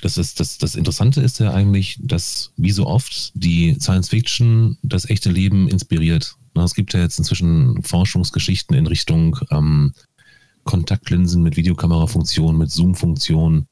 das, 0.00 0.18
ist, 0.18 0.40
das, 0.40 0.58
das 0.58 0.74
Interessante 0.74 1.20
ist 1.20 1.40
ja 1.40 1.52
eigentlich, 1.52 1.98
dass 2.00 2.52
wie 2.56 2.70
so 2.70 2.86
oft 2.86 3.32
die 3.34 3.76
Science 3.80 4.08
Fiction 4.08 4.78
das 4.82 5.08
echte 5.08 5.30
Leben 5.30 5.68
inspiriert. 5.68 6.36
Es 6.54 6.74
gibt 6.74 6.94
ja 6.94 7.00
jetzt 7.00 7.18
inzwischen 7.18 7.82
Forschungsgeschichten 7.82 8.76
in 8.76 8.86
Richtung 8.86 9.38
ähm, 9.50 9.92
Kontaktlinsen 10.62 11.42
mit 11.42 11.56
Videokamerafunktion, 11.56 12.56
mit 12.56 12.70
Zoom-Funktion, 12.70 13.66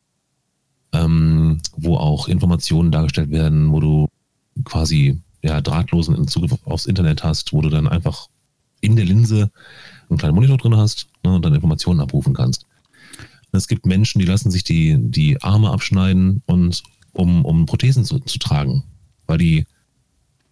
ähm, 0.92 1.60
wo 1.76 1.96
auch 1.96 2.28
Informationen 2.28 2.90
dargestellt 2.90 3.30
werden, 3.30 3.72
wo 3.72 3.80
du 3.80 4.08
quasi 4.64 5.20
ja, 5.42 5.60
drahtlosen 5.60 6.28
Zugriff 6.28 6.56
aufs 6.64 6.86
Internet 6.86 7.24
hast, 7.24 7.52
wo 7.52 7.62
du 7.62 7.68
dann 7.68 7.88
einfach 7.88 8.28
in 8.82 8.96
der 8.96 9.06
Linse 9.06 9.50
einen 10.10 10.18
kleinen 10.18 10.34
Monitor 10.34 10.58
drin 10.58 10.76
hast 10.76 11.08
ne, 11.24 11.34
und 11.34 11.44
dann 11.44 11.54
Informationen 11.54 12.00
abrufen 12.00 12.34
kannst. 12.34 12.66
Es 13.52 13.68
gibt 13.68 13.86
Menschen, 13.86 14.18
die 14.18 14.24
lassen 14.24 14.50
sich 14.50 14.64
die, 14.64 14.96
die 14.98 15.42
Arme 15.42 15.70
abschneiden 15.70 16.42
und 16.46 16.82
um, 17.12 17.44
um 17.44 17.66
Prothesen 17.66 18.04
zu, 18.04 18.18
zu 18.18 18.38
tragen, 18.38 18.84
weil 19.26 19.38
die 19.38 19.66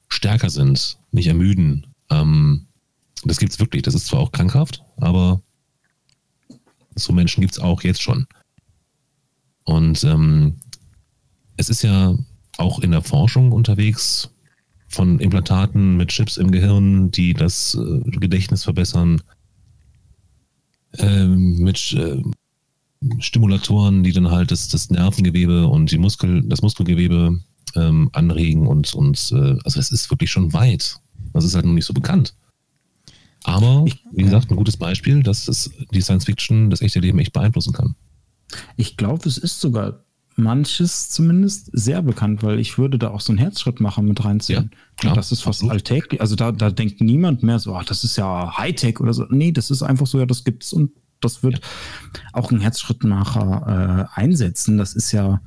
stärker 0.08 0.50
sind, 0.50 0.98
nicht 1.10 1.26
ermüden. 1.26 1.86
Ähm, 2.10 2.66
das 3.24 3.38
gibt 3.38 3.52
es 3.52 3.58
wirklich. 3.58 3.82
Das 3.82 3.94
ist 3.94 4.06
zwar 4.06 4.20
auch 4.20 4.32
krankhaft, 4.32 4.82
aber 4.96 5.42
so 6.94 7.12
Menschen 7.12 7.40
gibt 7.40 7.54
es 7.54 7.58
auch 7.58 7.82
jetzt 7.82 8.02
schon. 8.02 8.26
Und 9.64 10.04
ähm, 10.04 10.56
es 11.56 11.70
ist 11.70 11.82
ja 11.82 12.16
auch 12.58 12.80
in 12.80 12.90
der 12.90 13.02
Forschung 13.02 13.52
unterwegs 13.52 14.30
von 14.91 15.20
Implantaten 15.20 15.97
mit 15.97 16.09
Chips 16.09 16.36
im 16.36 16.51
Gehirn, 16.51 17.11
die 17.11 17.32
das 17.32 17.74
äh, 17.74 18.11
Gedächtnis 18.11 18.64
verbessern, 18.64 19.22
ähm, 20.99 21.59
mit 21.59 21.93
äh, 21.93 22.22
Stimulatoren, 23.20 24.03
die 24.03 24.12
dann 24.12 24.30
halt 24.30 24.51
das, 24.51 24.68
das 24.68 24.91
Nervengewebe 24.91 25.66
und 25.68 25.91
die 25.91 25.99
Muskel, 25.99 26.43
das 26.43 26.61
Muskelgewebe 26.61 27.41
ähm, 27.76 28.11
anregen 28.12 28.66
und, 28.66 28.93
und 28.95 29.32
äh, 29.32 29.57
also 29.64 29.78
es 29.78 29.91
ist 29.93 30.11
wirklich 30.11 30.30
schon 30.30 30.53
weit. 30.53 30.97
Das 31.32 31.45
ist 31.45 31.55
halt 31.55 31.64
noch 31.64 31.72
nicht 31.72 31.86
so 31.86 31.95
bekannt. 31.95 32.34
Aber, 33.45 33.86
wie 34.12 34.22
gesagt, 34.22 34.51
ein 34.51 34.57
gutes 34.57 34.76
Beispiel, 34.76 35.22
dass 35.22 35.47
das, 35.47 35.70
die 35.95 36.03
Science 36.03 36.24
Fiction 36.24 36.68
das 36.68 36.82
echte 36.82 37.01
Leben 37.01 37.18
echt 37.20 37.32
beeinflussen 37.32 37.72
kann. 37.72 37.95
Ich 38.76 38.97
glaube, 38.97 39.26
es 39.28 39.38
ist 39.38 39.61
sogar 39.61 40.05
manches 40.36 41.10
zumindest 41.10 41.70
sehr 41.72 42.02
bekannt, 42.02 42.42
weil 42.42 42.58
ich 42.58 42.78
würde 42.78 42.98
da 42.98 43.10
auch 43.10 43.20
so 43.20 43.32
einen 43.32 43.38
Herzschrittmacher 43.38 44.02
mit 44.02 44.24
reinziehen. 44.24 44.70
Ja, 44.72 44.78
klar, 44.96 45.14
das 45.14 45.32
ist 45.32 45.42
fast 45.42 45.60
absolut. 45.60 45.72
alltäglich. 45.72 46.20
Also 46.20 46.36
da, 46.36 46.52
da 46.52 46.70
denkt 46.70 47.00
niemand 47.00 47.42
mehr 47.42 47.58
so, 47.58 47.74
ach, 47.74 47.84
das 47.84 48.04
ist 48.04 48.16
ja 48.16 48.56
Hightech 48.56 49.00
oder 49.00 49.12
so. 49.12 49.26
Nee, 49.30 49.52
das 49.52 49.70
ist 49.70 49.82
einfach 49.82 50.06
so, 50.06 50.18
ja, 50.18 50.26
das 50.26 50.44
gibt's 50.44 50.72
und 50.72 50.92
das 51.20 51.42
wird 51.42 51.54
ja. 51.54 51.60
auch 52.32 52.50
ein 52.50 52.60
Herzschrittmacher 52.60 54.08
äh, 54.16 54.20
einsetzen. 54.20 54.78
Das 54.78 54.94
ist 54.94 55.12
ja, 55.12 55.40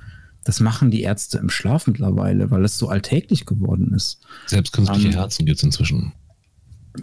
das 0.43 0.59
machen 0.59 0.91
die 0.91 1.01
Ärzte 1.01 1.39
im 1.39 1.49
Schlaf 1.49 1.87
mittlerweile, 1.87 2.51
weil 2.51 2.63
es 2.63 2.77
so 2.77 2.89
alltäglich 2.89 3.45
geworden 3.45 3.93
ist. 3.93 4.19
Selbst 4.45 4.73
künstliche 4.73 5.07
um, 5.07 5.13
ähm, 5.13 5.19
Herzen 5.19 5.45
gibt 5.45 5.57
es 5.57 5.63
inzwischen. 5.63 6.13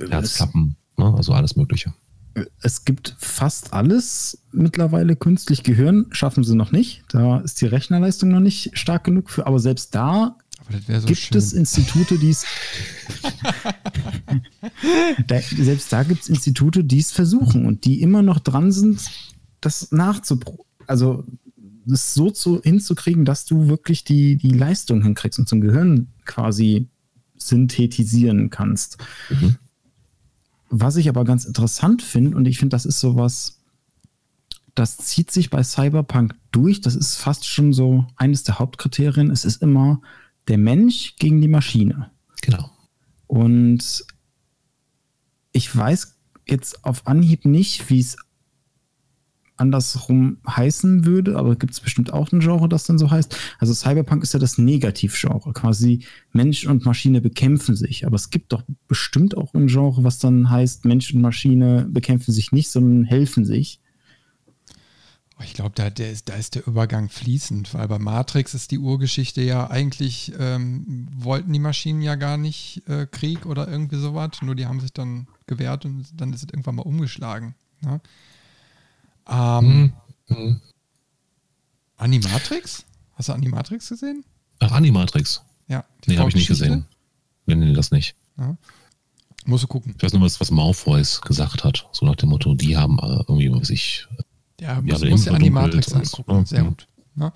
Herzklappen. 0.08 0.76
Ne? 0.96 1.12
Also 1.16 1.32
alles 1.32 1.56
Mögliche. 1.56 1.92
Es 2.62 2.84
gibt 2.84 3.16
fast 3.18 3.72
alles 3.72 4.42
mittlerweile 4.52 5.16
künstlich 5.16 5.62
Gehirn, 5.62 6.06
schaffen 6.10 6.44
sie 6.44 6.54
noch 6.54 6.72
nicht. 6.72 7.02
Da 7.08 7.40
ist 7.40 7.60
die 7.60 7.66
Rechnerleistung 7.66 8.30
noch 8.30 8.40
nicht 8.40 8.76
stark 8.78 9.04
genug 9.04 9.30
für, 9.30 9.46
aber 9.46 9.58
selbst 9.58 9.94
da 9.94 10.36
so 10.70 11.06
gibt 11.06 11.18
schön. 11.18 11.38
es 11.38 11.52
Institute, 11.52 12.18
die 12.18 12.30
es. 12.30 12.44
selbst 15.56 15.92
da 15.92 16.02
gibt 16.04 16.22
es 16.22 16.28
Institute, 16.28 16.84
die 16.84 16.98
es 16.98 17.10
versuchen 17.10 17.66
und 17.66 17.84
die 17.84 18.00
immer 18.00 18.22
noch 18.22 18.38
dran 18.38 18.70
sind, 18.70 19.02
das 19.60 19.90
nachzuprobieren. 19.90 20.66
Also 20.86 21.24
das 21.86 22.14
so 22.14 22.30
zu, 22.30 22.60
hinzukriegen, 22.62 23.24
dass 23.24 23.46
du 23.46 23.68
wirklich 23.68 24.04
die, 24.04 24.36
die 24.36 24.50
Leistung 24.50 25.02
hinkriegst 25.02 25.38
und 25.38 25.48
zum 25.48 25.60
Gehirn 25.60 26.08
quasi 26.24 26.88
synthetisieren 27.36 28.50
kannst. 28.50 28.98
Mhm. 29.30 29.56
Was 30.70 30.96
ich 30.96 31.08
aber 31.08 31.24
ganz 31.24 31.44
interessant 31.44 32.00
finde, 32.00 32.36
und 32.36 32.46
ich 32.46 32.58
finde, 32.58 32.74
das 32.74 32.86
ist 32.86 33.00
sowas, 33.00 33.60
das 34.74 34.96
zieht 34.98 35.30
sich 35.30 35.50
bei 35.50 35.62
Cyberpunk 35.62 36.34
durch. 36.52 36.80
Das 36.80 36.94
ist 36.94 37.16
fast 37.16 37.44
schon 37.44 37.72
so 37.72 38.06
eines 38.16 38.44
der 38.44 38.60
Hauptkriterien. 38.60 39.30
Es 39.30 39.44
ist 39.44 39.62
immer 39.62 40.00
der 40.48 40.58
Mensch 40.58 41.16
gegen 41.16 41.40
die 41.40 41.48
Maschine. 41.48 42.12
Genau. 42.40 42.70
Und 43.26 44.04
ich 45.52 45.76
weiß 45.76 46.16
jetzt 46.48 46.84
auf 46.84 47.06
Anhieb 47.06 47.44
nicht, 47.44 47.90
wie 47.90 48.00
es 48.00 48.16
andersrum 49.61 50.38
heißen 50.48 51.04
würde, 51.04 51.36
aber 51.36 51.56
gibt 51.56 51.72
es 51.72 51.80
bestimmt 51.80 52.12
auch 52.12 52.32
ein 52.32 52.40
Genre, 52.40 52.68
das 52.68 52.84
dann 52.84 52.98
so 52.98 53.11
heißt. 53.11 53.36
Also 53.58 53.74
Cyberpunk 53.74 54.22
ist 54.22 54.34
ja 54.34 54.40
das 54.40 54.58
Negativgenre. 54.58 55.52
Quasi 55.52 56.04
Mensch 56.32 56.66
und 56.66 56.84
Maschine 56.84 57.20
bekämpfen 57.20 57.76
sich. 57.76 58.06
Aber 58.06 58.16
es 58.16 58.30
gibt 58.30 58.52
doch 58.52 58.62
bestimmt 58.88 59.36
auch 59.36 59.54
ein 59.54 59.66
Genre, 59.66 60.02
was 60.04 60.18
dann 60.18 60.50
heißt, 60.50 60.84
Mensch 60.84 61.12
und 61.14 61.20
Maschine 61.20 61.86
bekämpfen 61.88 62.32
sich 62.32 62.52
nicht, 62.52 62.70
sondern 62.70 63.04
helfen 63.04 63.44
sich. 63.44 63.80
Ich 65.42 65.54
glaube, 65.54 65.72
da, 65.74 65.88
da 65.90 66.34
ist 66.34 66.54
der 66.54 66.66
Übergang 66.66 67.08
fließend, 67.08 67.72
weil 67.72 67.88
bei 67.88 67.98
Matrix 67.98 68.54
ist 68.54 68.70
die 68.70 68.78
Urgeschichte 68.78 69.40
ja 69.40 69.70
eigentlich, 69.70 70.32
ähm, 70.38 71.08
wollten 71.16 71.52
die 71.52 71.58
Maschinen 71.58 72.02
ja 72.02 72.16
gar 72.16 72.36
nicht 72.36 72.82
äh, 72.88 73.06
Krieg 73.06 73.46
oder 73.46 73.68
irgendwie 73.68 73.96
sowas, 73.96 74.42
nur 74.42 74.54
die 74.54 74.66
haben 74.66 74.80
sich 74.80 74.92
dann 74.92 75.28
gewehrt 75.46 75.84
und 75.84 76.06
dann 76.20 76.32
ist 76.32 76.42
es 76.42 76.48
irgendwann 76.50 76.74
mal 76.74 76.82
umgeschlagen. 76.82 77.54
Ne? 77.80 78.00
Ähm, 79.30 79.92
mhm. 80.28 80.60
Animatrix? 81.96 82.84
Hast 83.14 83.28
du 83.28 83.32
Animatrix 83.32 83.88
gesehen? 83.88 84.24
Ach, 84.58 84.72
Animatrix? 84.72 85.42
Ja. 85.68 85.84
Nee, 86.06 86.18
habe 86.18 86.28
ich 86.28 86.34
nicht 86.34 86.48
gesehen. 86.48 86.86
Nee, 87.46 87.54
nee, 87.54 87.72
das 87.72 87.90
nicht. 87.90 88.16
Ja. 88.38 88.56
Musst 89.44 89.64
du 89.64 89.68
gucken. 89.68 89.94
Ich 89.96 90.02
weiß 90.02 90.12
nur, 90.12 90.22
was, 90.22 90.40
was 90.40 90.50
Malfoys 90.50 91.20
gesagt 91.20 91.64
hat. 91.64 91.88
So 91.92 92.06
nach 92.06 92.16
dem 92.16 92.28
Motto, 92.28 92.54
die 92.54 92.76
haben 92.76 92.98
äh, 92.98 93.24
irgendwie 93.28 93.64
sich 93.64 94.06
ja, 94.60 94.80
muss, 94.80 95.02
muss 95.04 95.24
ja 95.24 95.32
Animatrix 95.32 95.92
angucken. 95.92 96.30
Und, 96.30 96.48
Sehr 96.48 96.64
gut. 96.64 96.86
Ne? 97.14 97.32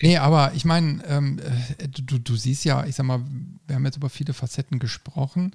Nee, 0.00 0.16
aber 0.16 0.52
ich 0.54 0.64
meine, 0.64 1.04
ähm, 1.06 1.38
äh, 1.78 1.88
du, 1.88 2.18
du 2.18 2.36
siehst 2.36 2.64
ja, 2.64 2.84
ich 2.86 2.96
sag 2.96 3.06
mal, 3.06 3.22
wir 3.66 3.76
haben 3.76 3.84
jetzt 3.84 3.96
über 3.96 4.10
viele 4.10 4.32
Facetten 4.32 4.78
gesprochen, 4.78 5.54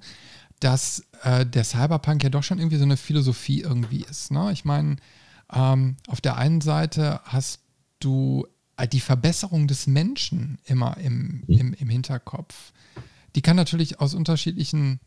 dass 0.60 1.04
äh, 1.22 1.44
der 1.44 1.64
Cyberpunk 1.64 2.22
ja 2.22 2.30
doch 2.30 2.42
schon 2.42 2.58
irgendwie 2.58 2.78
so 2.78 2.84
eine 2.84 2.96
Philosophie 2.96 3.60
irgendwie 3.60 4.04
ist. 4.08 4.30
Ne? 4.30 4.50
Ich 4.52 4.64
meine, 4.64 4.96
ähm, 5.52 5.96
auf 6.06 6.20
der 6.20 6.36
einen 6.36 6.60
Seite 6.60 7.20
hast 7.24 7.60
du 8.00 8.46
äh, 8.76 8.86
die 8.88 9.00
Verbesserung 9.00 9.66
des 9.66 9.86
Menschen 9.86 10.58
immer 10.64 10.96
im, 10.98 11.42
mhm. 11.46 11.58
im, 11.58 11.72
im 11.74 11.88
Hinterkopf. 11.88 12.72
Die 13.34 13.42
kann 13.42 13.56
natürlich 13.56 14.00
aus 14.00 14.14
unterschiedlichen 14.14 15.00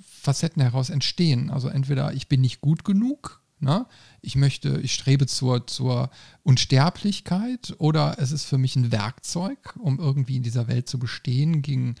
Facetten 0.00 0.62
heraus 0.62 0.90
entstehen. 0.90 1.50
Also 1.50 1.68
entweder 1.68 2.12
ich 2.12 2.28
bin 2.28 2.40
nicht 2.40 2.60
gut 2.60 2.84
genug, 2.84 3.42
Ne? 3.58 3.86
Ich 4.20 4.36
möchte, 4.36 4.80
ich 4.80 4.92
strebe 4.92 5.26
zur, 5.26 5.66
zur 5.66 6.10
Unsterblichkeit 6.42 7.74
oder 7.78 8.16
es 8.18 8.30
ist 8.30 8.44
für 8.44 8.58
mich 8.58 8.76
ein 8.76 8.92
Werkzeug, 8.92 9.74
um 9.78 9.98
irgendwie 9.98 10.36
in 10.36 10.42
dieser 10.42 10.68
Welt 10.68 10.88
zu 10.88 10.98
bestehen, 10.98 11.62
gegen, 11.62 11.94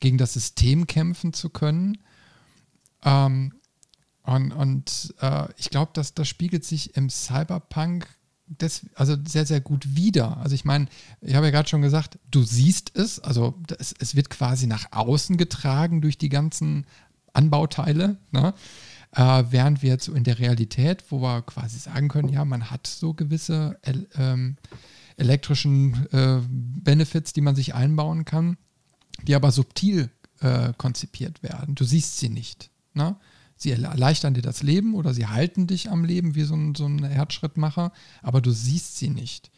gegen 0.00 0.18
das 0.18 0.32
System 0.32 0.88
kämpfen 0.88 1.32
zu 1.32 1.50
können. 1.50 1.98
Ähm, 3.04 3.54
und 4.28 4.52
und 4.52 5.14
äh, 5.20 5.48
ich 5.56 5.70
glaube, 5.70 5.92
dass 5.94 6.14
das 6.14 6.28
spiegelt 6.28 6.64
sich 6.64 6.96
im 6.96 7.08
Cyberpunk 7.08 8.06
des, 8.46 8.86
also 8.94 9.16
sehr, 9.26 9.46
sehr 9.46 9.60
gut 9.60 9.96
wider. 9.96 10.38
Also 10.38 10.54
ich 10.54 10.64
meine, 10.64 10.86
ich 11.20 11.34
habe 11.34 11.46
ja 11.46 11.52
gerade 11.52 11.68
schon 11.68 11.82
gesagt, 11.82 12.18
du 12.30 12.42
siehst 12.42 12.96
es, 12.96 13.20
also 13.20 13.54
es, 13.78 13.94
es 13.98 14.16
wird 14.16 14.30
quasi 14.30 14.66
nach 14.66 14.86
außen 14.92 15.36
getragen 15.36 16.00
durch 16.00 16.18
die 16.18 16.28
ganzen 16.28 16.86
Anbauteile. 17.32 18.18
Ne? 18.30 18.54
Äh, 19.12 19.44
während 19.50 19.82
wir 19.82 19.90
jetzt 19.90 20.08
in 20.08 20.24
der 20.24 20.38
Realität, 20.38 21.04
wo 21.10 21.20
wir 21.20 21.42
quasi 21.42 21.78
sagen 21.78 22.08
können, 22.08 22.28
ja, 22.28 22.44
man 22.44 22.70
hat 22.70 22.86
so 22.86 23.14
gewisse 23.14 23.78
ähm, 24.16 24.56
elektrischen 25.16 26.06
äh, 26.12 26.40
Benefits, 26.48 27.32
die 27.32 27.40
man 27.40 27.56
sich 27.56 27.74
einbauen 27.74 28.24
kann, 28.24 28.56
die 29.22 29.34
aber 29.34 29.52
subtil 29.52 30.10
äh, 30.40 30.72
konzipiert 30.76 31.42
werden. 31.42 31.74
Du 31.74 31.84
siehst 31.84 32.18
sie 32.18 32.28
nicht. 32.28 32.70
Ne? 32.94 33.16
Sie 33.58 33.72
erleichtern 33.72 34.34
dir 34.34 34.42
das 34.42 34.62
Leben 34.62 34.94
oder 34.94 35.12
sie 35.12 35.26
halten 35.26 35.66
dich 35.66 35.90
am 35.90 36.04
Leben 36.04 36.34
wie 36.36 36.44
so 36.44 36.54
ein, 36.54 36.74
so 36.76 36.86
ein 36.86 37.02
Herzschrittmacher, 37.02 37.92
aber 38.22 38.40
du 38.40 38.52
siehst 38.52 38.96
sie 38.96 39.10
nicht. 39.10 39.50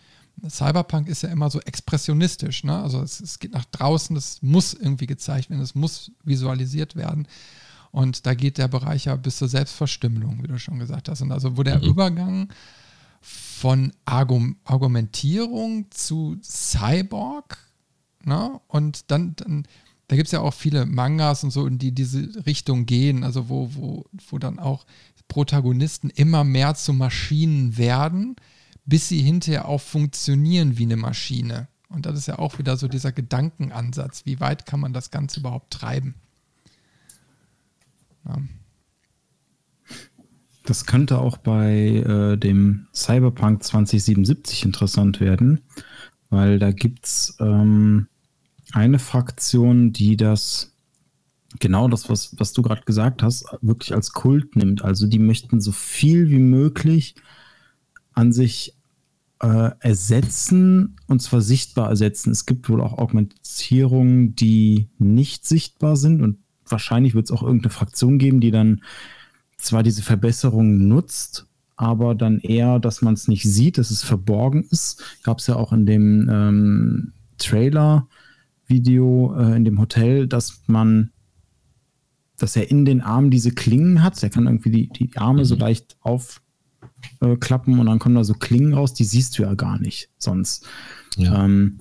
Cyberpunk 0.49 1.07
ist 1.09 1.23
ja 1.23 1.29
immer 1.29 1.51
so 1.51 1.61
expressionistisch, 1.61 2.65
ne? 2.65 2.83
Also 2.83 3.03
es, 3.03 3.21
es 3.21 3.39
geht 3.39 3.53
nach 3.53 3.67
draußen, 3.67 4.15
das 4.15 4.41
muss 4.41 4.73
irgendwie 4.73 5.07
gezeigt 5.07 5.51
werden, 5.51 5.61
es 5.61 5.75
muss 5.75 6.13
visualisiert 6.25 6.97
werden. 6.97 7.29
Und 7.91 8.25
da 8.25 8.35
geht 8.35 8.57
der 8.57 8.69
Bereich 8.69 9.07
ja 9.07 9.17
bis 9.17 9.37
zur 9.37 9.49
Selbstverstümmelung, 9.49 10.43
wie 10.43 10.49
du 10.49 10.59
schon 10.59 10.79
gesagt 10.79 11.09
hast. 11.09 11.21
Und 11.21 11.33
also 11.33 11.59
wo 11.59 11.63
der 11.63 11.79
mhm. 11.79 11.85
Übergang 11.85 12.49
von 13.21 13.93
Argum 14.07 14.57
Argumentierung 14.65 15.91
zu 15.91 16.39
Cyborg, 16.43 17.59
ne? 18.25 18.61
und 18.69 19.11
dann, 19.11 19.37
dann 19.37 19.67
da 20.11 20.17
gibt 20.17 20.27
es 20.27 20.33
ja 20.33 20.41
auch 20.41 20.55
viele 20.55 20.87
Mangas 20.87 21.45
und 21.45 21.53
so, 21.53 21.69
die 21.69 21.93
diese 21.93 22.45
Richtung 22.45 22.85
gehen, 22.85 23.23
also 23.23 23.49
wo, 23.49 23.73
wo, 23.77 24.05
wo 24.29 24.39
dann 24.39 24.59
auch 24.59 24.85
Protagonisten 25.29 26.11
immer 26.11 26.43
mehr 26.43 26.75
zu 26.75 26.93
Maschinen 26.93 27.79
werden, 27.79 28.35
bis 28.85 29.09
sie 29.09 29.23
hinterher 29.23 29.69
auch 29.69 29.81
funktionieren 29.81 30.79
wie 30.79 30.83
eine 30.83 30.97
Maschine. 30.97 31.69
Und 31.89 32.07
das 32.07 32.19
ist 32.19 32.27
ja 32.27 32.41
auch 32.41 32.59
wieder 32.59 32.77
so 32.77 32.89
dieser 32.89 33.13
Gedankenansatz. 33.13 34.27
Wie 34.27 34.41
weit 34.41 34.67
kann 34.67 34.81
man 34.81 34.93
das 34.93 35.13
Ganze 35.13 35.39
überhaupt 35.39 35.73
treiben? 35.73 36.17
Ja. 38.27 38.39
Das 40.65 40.87
könnte 40.87 41.21
auch 41.21 41.37
bei 41.37 41.73
äh, 41.73 42.37
dem 42.37 42.89
Cyberpunk 42.93 43.63
2077 43.63 44.65
interessant 44.65 45.21
werden, 45.21 45.61
weil 46.31 46.59
da 46.59 46.73
gibt 46.73 47.07
es 47.07 47.37
ähm, 47.39 48.09
eine 48.73 48.99
Fraktion, 48.99 49.93
die 49.93 50.17
das, 50.17 50.73
genau 51.59 51.89
das, 51.89 52.09
was, 52.09 52.35
was 52.39 52.53
du 52.53 52.63
gerade 52.63 52.83
gesagt 52.83 53.23
hast, 53.23 53.45
wirklich 53.61 53.95
als 53.95 54.13
Kult 54.13 54.57
nimmt. 54.57 54.85
Also 54.85 55.07
die 55.07 55.19
möchten 55.19 55.61
so 55.61 55.73
viel 55.73 56.31
wie 56.31 56.39
möglich 56.39 57.15
an 58.13 58.33
sich 58.33 58.77
äh, 59.41 59.71
ersetzen 59.81 60.97
und 61.07 61.23
zwar 61.23 61.41
sichtbar 61.41 61.89
ersetzen. 61.89 62.31
Es 62.31 62.47
gibt 62.47 62.69
wohl 62.69 62.81
auch 62.81 62.99
Augmentierungen, 62.99 64.37
die 64.37 64.89
nicht 64.99 65.47
sichtbar 65.47 65.97
sind 65.97 66.23
und 66.23 66.39
wahrscheinlich 66.67 67.15
wird 67.15 67.27
es 67.27 67.33
auch 67.33 67.43
irgendeine 67.43 67.73
Fraktion 67.73 68.19
geben, 68.19 68.41
die 68.41 68.51
dann 68.51 68.83
zwar 69.57 69.83
diese 69.83 70.03
Verbesserung 70.03 70.89
nutzt, 70.89 71.47
aber 71.77 72.15
dann 72.15 72.39
eher, 72.41 72.79
dass 72.79 73.03
man 73.03 73.15
es 73.15 73.29
nicht 73.29 73.45
sieht, 73.45 73.79
dass 73.79 73.91
es 73.91 74.03
verborgen 74.03 74.65
ist. 74.71 75.03
Gab 75.23 75.39
es 75.39 75.47
ja 75.47 75.57
auch 75.57 75.73
in 75.73 75.87
dem 75.87 76.29
ähm, 76.31 77.13
Trailer-Video 78.71 79.35
äh, 79.37 79.57
in 79.57 79.65
dem 79.65 79.79
Hotel, 79.79 80.27
dass 80.27 80.63
man, 80.67 81.11
dass 82.39 82.57
er 82.57 82.71
in 82.71 82.85
den 82.85 83.01
Armen 83.01 83.31
diese 83.31 83.51
Klingen 83.51 84.03
hat. 84.03 84.23
Er 84.23 84.31
kann 84.31 84.47
irgendwie 84.47 84.71
die, 84.71 84.89
die 84.89 85.17
Arme 85.17 85.41
mhm. 85.41 85.45
so 85.45 85.57
leicht 85.57 85.97
aufklappen 86.01 87.75
äh, 87.75 87.79
und 87.79 87.87
dann 87.87 87.99
kommen 87.99 88.15
da 88.15 88.25
so 88.25 88.35
Klingen 88.35 88.75
raus, 88.75 88.95
die 88.95 89.05
siehst 89.05 89.39
du 89.39 89.43
ja 89.43 89.55
gar 89.55 89.79
nicht 89.79 90.11
sonst. 90.19 90.67
Ja. 91.17 91.45
Ähm, 91.45 91.81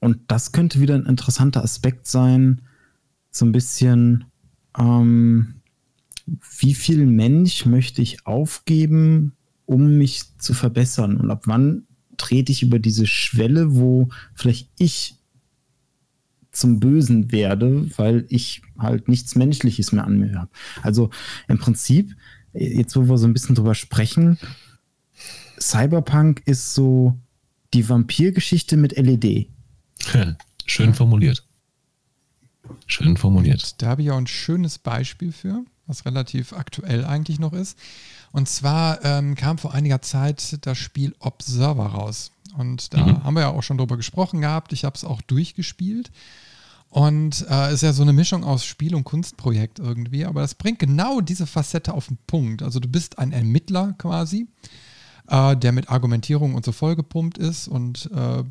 und 0.00 0.20
das 0.28 0.52
könnte 0.52 0.80
wieder 0.80 0.94
ein 0.94 1.06
interessanter 1.06 1.62
Aspekt 1.64 2.06
sein, 2.06 2.62
so 3.30 3.46
ein 3.46 3.52
bisschen, 3.52 4.26
ähm, 4.78 5.54
wie 6.58 6.74
viel 6.74 7.06
Mensch 7.06 7.66
möchte 7.66 8.02
ich 8.02 8.26
aufgeben, 8.26 9.32
um 9.64 9.96
mich 9.96 10.36
zu 10.38 10.54
verbessern? 10.54 11.16
Und 11.16 11.30
ab 11.30 11.42
wann 11.46 11.86
trete 12.16 12.52
ich 12.52 12.62
über 12.62 12.78
diese 12.78 13.06
Schwelle, 13.06 13.76
wo 13.76 14.08
vielleicht 14.34 14.68
ich 14.78 15.16
zum 16.52 16.80
Bösen 16.80 17.32
werde, 17.32 17.86
weil 17.98 18.24
ich 18.28 18.62
halt 18.78 19.08
nichts 19.08 19.34
Menschliches 19.34 19.92
mehr 19.92 20.04
an 20.04 20.18
mir 20.18 20.38
habe. 20.38 20.50
Also 20.82 21.10
im 21.48 21.58
Prinzip, 21.58 22.16
jetzt 22.52 22.96
wo 22.96 23.08
wir 23.08 23.18
so 23.18 23.26
ein 23.26 23.34
bisschen 23.34 23.54
drüber 23.54 23.74
sprechen, 23.74 24.38
Cyberpunk 25.60 26.42
ist 26.46 26.74
so 26.74 27.18
die 27.74 27.88
Vampirgeschichte 27.88 28.76
mit 28.76 28.96
LED. 28.96 29.48
Schön 30.66 30.94
formuliert. 30.94 31.46
Schön 32.86 33.16
formuliert. 33.16 33.80
Da 33.82 33.88
habe 33.88 34.02
ich 34.02 34.10
auch 34.10 34.18
ein 34.18 34.26
schönes 34.26 34.78
Beispiel 34.78 35.32
für, 35.32 35.64
was 35.86 36.04
relativ 36.04 36.52
aktuell 36.52 37.04
eigentlich 37.04 37.38
noch 37.38 37.52
ist. 37.52 37.78
Und 38.32 38.48
zwar 38.48 39.04
ähm, 39.04 39.34
kam 39.34 39.58
vor 39.58 39.72
einiger 39.72 40.02
Zeit 40.02 40.58
das 40.66 40.78
Spiel 40.78 41.14
Observer 41.20 41.86
raus. 41.86 42.30
Und 42.56 42.92
da 42.94 42.98
mhm. 42.98 43.24
haben 43.24 43.34
wir 43.34 43.42
ja 43.42 43.50
auch 43.50 43.62
schon 43.62 43.78
drüber 43.78 43.96
gesprochen 43.96 44.40
gehabt. 44.40 44.72
Ich 44.72 44.84
habe 44.84 44.96
es 44.96 45.04
auch 45.04 45.22
durchgespielt. 45.22 46.10
Und 46.88 47.42
es 47.42 47.50
äh, 47.50 47.74
ist 47.74 47.82
ja 47.82 47.92
so 47.92 48.02
eine 48.02 48.12
Mischung 48.12 48.44
aus 48.44 48.64
Spiel- 48.64 48.94
und 48.94 49.04
Kunstprojekt 49.04 49.78
irgendwie. 49.78 50.24
Aber 50.24 50.40
das 50.40 50.54
bringt 50.54 50.78
genau 50.78 51.20
diese 51.20 51.46
Facette 51.46 51.94
auf 51.94 52.06
den 52.06 52.18
Punkt. 52.26 52.62
Also 52.62 52.80
du 52.80 52.88
bist 52.88 53.18
ein 53.18 53.32
Ermittler 53.32 53.94
quasi 53.98 54.46
äh, 55.28 55.56
der 55.56 55.72
mit 55.72 55.90
Argumentierung 55.90 56.54
und 56.54 56.64
so 56.64 56.72
vollgepumpt 56.72 57.38
ist 57.38 57.68
und 57.68 58.10
äh, 58.14 58.44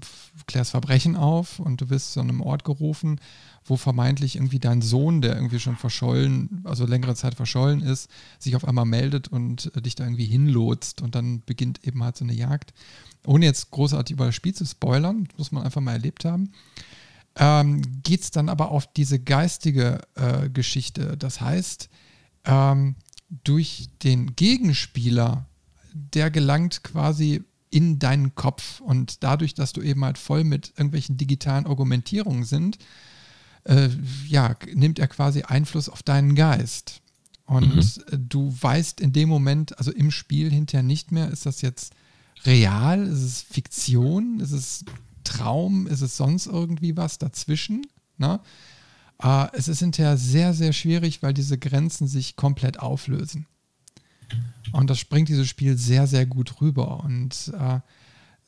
klärst 0.47 0.71
Verbrechen 0.71 1.15
auf 1.15 1.59
und 1.59 1.81
du 1.81 1.89
wirst 1.89 2.13
zu 2.13 2.19
einem 2.19 2.41
Ort 2.41 2.63
gerufen, 2.63 3.19
wo 3.66 3.78
vermeintlich 3.78 4.36
irgendwie 4.36 4.59
dein 4.59 4.82
Sohn, 4.82 5.22
der 5.22 5.36
irgendwie 5.36 5.59
schon 5.59 5.76
verschollen, 5.76 6.61
also 6.63 6.86
längere 6.86 7.16
Zeit 7.16 7.34
verschollen 7.34 7.82
ist, 7.82 8.09
sich 8.38 8.55
auf 8.55 8.66
einmal 8.66 8.86
meldet 8.86 9.28
und 9.28 9.72
äh, 9.76 9.82
dich 9.82 9.95
da 9.95 10.03
irgendwie 10.03 10.26
hinlotst 10.26 11.01
und 11.01 11.16
dann 11.16 11.41
beginnt 11.45 11.86
eben 11.86 12.03
halt 12.03 12.16
so 12.16 12.24
eine 12.24 12.34
Jagd. 12.34 12.74
Ohne 13.26 13.45
jetzt 13.45 13.72
großartig 13.72 14.13
über 14.13 14.28
das 14.28 14.36
Spiel 14.36 14.53
zu 14.53 14.66
spoilern, 14.66 15.28
muss 15.38 15.51
man 15.51 15.63
einfach 15.63 15.82
mal 15.82 15.93
erlebt 15.93 16.26
haben. 16.26 16.51
Ähm, 17.36 17.82
Geht 18.03 18.22
es 18.22 18.32
dann 18.32 18.49
aber 18.49 18.70
auf 18.70 18.91
diese 18.93 19.20
geistige 19.20 20.01
äh, 20.13 20.47
Geschichte. 20.49 21.18
Das 21.18 21.41
heißt, 21.41 21.89
ähm, 22.45 22.95
durch 23.43 23.89
den 24.03 24.36
Gegenspieler, 24.36 25.47
der 25.93 26.30
gelangt 26.30 26.84
quasi 26.84 27.43
in 27.72 27.97
deinen 27.97 28.36
Kopf 28.36 28.80
und 28.80 29.24
dadurch, 29.24 29.55
dass 29.55 29.74
du 29.74 29.82
eben 29.82 30.05
halt 30.05 30.20
voll 30.20 30.43
mit 30.43 30.74
irgendwelchen 30.78 31.18
digitalen 31.18 31.66
Argumentierungen 31.66 32.43
sind, 32.43 32.78
äh, 33.66 33.89
ja, 34.28 34.55
nimmt 34.74 34.99
er 34.99 35.07
quasi 35.07 35.43
Einfluss 35.43 35.89
auf 35.89 36.03
deinen 36.03 36.36
Geist. 36.36 37.01
Und 37.45 37.76
mhm. 37.76 38.30
du 38.30 38.55
weißt 38.59 39.01
in 39.01 39.13
dem 39.13 39.30
Moment, 39.30 39.78
also 39.78 39.91
im 39.91 40.09
Spiel 40.09 40.51
hinterher 40.51 40.84
nicht 40.84 41.11
mehr, 41.11 41.30
ist 41.30 41.45
das 41.45 41.61
jetzt 41.61 41.93
real, 42.43 43.05
ist 43.05 43.22
es 43.22 43.41
Fiktion, 43.41 44.39
ist 44.39 44.51
es 44.51 44.86
Traum, 45.24 45.88
ist 45.88 46.01
es 46.01 46.18
sonst 46.18 46.47
irgendwie 46.47 46.97
was 46.97 47.18
dazwischen? 47.18 47.86
Ne? 48.18 48.39
Äh, 49.22 49.47
es 49.53 49.68
ist 49.68 49.80
hinterher 49.80 50.18
sehr, 50.18 50.53
sehr 50.53 50.74
schwierig, 50.74 51.22
weil 51.22 51.34
diese 51.34 51.57
Grenzen 51.57 52.07
sich 52.07 52.36
komplett 52.36 52.80
auflösen. 52.80 53.47
Und 54.72 54.89
das 54.89 54.99
springt 54.99 55.30
dieses 55.30 55.47
Spiel 55.47 55.78
sehr, 55.78 56.07
sehr 56.07 56.26
gut 56.26 56.61
rüber. 56.61 57.03
Und 57.03 57.53
äh, 57.57 57.80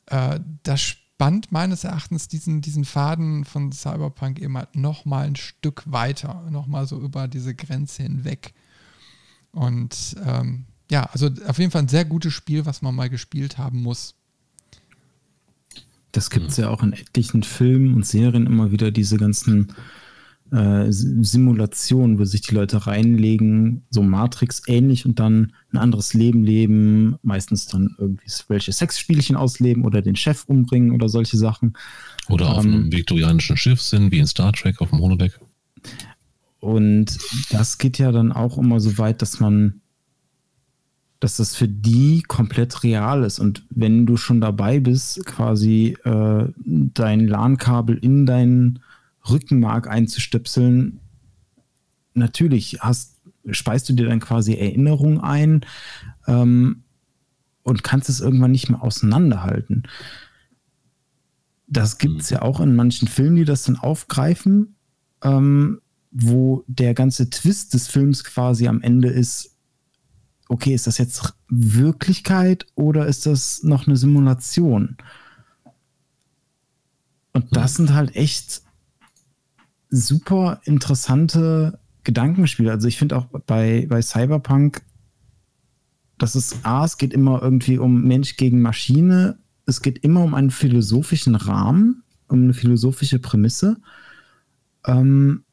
äh, 0.06 0.40
das 0.62 0.96
spannt 1.18 1.50
meines 1.50 1.82
Erachtens 1.82 2.28
diesen, 2.28 2.60
diesen 2.60 2.84
Faden 2.84 3.44
von 3.44 3.72
Cyberpunk 3.72 4.38
eben 4.38 4.56
halt 4.56 4.76
nochmal 4.76 5.26
ein 5.26 5.34
Stück 5.34 5.82
weiter, 5.86 6.44
nochmal 6.48 6.86
so 6.86 7.00
über 7.00 7.26
diese 7.26 7.56
Grenze 7.56 8.04
hinweg. 8.04 8.54
Und 9.50 10.14
ähm, 10.24 10.66
ja, 10.88 11.06
also 11.06 11.28
auf 11.48 11.58
jeden 11.58 11.72
Fall 11.72 11.82
ein 11.82 11.88
sehr 11.88 12.04
gutes 12.04 12.32
Spiel, 12.32 12.66
was 12.66 12.82
man 12.82 12.94
mal 12.94 13.10
gespielt 13.10 13.58
haben 13.58 13.82
muss. 13.82 14.14
Das 16.12 16.30
gibt 16.30 16.50
es 16.50 16.56
ja 16.56 16.68
auch 16.68 16.84
in 16.84 16.92
etlichen 16.92 17.42
Filmen 17.42 17.94
und 17.94 18.06
Serien 18.06 18.46
immer 18.46 18.70
wieder, 18.70 18.92
diese 18.92 19.16
ganzen 19.16 19.74
äh, 20.52 20.86
Simulationen, 20.90 22.18
wo 22.18 22.24
sich 22.24 22.40
die 22.42 22.54
Leute 22.54 22.86
reinlegen, 22.86 23.82
so 23.90 24.02
Matrix 24.02 24.62
ähnlich 24.66 25.04
und 25.04 25.18
dann 25.18 25.52
ein 25.72 25.78
anderes 25.78 26.14
Leben 26.14 26.42
leben, 26.42 27.16
meistens 27.22 27.66
dann 27.66 27.94
irgendwie 27.98 28.30
welche 28.48 28.72
Sexspielchen 28.72 29.36
ausleben 29.36 29.84
oder 29.84 30.02
den 30.02 30.16
Chef 30.16 30.44
umbringen 30.44 30.92
oder 30.92 31.08
solche 31.08 31.36
Sachen. 31.36 31.74
Oder 32.28 32.46
ähm, 32.46 32.52
auf 32.52 32.64
einem 32.64 32.92
viktorianischen 32.92 33.56
Schiff 33.56 33.80
sind, 33.80 34.10
wie 34.10 34.18
in 34.18 34.26
Star 34.26 34.52
Trek 34.52 34.80
auf 34.80 34.90
dem 34.90 35.00
Holodeck. 35.00 35.38
Und 36.60 37.18
das 37.50 37.78
geht 37.78 37.98
ja 37.98 38.10
dann 38.10 38.32
auch 38.32 38.58
immer 38.58 38.80
so 38.80 38.98
weit, 38.98 39.22
dass 39.22 39.40
man, 39.40 39.80
dass 41.20 41.36
das 41.36 41.54
für 41.54 41.68
die 41.68 42.22
komplett 42.26 42.82
real 42.82 43.22
ist. 43.22 43.38
Und 43.38 43.64
wenn 43.70 44.06
du 44.06 44.16
schon 44.16 44.40
dabei 44.40 44.80
bist, 44.80 45.24
quasi 45.24 45.96
äh, 46.04 46.44
dein 46.64 47.28
LAN-Kabel 47.28 47.98
in 47.98 48.26
deinen 48.26 48.80
Rückenmark 49.30 49.88
einzustöpseln, 49.88 51.00
natürlich 52.14 52.78
hast, 52.80 53.16
speist 53.50 53.88
du 53.88 53.92
dir 53.94 54.06
dann 54.06 54.20
quasi 54.20 54.54
Erinnerungen 54.54 55.20
ein 55.20 55.64
ähm, 56.26 56.84
und 57.62 57.82
kannst 57.84 58.08
es 58.08 58.20
irgendwann 58.20 58.52
nicht 58.52 58.68
mehr 58.68 58.82
auseinanderhalten. 58.82 59.84
Das 61.66 61.98
gibt 61.98 62.22
es 62.22 62.30
ja 62.30 62.42
auch 62.42 62.60
in 62.60 62.74
manchen 62.74 63.08
Filmen, 63.08 63.36
die 63.36 63.44
das 63.44 63.64
dann 63.64 63.76
aufgreifen, 63.76 64.76
ähm, 65.22 65.80
wo 66.10 66.64
der 66.66 66.94
ganze 66.94 67.28
Twist 67.30 67.74
des 67.74 67.88
Films 67.88 68.24
quasi 68.24 68.68
am 68.68 68.80
Ende 68.80 69.08
ist, 69.08 69.54
okay, 70.48 70.74
ist 70.74 70.86
das 70.86 70.98
jetzt 70.98 71.34
Wirklichkeit 71.48 72.66
oder 72.74 73.06
ist 73.06 73.26
das 73.26 73.62
noch 73.62 73.86
eine 73.86 73.96
Simulation? 73.96 74.96
Und 77.32 77.54
das 77.54 77.74
sind 77.74 77.92
halt 77.92 78.16
echt 78.16 78.62
super 79.90 80.60
interessante 80.64 81.78
Gedankenspiele. 82.04 82.70
Also 82.70 82.88
ich 82.88 82.98
finde 82.98 83.16
auch 83.16 83.26
bei, 83.46 83.86
bei 83.88 84.02
Cyberpunk, 84.02 84.82
dass 86.18 86.34
es 86.34 86.64
A, 86.64 86.84
es 86.84 86.98
geht 86.98 87.12
immer 87.12 87.42
irgendwie 87.42 87.78
um 87.78 88.02
Mensch 88.02 88.36
gegen 88.36 88.60
Maschine, 88.60 89.38
es 89.66 89.82
geht 89.82 89.98
immer 89.98 90.22
um 90.22 90.34
einen 90.34 90.50
philosophischen 90.50 91.34
Rahmen, 91.34 92.02
um 92.28 92.42
eine 92.42 92.54
philosophische 92.54 93.18
Prämisse. 93.18 93.76
Ähm, 94.86 95.44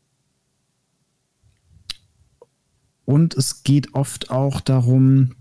und 3.03 3.35
es 3.35 3.63
geht 3.63 3.93
oft 3.93 4.31
auch 4.31 4.61
darum, 4.61 5.35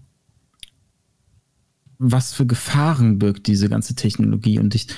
was 1.99 2.35
für 2.35 2.47
Gefahren 2.47 3.19
birgt 3.19 3.47
diese 3.47 3.69
ganze 3.69 3.95
Technologie. 3.95 4.59
Und 4.59 4.75
ich, 4.75 4.89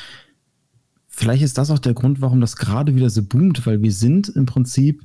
vielleicht 1.17 1.43
ist 1.43 1.57
das 1.57 1.71
auch 1.71 1.79
der 1.79 1.95
Grund, 1.95 2.21
warum 2.21 2.43
das 2.43 2.57
gerade 2.57 2.95
wieder 2.95 3.09
so 3.09 3.23
boomt, 3.23 3.67
weil 3.67 3.81
wir 3.83 3.93
sind 3.93 4.29
im 4.29 4.45
Prinzip 4.45 5.01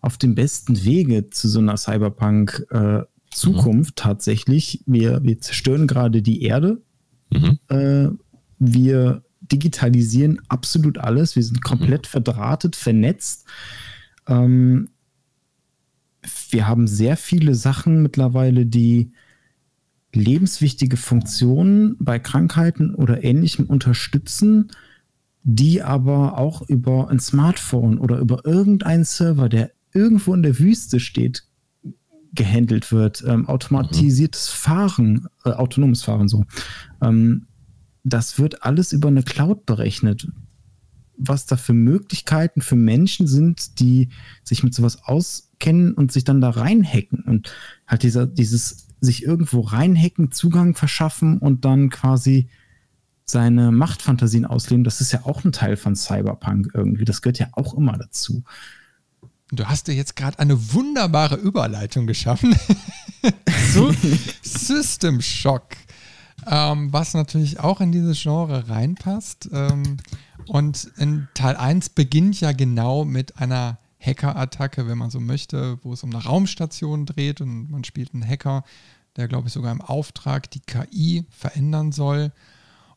auf 0.00 0.16
dem 0.16 0.36
besten 0.36 0.84
Wege 0.84 1.28
zu 1.30 1.48
so 1.48 1.58
einer 1.58 1.76
Cyberpunk-Zukunft 1.76 3.90
äh, 3.90 3.92
mhm. 3.92 3.96
tatsächlich. 3.96 4.84
Wir, 4.86 5.24
wir 5.24 5.40
zerstören 5.40 5.88
gerade 5.88 6.22
die 6.22 6.42
Erde. 6.42 6.80
Mhm. 7.30 7.58
Äh, 7.68 8.10
wir 8.60 9.24
digitalisieren 9.40 10.40
absolut 10.48 10.98
alles. 10.98 11.34
Wir 11.34 11.42
sind 11.42 11.62
komplett 11.62 12.02
mhm. 12.02 12.10
verdrahtet, 12.10 12.76
vernetzt. 12.76 13.46
Ähm, 14.28 14.90
wir 16.50 16.68
haben 16.68 16.86
sehr 16.86 17.16
viele 17.16 17.56
Sachen 17.56 18.02
mittlerweile, 18.02 18.66
die 18.66 19.10
lebenswichtige 20.12 20.96
Funktionen 20.96 21.96
bei 21.98 22.20
Krankheiten 22.20 22.94
oder 22.94 23.24
ähnlichem 23.24 23.66
unterstützen 23.66 24.70
die 25.48 25.80
aber 25.80 26.38
auch 26.38 26.62
über 26.62 27.08
ein 27.08 27.20
Smartphone 27.20 27.98
oder 27.98 28.18
über 28.18 28.44
irgendeinen 28.44 29.04
Server, 29.04 29.48
der 29.48 29.70
irgendwo 29.94 30.34
in 30.34 30.42
der 30.42 30.58
Wüste 30.58 30.98
steht, 30.98 31.44
gehandelt 32.32 32.90
wird. 32.90 33.22
Ähm, 33.24 33.48
automatisiertes 33.48 34.50
mhm. 34.50 34.56
Fahren, 34.56 35.28
äh, 35.44 35.50
autonomes 35.50 36.02
Fahren 36.02 36.26
so. 36.26 36.44
Ähm, 37.00 37.46
das 38.02 38.40
wird 38.40 38.64
alles 38.64 38.92
über 38.92 39.06
eine 39.06 39.22
Cloud 39.22 39.66
berechnet. 39.66 40.26
Was 41.16 41.46
da 41.46 41.56
für 41.56 41.74
Möglichkeiten 41.74 42.60
für 42.60 42.76
Menschen 42.76 43.28
sind, 43.28 43.78
die 43.78 44.08
sich 44.42 44.64
mit 44.64 44.74
sowas 44.74 45.04
auskennen 45.04 45.94
und 45.94 46.10
sich 46.10 46.24
dann 46.24 46.40
da 46.40 46.50
reinhacken 46.50 47.20
und 47.20 47.54
halt 47.86 48.02
dieser, 48.02 48.26
dieses 48.26 48.88
sich 49.00 49.22
irgendwo 49.22 49.60
reinhacken, 49.60 50.32
Zugang 50.32 50.74
verschaffen 50.74 51.38
und 51.38 51.64
dann 51.64 51.88
quasi 51.88 52.48
seine 53.26 53.72
Machtfantasien 53.72 54.46
ausleben, 54.46 54.84
das 54.84 55.00
ist 55.00 55.12
ja 55.12 55.24
auch 55.24 55.44
ein 55.44 55.52
Teil 55.52 55.76
von 55.76 55.96
Cyberpunk 55.96 56.70
irgendwie. 56.74 57.04
Das 57.04 57.22
gehört 57.22 57.38
ja 57.38 57.48
auch 57.52 57.74
immer 57.74 57.98
dazu. 57.98 58.44
Du 59.50 59.66
hast 59.66 59.88
dir 59.88 59.94
jetzt 59.94 60.16
gerade 60.16 60.38
eine 60.38 60.72
wunderbare 60.72 61.36
Überleitung 61.36 62.06
geschaffen 62.06 62.56
zu 63.72 63.94
System 64.42 65.20
Shock, 65.20 65.76
ähm, 66.46 66.92
was 66.92 67.14
natürlich 67.14 67.60
auch 67.60 67.80
in 67.80 67.92
dieses 67.92 68.20
Genre 68.20 68.68
reinpasst. 68.68 69.48
Ähm, 69.52 69.98
und 70.46 70.90
in 70.96 71.28
Teil 71.34 71.56
1 71.56 71.90
beginnt 71.90 72.40
ja 72.40 72.52
genau 72.52 73.04
mit 73.04 73.38
einer 73.38 73.78
Hacker-Attacke, 74.00 74.86
wenn 74.86 74.98
man 74.98 75.10
so 75.10 75.18
möchte, 75.20 75.78
wo 75.82 75.92
es 75.92 76.02
um 76.02 76.10
eine 76.10 76.22
Raumstation 76.22 77.06
dreht 77.06 77.40
und 77.40 77.70
man 77.70 77.82
spielt 77.82 78.14
einen 78.14 78.26
Hacker, 78.26 78.64
der, 79.16 79.26
glaube 79.26 79.48
ich, 79.48 79.54
sogar 79.54 79.72
im 79.72 79.80
Auftrag 79.80 80.50
die 80.50 80.60
KI 80.60 81.24
verändern 81.30 81.90
soll. 81.90 82.32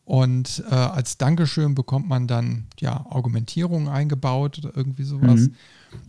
Und 0.09 0.63
äh, 0.67 0.73
als 0.73 1.19
Dankeschön 1.19 1.75
bekommt 1.75 2.09
man 2.09 2.25
dann 2.25 2.65
ja 2.79 3.05
Argumentierung 3.11 3.89
eingebaut 3.89 4.57
oder 4.57 4.75
irgendwie 4.75 5.03
sowas. 5.03 5.41
Mhm. 5.41 5.55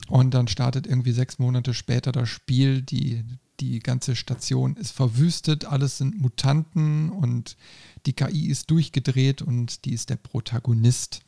Und 0.09 0.33
dann 0.33 0.49
startet 0.49 0.87
irgendwie 0.87 1.13
sechs 1.13 1.39
Monate 1.39 1.75
später 1.75 2.11
das 2.11 2.31
Spiel. 2.31 2.81
Die, 2.81 3.23
die 3.61 3.79
ganze 3.81 4.17
Station 4.17 4.75
ist 4.77 4.93
verwüstet, 4.93 5.67
alles 5.67 5.99
sind 5.99 6.19
Mutanten 6.19 7.11
und 7.11 7.59
die 8.07 8.15
KI 8.15 8.47
ist 8.47 8.71
durchgedreht 8.71 9.43
und 9.43 9.85
die 9.85 9.93
ist 9.93 10.09
der 10.09 10.17
Protagonist. 10.17 11.21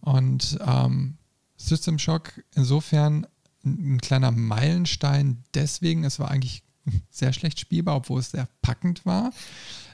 Und 0.00 0.58
ähm, 0.66 1.18
System 1.58 1.98
Shock 1.98 2.42
insofern 2.54 3.26
ein, 3.66 3.96
ein 3.96 4.00
kleiner 4.00 4.30
Meilenstein 4.30 5.44
deswegen, 5.52 6.04
es 6.04 6.18
war 6.18 6.30
eigentlich 6.30 6.62
sehr 7.10 7.34
schlecht 7.34 7.60
spielbar, 7.60 7.96
obwohl 7.96 8.20
es 8.20 8.30
sehr 8.30 8.48
packend 8.62 9.04
war. 9.04 9.30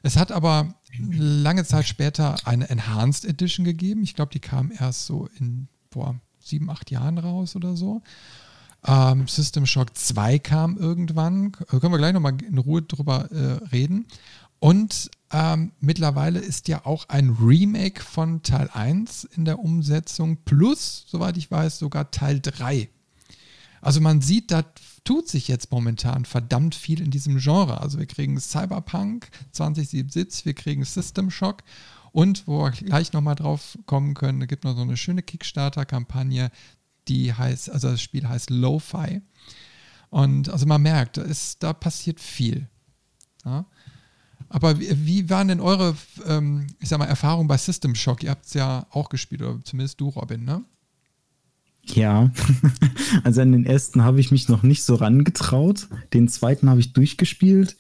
Es 0.04 0.16
hat 0.16 0.30
aber 0.30 0.76
lange 0.98 1.64
Zeit 1.64 1.86
später 1.86 2.36
eine 2.44 2.68
Enhanced 2.68 3.24
Edition 3.24 3.64
gegeben. 3.64 4.02
Ich 4.02 4.14
glaube, 4.14 4.32
die 4.32 4.40
kam 4.40 4.72
erst 4.72 5.06
so 5.06 5.28
in 5.38 5.68
boah, 5.90 6.14
sieben, 6.38 6.70
acht 6.70 6.90
Jahren 6.90 7.18
raus 7.18 7.56
oder 7.56 7.76
so. 7.76 8.02
Ähm, 8.86 9.26
System 9.26 9.66
Shock 9.66 9.96
2 9.96 10.38
kam 10.38 10.76
irgendwann. 10.76 11.52
Da 11.52 11.78
können 11.78 11.92
wir 11.92 11.98
gleich 11.98 12.12
nochmal 12.12 12.36
in 12.42 12.58
Ruhe 12.58 12.82
drüber 12.82 13.30
äh, 13.30 13.64
reden. 13.66 14.06
Und 14.60 15.10
ähm, 15.30 15.72
mittlerweile 15.80 16.40
ist 16.40 16.68
ja 16.68 16.84
auch 16.84 17.08
ein 17.08 17.36
Remake 17.40 18.02
von 18.02 18.42
Teil 18.42 18.70
1 18.72 19.24
in 19.24 19.44
der 19.44 19.58
Umsetzung, 19.58 20.38
plus, 20.44 21.04
soweit 21.06 21.36
ich 21.36 21.50
weiß, 21.50 21.78
sogar 21.78 22.10
Teil 22.10 22.40
3. 22.40 22.88
Also 23.80 24.00
man 24.00 24.20
sieht, 24.20 24.50
da 24.50 24.64
tut 25.04 25.28
sich 25.28 25.48
jetzt 25.48 25.70
momentan 25.70 26.24
verdammt 26.24 26.74
viel 26.74 27.00
in 27.00 27.10
diesem 27.10 27.38
Genre. 27.38 27.80
Also 27.80 27.98
wir 27.98 28.06
kriegen 28.06 28.38
Cyberpunk 28.38 29.30
2077, 29.52 30.44
wir 30.44 30.54
kriegen 30.54 30.84
System 30.84 31.30
Shock 31.30 31.62
und 32.12 32.46
wo 32.46 32.64
wir 32.64 32.70
gleich 32.70 33.12
nochmal 33.12 33.34
drauf 33.34 33.78
kommen 33.86 34.14
können, 34.14 34.40
da 34.40 34.46
gibt 34.46 34.64
noch 34.64 34.74
so 34.74 34.82
eine 34.82 34.96
schöne 34.96 35.22
Kickstarter-Kampagne, 35.22 36.50
die 37.06 37.32
heißt, 37.32 37.70
also 37.70 37.90
das 37.90 38.00
Spiel 38.00 38.28
heißt 38.28 38.50
Lo-Fi. 38.50 39.22
Und 40.10 40.48
also 40.48 40.66
man 40.66 40.82
merkt, 40.82 41.16
da, 41.16 41.22
ist, 41.22 41.62
da 41.62 41.72
passiert 41.72 42.20
viel. 42.20 42.68
Ja? 43.44 43.66
Aber 44.48 44.80
wie, 44.80 45.06
wie, 45.06 45.30
waren 45.30 45.48
denn 45.48 45.60
eure, 45.60 45.96
ähm, 46.26 46.66
ich 46.80 46.88
sag 46.88 46.98
mal, 46.98 47.06
Erfahrungen 47.06 47.48
bei 47.48 47.58
System 47.58 47.94
Shock? 47.94 48.22
Ihr 48.22 48.30
habt 48.30 48.46
es 48.46 48.54
ja 48.54 48.86
auch 48.90 49.08
gespielt, 49.08 49.42
oder 49.42 49.62
zumindest 49.64 50.00
du, 50.00 50.08
Robin, 50.08 50.44
ne? 50.44 50.64
Ja, 51.94 52.30
also 53.24 53.40
an 53.40 53.52
den 53.52 53.66
ersten 53.66 54.02
habe 54.02 54.20
ich 54.20 54.30
mich 54.30 54.48
noch 54.48 54.62
nicht 54.62 54.84
so 54.84 54.94
rangetraut. 54.94 55.88
Den 56.12 56.28
zweiten 56.28 56.68
habe 56.68 56.80
ich 56.80 56.92
durchgespielt 56.92 57.76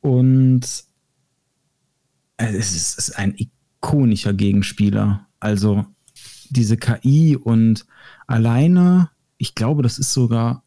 und 0.00 0.84
äh, 2.36 2.52
es 2.56 2.96
ist, 2.98 3.18
ein 3.18 3.34
ikonischer 3.36 4.32
Gegenspieler. 4.32 5.26
Also 5.40 5.86
diese 6.50 6.76
KI 6.76 7.36
und 7.36 7.86
alleine, 8.26 9.10
ich 9.38 9.54
glaube, 9.54 9.82
das 9.82 9.98
ist 9.98 10.12
sogar 10.12 10.62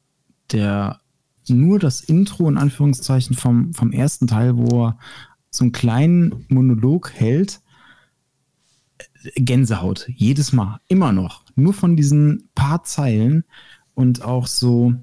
der 0.51 0.99
nur 1.47 1.79
das 1.79 2.01
Intro 2.01 2.49
in 2.49 2.57
Anführungszeichen 2.57 3.35
vom, 3.35 3.73
vom 3.73 3.91
ersten 3.91 4.27
Teil, 4.27 4.57
wo 4.57 4.87
er 4.87 4.97
so 5.51 5.63
einen 5.63 5.71
kleinen 5.71 6.45
Monolog 6.49 7.11
hält. 7.13 7.61
Gänsehaut, 9.35 10.07
jedes 10.07 10.53
Mal, 10.53 10.79
immer 10.87 11.11
noch. 11.11 11.43
Nur 11.55 11.73
von 11.73 11.95
diesen 11.95 12.49
paar 12.55 12.83
Zeilen 12.83 13.43
und 13.93 14.21
auch 14.23 14.47
so, 14.47 14.93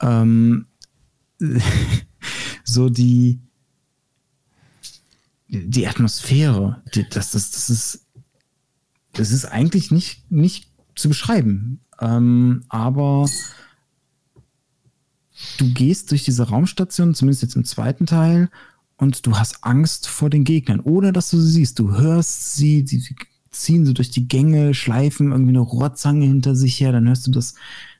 ähm, 0.00 0.66
so 2.64 2.88
die, 2.88 3.40
die 5.48 5.86
Atmosphäre, 5.86 6.82
die, 6.94 7.08
das, 7.08 7.32
das, 7.32 7.50
das 7.50 7.70
ist, 7.70 8.06
das 9.12 9.30
ist 9.30 9.46
eigentlich 9.46 9.90
nicht, 9.90 10.30
nicht 10.30 10.70
zu 10.94 11.08
beschreiben. 11.08 11.80
Ähm, 12.00 12.64
aber 12.68 13.28
du 15.58 15.72
gehst 15.72 16.10
durch 16.10 16.24
diese 16.24 16.48
Raumstation, 16.48 17.14
zumindest 17.14 17.42
jetzt 17.42 17.56
im 17.56 17.64
zweiten 17.64 18.06
Teil, 18.06 18.50
und 18.98 19.26
du 19.26 19.36
hast 19.36 19.64
Angst 19.64 20.08
vor 20.08 20.28
den 20.28 20.44
Gegnern, 20.44 20.80
ohne 20.80 21.12
dass 21.12 21.30
du 21.30 21.38
sie 21.40 21.50
siehst. 21.50 21.78
Du 21.78 21.96
hörst 21.96 22.56
sie, 22.56 22.84
sie 22.86 23.02
ziehen 23.50 23.86
so 23.86 23.92
durch 23.92 24.10
die 24.10 24.28
Gänge, 24.28 24.74
schleifen 24.74 25.30
irgendwie 25.30 25.50
eine 25.50 25.60
Rohrzange 25.60 26.26
hinter 26.26 26.54
sich 26.54 26.78
her, 26.80 26.92
dann 26.92 27.08
hörst 27.08 27.26
du 27.26 27.30
das, 27.30 27.54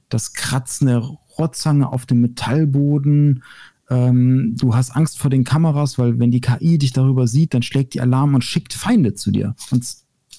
das 0.09 0.33
Kratzen 0.33 0.89
der 0.89 0.99
Rohrzange 0.99 1.91
auf 1.91 2.05
dem 2.05 2.21
Metallboden. 2.21 3.45
Ähm, 3.89 4.57
du 4.59 4.75
hast 4.75 4.91
Angst 4.91 5.19
vor 5.19 5.31
den 5.31 5.45
Kameras, 5.45 5.99
weil 5.99 6.19
wenn 6.19 6.33
die 6.33 6.41
KI 6.41 6.79
dich 6.79 6.93
darüber 6.93 7.29
sieht, 7.29 7.55
dann 7.55 7.63
schlägt 7.63 7.95
die 7.95 8.01
Alarm 8.01 8.35
und 8.35 8.45
schickt 8.45 8.75
Feinde 8.75 9.15
zu 9.15 9.31
dir. 9.31 9.55
Und 9.71 9.87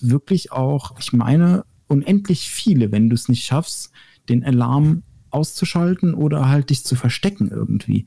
wirklich 0.01 0.51
auch, 0.51 0.99
ich 0.99 1.13
meine, 1.13 1.63
unendlich 1.87 2.49
viele, 2.49 2.91
wenn 2.91 3.09
du 3.09 3.15
es 3.15 3.29
nicht 3.29 3.45
schaffst, 3.45 3.91
den 4.27 4.43
Alarm 4.43 5.03
auszuschalten 5.31 6.13
oder 6.13 6.49
halt 6.49 6.69
dich 6.69 6.83
zu 6.83 6.95
verstecken 6.95 7.49
irgendwie. 7.49 8.05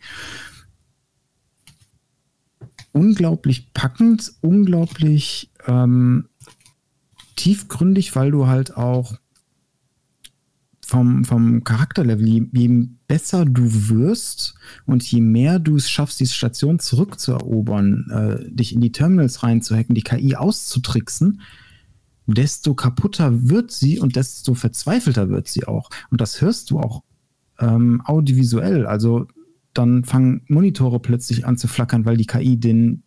Unglaublich 2.93 3.72
packend, 3.72 4.32
unglaublich 4.40 5.51
ähm, 5.66 6.28
tiefgründig, 7.36 8.14
weil 8.14 8.30
du 8.30 8.47
halt 8.47 8.76
auch 8.76 9.14
vom, 10.93 11.24
vom 11.24 11.64
Charakterlevel, 11.64 12.28
je, 12.28 12.47
je 12.53 12.88
besser 13.09 13.47
du 13.47 13.88
wirst 13.88 14.55
und 14.84 15.03
je 15.03 15.22
mehr 15.22 15.59
du 15.59 15.76
es 15.76 15.88
schaffst, 15.88 16.20
die 16.20 16.26
Station 16.26 16.78
zurückzuerobern, 16.78 18.11
äh, 18.11 18.51
dich 18.51 18.74
in 18.74 18.82
die 18.82 18.93
Terminals 18.93 19.43
reinzuhacken, 19.43 19.95
die 19.95 20.03
KI 20.03 20.36
auszutricksen, 20.36 21.40
desto 22.26 22.74
kaputter 22.74 23.49
wird 23.49 23.70
sie 23.70 24.01
und 24.01 24.16
desto 24.16 24.55
verzweifelter 24.55 25.30
wird 25.30 25.49
sie 25.49 25.66
auch. 25.66 25.88
Und 26.11 26.20
das 26.20 26.40
hörst 26.40 26.70
du 26.70 26.78
auch 26.78 27.03
ähm, 27.59 28.03
audiovisuell. 28.05 28.86
Also 28.86 29.28
dann 29.74 30.04
fangen 30.04 30.42
Monitore 30.48 31.00
plötzlich 31.00 31.46
an 31.46 31.56
zu 31.56 31.68
flackern, 31.68 32.04
weil 32.04 32.16
die 32.16 32.26
KI 32.26 32.58
den, 32.58 33.02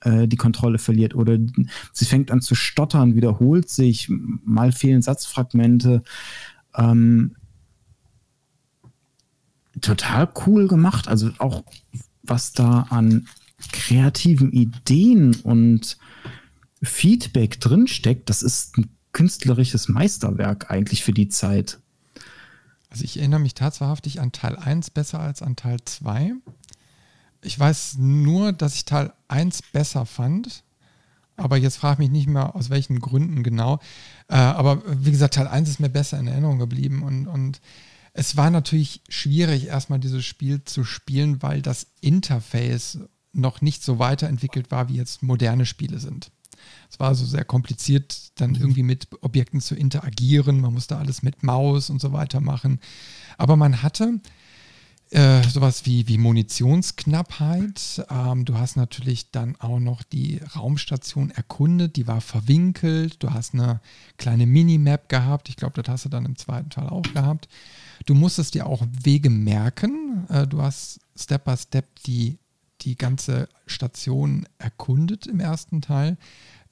äh, 0.00 0.28
die 0.28 0.36
Kontrolle 0.36 0.78
verliert 0.78 1.14
oder 1.14 1.38
sie 1.92 2.04
fängt 2.04 2.30
an 2.30 2.40
zu 2.40 2.54
stottern, 2.54 3.14
wiederholt 3.14 3.68
sich, 3.68 4.08
mal 4.08 4.72
fehlen 4.72 5.02
Satzfragmente. 5.02 6.02
Ähm, 6.76 7.36
total 9.80 10.28
cool 10.46 10.68
gemacht. 10.68 11.08
Also 11.08 11.30
auch 11.38 11.64
was 12.22 12.52
da 12.52 12.86
an 12.90 13.26
kreativen 13.72 14.52
Ideen 14.52 15.34
und 15.42 15.98
Feedback 16.82 17.60
drinsteckt, 17.60 18.28
das 18.28 18.42
ist 18.42 18.76
ein 18.78 18.90
künstlerisches 19.12 19.88
Meisterwerk 19.88 20.70
eigentlich 20.70 21.02
für 21.02 21.12
die 21.12 21.28
Zeit. 21.28 21.80
Also 22.94 23.02
ich 23.06 23.18
erinnere 23.18 23.40
mich 23.40 23.54
tatsächlich 23.54 24.20
an 24.20 24.30
Teil 24.30 24.54
1 24.54 24.90
besser 24.90 25.18
als 25.18 25.42
an 25.42 25.56
Teil 25.56 25.78
2. 25.84 26.32
Ich 27.42 27.58
weiß 27.58 27.96
nur, 27.98 28.52
dass 28.52 28.76
ich 28.76 28.84
Teil 28.84 29.12
1 29.26 29.62
besser 29.72 30.06
fand. 30.06 30.62
Aber 31.34 31.56
jetzt 31.56 31.78
frage 31.78 31.94
ich 31.94 31.98
mich 32.08 32.10
nicht 32.16 32.28
mehr, 32.28 32.54
aus 32.54 32.70
welchen 32.70 33.00
Gründen 33.00 33.42
genau. 33.42 33.80
Äh, 34.28 34.36
aber 34.36 34.80
wie 34.86 35.10
gesagt, 35.10 35.34
Teil 35.34 35.48
1 35.48 35.70
ist 35.70 35.80
mir 35.80 35.88
besser 35.88 36.20
in 36.20 36.28
Erinnerung 36.28 36.60
geblieben. 36.60 37.02
Und, 37.02 37.26
und 37.26 37.60
es 38.12 38.36
war 38.36 38.50
natürlich 38.50 39.02
schwierig, 39.08 39.66
erstmal 39.66 39.98
dieses 39.98 40.24
Spiel 40.24 40.62
zu 40.62 40.84
spielen, 40.84 41.42
weil 41.42 41.62
das 41.62 41.88
Interface 42.00 43.00
noch 43.32 43.60
nicht 43.60 43.82
so 43.82 43.98
weiterentwickelt 43.98 44.70
war, 44.70 44.88
wie 44.88 44.98
jetzt 44.98 45.20
moderne 45.24 45.66
Spiele 45.66 45.98
sind. 45.98 46.30
Es 46.90 47.00
war 47.00 47.14
so 47.14 47.24
sehr 47.24 47.44
kompliziert, 47.44 48.32
dann 48.36 48.50
mhm. 48.50 48.56
irgendwie 48.56 48.82
mit 48.82 49.08
Objekten 49.22 49.60
zu 49.60 49.74
interagieren. 49.74 50.60
Man 50.60 50.74
musste 50.74 50.96
alles 50.96 51.22
mit 51.22 51.42
Maus 51.42 51.90
und 51.90 52.00
so 52.00 52.12
weiter 52.12 52.40
machen. 52.40 52.80
Aber 53.38 53.56
man 53.56 53.82
hatte 53.82 54.20
äh, 55.14 55.42
sowas 55.48 55.86
wie, 55.86 56.08
wie 56.08 56.18
Munitionsknappheit. 56.18 58.04
Ähm, 58.10 58.44
du 58.44 58.58
hast 58.58 58.76
natürlich 58.76 59.30
dann 59.30 59.54
auch 59.60 59.78
noch 59.78 60.02
die 60.02 60.40
Raumstation 60.56 61.30
erkundet, 61.30 61.94
die 61.94 62.08
war 62.08 62.20
verwinkelt. 62.20 63.22
Du 63.22 63.30
hast 63.30 63.54
eine 63.54 63.80
kleine 64.16 64.46
Minimap 64.46 65.08
gehabt. 65.08 65.48
Ich 65.48 65.56
glaube, 65.56 65.80
das 65.80 65.88
hast 65.88 66.04
du 66.06 66.08
dann 66.08 66.24
im 66.24 66.36
zweiten 66.36 66.70
Teil 66.70 66.88
auch 66.88 67.04
gehabt. 67.14 67.48
Du 68.06 68.14
musstest 68.14 68.54
dir 68.54 68.66
auch 68.66 68.84
Wege 69.04 69.30
merken. 69.30 70.26
Äh, 70.28 70.46
du 70.46 70.60
hast 70.62 70.98
Step 71.16 71.44
by 71.44 71.56
Step 71.56 71.86
die, 72.06 72.38
die 72.80 72.96
ganze 72.96 73.48
Station 73.66 74.46
erkundet 74.58 75.26
im 75.26 75.38
ersten 75.38 75.80
Teil 75.80 76.16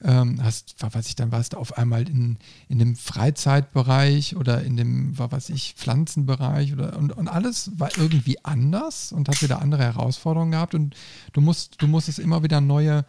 hast, 0.03 0.75
was 0.79 0.93
weiß 0.93 1.07
ich, 1.07 1.15
dann 1.15 1.31
warst 1.31 1.53
du 1.53 1.57
auf 1.57 1.77
einmal 1.77 2.07
in, 2.09 2.37
in 2.67 2.79
dem 2.79 2.95
Freizeitbereich 2.95 4.35
oder 4.35 4.63
in 4.63 4.75
dem, 4.75 5.17
was 5.17 5.31
weiß 5.31 5.49
ich, 5.49 5.75
Pflanzenbereich 5.77 6.73
oder 6.73 6.97
und, 6.97 7.13
und 7.13 7.27
alles 7.27 7.71
war 7.77 7.89
irgendwie 7.97 8.43
anders 8.43 9.11
und 9.11 9.29
hat 9.29 9.41
wieder 9.41 9.61
andere 9.61 9.83
Herausforderungen 9.83 10.51
gehabt 10.51 10.75
und 10.75 10.95
du 11.31 11.41
musst, 11.41 11.81
du 11.81 11.87
musstest 11.87 12.19
immer 12.19 12.43
wieder 12.43 12.59
neue, 12.59 13.05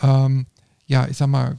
ähm, 0.00 0.46
ja, 0.86 1.08
ich 1.08 1.16
sag 1.16 1.28
mal, 1.28 1.58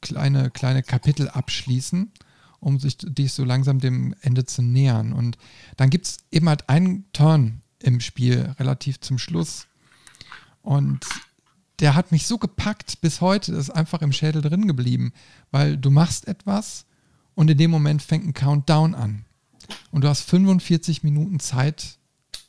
kleine, 0.00 0.50
kleine 0.50 0.82
Kapitel 0.82 1.28
abschließen, 1.28 2.10
um 2.58 2.78
sich 2.78 2.98
dich 2.98 3.32
so 3.32 3.44
langsam 3.44 3.78
dem 3.78 4.14
Ende 4.20 4.44
zu 4.44 4.62
nähern. 4.62 5.12
Und 5.12 5.38
dann 5.76 5.90
gibt 5.90 6.06
es 6.06 6.18
eben 6.30 6.48
halt 6.48 6.68
einen 6.68 7.10
Turn 7.12 7.62
im 7.78 8.00
Spiel 8.00 8.54
relativ 8.58 9.00
zum 9.00 9.18
Schluss. 9.18 9.66
Und 10.62 11.06
der 11.80 11.94
hat 11.94 12.12
mich 12.12 12.26
so 12.26 12.38
gepackt 12.38 13.00
bis 13.00 13.20
heute, 13.20 13.52
ist 13.52 13.70
einfach 13.70 14.02
im 14.02 14.12
Schädel 14.12 14.42
drin 14.42 14.66
geblieben, 14.66 15.12
weil 15.50 15.76
du 15.76 15.90
machst 15.90 16.28
etwas 16.28 16.84
und 17.34 17.50
in 17.50 17.58
dem 17.58 17.70
Moment 17.70 18.02
fängt 18.02 18.26
ein 18.26 18.34
Countdown 18.34 18.94
an. 18.94 19.24
Und 19.90 20.02
du 20.02 20.08
hast 20.08 20.22
45 20.22 21.02
Minuten 21.02 21.40
Zeit 21.40 21.98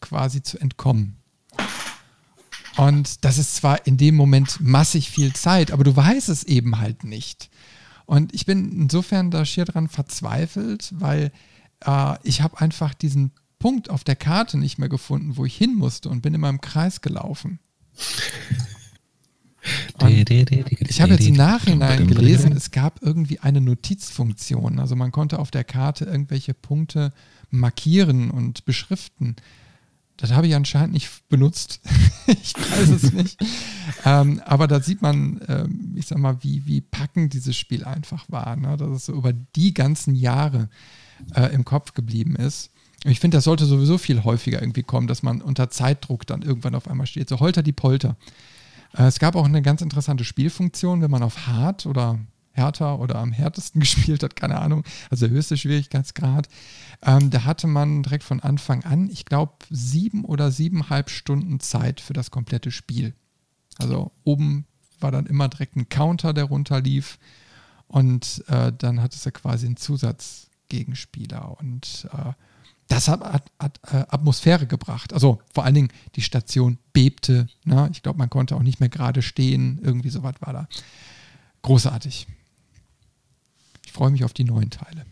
quasi 0.01 0.41
zu 0.41 0.59
entkommen. 0.59 1.17
Und 2.77 3.23
das 3.25 3.37
ist 3.37 3.55
zwar 3.55 3.85
in 3.85 3.97
dem 3.97 4.15
Moment 4.15 4.59
massig 4.59 5.09
viel 5.09 5.33
Zeit, 5.33 5.71
aber 5.71 5.83
du 5.83 5.95
weißt 5.95 6.29
es 6.29 6.43
eben 6.43 6.79
halt 6.79 7.03
nicht. 7.03 7.49
Und 8.05 8.33
ich 8.33 8.45
bin 8.45 8.71
insofern 8.71 9.31
da 9.31 9.45
schier 9.45 9.65
dran 9.65 9.87
verzweifelt, 9.87 10.93
weil 10.97 11.31
äh, 11.85 12.15
ich 12.23 12.41
habe 12.41 12.59
einfach 12.59 12.93
diesen 12.93 13.31
Punkt 13.59 13.89
auf 13.89 14.03
der 14.03 14.15
Karte 14.15 14.57
nicht 14.57 14.79
mehr 14.79 14.89
gefunden, 14.89 15.37
wo 15.37 15.45
ich 15.45 15.55
hin 15.55 15.75
musste 15.75 16.09
und 16.09 16.21
bin 16.21 16.33
in 16.33 16.41
meinem 16.41 16.61
Kreis 16.61 17.01
gelaufen. 17.01 17.59
Ich 20.89 21.01
habe 21.01 21.13
jetzt 21.13 21.27
im 21.27 21.35
Nachhinein 21.35 22.07
gelesen, 22.07 22.51
es 22.53 22.71
gab 22.71 23.01
irgendwie 23.01 23.39
eine 23.39 23.61
Notizfunktion. 23.61 24.79
Also 24.79 24.95
man 24.95 25.11
konnte 25.11 25.39
auf 25.39 25.51
der 25.51 25.63
Karte 25.63 26.05
irgendwelche 26.05 26.53
Punkte 26.53 27.13
markieren 27.49 28.31
und 28.31 28.65
beschriften. 28.65 29.35
Das 30.17 30.31
habe 30.33 30.47
ich 30.47 30.55
anscheinend 30.55 30.93
nicht 30.93 31.09
benutzt. 31.29 31.81
ich 32.27 32.53
weiß 32.55 32.89
es 32.89 33.11
nicht. 33.11 33.39
ähm, 34.05 34.41
aber 34.45 34.67
da 34.67 34.79
sieht 34.79 35.01
man, 35.01 35.41
ähm, 35.47 35.93
ich 35.95 36.07
sag 36.07 36.19
mal, 36.19 36.37
wie, 36.43 36.65
wie 36.65 36.81
packend 36.81 37.33
dieses 37.33 37.57
Spiel 37.57 37.83
einfach 37.83 38.25
war. 38.29 38.55
Ne? 38.55 38.77
Dass 38.77 38.89
es 38.89 39.05
so 39.05 39.13
über 39.13 39.33
die 39.33 39.73
ganzen 39.73 40.15
Jahre 40.15 40.69
äh, 41.35 41.53
im 41.53 41.65
Kopf 41.65 41.93
geblieben 41.93 42.35
ist. 42.35 42.69
Ich 43.03 43.19
finde, 43.19 43.37
das 43.37 43.45
sollte 43.45 43.65
sowieso 43.65 43.97
viel 43.97 44.23
häufiger 44.23 44.61
irgendwie 44.61 44.83
kommen, 44.83 45.07
dass 45.07 45.23
man 45.23 45.41
unter 45.41 45.71
Zeitdruck 45.71 46.27
dann 46.27 46.43
irgendwann 46.43 46.75
auf 46.75 46.87
einmal 46.87 47.07
steht. 47.07 47.27
So 47.27 47.39
holter 47.39 47.63
die 47.63 47.71
Polter. 47.71 48.15
Äh, 48.97 49.03
es 49.03 49.19
gab 49.19 49.35
auch 49.35 49.45
eine 49.45 49.61
ganz 49.61 49.81
interessante 49.81 50.23
Spielfunktion, 50.23 51.01
wenn 51.01 51.11
man 51.11 51.23
auf 51.23 51.47
Hard 51.47 51.85
oder 51.85 52.19
härter 52.53 52.99
oder 52.99 53.15
am 53.15 53.31
härtesten 53.31 53.79
gespielt 53.81 54.23
hat, 54.23 54.35
keine 54.35 54.59
Ahnung, 54.59 54.83
also 55.09 55.27
der 55.27 55.35
höchste 55.35 55.57
Schwierigkeitsgrad. 55.57 56.47
Ähm, 57.01 57.29
da 57.29 57.45
hatte 57.45 57.67
man 57.67 58.03
direkt 58.03 58.23
von 58.23 58.39
Anfang 58.39 58.83
an, 58.83 59.09
ich 59.09 59.25
glaube, 59.25 59.53
sieben 59.69 60.25
oder 60.25 60.51
siebeneinhalb 60.51 61.09
Stunden 61.09 61.59
Zeit 61.59 62.01
für 62.01 62.13
das 62.13 62.31
komplette 62.31 62.71
Spiel. 62.71 63.13
Also 63.77 64.11
oben 64.23 64.65
war 64.99 65.11
dann 65.11 65.25
immer 65.25 65.47
direkt 65.49 65.75
ein 65.75 65.89
Counter, 65.89 66.33
der 66.33 66.45
runterlief 66.45 67.17
und 67.87 68.43
äh, 68.47 68.71
dann 68.77 69.01
hat 69.01 69.15
es 69.15 69.25
ja 69.25 69.31
quasi 69.31 69.65
einen 69.65 69.77
Zusatzgegenspieler 69.77 71.59
und 71.59 72.07
äh, 72.13 72.33
das 72.91 73.07
hat, 73.07 73.21
hat, 73.21 73.51
hat 73.57 73.79
äh, 73.91 74.05
Atmosphäre 74.09 74.67
gebracht. 74.67 75.13
Also 75.13 75.41
vor 75.53 75.63
allen 75.63 75.75
Dingen 75.75 75.93
die 76.15 76.21
Station 76.21 76.77
bebte. 76.91 77.47
Ne? 77.63 77.89
Ich 77.93 78.03
glaube, 78.03 78.19
man 78.19 78.29
konnte 78.29 78.55
auch 78.55 78.63
nicht 78.63 78.81
mehr 78.81 78.89
gerade 78.89 79.21
stehen. 79.21 79.79
Irgendwie 79.81 80.09
sowas 80.09 80.35
war 80.41 80.51
da. 80.51 80.67
Großartig. 81.61 82.27
Ich 83.85 83.91
freue 83.93 84.11
mich 84.11 84.25
auf 84.25 84.33
die 84.33 84.43
neuen 84.43 84.69
Teile. 84.69 85.05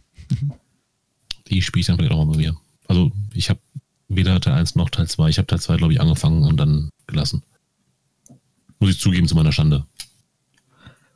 die 1.47 1.61
spiele 1.61 1.82
ich 1.82 1.88
dann 1.88 1.95
vielleicht 1.95 2.11
auch 2.11 2.25
mal 2.25 2.34
bei 2.34 2.38
mir. 2.38 2.55
Also 2.88 3.11
ich 3.34 3.49
habe 3.49 3.61
weder 4.09 4.41
Teil 4.41 4.55
1 4.55 4.75
noch 4.75 4.89
Teil 4.89 5.07
2. 5.07 5.30
Ich 5.30 5.38
habe 5.38 5.47
Teil 5.47 5.61
2, 5.61 5.77
glaube 5.77 5.93
ich, 5.93 6.01
angefangen 6.01 6.43
und 6.43 6.57
dann 6.57 6.89
gelassen. 7.07 7.43
Muss 8.80 8.91
ich 8.91 8.99
zugeben, 8.99 9.27
zu 9.27 9.36
meiner 9.36 9.51
Schande. 9.51 9.86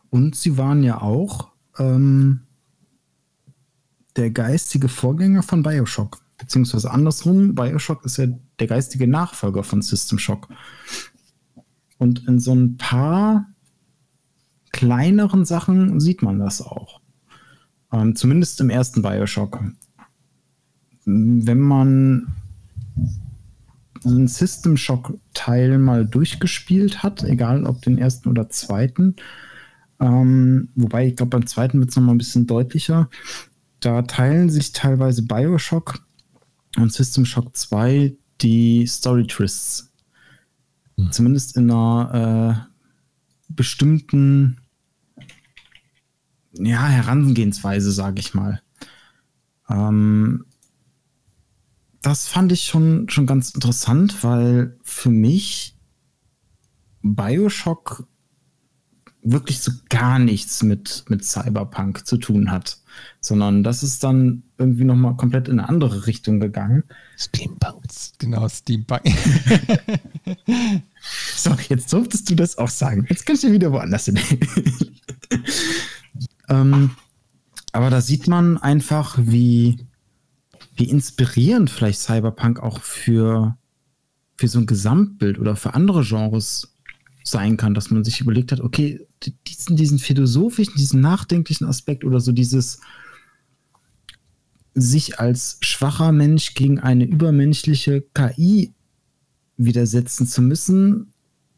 Und 0.10 0.36
sie 0.36 0.58
waren 0.58 0.84
ja 0.84 1.02
auch 1.02 1.50
ähm, 1.78 2.42
der 4.16 4.32
geistige 4.32 4.88
Vorgänger 4.88 5.44
von 5.44 5.64
Bioshock. 5.64 6.23
Beziehungsweise 6.44 6.92
andersrum, 6.92 7.56
Bioshock 7.56 8.04
ist 8.04 8.18
ja 8.18 8.28
der 8.60 8.68
geistige 8.68 9.08
Nachfolger 9.08 9.64
von 9.64 9.82
System 9.82 10.20
Shock. 10.20 10.50
Und 11.98 12.28
in 12.28 12.38
so 12.40 12.54
ein 12.54 12.76
paar 12.76 13.48
kleineren 14.74 15.46
Sachen 15.46 16.02
sieht 16.02 16.22
man 16.22 16.40
das 16.40 16.62
auch. 16.62 17.00
Ähm, 17.94 18.18
zumindest 18.18 18.60
im 18.60 18.70
ersten 18.70 19.02
Bioshock. 19.02 19.64
Wenn 21.06 21.60
man 21.62 22.34
einen 24.04 24.28
System 24.28 24.76
Shock 24.76 25.18
Teil 25.34 25.78
mal 25.78 26.06
durchgespielt 26.06 27.04
hat, 27.04 27.24
egal 27.24 27.66
ob 27.66 27.84
den 27.84 27.98
ersten 27.98 28.28
oder 28.28 28.50
zweiten, 28.50 29.16
ähm, 30.02 30.68
wobei 30.76 31.08
ich 31.08 31.16
glaube 31.16 31.30
beim 31.30 31.48
zweiten 31.48 31.80
wird 31.80 31.92
es 31.92 31.96
nochmal 31.96 32.16
ein 32.16 32.18
bisschen 32.18 32.48
deutlicher, 32.48 33.10
da 33.80 34.02
teilen 34.02 34.50
sich 34.50 34.74
teilweise 34.74 35.24
Bioshock 35.24 36.06
und 36.78 36.92
System 36.92 37.26
Shock 37.26 37.56
2 37.56 38.16
die 38.42 38.86
Story 38.88 39.28
Twists. 39.28 39.92
Hm. 40.98 41.12
Zumindest 41.12 41.58
in 41.58 41.72
einer 41.72 42.68
äh, 42.70 43.54
bestimmten 43.54 44.60
ja, 46.54 46.88
Herangehensweise, 46.88 47.92
sage 47.92 48.20
ich 48.20 48.34
mal. 48.34 48.62
Ähm, 49.70 50.46
das 52.02 52.28
fand 52.28 52.52
ich 52.52 52.66
schon, 52.66 53.10
schon 53.10 53.26
ganz 53.26 53.52
interessant, 53.52 54.24
weil 54.24 54.78
für 54.84 55.10
mich 55.10 55.78
Bioshock 57.02 58.08
wirklich 59.22 59.62
so 59.62 59.72
gar 59.90 60.20
nichts 60.20 60.64
mit, 60.64 61.06
mit 61.08 61.24
Cyberpunk 61.24 62.06
zu 62.06 62.18
tun 62.18 62.52
hat, 62.52 62.83
sondern 63.20 63.64
das 63.64 63.84
ist 63.84 64.04
dann 64.04 64.44
irgendwie 64.58 64.84
nochmal 64.84 65.16
komplett 65.16 65.48
in 65.48 65.60
eine 65.60 65.70
andere 65.70 66.08
Richtung 66.08 66.40
gegangen. 66.40 66.84
Steampunk. 67.18 67.84
Genau, 68.20 68.48
Steampunk. 68.48 69.02
so, 71.36 71.56
jetzt 71.70 71.92
durftest 71.92 72.30
du 72.30 72.36
das 72.36 72.58
auch 72.58 72.70
sagen. 72.70 73.06
Jetzt 73.10 73.26
kannst 73.26 73.44
du 73.44 73.52
wieder 73.52 73.72
woanders 73.72 74.06
hin. 74.06 74.20
ähm, 76.50 76.92
aber 77.72 77.90
da 77.90 78.02
sieht 78.02 78.28
man 78.28 78.58
einfach, 78.58 79.18
wie, 79.20 79.86
wie 80.76 80.90
inspirierend 80.90 81.70
vielleicht 81.70 82.00
Cyberpunk 82.00 82.62
auch 82.62 82.82
für, 82.82 83.58
für 84.38 84.48
so 84.48 84.60
ein 84.60 84.66
Gesamtbild 84.66 85.40
oder 85.40 85.56
für 85.56 85.74
andere 85.74 86.04
Genres 86.04 86.74
sein 87.24 87.58
kann, 87.58 87.74
dass 87.74 87.90
man 87.90 88.04
sich 88.04 88.22
überlegt 88.22 88.52
hat, 88.52 88.60
okay, 88.60 89.08
diesen, 89.48 89.76
diesen 89.76 90.00
philosophischen, 90.00 90.76
diesen 90.76 91.02
nachdenklichen 91.02 91.68
Aspekt 91.68 92.04
oder 92.04 92.20
so 92.20 92.32
dieses 92.32 92.80
sich 94.76 95.20
als 95.20 95.58
schwacher 95.62 96.12
Mensch 96.12 96.56
gegen 96.56 96.80
eine 96.80 97.06
übermenschliche 97.06 98.02
KI 98.14 98.74
widersetzen 99.58 100.26
zu 100.26 100.42
müssen, 100.42 101.14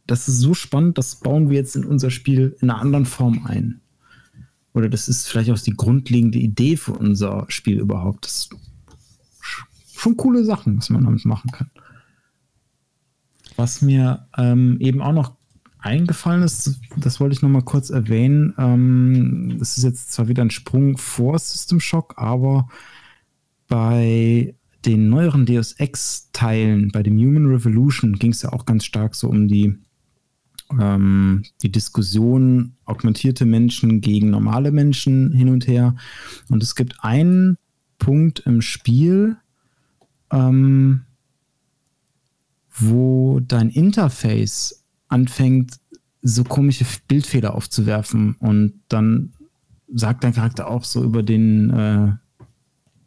das 0.05 0.27
ist 0.27 0.39
so 0.39 0.53
spannend, 0.53 0.97
das 0.97 1.15
bauen 1.15 1.49
wir 1.49 1.57
jetzt 1.57 1.75
in 1.75 1.85
unser 1.85 2.11
Spiel 2.11 2.55
in 2.59 2.69
einer 2.69 2.79
anderen 2.79 3.05
Form 3.05 3.45
ein. 3.45 3.81
Oder 4.73 4.89
das 4.89 5.07
ist 5.07 5.27
vielleicht 5.27 5.49
auch 5.51 5.59
die 5.59 5.75
grundlegende 5.75 6.37
Idee 6.37 6.75
für 6.75 6.93
unser 6.93 7.45
Spiel 7.47 7.79
überhaupt. 7.79 8.25
Das 8.25 8.49
schon 9.95 10.17
coole 10.17 10.43
Sachen, 10.43 10.77
was 10.77 10.89
man 10.89 11.05
damit 11.05 11.25
machen 11.25 11.49
kann. 11.51 11.71
Was 13.55 13.81
mir 13.81 14.27
ähm, 14.37 14.77
eben 14.81 15.01
auch 15.01 15.13
noch 15.13 15.34
eingefallen 15.85 16.43
ist, 16.43 16.79
das 16.97 17.19
wollte 17.19 17.35
ich 17.35 17.41
noch 17.41 17.49
mal 17.49 17.61
kurz 17.61 17.89
erwähnen. 17.89 18.53
Ähm, 18.57 19.55
das 19.59 19.77
ist 19.77 19.83
jetzt 19.83 20.11
zwar 20.11 20.27
wieder 20.27 20.43
ein 20.43 20.49
Sprung 20.49 20.97
vor 20.97 21.37
System 21.37 21.79
Shock, 21.79 22.15
aber 22.17 22.67
bei 23.67 24.55
den 24.85 25.09
neueren 25.09 25.45
Deus 25.45 25.73
Ex-Teilen, 25.73 26.91
bei 26.91 27.03
dem 27.03 27.17
Human 27.17 27.47
Revolution, 27.47 28.13
ging 28.13 28.31
es 28.31 28.41
ja 28.41 28.53
auch 28.53 28.65
ganz 28.65 28.85
stark 28.85 29.15
so 29.15 29.29
um 29.29 29.47
die, 29.47 29.75
ähm, 30.79 31.43
die 31.61 31.71
Diskussion 31.71 32.73
augmentierte 32.85 33.45
Menschen 33.45 34.01
gegen 34.01 34.29
normale 34.29 34.71
Menschen 34.71 35.31
hin 35.33 35.49
und 35.49 35.67
her. 35.67 35.95
Und 36.49 36.61
es 36.61 36.75
gibt 36.75 37.03
einen 37.03 37.57
Punkt 37.97 38.41
im 38.45 38.61
Spiel, 38.61 39.37
ähm, 40.31 41.01
wo 42.71 43.39
dein 43.39 43.69
Interface 43.69 44.84
anfängt, 45.15 45.77
so 46.21 46.43
komische 46.43 46.85
Bildfehler 47.07 47.55
aufzuwerfen 47.55 48.35
und 48.39 48.73
dann 48.89 49.31
sagt 49.93 50.23
dein 50.23 50.33
Charakter 50.33 50.67
auch 50.67 50.83
so 50.83 51.03
über 51.03 51.23
den 51.23 51.69
äh, 51.69 52.13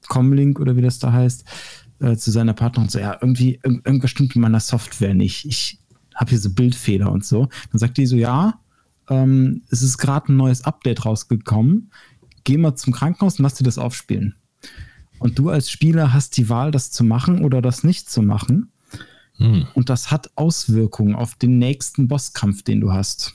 Comlink 0.09 0.59
oder 0.59 0.77
wie 0.77 0.83
das 0.83 0.99
da 0.99 1.13
heißt, 1.13 1.45
äh, 2.01 2.17
zu 2.17 2.31
seiner 2.31 2.55
Partnerin 2.55 2.89
so, 2.89 2.99
ja, 2.99 3.19
irgendwie, 3.21 3.61
irg 3.63 3.85
irgendwas 3.85 4.11
stimmt 4.11 4.35
mit 4.35 4.43
meiner 4.43 4.61
Software 4.61 5.15
nicht. 5.15 5.45
Ich 5.45 5.81
habe 6.15 6.31
hier 6.31 6.39
so 6.39 6.51
Bildfehler 6.51 7.13
und 7.13 7.25
so. 7.25 7.49
Dann 7.71 7.79
sagt 7.79 7.99
die 7.99 8.07
so, 8.07 8.17
ja, 8.17 8.59
ähm, 9.11 9.63
es 9.69 9.83
ist 9.83 9.99
gerade 9.99 10.33
ein 10.33 10.37
neues 10.37 10.63
Update 10.63 11.05
rausgekommen. 11.05 11.91
Geh 12.45 12.57
mal 12.57 12.77
zum 12.77 12.93
Krankenhaus 12.93 13.39
und 13.39 13.43
lass 13.43 13.55
dir 13.55 13.65
das 13.65 13.79
aufspielen. 13.79 14.35
Und 15.19 15.39
du 15.39 15.51
als 15.51 15.71
Spieler 15.71 16.13
hast 16.15 16.37
die 16.37 16.49
Wahl, 16.49 16.71
das 16.71 16.91
zu 16.91 17.05
machen 17.05 17.45
oder 17.45 17.61
das 17.61 17.85
nicht 17.85 18.09
zu 18.09 18.23
machen. 18.23 18.71
Hm. 19.39 19.67
Und 19.75 19.89
das 19.89 20.11
hat 20.11 20.31
Auswirkungen 20.37 21.15
auf 21.15 21.35
den 21.37 21.59
nächsten 21.59 22.09
Bosskampf, 22.09 22.63
den 22.63 22.81
du 22.81 22.93
hast. 22.93 23.35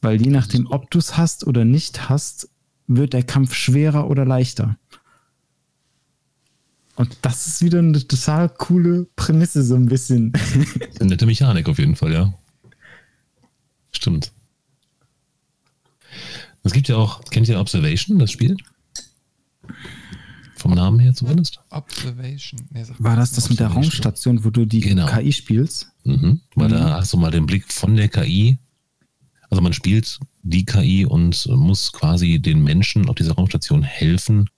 Weil 0.00 0.20
je 0.20 0.30
nachdem, 0.30 0.66
ob 0.70 0.90
du 0.90 0.98
es 0.98 1.16
hast 1.16 1.46
oder 1.46 1.64
nicht 1.64 2.08
hast, 2.08 2.48
wird 2.86 3.14
der 3.14 3.22
Kampf 3.22 3.54
schwerer 3.54 4.10
oder 4.10 4.26
leichter. 4.26 4.76
Und 6.96 7.16
das 7.22 7.46
ist 7.46 7.62
wieder 7.62 7.78
eine 7.78 8.06
total 8.06 8.48
coole 8.48 9.06
Prämisse, 9.16 9.64
so 9.64 9.74
ein 9.74 9.86
bisschen. 9.86 10.32
Eine 11.00 11.10
nette 11.10 11.26
Mechanik 11.26 11.68
auf 11.68 11.78
jeden 11.78 11.96
Fall, 11.96 12.12
ja. 12.12 12.32
Stimmt. 13.90 14.30
Es 16.62 16.72
gibt 16.72 16.86
ja 16.88 16.96
auch, 16.96 17.24
kennt 17.24 17.48
ihr 17.48 17.58
Observation, 17.58 18.20
das 18.20 18.30
Spiel? 18.30 18.56
Vom 20.64 20.72
Namen 20.72 20.98
her 20.98 21.12
zumindest. 21.12 21.60
Observation. 21.68 22.58
Nee, 22.70 22.86
War 22.96 23.16
das 23.16 23.32
das 23.32 23.50
mit 23.50 23.60
der 23.60 23.66
Raumstation, 23.66 24.46
wo 24.46 24.48
du 24.48 24.64
die 24.64 24.80
genau. 24.80 25.04
KI 25.08 25.30
spielst? 25.30 25.88
Mhm. 26.04 26.40
Weil 26.54 26.68
mhm. 26.68 26.72
da 26.72 26.96
hast 26.96 27.12
du 27.12 27.18
mal 27.18 27.30
den 27.30 27.44
Blick 27.44 27.70
von 27.70 27.94
der 27.96 28.08
KI. 28.08 28.56
Also 29.50 29.60
man 29.60 29.74
spielt 29.74 30.18
die 30.42 30.64
KI 30.64 31.04
und 31.04 31.46
muss 31.48 31.92
quasi 31.92 32.38
den 32.38 32.62
Menschen 32.62 33.10
auf 33.10 33.14
dieser 33.14 33.34
Raumstation 33.34 33.82
helfen. 33.82 34.48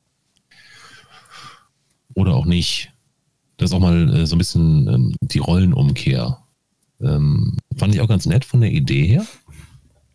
Oder 2.14 2.36
auch 2.36 2.46
nicht. 2.46 2.92
Das 3.56 3.70
ist 3.70 3.74
auch 3.74 3.80
mal 3.80 4.14
äh, 4.14 4.26
so 4.28 4.36
ein 4.36 4.38
bisschen 4.38 4.86
ähm, 4.86 5.16
die 5.22 5.40
Rollenumkehr. 5.40 6.38
Ähm, 7.00 7.56
fand 7.76 7.92
ich 7.92 8.00
auch 8.00 8.08
ganz 8.08 8.26
nett 8.26 8.44
von 8.44 8.60
der 8.60 8.70
Idee 8.70 9.08
her. 9.08 9.26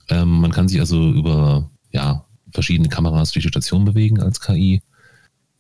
Ähm, 0.08 0.40
man 0.40 0.52
kann 0.52 0.70
sich 0.70 0.80
also 0.80 1.12
über 1.12 1.70
ja, 1.92 2.24
verschiedene 2.54 2.88
Kameras 2.88 3.32
durch 3.32 3.44
die 3.44 3.50
Station 3.50 3.84
bewegen 3.84 4.22
als 4.22 4.40
KI 4.40 4.82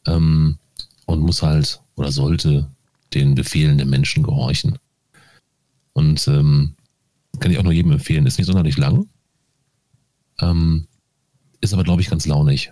ähm, 0.05 0.57
und 1.05 1.21
muss 1.21 1.41
halt 1.41 1.81
oder 1.95 2.11
sollte 2.11 2.69
den 3.13 3.35
Befehlen 3.35 3.77
der 3.77 3.87
Menschen 3.87 4.23
gehorchen. 4.23 4.77
Und 5.93 6.27
ähm, 6.27 6.75
kann 7.39 7.51
ich 7.51 7.57
auch 7.57 7.63
nur 7.63 7.73
jedem 7.73 7.91
empfehlen. 7.91 8.25
Ist 8.25 8.37
nicht 8.37 8.47
sonderlich 8.47 8.77
lang. 8.77 9.07
Ähm, 10.39 10.87
ist 11.59 11.73
aber, 11.73 11.83
glaube 11.83 12.01
ich, 12.01 12.09
ganz 12.09 12.25
launig. 12.25 12.71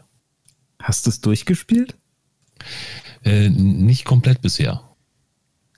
Hast 0.81 1.05
du 1.05 1.09
es 1.09 1.21
durchgespielt? 1.21 1.97
Äh, 3.23 3.49
nicht 3.49 4.05
komplett 4.05 4.41
bisher. 4.41 4.81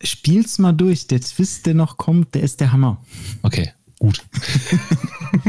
Spiel's 0.04 0.60
mal 0.60 0.74
durch. 0.74 1.08
Der 1.08 1.22
Twist, 1.22 1.66
der 1.66 1.74
noch 1.74 1.98
kommt, 1.98 2.36
der 2.36 2.44
ist 2.44 2.60
der 2.60 2.72
Hammer. 2.72 3.04
Okay, 3.42 3.74
gut. 4.00 4.24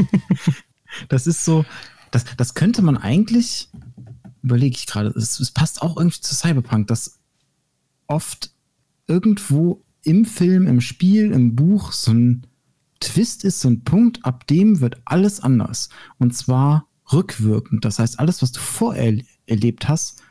das 1.09 1.27
ist 1.27 1.45
so, 1.45 1.65
das, 2.11 2.25
das 2.37 2.53
könnte 2.53 2.81
man 2.81 2.97
eigentlich, 2.97 3.69
überlege 4.43 4.75
ich 4.75 4.85
gerade, 4.85 5.09
es, 5.09 5.39
es 5.39 5.51
passt 5.51 5.81
auch 5.81 5.97
irgendwie 5.97 6.21
zu 6.21 6.35
Cyberpunk, 6.35 6.87
dass 6.87 7.19
oft 8.07 8.51
irgendwo 9.07 9.83
im 10.03 10.25
Film, 10.25 10.67
im 10.67 10.81
Spiel, 10.81 11.31
im 11.31 11.55
Buch 11.55 11.93
so 11.93 12.11
ein 12.11 12.45
Twist 12.99 13.43
ist, 13.43 13.61
so 13.61 13.69
ein 13.69 13.83
Punkt, 13.83 14.23
ab 14.25 14.47
dem 14.47 14.81
wird 14.81 15.01
alles 15.05 15.39
anders. 15.39 15.89
Und 16.19 16.35
zwar 16.35 16.87
rückwirkend. 17.11 17.85
Das 17.85 17.99
heißt, 17.99 18.19
alles, 18.19 18.41
was 18.41 18.51
du 18.51 18.59
vorher 18.59 19.21
erlebt 19.45 19.87
hast, 19.87 20.21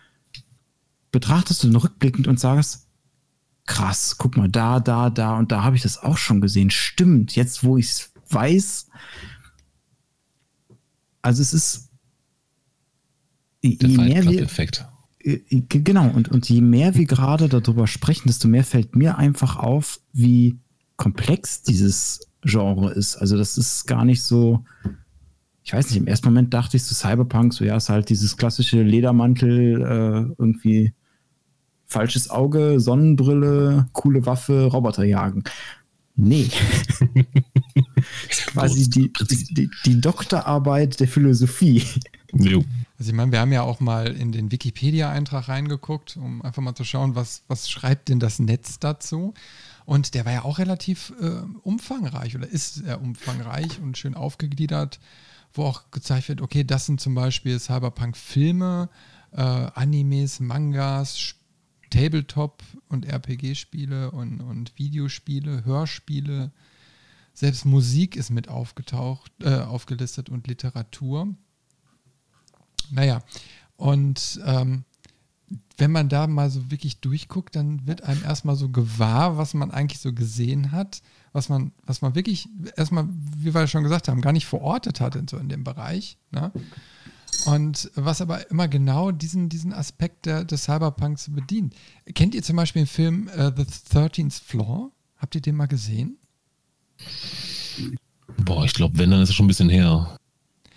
betrachtest 1.10 1.64
du 1.64 1.68
rückblickend 1.68 2.28
und 2.28 2.40
sagst, 2.40 2.88
krass, 3.66 4.16
guck 4.18 4.36
mal, 4.36 4.48
da, 4.48 4.80
da, 4.80 5.10
da 5.10 5.38
und 5.38 5.52
da 5.52 5.62
habe 5.62 5.76
ich 5.76 5.82
das 5.82 6.02
auch 6.02 6.16
schon 6.16 6.40
gesehen. 6.40 6.70
Stimmt, 6.70 7.36
jetzt 7.36 7.64
wo 7.64 7.76
ich 7.76 7.90
es 7.90 8.12
weiß. 8.30 8.88
Also 11.20 11.42
es 11.42 11.52
ist 11.52 11.91
Der 13.62 13.88
je 13.88 13.96
mehr 13.96 14.24
wir, 14.24 14.42
Effekt. 14.42 14.86
Äh, 15.20 15.38
genau, 15.68 16.08
und, 16.10 16.28
und 16.28 16.48
je 16.48 16.60
mehr 16.60 16.94
wir 16.94 17.06
gerade 17.06 17.48
darüber 17.48 17.86
sprechen, 17.86 18.28
desto 18.28 18.48
mehr 18.48 18.64
fällt 18.64 18.96
mir 18.96 19.18
einfach 19.18 19.56
auf, 19.56 20.00
wie 20.12 20.58
komplex 20.96 21.62
dieses 21.62 22.28
Genre 22.42 22.92
ist. 22.92 23.16
Also 23.16 23.36
das 23.36 23.56
ist 23.56 23.86
gar 23.86 24.04
nicht 24.04 24.22
so, 24.22 24.64
ich 25.62 25.72
weiß 25.72 25.90
nicht, 25.90 25.98
im 25.98 26.06
ersten 26.06 26.28
Moment 26.28 26.52
dachte 26.52 26.76
ich 26.76 26.84
zu 26.84 26.94
Cyberpunk, 26.94 27.54
so 27.54 27.64
ja, 27.64 27.76
ist 27.76 27.88
halt 27.88 28.08
dieses 28.08 28.36
klassische 28.36 28.82
Ledermantel, 28.82 29.80
äh, 29.80 30.34
irgendwie 30.38 30.92
falsches 31.86 32.30
Auge, 32.30 32.80
Sonnenbrille, 32.80 33.88
coole 33.92 34.26
Waffe, 34.26 34.64
Roboter 34.64 35.04
jagen. 35.04 35.44
Nee. 36.16 36.48
quasi 38.46 38.90
die, 38.90 39.12
die, 39.12 39.70
die, 39.86 40.00
Doktorarbeit 40.00 41.00
der 41.00 41.08
Philosophie. 41.08 41.82
Jo. 42.32 42.64
Also 43.02 43.10
ich 43.10 43.16
meine, 43.16 43.32
wir 43.32 43.40
haben 43.40 43.50
ja 43.50 43.62
auch 43.62 43.80
mal 43.80 44.14
in 44.14 44.30
den 44.30 44.52
Wikipedia-Eintrag 44.52 45.48
reingeguckt, 45.48 46.16
um 46.16 46.40
einfach 46.42 46.62
mal 46.62 46.76
zu 46.76 46.84
schauen, 46.84 47.16
was, 47.16 47.42
was 47.48 47.68
schreibt 47.68 48.08
denn 48.08 48.20
das 48.20 48.38
Netz 48.38 48.78
dazu. 48.78 49.34
Und 49.84 50.14
der 50.14 50.24
war 50.24 50.32
ja 50.32 50.44
auch 50.44 50.60
relativ 50.60 51.12
äh, 51.20 51.42
umfangreich 51.64 52.36
oder 52.36 52.46
ist 52.46 52.74
sehr 52.76 53.02
umfangreich 53.02 53.80
und 53.80 53.98
schön 53.98 54.14
aufgegliedert, 54.14 55.00
wo 55.52 55.64
auch 55.64 55.90
gezeigt 55.90 56.28
wird, 56.28 56.42
okay, 56.42 56.62
das 56.62 56.86
sind 56.86 57.00
zum 57.00 57.16
Beispiel 57.16 57.58
Cyberpunk-Filme, 57.58 58.88
äh, 59.32 59.40
Animes, 59.40 60.38
Mangas, 60.38 61.34
Tabletop- 61.90 62.62
und 62.88 63.04
RPG-Spiele 63.04 64.12
und, 64.12 64.40
und 64.40 64.78
Videospiele, 64.78 65.64
Hörspiele. 65.64 66.52
Selbst 67.34 67.64
Musik 67.64 68.14
ist 68.14 68.30
mit 68.30 68.46
aufgetaucht, 68.46 69.32
äh, 69.40 69.56
aufgelistet 69.56 70.28
und 70.28 70.46
Literatur. 70.46 71.34
Naja, 72.92 73.22
und 73.76 74.40
ähm, 74.46 74.84
wenn 75.78 75.90
man 75.90 76.08
da 76.08 76.26
mal 76.26 76.50
so 76.50 76.70
wirklich 76.70 77.00
durchguckt, 77.00 77.56
dann 77.56 77.86
wird 77.86 78.04
einem 78.04 78.22
erstmal 78.22 78.56
so 78.56 78.68
gewahr, 78.68 79.36
was 79.36 79.54
man 79.54 79.70
eigentlich 79.70 80.00
so 80.00 80.12
gesehen 80.12 80.70
hat, 80.70 81.02
was 81.32 81.48
man, 81.48 81.72
was 81.84 82.02
man 82.02 82.14
wirklich 82.14 82.48
erstmal, 82.76 83.08
wie 83.08 83.54
wir 83.54 83.66
schon 83.66 83.82
gesagt 83.82 84.08
haben, 84.08 84.20
gar 84.20 84.32
nicht 84.32 84.46
verortet 84.46 85.00
hat 85.00 85.16
in 85.16 85.26
so 85.26 85.38
in 85.38 85.48
dem 85.48 85.64
Bereich. 85.64 86.18
Ne? 86.30 86.52
Und 87.46 87.90
was 87.94 88.20
aber 88.20 88.48
immer 88.50 88.68
genau 88.68 89.10
diesen, 89.10 89.48
diesen 89.48 89.72
Aspekt 89.72 90.26
der, 90.26 90.44
des 90.44 90.64
Cyberpunks 90.64 91.30
bedient. 91.32 91.74
Kennt 92.14 92.34
ihr 92.34 92.42
zum 92.42 92.56
Beispiel 92.56 92.82
den 92.82 92.88
Film 92.88 93.30
uh, 93.36 93.50
The 93.56 93.64
13th 93.64 94.42
Floor? 94.44 94.92
Habt 95.16 95.34
ihr 95.34 95.40
den 95.40 95.56
mal 95.56 95.66
gesehen? 95.66 96.18
Boah, 98.36 98.64
ich 98.64 98.74
glaube, 98.74 98.98
wenn, 98.98 99.10
dann 99.10 99.22
ist 99.22 99.30
es 99.30 99.34
schon 99.34 99.46
ein 99.46 99.48
bisschen 99.48 99.70
her. 99.70 100.16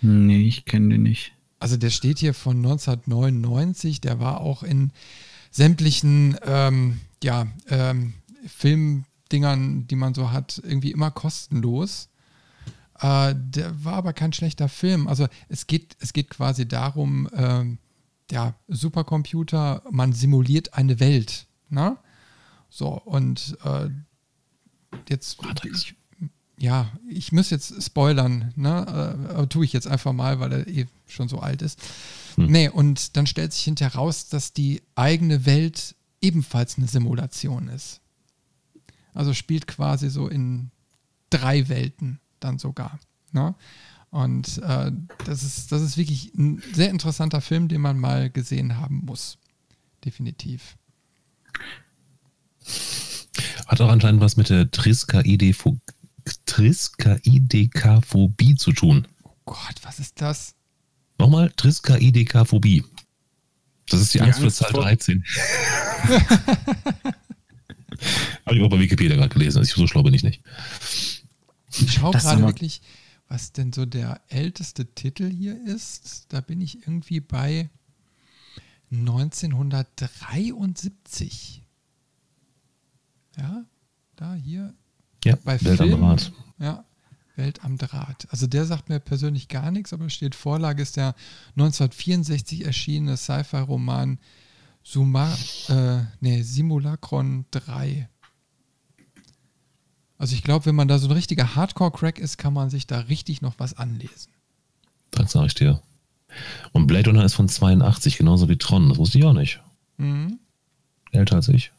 Nee, 0.00 0.42
ich 0.42 0.64
kenne 0.64 0.88
den 0.88 1.02
nicht. 1.02 1.35
Also 1.58 1.76
der 1.76 1.90
steht 1.90 2.18
hier 2.18 2.34
von 2.34 2.56
1999, 2.58 4.00
der 4.00 4.20
war 4.20 4.40
auch 4.40 4.62
in 4.62 4.92
sämtlichen 5.50 6.36
ähm, 6.44 7.00
ja, 7.22 7.46
ähm, 7.68 8.14
Filmdingern, 8.46 9.86
die 9.86 9.96
man 9.96 10.14
so 10.14 10.32
hat, 10.32 10.60
irgendwie 10.62 10.92
immer 10.92 11.10
kostenlos. 11.10 12.08
Äh, 13.00 13.34
der 13.36 13.84
war 13.84 13.94
aber 13.94 14.12
kein 14.12 14.32
schlechter 14.32 14.68
Film. 14.68 15.08
Also 15.08 15.26
es 15.48 15.66
geht, 15.66 15.96
es 16.00 16.12
geht 16.12 16.30
quasi 16.30 16.68
darum, 16.68 17.28
äh, 17.32 17.64
ja, 18.30 18.54
Supercomputer, 18.68 19.82
man 19.90 20.12
simuliert 20.12 20.74
eine 20.74 21.00
Welt. 21.00 21.46
Ne? 21.68 21.96
So, 22.68 22.88
und 22.88 23.56
äh, 23.64 23.88
jetzt, 25.08 25.38
ich, 25.64 25.95
ja, 26.58 26.90
ich 27.08 27.32
muss 27.32 27.50
jetzt 27.50 27.82
spoilern, 27.82 28.52
ne? 28.56 28.86
Äh, 29.28 29.34
aber 29.34 29.48
tue 29.48 29.64
ich 29.64 29.72
jetzt 29.72 29.86
einfach 29.86 30.12
mal, 30.12 30.40
weil 30.40 30.52
er 30.52 30.66
eh 30.66 30.86
schon 31.06 31.28
so 31.28 31.38
alt 31.38 31.62
ist. 31.62 31.80
Hm. 32.36 32.46
Nee, 32.46 32.68
und 32.68 33.16
dann 33.16 33.26
stellt 33.26 33.52
sich 33.52 33.64
hinterher 33.64 33.94
raus, 33.94 34.28
dass 34.28 34.52
die 34.52 34.82
eigene 34.94 35.44
Welt 35.44 35.94
ebenfalls 36.20 36.78
eine 36.78 36.88
Simulation 36.88 37.68
ist. 37.68 38.00
Also 39.12 39.32
spielt 39.34 39.66
quasi 39.66 40.10
so 40.10 40.28
in 40.28 40.70
drei 41.30 41.68
Welten 41.68 42.20
dann 42.40 42.58
sogar. 42.58 42.98
Ne? 43.32 43.54
Und 44.10 44.58
äh, 44.58 44.92
das, 45.24 45.42
ist, 45.42 45.72
das 45.72 45.82
ist 45.82 45.96
wirklich 45.96 46.32
ein 46.34 46.62
sehr 46.72 46.90
interessanter 46.90 47.40
Film, 47.40 47.68
den 47.68 47.80
man 47.80 47.98
mal 47.98 48.30
gesehen 48.30 48.78
haben 48.78 49.02
muss. 49.04 49.38
Definitiv. 50.04 50.76
Hat 53.66 53.80
auch 53.80 53.90
anscheinend 53.90 54.20
was 54.20 54.36
mit 54.36 54.48
der 54.48 54.70
Triskaidekaphobie 56.46 58.56
zu 58.56 58.72
tun. 58.72 59.06
Oh 59.22 59.34
Gott, 59.44 59.74
was 59.82 59.98
ist 59.98 60.18
das? 60.20 60.54
Nochmal, 61.18 61.50
Triskaidekaphobie. 61.56 62.84
Das 63.88 64.00
ist 64.00 64.14
die, 64.14 64.18
die 64.18 64.24
Angst, 64.24 64.40
Angst 64.40 64.58
vor 64.58 64.68
Zahl 64.68 64.82
13. 64.82 65.24
Habe 68.44 68.56
ich 68.56 68.62
auch 68.62 68.70
bei 68.70 68.80
Wikipedia 68.80 69.16
gerade 69.16 69.32
gelesen. 69.32 69.58
Also 69.58 69.68
ich 69.68 69.74
so 69.76 69.86
schlau 69.86 70.02
bin 70.02 70.14
ich 70.14 70.22
nicht. 70.22 70.42
Ich 71.70 71.92
schaue 71.92 72.12
gerade 72.12 72.42
wirklich, 72.42 72.82
was 73.28 73.52
denn 73.52 73.72
so 73.72 73.86
der 73.86 74.20
älteste 74.28 74.94
Titel 74.94 75.30
hier 75.30 75.58
ist. 75.66 76.26
Da 76.28 76.40
bin 76.40 76.60
ich 76.60 76.82
irgendwie 76.82 77.20
bei 77.20 77.70
1973. 78.90 81.62
Ja, 83.36 83.64
da 84.16 84.34
hier. 84.34 84.74
Ja, 85.26 85.38
bei 85.44 85.62
Welt 85.62 85.78
Film, 85.78 85.94
am 85.94 86.00
Draht. 86.00 86.32
Ja, 86.58 86.84
Welt 87.36 87.64
am 87.64 87.78
Draht. 87.78 88.26
Also 88.30 88.46
der 88.46 88.64
sagt 88.64 88.88
mir 88.88 89.00
persönlich 89.00 89.48
gar 89.48 89.70
nichts, 89.70 89.92
aber 89.92 90.08
steht 90.10 90.34
Vorlage 90.34 90.82
ist 90.82 90.96
der 90.96 91.14
1964 91.56 92.64
erschienene 92.64 93.16
Sci-Fi-Roman 93.16 94.18
Suma, 94.82 95.36
äh, 95.68 96.04
nee, 96.20 96.42
Simulacron 96.42 97.44
3. 97.50 98.08
Also 100.16 100.34
ich 100.34 100.44
glaube, 100.44 100.66
wenn 100.66 100.76
man 100.76 100.86
da 100.86 100.98
so 100.98 101.08
ein 101.08 101.12
richtiger 101.12 101.56
Hardcore-Crack 101.56 102.20
ist, 102.20 102.38
kann 102.38 102.52
man 102.52 102.70
sich 102.70 102.86
da 102.86 103.00
richtig 103.00 103.42
noch 103.42 103.54
was 103.58 103.76
anlesen. 103.76 104.32
Das 105.10 105.32
sage 105.32 105.46
ich 105.48 105.54
dir. 105.54 105.82
Und 106.72 106.86
Blade 106.86 107.10
Runner 107.10 107.24
ist 107.24 107.34
von 107.34 107.48
82, 107.48 108.16
genauso 108.16 108.48
wie 108.48 108.58
Tron. 108.58 108.88
Das 108.88 108.98
wusste 108.98 109.18
ich 109.18 109.24
auch 109.24 109.32
nicht. 109.32 109.60
Mhm. 109.96 110.38
Älter 111.10 111.36
als 111.36 111.48
ich. 111.48 111.72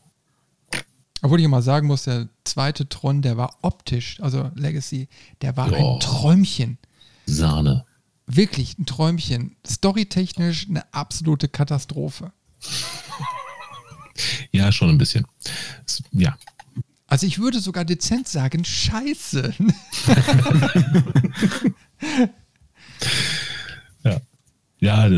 Obwohl 1.21 1.39
ich 1.39 1.47
mal 1.47 1.61
sagen 1.61 1.87
muss, 1.87 2.03
der 2.03 2.29
zweite 2.43 2.87
Tron, 2.87 3.21
der 3.21 3.37
war 3.37 3.57
optisch, 3.61 4.19
also 4.21 4.51
Legacy, 4.55 5.07
der 5.41 5.57
war 5.57 5.69
jo. 5.69 5.95
ein 5.95 5.99
Träumchen. 5.99 6.77
Sahne. 7.25 7.85
Wirklich 8.27 8.77
ein 8.77 8.85
Träumchen. 8.85 9.55
Storytechnisch 9.65 10.67
eine 10.69 10.93
absolute 10.93 11.47
Katastrophe. 11.47 12.31
ja, 14.51 14.71
schon 14.71 14.89
ein 14.89 14.97
bisschen. 14.97 15.25
Ja, 16.11 16.37
also 17.07 17.25
ich 17.25 17.39
würde 17.39 17.61
sogar 17.61 17.85
dezent 17.85 18.27
sagen, 18.27 18.65
scheiße. 18.65 19.53
ja. 24.03 24.19
Ja, 24.79 25.09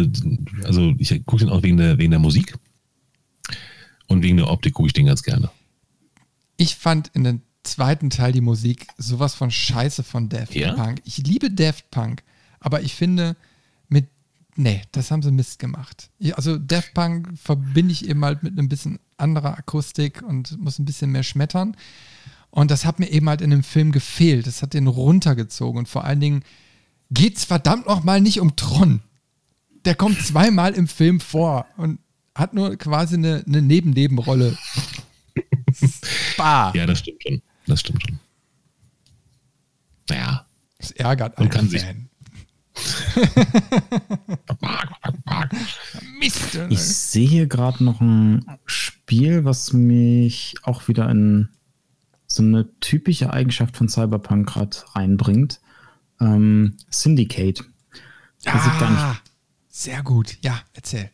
also 0.63 0.93
ich 0.99 1.26
gucke 1.26 1.43
den 1.43 1.49
auch 1.49 1.63
wegen 1.63 1.77
der, 1.77 1.97
wegen 1.97 2.11
der 2.11 2.19
Musik. 2.19 2.55
Und 4.07 4.21
wegen 4.21 4.38
der 4.38 4.49
Optik 4.49 4.76
gucke 4.76 4.88
ich 4.88 4.93
den 4.93 5.07
ganz 5.07 5.23
gerne. 5.23 5.49
Ich 6.60 6.76
fand 6.76 7.07
in 7.14 7.23
dem 7.23 7.41
zweiten 7.64 8.10
Teil 8.10 8.34
die 8.34 8.41
Musik 8.41 8.88
sowas 8.98 9.34
von 9.34 9.49
scheiße 9.49 10.03
von 10.03 10.27
Daft 10.27 10.53
ja? 10.53 10.73
Punk. 10.73 11.02
Ich 11.06 11.18
liebe 11.19 11.49
Daft 11.49 11.90
Punk, 11.90 12.22
aber 12.60 12.81
ich 12.81 12.95
finde, 12.95 13.38
mit, 13.88 14.10
nee, 14.57 14.81
das 14.91 15.10
haben 15.10 15.22
sie 15.22 15.31
Mist 15.31 15.60
gemacht. 15.60 16.10
Also 16.34 16.57
Daft 16.57 16.94
Punk 16.94 17.30
verbinde 17.41 17.94
ich 17.94 18.10
eben 18.10 18.26
halt 18.26 18.44
mit 18.44 18.60
einem 18.60 18.68
bisschen 18.68 18.99
anderer 19.15 19.57
Akustik 19.57 20.22
und 20.22 20.60
muss 20.60 20.80
ein 20.80 20.86
bisschen 20.86 21.11
mehr 21.11 21.23
schmettern. 21.23 21.77
Und 22.52 22.72
das 22.72 22.84
hat 22.84 22.99
mir 22.99 23.10
eben 23.10 23.30
halt 23.30 23.40
in 23.40 23.52
dem 23.52 23.64
Film 23.64 23.94
gefehlt. 23.94 24.45
Das 24.45 24.61
hat 24.61 24.73
den 24.73 24.88
runtergezogen. 24.88 25.80
Und 25.80 25.88
vor 25.88 26.03
allen 26.03 26.19
Dingen 26.19 26.44
geht 27.10 27.38
es 27.38 27.45
verdammt 27.45 27.88
nochmal 27.88 28.19
nicht 28.19 28.41
um 28.41 28.57
Tron. 28.57 29.02
Der 29.86 29.95
kommt 29.95 30.19
zweimal 30.22 30.73
im 30.73 30.90
Film 30.90 31.22
vor 31.22 31.68
und 31.77 31.99
hat 32.36 32.53
nur 32.53 32.76
quasi 32.76 33.15
eine, 33.15 33.45
eine 33.48 33.61
Nebennebenrolle. 33.61 34.57
Bah. 36.40 36.72
Ja, 36.74 36.86
das 36.86 36.99
stimmt 36.99 37.22
schon. 37.22 37.41
Das 37.68 37.82
stimmt 37.82 38.02
schon. 38.02 38.20
Naja. 40.10 40.45
Das 40.78 40.91
ärgert 40.91 41.38
einen 41.38 41.49
kann 41.49 41.70
Fan. 41.70 42.10
Mist. 46.20 46.57
Ich 46.70 46.80
sehe 46.80 47.28
hier 47.28 47.48
gerade 47.48 47.84
noch 47.84 47.99
ein 47.99 48.45
Spiel, 48.66 49.44
was 49.44 49.74
mich 49.74 50.56
auch 50.64 50.88
wieder 50.88 51.10
in 51.10 51.49
so 52.26 52.44
eine 52.44 52.70
typische 52.80 53.34
Eigenschaft 53.34 53.76
von 53.76 53.90
Cyberpunk 53.90 54.48
gerade 54.48 54.78
reinbringt. 54.95 55.60
Ähm, 56.22 56.78
Syndicate. 56.90 57.66
Ah, 58.45 59.18
sehr 59.68 60.03
gut. 60.03 60.38
Ja, 60.41 60.61
erzähl. 60.74 61.11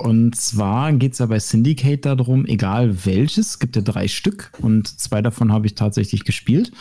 Und 0.00 0.34
zwar 0.34 0.94
geht 0.94 1.12
es 1.12 1.18
ja 1.18 1.26
bei 1.26 1.38
Syndicate 1.38 2.06
darum, 2.06 2.46
egal 2.46 3.04
welches, 3.04 3.48
es 3.48 3.58
gibt 3.58 3.76
ja 3.76 3.82
drei 3.82 4.08
Stück 4.08 4.50
und 4.58 4.88
zwei 4.98 5.20
davon 5.20 5.52
habe 5.52 5.66
ich 5.66 5.74
tatsächlich 5.74 6.24
gespielt. 6.24 6.72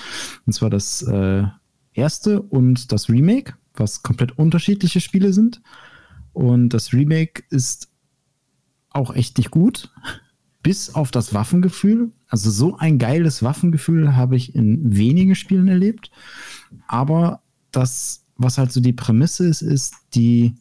Und 0.46 0.54
zwar 0.54 0.70
das 0.70 1.02
äh, 1.02 1.44
erste 1.92 2.42
und 2.42 2.94
das 2.94 3.10
Remake, 3.10 3.56
was 3.74 4.04
komplett 4.04 4.38
unterschiedliche 4.38 5.02
Spiele 5.02 5.34
sind. 5.34 5.62
Und 6.32 6.70
das 6.70 6.94
Remake 6.94 7.44
ist 7.50 7.90
auch 8.92 9.14
echt 9.14 9.38
nicht 9.38 9.52
gut, 9.52 9.92
bis 10.64 10.96
auf 10.96 11.12
das 11.12 11.34
Waffengefühl. 11.34 12.14
Also 12.30 12.50
so 12.50 12.78
ein 12.78 13.00
geiles 13.00 13.44
Waffengefühl 13.44 14.16
habe 14.16 14.38
ich 14.38 14.56
in 14.56 14.96
wenigen 14.96 15.36
Spielen 15.36 15.68
erlebt. 15.68 16.10
Aber 16.88 17.42
das, 17.72 18.24
was 18.38 18.58
halt 18.58 18.72
so 18.72 18.80
die 18.80 18.94
Prämisse 18.94 19.46
ist, 19.46 19.62
ist, 19.62 19.96
die 20.14 20.56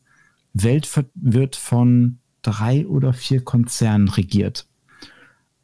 Welt 0.54 0.90
wird 1.14 1.54
von 1.54 2.18
drei 2.42 2.86
oder 2.86 3.12
vier 3.12 3.44
Konzernen 3.44 4.08
regiert. 4.08 4.66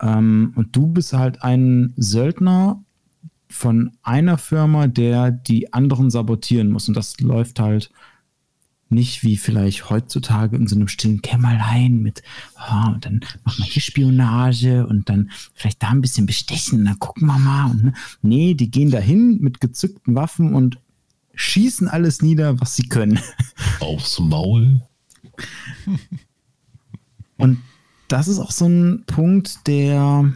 Ähm, 0.00 0.52
und 0.56 0.74
du 0.76 0.86
bist 0.88 1.12
halt 1.12 1.42
ein 1.42 1.92
Söldner 1.96 2.82
von 3.48 3.92
einer 4.02 4.38
Firma, 4.38 4.86
der 4.86 5.30
die 5.30 5.72
anderen 5.72 6.10
sabotieren 6.10 6.70
muss. 6.70 6.88
Und 6.88 6.96
das 6.96 7.20
läuft 7.20 7.60
halt 7.60 7.90
nicht 8.90 9.22
wie 9.22 9.36
vielleicht 9.36 9.90
heutzutage 9.90 10.56
in 10.56 10.66
so 10.66 10.76
einem 10.76 10.88
stillen 10.88 11.22
Kämmerlein 11.22 12.00
mit, 12.00 12.22
oh, 12.56 12.92
und 12.92 13.04
dann 13.04 13.20
machen 13.44 13.64
wir 13.64 13.66
hier 13.66 13.82
Spionage 13.82 14.86
und 14.86 15.08
dann 15.08 15.30
vielleicht 15.54 15.82
da 15.82 15.88
ein 15.88 16.00
bisschen 16.00 16.26
bestechen 16.26 16.80
und 16.80 16.84
dann 16.86 16.98
gucken 16.98 17.26
wir 17.26 17.38
mal. 17.38 17.70
Und, 17.70 17.84
ne? 17.84 17.94
Nee, 18.22 18.54
die 18.54 18.70
gehen 18.70 18.90
dahin 18.90 19.38
mit 19.40 19.60
gezückten 19.60 20.14
Waffen 20.14 20.54
und 20.54 20.78
schießen 21.34 21.88
alles 21.88 22.22
nieder, 22.22 22.60
was 22.60 22.76
sie 22.76 22.88
können. 22.88 23.18
Aufs 23.80 24.18
Maul. 24.20 24.82
Und 27.36 27.58
das 28.08 28.28
ist 28.28 28.38
auch 28.38 28.50
so 28.50 28.66
ein 28.66 29.04
Punkt, 29.06 29.66
der 29.66 30.32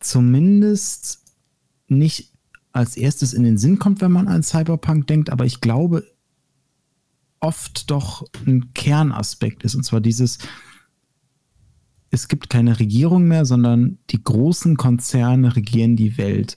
zumindest 0.00 1.22
nicht 1.88 2.32
als 2.72 2.96
erstes 2.96 3.32
in 3.32 3.42
den 3.42 3.58
Sinn 3.58 3.78
kommt, 3.78 4.00
wenn 4.00 4.12
man 4.12 4.28
an 4.28 4.42
Cyberpunk 4.42 5.06
denkt, 5.06 5.30
aber 5.30 5.44
ich 5.44 5.60
glaube, 5.60 6.04
oft 7.40 7.90
doch 7.90 8.24
ein 8.46 8.72
Kernaspekt 8.74 9.64
ist. 9.64 9.74
Und 9.74 9.82
zwar 9.82 10.00
dieses, 10.00 10.38
es 12.10 12.28
gibt 12.28 12.50
keine 12.50 12.78
Regierung 12.78 13.26
mehr, 13.26 13.44
sondern 13.44 13.98
die 14.10 14.22
großen 14.22 14.76
Konzerne 14.76 15.56
regieren 15.56 15.96
die 15.96 16.18
Welt. 16.18 16.56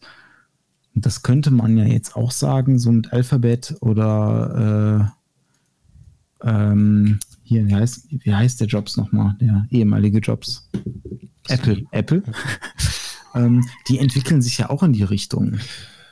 Und 0.93 1.05
das 1.05 1.23
könnte 1.23 1.51
man 1.51 1.77
ja 1.77 1.85
jetzt 1.85 2.15
auch 2.15 2.31
sagen, 2.31 2.77
so 2.77 2.91
mit 2.91 3.11
Alphabet 3.13 3.75
oder 3.81 5.09
äh, 6.43 6.47
ähm, 6.47 7.19
hier, 7.43 7.67
wie 7.67 7.75
heißt, 7.75 8.07
wie 8.09 8.33
heißt 8.33 8.59
der 8.61 8.67
Jobs 8.67 8.97
nochmal? 8.97 9.35
Der 9.39 9.65
ehemalige 9.69 10.19
Jobs. 10.19 10.69
Apple. 11.47 11.83
Apple. 11.91 12.23
ähm, 13.35 13.65
die 13.87 13.99
entwickeln 13.99 14.41
sich 14.41 14.57
ja 14.57 14.69
auch 14.69 14.83
in 14.83 14.93
die 14.93 15.03
Richtung. 15.03 15.59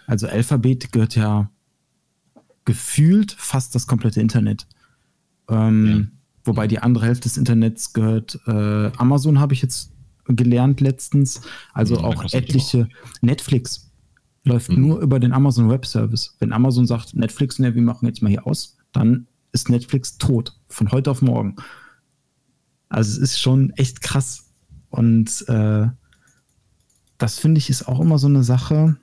Also 0.07 0.27
Alphabet 0.27 0.91
gehört 0.91 1.15
ja 1.15 1.49
gefühlt 2.65 3.31
fast 3.31 3.73
das 3.75 3.87
komplette 3.87 4.21
Internet. 4.21 4.67
Ähm, 5.49 5.87
ja. 5.87 6.17
Wobei 6.43 6.67
die 6.67 6.79
andere 6.79 7.05
Hälfte 7.05 7.23
des 7.23 7.37
Internets 7.37 7.93
gehört 7.93 8.39
äh, 8.47 8.91
Amazon, 8.97 9.39
habe 9.39 9.53
ich 9.53 9.61
jetzt 9.61 9.91
gelernt 10.27 10.81
letztens. 10.81 11.41
Also 11.73 11.95
ja, 11.95 12.03
auch 12.03 12.23
etliche. 12.33 12.87
Auch. 13.03 13.21
Netflix 13.21 13.91
läuft 14.43 14.71
mhm. 14.71 14.81
nur 14.81 14.99
über 14.99 15.19
den 15.19 15.33
Amazon 15.33 15.69
Web 15.69 15.85
Service. 15.85 16.35
Wenn 16.39 16.51
Amazon 16.51 16.87
sagt, 16.87 17.15
Netflix, 17.15 17.59
ne, 17.59 17.75
wir 17.75 17.81
machen 17.81 18.05
jetzt 18.05 18.21
mal 18.21 18.29
hier 18.29 18.47
aus, 18.47 18.77
dann 18.91 19.27
ist 19.51 19.69
Netflix 19.69 20.17
tot. 20.17 20.57
Von 20.72 20.91
heute 20.91 21.11
auf 21.11 21.22
morgen. 21.22 21.56
Also 22.89 23.11
es 23.11 23.18
ist 23.18 23.39
schon 23.39 23.72
echt 23.72 24.02
krass. 24.02 24.45
Und 24.89 25.48
äh, 25.48 25.88
das 27.18 27.39
finde 27.39 27.60
ich 27.60 27.69
ist 27.69 27.88
auch 27.88 27.99
immer 27.99 28.18
so 28.18 28.27
eine 28.27 28.43
Sache, 28.43 28.98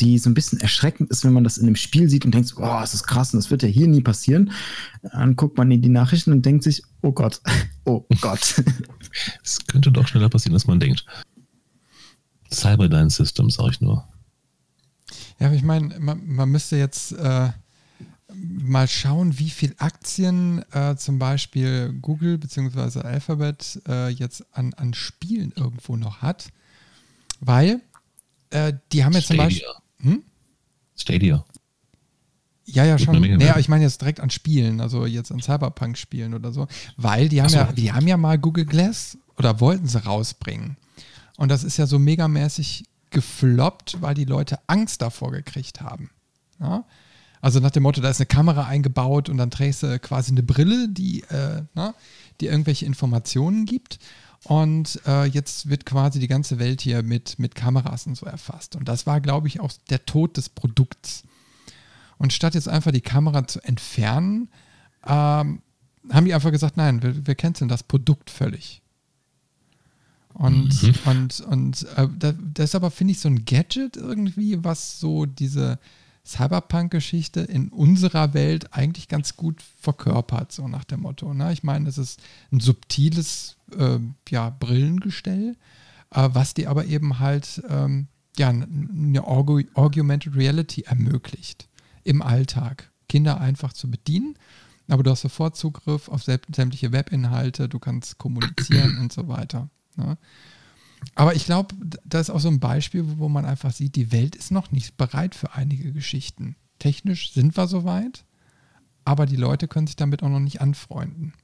die 0.00 0.18
so 0.18 0.28
ein 0.28 0.34
bisschen 0.34 0.60
erschreckend 0.60 1.10
ist, 1.10 1.24
wenn 1.24 1.32
man 1.32 1.44
das 1.44 1.56
in 1.56 1.66
einem 1.66 1.76
Spiel 1.76 2.08
sieht 2.08 2.24
und 2.24 2.34
denkt, 2.34 2.54
oh, 2.56 2.80
es 2.82 2.94
ist 2.94 3.04
krass 3.04 3.32
und 3.32 3.38
das 3.38 3.50
wird 3.50 3.62
ja 3.62 3.68
hier 3.68 3.86
nie 3.86 4.00
passieren. 4.00 4.50
Dann 5.02 5.36
guckt 5.36 5.56
man 5.56 5.70
in 5.70 5.82
die 5.82 5.88
Nachrichten 5.88 6.32
und 6.32 6.44
denkt 6.44 6.64
sich, 6.64 6.82
oh 7.02 7.12
Gott, 7.12 7.40
oh 7.84 8.04
Gott. 8.20 8.62
Es 9.44 9.64
könnte 9.66 9.92
doch 9.92 10.08
schneller 10.08 10.28
passieren, 10.28 10.54
als 10.54 10.66
man 10.66 10.80
denkt. 10.80 11.06
Cyberdyne 12.52 13.10
Systems, 13.10 13.54
sag 13.54 13.70
ich 13.70 13.80
nur. 13.80 14.08
Ja, 15.38 15.46
aber 15.46 15.54
ich 15.54 15.62
meine, 15.62 16.00
man, 16.00 16.26
man, 16.26 16.50
müsste 16.50 16.76
jetzt 16.76 17.12
äh, 17.12 17.50
mal 18.34 18.88
schauen, 18.88 19.38
wie 19.38 19.50
viel 19.50 19.74
Aktien 19.78 20.64
äh, 20.72 20.96
zum 20.96 21.18
Beispiel 21.18 21.92
Google 22.00 22.38
bzw. 22.38 23.00
Alphabet 23.00 23.80
äh, 23.88 24.08
jetzt 24.08 24.44
an, 24.52 24.74
an 24.74 24.94
Spielen 24.94 25.52
irgendwo 25.56 25.96
noch 25.96 26.22
hat. 26.22 26.48
Weil 27.40 27.80
äh, 28.50 28.72
die 28.92 29.04
haben 29.04 29.12
jetzt 29.12 29.28
zum 29.28 29.36
Beispiel. 29.36 29.66
Hm? 30.00 30.22
Stadia. 30.96 31.44
Ja, 32.66 32.84
ja, 32.84 32.98
schon. 32.98 33.20
Naja, 33.20 33.58
ich 33.58 33.68
meine 33.68 33.84
jetzt 33.84 34.00
direkt 34.00 34.20
an 34.20 34.30
Spielen, 34.30 34.80
also 34.80 35.04
jetzt 35.04 35.30
an 35.30 35.40
Cyberpunk-Spielen 35.40 36.32
oder 36.34 36.52
so. 36.52 36.66
Weil 36.96 37.28
die 37.28 37.42
haben 37.42 37.50
so. 37.50 37.56
ja, 37.56 37.72
die 37.72 37.92
haben 37.92 38.06
ja 38.06 38.16
mal 38.16 38.38
Google 38.38 38.64
Glass 38.64 39.18
oder 39.36 39.60
wollten 39.60 39.86
sie 39.86 40.02
rausbringen. 40.02 40.76
Und 41.36 41.50
das 41.50 41.64
ist 41.64 41.76
ja 41.76 41.86
so 41.86 41.98
megamäßig 41.98 42.84
gefloppt, 43.10 44.00
weil 44.00 44.14
die 44.14 44.24
Leute 44.24 44.58
Angst 44.66 45.02
davor 45.02 45.30
gekriegt 45.32 45.80
haben. 45.80 46.10
Ja? 46.60 46.84
Also 47.44 47.60
nach 47.60 47.72
dem 47.72 47.82
Motto, 47.82 48.00
da 48.00 48.08
ist 48.08 48.20
eine 48.20 48.26
Kamera 48.26 48.64
eingebaut 48.64 49.28
und 49.28 49.36
dann 49.36 49.50
trägst 49.50 49.82
du 49.82 49.98
quasi 49.98 50.30
eine 50.30 50.42
Brille, 50.42 50.88
die, 50.88 51.24
äh, 51.24 51.60
na, 51.74 51.88
ne, 51.88 51.94
die 52.40 52.46
irgendwelche 52.46 52.86
Informationen 52.86 53.66
gibt. 53.66 53.98
Und 54.44 54.98
äh, 55.06 55.26
jetzt 55.26 55.68
wird 55.68 55.84
quasi 55.84 56.18
die 56.18 56.26
ganze 56.26 56.58
Welt 56.58 56.80
hier 56.80 57.02
mit, 57.02 57.38
mit 57.38 57.54
Kameras 57.54 58.06
und 58.06 58.16
so 58.16 58.24
erfasst. 58.24 58.76
Und 58.76 58.88
das 58.88 59.06
war, 59.06 59.20
glaube 59.20 59.46
ich, 59.48 59.60
auch 59.60 59.70
der 59.90 60.06
Tod 60.06 60.38
des 60.38 60.48
Produkts. 60.48 61.24
Und 62.16 62.32
statt 62.32 62.54
jetzt 62.54 62.66
einfach 62.66 62.92
die 62.92 63.02
Kamera 63.02 63.46
zu 63.46 63.60
entfernen, 63.60 64.48
ähm, 65.06 65.60
haben 66.10 66.24
die 66.24 66.32
einfach 66.32 66.50
gesagt, 66.50 66.78
nein, 66.78 67.02
wir, 67.02 67.26
wir 67.26 67.34
canceln 67.34 67.68
das 67.68 67.82
Produkt 67.82 68.30
völlig. 68.30 68.80
Und, 70.32 70.82
mhm. 70.82 70.94
und, 71.04 71.40
und 71.40 71.86
äh, 71.96 72.08
das 72.54 72.70
ist 72.70 72.74
aber, 72.74 72.90
finde 72.90 73.12
ich, 73.12 73.20
so 73.20 73.28
ein 73.28 73.44
Gadget 73.44 73.98
irgendwie, 73.98 74.64
was 74.64 74.98
so 74.98 75.26
diese, 75.26 75.78
Cyberpunk-Geschichte 76.26 77.40
in 77.40 77.68
unserer 77.68 78.32
Welt 78.32 78.72
eigentlich 78.72 79.08
ganz 79.08 79.36
gut 79.36 79.62
verkörpert, 79.80 80.52
so 80.52 80.68
nach 80.68 80.84
dem 80.84 81.00
Motto. 81.00 81.34
Ne? 81.34 81.52
Ich 81.52 81.62
meine, 81.62 81.88
es 81.88 81.98
ist 81.98 82.20
ein 82.50 82.60
subtiles 82.60 83.56
äh, 83.76 83.98
ja, 84.30 84.50
Brillengestell, 84.50 85.56
äh, 86.10 86.28
was 86.32 86.54
dir 86.54 86.70
aber 86.70 86.86
eben 86.86 87.18
halt 87.18 87.62
ähm, 87.68 88.08
ja, 88.38 88.48
eine 88.48 89.26
Augmented 89.26 90.34
Reality 90.34 90.82
ermöglicht 90.82 91.68
im 92.04 92.22
Alltag. 92.22 92.90
Kinder 93.08 93.40
einfach 93.40 93.74
zu 93.74 93.90
bedienen, 93.90 94.34
aber 94.88 95.02
du 95.02 95.10
hast 95.10 95.20
sofort 95.20 95.56
Zugriff 95.56 96.08
auf 96.08 96.24
sämtliche 96.24 96.90
Webinhalte, 96.90 97.68
du 97.68 97.78
kannst 97.78 98.18
kommunizieren 98.18 98.98
und 98.98 99.12
so 99.12 99.28
weiter. 99.28 99.68
Ne? 99.96 100.16
Aber 101.14 101.34
ich 101.34 101.44
glaube, 101.44 101.74
das 102.04 102.28
ist 102.28 102.34
auch 102.34 102.40
so 102.40 102.48
ein 102.48 102.60
Beispiel, 102.60 103.04
wo 103.18 103.28
man 103.28 103.44
einfach 103.44 103.72
sieht, 103.72 103.96
die 103.96 104.12
Welt 104.12 104.36
ist 104.36 104.50
noch 104.50 104.70
nicht 104.72 104.96
bereit 104.96 105.34
für 105.34 105.54
einige 105.54 105.92
Geschichten. 105.92 106.56
Technisch 106.78 107.32
sind 107.32 107.56
wir 107.56 107.66
soweit, 107.66 108.24
aber 109.04 109.26
die 109.26 109.36
Leute 109.36 109.68
können 109.68 109.86
sich 109.86 109.96
damit 109.96 110.22
auch 110.22 110.28
noch 110.28 110.40
nicht 110.40 110.60
anfreunden. 110.60 111.34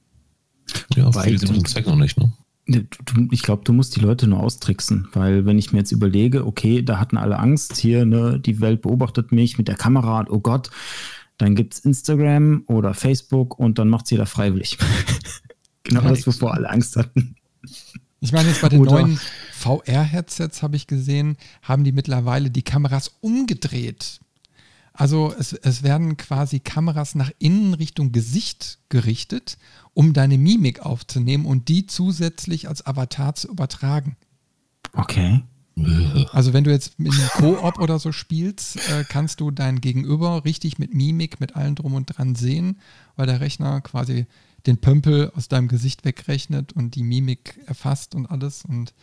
Ja, 0.95 1.13
weil 1.13 1.37
sie 1.37 1.45
den 1.45 1.65
Zweck 1.65 1.87
noch 1.87 1.95
nicht, 1.95 2.17
ne? 2.17 2.33
Ich 3.31 3.41
glaube, 3.41 3.63
du 3.65 3.73
musst 3.73 3.95
die 3.95 3.99
Leute 3.99 4.27
nur 4.27 4.39
austricksen, 4.39 5.07
weil 5.13 5.45
wenn 5.45 5.57
ich 5.57 5.73
mir 5.73 5.79
jetzt 5.79 5.91
überlege, 5.91 6.45
okay, 6.45 6.83
da 6.83 6.99
hatten 6.99 7.17
alle 7.17 7.39
Angst, 7.39 7.75
hier, 7.77 8.05
ne, 8.05 8.39
die 8.39 8.61
Welt 8.61 8.83
beobachtet 8.83 9.31
mich 9.31 9.57
mit 9.57 9.67
der 9.67 9.75
Kamera, 9.75 10.25
oh 10.29 10.39
Gott, 10.39 10.69
Dann 11.37 11.55
gibt 11.55 11.73
es 11.73 11.79
Instagram 11.79 12.63
oder 12.67 12.93
Facebook 12.93 13.57
und 13.57 13.79
dann 13.79 13.89
macht 13.89 14.05
es 14.05 14.11
jeder 14.11 14.27
freiwillig. 14.27 14.77
genau 15.83 16.01
das, 16.01 16.27
wovor 16.27 16.53
alle 16.53 16.69
Angst 16.69 16.95
hatten. 16.95 17.35
Ich 18.21 18.31
meine, 18.31 18.49
jetzt 18.49 18.61
bei 18.61 18.69
den 18.69 18.81
oder 18.81 18.91
neuen 18.91 19.19
VR-Headsets 19.51 20.61
habe 20.61 20.75
ich 20.75 20.85
gesehen, 20.85 21.37
haben 21.63 21.83
die 21.83 21.91
mittlerweile 21.91 22.51
die 22.51 22.61
Kameras 22.61 23.11
umgedreht. 23.19 24.19
Also 24.93 25.33
es, 25.37 25.53
es 25.53 25.81
werden 25.81 26.17
quasi 26.17 26.59
Kameras 26.59 27.15
nach 27.15 27.31
innen 27.39 27.73
Richtung 27.73 28.11
Gesicht 28.11 28.77
gerichtet, 28.89 29.57
um 29.95 30.13
deine 30.13 30.37
Mimik 30.37 30.81
aufzunehmen 30.81 31.45
und 31.45 31.67
die 31.67 31.87
zusätzlich 31.87 32.67
als 32.67 32.85
Avatar 32.85 33.33
zu 33.33 33.49
übertragen. 33.49 34.15
Okay. 34.93 35.41
Also 36.31 36.53
wenn 36.53 36.63
du 36.63 36.69
jetzt 36.69 36.99
mit 36.99 37.13
einem 37.13 37.29
Koop 37.29 37.79
oder 37.79 37.97
so 37.97 38.11
spielst, 38.11 38.75
äh, 38.89 39.03
kannst 39.07 39.39
du 39.39 39.49
dein 39.49 39.81
Gegenüber 39.81 40.45
richtig 40.45 40.77
mit 40.77 40.93
Mimik, 40.93 41.39
mit 41.39 41.55
allem 41.55 41.73
drum 41.73 41.95
und 41.95 42.05
dran 42.05 42.35
sehen, 42.35 42.79
weil 43.15 43.25
der 43.25 43.39
Rechner 43.39 43.81
quasi 43.81 44.27
den 44.65 44.77
Pömpel 44.77 45.31
aus 45.35 45.47
deinem 45.47 45.67
Gesicht 45.67 46.05
wegrechnet 46.05 46.73
und 46.73 46.95
die 46.95 47.03
Mimik 47.03 47.59
erfasst 47.65 48.15
und 48.15 48.27
alles 48.27 48.63
und 48.65 48.93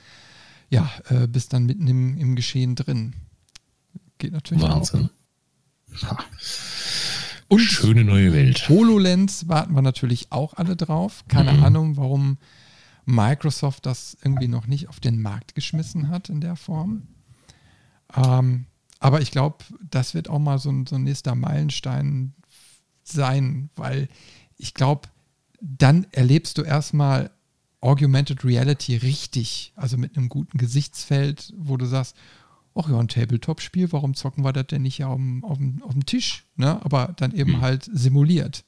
ja, 0.71 0.91
äh, 1.09 1.27
bist 1.27 1.53
dann 1.53 1.67
mitten 1.67 1.87
im, 1.89 2.19
im 2.19 2.37
Geschehen 2.37 2.75
drin. 2.75 3.15
Geht 4.19 4.33
natürlich 4.33 4.63
Wahnsinn. 4.63 5.11
auch. 6.07 6.19
Und 7.49 7.61
Schöne 7.61 8.05
neue 8.05 8.33
Welt. 8.35 8.69
HoloLens 8.69 9.49
warten 9.49 9.75
wir 9.75 9.81
natürlich 9.81 10.31
auch 10.31 10.55
alle 10.55 10.77
drauf. 10.77 11.25
Keine 11.29 11.55
mhm. 11.55 11.65
Ahnung, 11.65 11.97
warum 11.97 12.37
Microsoft 13.07 13.87
das 13.87 14.19
irgendwie 14.23 14.49
noch 14.49 14.67
nicht 14.67 14.91
auf 14.91 15.01
den 15.01 15.23
Markt 15.23 15.55
geschmissen 15.55 16.11
hat 16.11 16.29
in 16.29 16.43
der 16.43 16.57
Form. 16.57 17.09
Ähm, 18.15 18.67
aber 19.01 19.23
ich 19.23 19.31
glaube, 19.31 19.65
das 19.89 20.13
wird 20.13 20.29
auch 20.29 20.39
mal 20.39 20.59
so 20.59 20.71
ein, 20.71 20.87
so 20.87 20.97
ein 20.97 21.05
nächster 21.05 21.35
Meilenstein 21.35 22.35
sein, 23.03 23.71
weil 23.77 24.09
ich 24.59 24.75
glaube, 24.75 25.09
dann 25.61 26.07
erlebst 26.13 26.59
du 26.59 26.63
erstmal 26.63 27.31
Augmented 27.81 28.45
Reality 28.45 28.97
richtig, 28.97 29.73
also 29.77 29.97
mit 29.97 30.17
einem 30.17 30.29
guten 30.29 30.59
Gesichtsfeld, 30.59 31.53
wo 31.57 31.77
du 31.77 31.87
sagst, 31.87 32.17
ach 32.75 32.89
ja, 32.89 32.99
ein 32.99 33.09
Tabletop-Spiel, 33.09 33.93
warum 33.93 34.15
zocken 34.15 34.45
wir 34.45 34.53
das 34.53 34.67
denn 34.67 34.83
nicht 34.83 35.05
auf 35.05 35.17
dem, 35.17 35.45
auf 35.45 35.59
dem, 35.59 35.83
auf 35.83 35.93
dem 35.93 36.07
Tisch? 36.07 36.45
Ne? 36.57 36.85
Aber 36.85 37.15
dann 37.17 37.33
eben 37.33 37.55
hm. 37.55 37.61
halt 37.61 37.89
simuliert. 37.93 38.65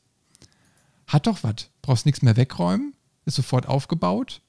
Hat 1.07 1.27
doch 1.27 1.43
was. 1.43 1.71
Brauchst 1.83 2.07
nichts 2.07 2.23
mehr 2.23 2.37
wegräumen, 2.37 2.95
ist 3.25 3.35
sofort 3.37 3.67
aufgebaut 3.67 4.43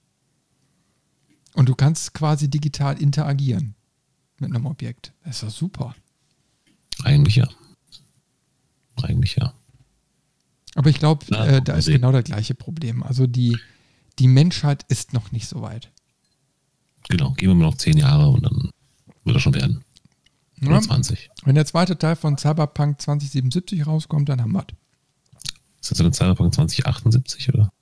und 1.53 1.69
du 1.69 1.75
kannst 1.75 2.13
quasi 2.13 2.49
digital 2.49 3.01
interagieren 3.01 3.75
mit 4.39 4.53
einem 4.53 4.65
Objekt. 4.65 5.13
Das 5.23 5.37
ist 5.37 5.43
doch 5.43 5.49
super. 5.49 5.95
Eigentlich 7.03 7.35
ja. 7.37 7.47
Eigentlich 9.01 9.35
ja. 9.35 9.53
Aber 10.75 10.89
ich 10.89 10.99
glaube, 10.99 11.25
äh, 11.35 11.61
da 11.61 11.73
ist 11.73 11.85
sehen. 11.85 11.95
genau 11.95 12.11
das 12.11 12.23
gleiche 12.23 12.55
Problem. 12.55 13.03
Also 13.03 13.27
die, 13.27 13.57
die 14.19 14.27
Menschheit 14.27 14.85
ist 14.87 15.13
noch 15.13 15.31
nicht 15.31 15.47
so 15.47 15.61
weit. 15.61 15.91
Genau, 17.09 17.33
geben 17.33 17.59
wir 17.59 17.65
noch 17.65 17.77
zehn 17.77 17.97
Jahre 17.97 18.29
und 18.29 18.45
dann 18.45 18.71
wird 19.23 19.35
das 19.35 19.43
schon 19.43 19.53
werden. 19.53 19.83
Oder 20.61 20.75
ja. 20.75 20.81
20. 20.81 21.29
Wenn 21.43 21.55
der 21.55 21.65
zweite 21.65 21.97
Teil 21.97 22.15
von 22.15 22.37
Cyberpunk 22.37 23.01
2077 23.01 23.87
rauskommt, 23.87 24.29
dann 24.29 24.41
haben 24.41 24.53
wir 24.53 24.65
es. 24.67 24.75
Ist 25.81 25.91
das 25.91 25.97
denn 25.97 26.13
Cyberpunk 26.13 26.53
2078 26.53 27.53
oder? 27.53 27.73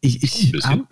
ich, 0.00 0.54
ich 0.54 0.64
habe 0.64 0.86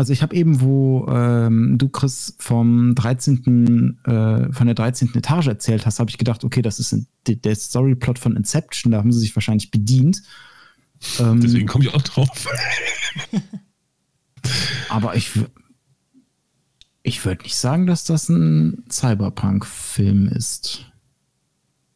also 0.00 0.14
ich 0.14 0.22
habe 0.22 0.34
eben, 0.34 0.62
wo 0.62 1.06
ähm, 1.10 1.76
du 1.76 1.90
Chris 1.90 2.34
vom 2.38 2.94
13. 2.94 3.98
Äh, 4.04 4.50
von 4.50 4.66
der 4.66 4.74
13. 4.74 5.14
Etage 5.14 5.48
erzählt 5.48 5.84
hast, 5.84 6.00
habe 6.00 6.08
ich 6.08 6.16
gedacht, 6.16 6.42
okay, 6.42 6.62
das 6.62 6.78
ist 6.78 6.92
ein, 6.92 7.06
der 7.26 7.54
Storyplot 7.54 8.18
von 8.18 8.34
Inception, 8.34 8.92
da 8.92 8.98
haben 8.98 9.12
sie 9.12 9.18
sich 9.18 9.36
wahrscheinlich 9.36 9.70
bedient. 9.70 10.22
Ähm, 11.18 11.42
Deswegen 11.42 11.66
komme 11.66 11.84
ich 11.84 11.92
auch 11.92 12.00
drauf. 12.00 12.48
aber 14.88 15.16
ich, 15.16 15.32
ich 17.02 17.22
würde 17.26 17.42
nicht 17.42 17.56
sagen, 17.56 17.86
dass 17.86 18.04
das 18.04 18.30
ein 18.30 18.84
Cyberpunk-Film 18.90 20.28
ist. 20.28 20.90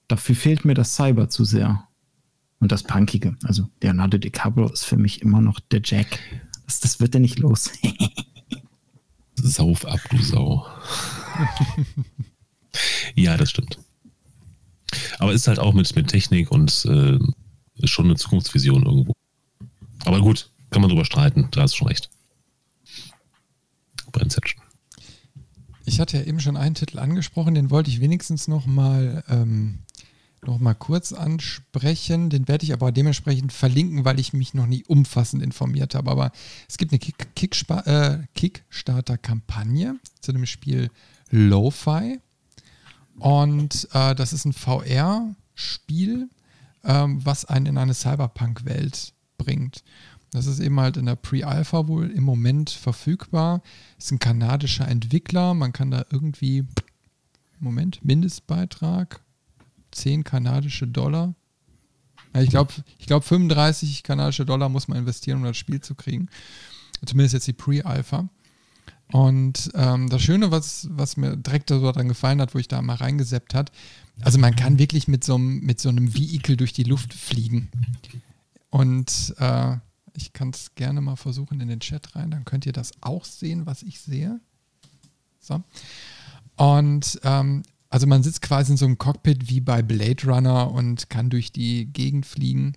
Dafür 0.09 0.35
fehlt 0.35 0.67
mir 0.67 0.75
das 0.75 0.95
Cyber 0.95 1.31
zu 1.31 1.45
sehr. 1.47 1.89
Und 2.61 2.71
das 2.71 2.83
Punkige. 2.83 3.35
Also 3.45 3.71
Leonardo 3.83 4.19
DiCaprio 4.19 4.69
ist 4.69 4.85
für 4.85 4.99
mich 4.99 5.23
immer 5.23 5.41
noch 5.41 5.59
der 5.61 5.81
Jack. 5.83 6.19
Das, 6.67 6.81
das 6.81 7.01
wird 7.01 7.15
ja 7.15 7.21
nicht 7.21 7.39
los. 7.39 7.71
Sauf 9.35 9.85
ab, 9.85 10.01
du 10.11 10.23
Sau. 10.23 10.67
ja, 13.15 13.37
das 13.37 13.51
stimmt. 13.51 13.79
Aber 15.19 15.33
ist 15.33 15.49
halt 15.49 15.59
auch 15.59 15.75
mit, 15.75 15.95
mit 15.95 16.09
Technik 16.09 16.51
und 16.51 16.87
äh, 16.87 17.19
ist 17.77 17.91
schon 17.91 18.07
eine 18.07 18.17
Zukunftsvision 18.17 18.87
irgendwo. 18.87 19.13
Aber 20.05 20.21
gut, 20.21 20.51
kann 20.71 20.83
man 20.83 20.91
drüber 20.91 21.05
streiten, 21.05 21.49
da 21.51 21.63
hast 21.63 21.75
du 21.75 21.79
schon 21.79 21.89
recht. 21.89 22.11
Bei 24.13 24.21
Inception. 24.21 24.63
Ich 25.87 26.01
hatte 26.01 26.19
ja 26.19 26.25
eben 26.25 26.41
schon 26.41 26.57
einen 26.57 26.75
Titel 26.75 26.99
angesprochen, 26.99 27.55
den 27.55 27.71
wollte 27.71 27.91
ich 27.91 28.01
wenigstens 28.01 28.49
noch 28.49 28.67
mal 28.67 29.23
ähm, 29.29 29.81
noch 30.47 30.59
mal 30.59 30.75
kurz 30.75 31.13
ansprechen. 31.13 32.31
Den 32.31 32.49
werde 32.49 32.65
ich 32.65 32.73
aber 32.73 32.93
dementsprechend 32.93 33.53
verlinken, 33.53 34.05
weil 34.05 34.21
ich 34.21 34.33
mich 34.33 34.55
noch 34.55 34.67
nie 34.67 34.85
umfassend 34.87 35.43
informiert 35.43 35.95
habe. 35.95 36.11
Aber 36.11 36.33
es 36.69 36.79
gibt 36.79 36.93
eine 36.93 36.99
Kick 36.99 37.35
Kick 37.35 37.57
äh, 37.87 38.19
Kickstarter-Kampagne 38.35 39.97
zu 40.21 40.33
dem 40.33 40.47
Spiel 40.47 40.91
Lo-Fi. 41.31 42.21
Und 43.19 43.89
äh, 43.93 44.15
das 44.15 44.33
ist 44.33 44.45
ein 44.45 44.53
VR-Spiel, 44.53 46.29
ähm, 46.85 47.25
was 47.25 47.45
einen 47.45 47.67
in 47.67 47.79
eine 47.79 47.95
Cyberpunk-Welt 47.95 49.13
bringt. 49.39 49.85
Das 50.31 50.47
ist 50.47 50.59
eben 50.59 50.81
halt 50.81 50.97
in 50.97 51.07
der 51.07 51.15
Pre-Alpha 51.15 51.87
wohl 51.87 52.11
im 52.11 52.25
Moment 52.25 52.71
verfügbar. 52.71 53.63
Ist 53.99 54.11
ein 54.11 54.19
kanadischer 54.19 54.89
Entwickler. 54.89 55.55
Man 55.55 55.73
kann 55.73 55.93
da 55.93 56.05
irgendwie, 56.11 56.65
Moment, 57.61 58.05
Mindestbeitrag 58.05 59.24
10 59.95 60.25
kanadische 60.25 60.87
Dollar. 60.87 61.35
Ich 62.37 62.51
glaube, 62.51 62.73
ich 62.99 63.07
glaub 63.07 63.25
35 63.25 64.03
kanadische 64.03 64.45
Dollar 64.45 64.69
muss 64.69 64.89
man 64.89 64.99
investieren, 64.99 65.39
um 65.39 65.45
das 65.45 65.57
Spiel 65.57 65.81
zu 65.81 65.95
kriegen. 65.95 66.29
Zumindest 67.07 67.35
jetzt 67.35 67.47
die 67.47 67.53
Pre-Alpha. 67.53 68.29
Und 69.13 69.71
ähm, 69.75 70.09
das 70.09 70.23
Schöne, 70.23 70.51
was, 70.51 70.89
was 70.91 71.17
mir 71.17 71.37
direkt 71.37 71.69
so 71.69 71.81
daran 71.81 72.09
gefallen 72.09 72.41
hat, 72.41 72.55
wo 72.55 72.59
ich 72.59 72.69
da 72.69 72.83
mal 72.83 72.97
reingeseppt 72.97 73.55
hat, 73.55 73.71
also 74.23 74.39
man 74.39 74.57
kann 74.57 74.79
wirklich 74.79 75.09
mit 75.09 75.25
so 75.25 75.35
einem, 75.35 75.61
mit 75.61 75.81
so 75.81 75.89
einem 75.89 76.15
Vehikel 76.15 76.57
durch 76.57 76.73
die 76.73 76.85
Luft 76.85 77.15
fliegen. 77.15 77.71
Und 78.71 79.35
äh, 79.39 79.77
ich 80.17 80.33
kann 80.33 80.51
es 80.51 80.75
gerne 80.75 81.01
mal 81.01 81.17
versuchen 81.17 81.61
in 81.61 81.69
den 81.69 81.81
Chat 81.81 82.17
rein, 82.17 82.31
dann 82.31 82.45
könnt 82.45 82.67
ihr 82.67 82.73
das 82.73 82.93
auch 83.01 83.25
sehen, 83.25 83.67
was 83.67 83.83
ich 83.83 84.01
sehe. 84.01 84.41
So. 85.41 85.63
Und 86.57 87.21
ähm, 87.25 87.63
also 87.95 88.09
man 88.09 88.25
sitzt 88.25 88.43
quasi 88.43 88.73
in 88.73 88.77
so 88.77 88.87
einem 88.87 88.99
Cockpit 88.99 89.49
wie 89.49 89.61
bei 89.61 89.81
Blade 89.81 90.27
Runner 90.27 90.69
und 90.73 91.11
kann 91.11 91.31
durch 91.31 91.53
die 91.53 91.87
Gegend 91.87 92.27
fliegen. 92.27 92.73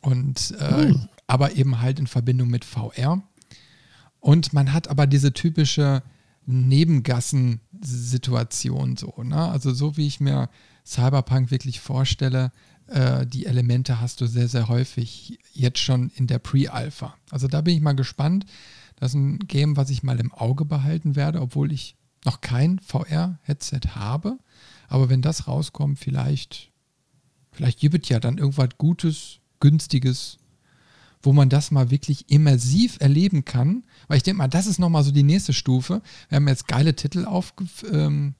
Und 0.00 0.54
äh, 0.58 0.86
mhm. 0.86 1.08
aber 1.26 1.56
eben 1.56 1.78
halt 1.82 1.98
in 1.98 2.06
Verbindung 2.06 2.48
mit 2.48 2.64
VR. 2.64 3.22
Und 4.18 4.54
man 4.54 4.72
hat 4.72 4.88
aber 4.88 5.06
diese 5.06 5.34
typische 5.34 6.02
Nebengassen, 6.46 7.60
Situation 7.82 8.96
so. 8.96 9.12
Ne? 9.22 9.36
Also 9.36 9.74
so 9.74 9.98
wie 9.98 10.06
ich 10.06 10.20
mir 10.20 10.48
Cyberpunk 10.86 11.50
wirklich 11.50 11.80
vorstelle, 11.80 12.50
äh, 12.86 13.26
die 13.26 13.44
Elemente 13.44 14.00
hast 14.00 14.22
du 14.22 14.26
sehr, 14.26 14.48
sehr 14.48 14.68
häufig 14.68 15.38
jetzt 15.52 15.80
schon 15.80 16.10
in 16.14 16.26
der 16.26 16.38
Pre-Alpha. 16.38 17.14
Also 17.30 17.46
da 17.46 17.60
bin 17.60 17.76
ich 17.76 17.82
mal 17.82 17.92
gespannt. 17.92 18.46
Das 18.96 19.10
ist 19.10 19.16
ein 19.16 19.38
Game, 19.40 19.76
was 19.76 19.90
ich 19.90 20.02
mal 20.02 20.18
im 20.18 20.32
Auge 20.32 20.64
behalten 20.64 21.14
werde, 21.14 21.42
obwohl 21.42 21.72
ich 21.72 21.94
noch 22.24 22.40
kein 22.40 22.78
VR-Headset 22.78 23.80
habe. 23.94 24.38
Aber 24.88 25.08
wenn 25.08 25.22
das 25.22 25.48
rauskommt, 25.48 25.98
vielleicht, 25.98 26.70
vielleicht 27.52 27.80
gibt 27.80 28.04
es 28.04 28.08
ja 28.08 28.20
dann 28.20 28.38
irgendwas 28.38 28.70
Gutes, 28.78 29.38
Günstiges, 29.60 30.38
wo 31.22 31.32
man 31.32 31.48
das 31.48 31.70
mal 31.70 31.90
wirklich 31.90 32.30
immersiv 32.30 32.96
erleben 33.00 33.44
kann. 33.44 33.84
Weil 34.08 34.16
ich 34.16 34.22
denke 34.22 34.38
mal, 34.38 34.48
das 34.48 34.66
ist 34.66 34.78
nochmal 34.78 35.04
so 35.04 35.12
die 35.12 35.22
nächste 35.22 35.52
Stufe. 35.52 36.02
Wir 36.28 36.36
haben 36.36 36.48
jetzt 36.48 36.68
geile 36.68 36.94
Titel 36.94 37.24
aufgeführt. 37.24 37.84
Ähm, 37.92 38.34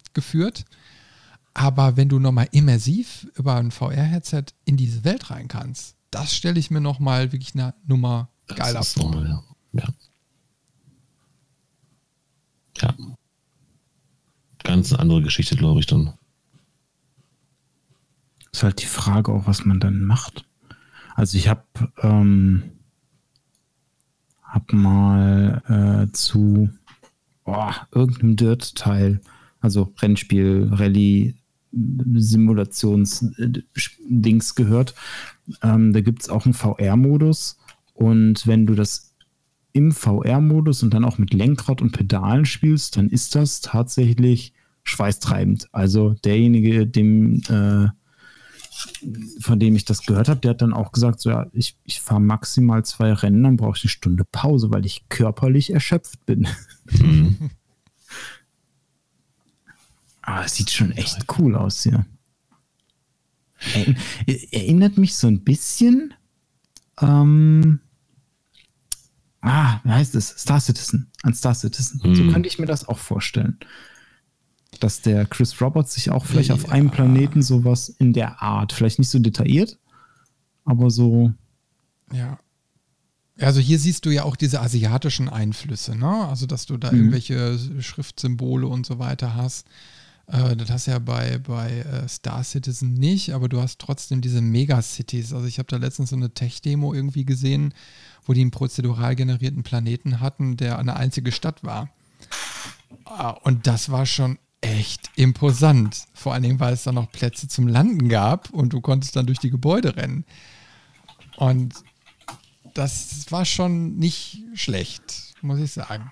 aber 1.54 1.96
wenn 1.96 2.08
du 2.08 2.18
nochmal 2.18 2.48
immersiv 2.52 3.28
über 3.34 3.56
ein 3.56 3.70
VR-Headset 3.70 4.44
in 4.64 4.76
diese 4.76 5.04
Welt 5.04 5.30
rein 5.30 5.48
kannst, 5.48 5.96
das 6.10 6.34
stelle 6.34 6.58
ich 6.58 6.70
mir 6.70 6.80
nochmal 6.80 7.32
wirklich 7.32 7.54
eine 7.54 7.74
Nummer 7.86 8.28
geiler 8.46 8.82
vor. 8.82 9.10
Nochmal, 9.10 9.42
ja. 9.72 9.84
ja. 9.84 9.88
Ja. 12.80 13.16
Ganz 14.64 14.92
andere 14.92 15.22
Geschichte, 15.22 15.56
glaube 15.56 15.80
ich, 15.80 15.86
dann. 15.86 16.12
Ist 18.52 18.62
halt 18.62 18.82
die 18.82 18.86
Frage 18.86 19.32
auch, 19.32 19.46
was 19.46 19.64
man 19.64 19.80
dann 19.80 20.04
macht. 20.04 20.44
Also 21.14 21.38
ich 21.38 21.48
habe 21.48 21.64
ähm, 22.02 22.64
hab 24.42 24.72
mal 24.72 26.08
äh, 26.08 26.12
zu 26.12 26.70
oh, 27.44 27.70
irgendeinem 27.92 28.36
Dirt-Teil, 28.36 29.20
also 29.60 29.92
Rennspiel, 30.00 30.68
Rallye, 30.70 31.34
Simulations-Dings 31.72 34.54
gehört. 34.54 34.94
Ähm, 35.62 35.92
da 35.92 36.00
gibt 36.02 36.22
es 36.22 36.28
auch 36.28 36.44
einen 36.44 36.54
VR-Modus. 36.54 37.58
Und 37.94 38.46
wenn 38.46 38.66
du 38.66 38.74
das 38.74 39.11
im 39.72 39.92
VR-Modus 39.92 40.82
und 40.82 40.92
dann 40.94 41.04
auch 41.04 41.18
mit 41.18 41.32
Lenkrad 41.32 41.80
und 41.80 41.92
Pedalen 41.92 42.44
spielst, 42.44 42.96
dann 42.96 43.08
ist 43.08 43.34
das 43.34 43.60
tatsächlich 43.60 44.52
schweißtreibend. 44.84 45.68
Also 45.72 46.14
derjenige, 46.24 46.86
dem, 46.86 47.40
äh, 47.48 47.88
von 49.40 49.60
dem 49.60 49.76
ich 49.76 49.84
das 49.84 50.04
gehört 50.04 50.28
habe, 50.28 50.40
der 50.40 50.50
hat 50.50 50.62
dann 50.62 50.72
auch 50.72 50.92
gesagt, 50.92 51.20
so 51.20 51.30
ja, 51.30 51.46
ich, 51.52 51.76
ich 51.84 52.00
fahre 52.00 52.20
maximal 52.20 52.84
zwei 52.84 53.12
Rennen, 53.12 53.42
dann 53.42 53.56
brauche 53.56 53.76
ich 53.76 53.84
eine 53.84 53.90
Stunde 53.90 54.24
Pause, 54.24 54.70
weil 54.70 54.86
ich 54.86 55.08
körperlich 55.08 55.72
erschöpft 55.72 56.24
bin. 56.26 56.48
Mhm. 56.90 57.50
Aber 60.22 60.44
es 60.44 60.54
sieht 60.56 60.70
schon 60.70 60.92
echt 60.92 61.26
cool 61.38 61.54
aus 61.56 61.82
hier. 61.82 62.06
Erinnert 64.50 64.98
mich 64.98 65.14
so 65.14 65.28
ein 65.28 65.44
bisschen. 65.44 66.14
Ähm, 67.00 67.80
ah, 69.42 69.80
wie 69.84 69.90
heißt 69.90 70.14
es? 70.14 70.28
Star 70.28 70.60
Citizen. 70.60 71.10
An 71.22 71.34
Star 71.34 71.54
Citizen. 71.54 72.00
Mhm. 72.02 72.14
So 72.14 72.32
könnte 72.32 72.48
ich 72.48 72.58
mir 72.58 72.66
das 72.66 72.88
auch 72.88 72.98
vorstellen. 72.98 73.58
Dass 74.80 75.02
der 75.02 75.26
Chris 75.26 75.60
Roberts 75.60 75.94
sich 75.94 76.10
auch 76.10 76.24
vielleicht 76.24 76.48
ja. 76.48 76.54
auf 76.54 76.70
einem 76.70 76.90
Planeten 76.90 77.42
sowas 77.42 77.88
in 77.88 78.12
der 78.12 78.40
Art, 78.40 78.72
vielleicht 78.72 78.98
nicht 78.98 79.10
so 79.10 79.18
detailliert, 79.18 79.78
aber 80.64 80.90
so. 80.90 81.32
Ja. 82.12 82.38
Also 83.38 83.60
hier 83.60 83.78
siehst 83.78 84.06
du 84.06 84.10
ja 84.10 84.24
auch 84.24 84.36
diese 84.36 84.60
asiatischen 84.60 85.28
Einflüsse, 85.28 85.96
ne? 85.96 86.26
Also 86.28 86.46
dass 86.46 86.66
du 86.66 86.76
da 86.76 86.90
mhm. 86.90 86.98
irgendwelche 86.98 87.58
Schriftsymbole 87.80 88.66
und 88.66 88.86
so 88.86 88.98
weiter 88.98 89.34
hast. 89.34 89.66
Äh, 90.26 90.56
das 90.56 90.70
hast 90.70 90.86
du 90.86 90.92
ja 90.92 90.98
bei, 90.98 91.38
bei 91.38 91.80
äh, 91.80 92.08
Star 92.08 92.44
Citizen 92.44 92.94
nicht, 92.94 93.32
aber 93.32 93.48
du 93.48 93.60
hast 93.60 93.78
trotzdem 93.78 94.20
diese 94.20 94.40
Megacities. 94.40 95.32
Also 95.32 95.46
ich 95.46 95.58
habe 95.58 95.68
da 95.68 95.76
letztens 95.76 96.10
so 96.10 96.16
eine 96.16 96.32
Tech-Demo 96.32 96.94
irgendwie 96.94 97.24
gesehen, 97.24 97.74
wo 98.24 98.32
die 98.32 98.40
einen 98.40 98.50
prozedural 98.50 99.16
generierten 99.16 99.62
Planeten 99.62 100.20
hatten, 100.20 100.56
der 100.56 100.78
eine 100.78 100.96
einzige 100.96 101.32
Stadt 101.32 101.64
war. 101.64 101.90
Ah, 103.04 103.30
und 103.30 103.66
das 103.66 103.90
war 103.90 104.06
schon 104.06 104.38
echt 104.60 105.10
imposant. 105.16 106.04
Vor 106.14 106.32
allen 106.32 106.44
Dingen, 106.44 106.60
weil 106.60 106.72
es 106.72 106.84
da 106.84 106.92
noch 106.92 107.10
Plätze 107.10 107.48
zum 107.48 107.68
Landen 107.68 108.08
gab 108.08 108.50
und 108.50 108.72
du 108.72 108.80
konntest 108.80 109.16
dann 109.16 109.26
durch 109.26 109.38
die 109.38 109.50
Gebäude 109.50 109.96
rennen. 109.96 110.24
Und 111.36 111.74
das 112.74 113.30
war 113.30 113.44
schon 113.44 113.96
nicht 113.96 114.42
schlecht, 114.54 115.34
muss 115.42 115.58
ich 115.58 115.72
sagen. 115.72 116.10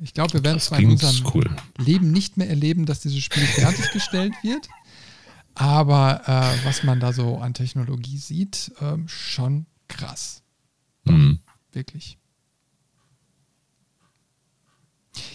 Ich 0.00 0.14
glaube, 0.14 0.34
wir 0.34 0.44
werden 0.44 0.58
zwar 0.58 0.80
in 0.80 0.90
unserem 0.90 1.24
cool. 1.34 1.56
Leben 1.78 2.10
nicht 2.10 2.36
mehr 2.36 2.48
erleben, 2.48 2.86
dass 2.86 3.00
dieses 3.00 3.22
Spiel 3.22 3.44
fertiggestellt 3.44 4.34
wird. 4.42 4.68
Aber 5.54 6.22
äh, 6.26 6.66
was 6.66 6.82
man 6.82 6.98
da 6.98 7.12
so 7.12 7.38
an 7.38 7.54
Technologie 7.54 8.18
sieht, 8.18 8.72
äh, 8.80 8.96
schon 9.06 9.66
krass. 9.88 10.41
Wirklich. 11.72 12.18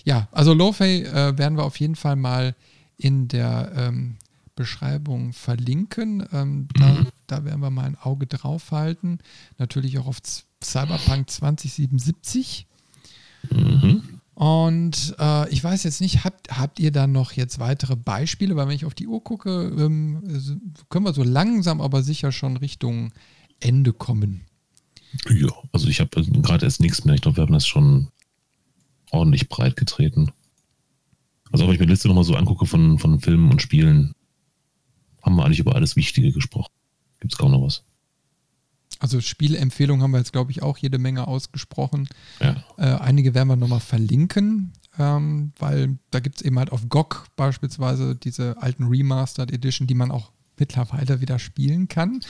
Ja, 0.03 0.27
also 0.31 0.53
Lofay 0.53 1.03
äh, 1.03 1.37
werden 1.37 1.57
wir 1.57 1.63
auf 1.63 1.79
jeden 1.79 1.95
Fall 1.95 2.15
mal 2.15 2.55
in 2.97 3.27
der 3.27 3.71
ähm, 3.75 4.17
Beschreibung 4.55 5.33
verlinken. 5.33 6.27
Ähm, 6.31 6.67
da, 6.73 7.05
da, 7.27 7.45
werden 7.45 7.61
wir 7.61 7.69
mal 7.69 7.85
ein 7.85 7.97
Auge 7.97 8.27
drauf 8.27 8.71
halten. 8.71 9.19
Natürlich 9.57 9.99
auch 9.99 10.07
auf 10.07 10.17
Cyberpunk 10.63 11.29
2077. 11.29 12.65
Mhm. 13.51 14.19
Und 14.33 15.15
äh, 15.19 15.49
ich 15.49 15.63
weiß 15.63 15.83
jetzt 15.83 16.01
nicht, 16.01 16.23
habt, 16.23 16.55
habt 16.55 16.79
ihr 16.79 16.91
da 16.91 17.07
noch 17.07 17.31
jetzt 17.31 17.59
weitere 17.59 17.95
Beispiele? 17.95 18.55
Weil 18.55 18.67
wenn 18.67 18.75
ich 18.75 18.85
auf 18.85 18.93
die 18.93 19.07
Uhr 19.07 19.23
gucke, 19.23 19.73
ähm, 19.77 20.21
können 20.89 21.05
wir 21.05 21.13
so 21.13 21.23
langsam 21.23 21.81
aber 21.81 22.03
sicher 22.03 22.31
schon 22.31 22.57
Richtung 22.57 23.13
Ende 23.59 23.93
kommen. 23.93 24.45
Ja, 25.29 25.51
also 25.71 25.87
ich 25.87 25.99
habe 25.99 26.23
gerade 26.23 26.65
erst 26.65 26.79
nichts 26.79 27.05
mehr. 27.05 27.15
Ich 27.15 27.21
glaube, 27.21 27.37
wir 27.37 27.43
haben 27.43 27.53
das 27.53 27.67
schon 27.67 28.09
ordentlich 29.11 29.49
breit 29.49 29.75
getreten. 29.75 30.31
Also 31.51 31.65
wenn 31.65 31.73
ich 31.73 31.79
mir 31.79 31.85
die 31.85 31.93
Liste 31.93 32.07
nochmal 32.07 32.23
so 32.23 32.35
angucke 32.35 32.65
von, 32.65 32.99
von 32.99 33.19
Filmen 33.19 33.51
und 33.51 33.61
Spielen, 33.61 34.13
haben 35.23 35.35
wir 35.35 35.45
eigentlich 35.45 35.59
über 35.59 35.75
alles 35.75 35.95
Wichtige 35.95 36.31
gesprochen. 36.31 36.71
Gibt 37.19 37.33
es 37.33 37.37
kaum 37.37 37.51
noch 37.51 37.61
was. 37.61 37.83
Also 38.99 39.21
Spielempfehlungen 39.21 40.01
haben 40.01 40.11
wir 40.11 40.17
jetzt, 40.17 40.33
glaube 40.33 40.51
ich, 40.51 40.63
auch 40.63 40.77
jede 40.77 40.97
Menge 40.97 41.27
ausgesprochen. 41.27 42.07
Ja. 42.39 42.63
Äh, 42.77 42.99
einige 42.99 43.33
werden 43.33 43.47
wir 43.47 43.55
nochmal 43.55 43.79
verlinken, 43.79 44.73
ähm, 44.97 45.51
weil 45.59 45.99
da 46.09 46.19
gibt 46.19 46.37
es 46.37 46.41
eben 46.41 46.57
halt 46.57 46.71
auf 46.71 46.89
GOG 46.89 47.27
beispielsweise 47.35 48.15
diese 48.15 48.61
alten 48.61 48.85
Remastered 48.85 49.51
Edition, 49.51 49.87
die 49.87 49.93
man 49.93 50.11
auch 50.11 50.31
mittlerweile 50.57 51.21
wieder 51.21 51.37
spielen 51.37 51.87
kann. 51.87 52.21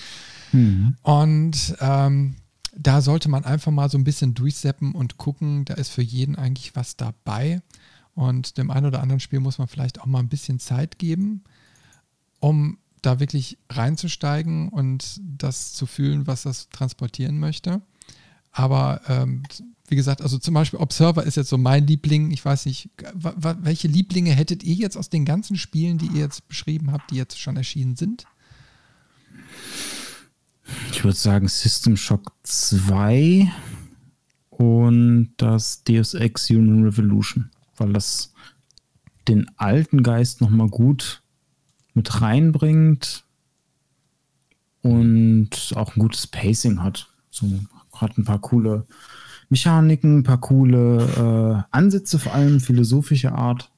Mhm. 0.51 0.95
Und 1.03 1.75
ähm, 1.79 2.35
da 2.79 3.01
sollte 3.01 3.29
man 3.29 3.43
einfach 3.43 3.71
mal 3.71 3.89
so 3.89 3.97
ein 3.97 4.03
bisschen 4.03 4.33
durchseppen 4.33 4.93
und 4.93 5.17
gucken, 5.17 5.65
da 5.65 5.75
ist 5.75 5.89
für 5.89 6.01
jeden 6.01 6.35
eigentlich 6.35 6.75
was 6.75 6.95
dabei. 6.95 7.61
Und 8.13 8.57
dem 8.57 8.71
einen 8.71 8.87
oder 8.87 9.01
anderen 9.01 9.19
Spiel 9.19 9.39
muss 9.39 9.57
man 9.57 9.67
vielleicht 9.67 10.01
auch 10.01 10.05
mal 10.05 10.19
ein 10.19 10.29
bisschen 10.29 10.59
Zeit 10.59 10.97
geben, 10.97 11.43
um 12.39 12.77
da 13.01 13.19
wirklich 13.19 13.57
reinzusteigen 13.69 14.69
und 14.69 15.19
das 15.21 15.73
zu 15.73 15.85
fühlen, 15.85 16.27
was 16.27 16.43
das 16.43 16.69
transportieren 16.69 17.39
möchte. 17.39 17.81
Aber 18.51 19.01
ähm, 19.07 19.43
wie 19.87 19.95
gesagt, 19.95 20.21
also 20.21 20.37
zum 20.37 20.53
Beispiel 20.53 20.79
Observer 20.79 21.23
ist 21.23 21.37
jetzt 21.37 21.49
so 21.49 21.57
mein 21.57 21.85
Liebling. 21.85 22.31
Ich 22.31 22.43
weiß 22.43 22.65
nicht, 22.65 22.89
welche 23.13 23.87
Lieblinge 23.87 24.31
hättet 24.31 24.63
ihr 24.63 24.75
jetzt 24.75 24.97
aus 24.97 25.09
den 25.09 25.25
ganzen 25.25 25.55
Spielen, 25.55 25.97
die 25.97 26.07
ihr 26.07 26.21
jetzt 26.21 26.47
beschrieben 26.47 26.91
habt, 26.91 27.11
die 27.11 27.15
jetzt 27.15 27.39
schon 27.39 27.55
erschienen 27.55 27.95
sind? 27.95 28.25
Ich 30.91 31.03
würde 31.03 31.18
sagen 31.18 31.48
System 31.48 31.98
Shock 31.98 32.31
2 32.44 33.52
und 34.49 35.34
das 35.38 35.84
Deus 35.84 36.14
Ex 36.14 36.49
Human 36.49 36.84
Revolution, 36.84 37.49
weil 37.77 37.94
das 37.94 38.34
den 39.27 39.49
alten 39.57 40.03
Geist 40.03 40.41
nochmal 40.41 40.69
gut 40.69 41.22
mit 41.94 42.22
reinbringt 42.22 43.26
und 44.81 45.49
auch 45.76 45.95
ein 45.95 45.99
gutes 45.99 46.27
Pacing 46.27 46.81
hat. 46.81 47.07
So 47.30 47.48
hat 47.94 48.18
ein 48.18 48.26
paar 48.26 48.39
coole 48.39 48.85
Mechaniken, 49.49 50.19
ein 50.19 50.23
paar 50.23 50.39
coole 50.39 51.65
äh, 51.72 51.76
Ansätze, 51.76 52.19
vor 52.19 52.34
allem 52.34 52.60
philosophische 52.60 53.31
Art, 53.31 53.72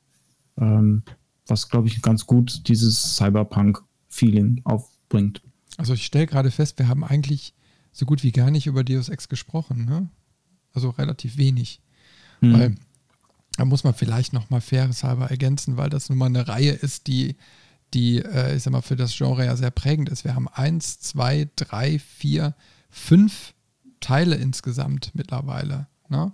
ähm, 0.57 1.03
was 1.47 1.69
glaube 1.69 1.87
ich 1.87 2.01
ganz 2.01 2.25
gut 2.25 2.67
dieses 2.67 3.15
Cyberpunk-Feeling 3.15 4.61
aufbringt. 4.63 5.41
Also 5.79 5.93
ich 5.93 6.05
stelle 6.05 6.27
gerade 6.27 6.51
fest, 6.51 6.77
wir 6.77 6.87
haben 6.87 7.03
eigentlich 7.03 7.53
so 7.91 8.05
gut 8.05 8.23
wie 8.23 8.31
gar 8.31 8.51
nicht 8.51 8.67
über 8.67 8.83
Deus 8.83 9.09
Ex 9.09 9.29
gesprochen, 9.29 9.85
ne? 9.85 10.09
Also 10.73 10.89
relativ 10.91 11.37
wenig. 11.37 11.81
Mhm. 12.41 12.53
Weil 12.53 12.75
da 13.57 13.65
muss 13.65 13.83
man 13.83 13.93
vielleicht 13.93 14.33
nochmal 14.33 14.61
faireshalber 14.61 15.29
ergänzen, 15.29 15.77
weil 15.77 15.89
das 15.89 16.09
nun 16.09 16.17
mal 16.17 16.27
eine 16.27 16.47
Reihe 16.47 16.71
ist, 16.71 17.07
die 17.07 17.35
die, 17.95 18.17
äh, 18.19 18.55
ich 18.55 18.63
sag 18.63 18.71
mal, 18.71 18.81
für 18.81 18.95
das 18.95 19.17
Genre 19.17 19.43
ja 19.43 19.55
sehr 19.55 19.71
prägend 19.71 20.09
ist. 20.09 20.23
Wir 20.23 20.35
haben 20.35 20.47
eins, 20.47 20.99
zwei, 20.99 21.49
drei, 21.55 21.97
vier, 21.97 22.53
fünf 22.91 23.55
Teile 23.99 24.35
insgesamt 24.35 25.11
mittlerweile. 25.15 25.87
Ne? 26.07 26.31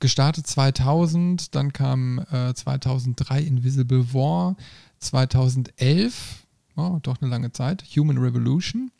gestartet 0.00 0.46
2000, 0.46 1.54
dann 1.54 1.72
kam 1.72 2.18
äh, 2.30 2.54
2003 2.54 3.40
Invisible 3.40 4.12
War, 4.12 4.56
2011, 4.98 6.45
oh, 6.76 6.98
doch 7.02 7.20
eine 7.20 7.30
lange 7.30 7.52
Zeit, 7.52 7.84
Human 7.96 8.18
Revolution, 8.18 8.90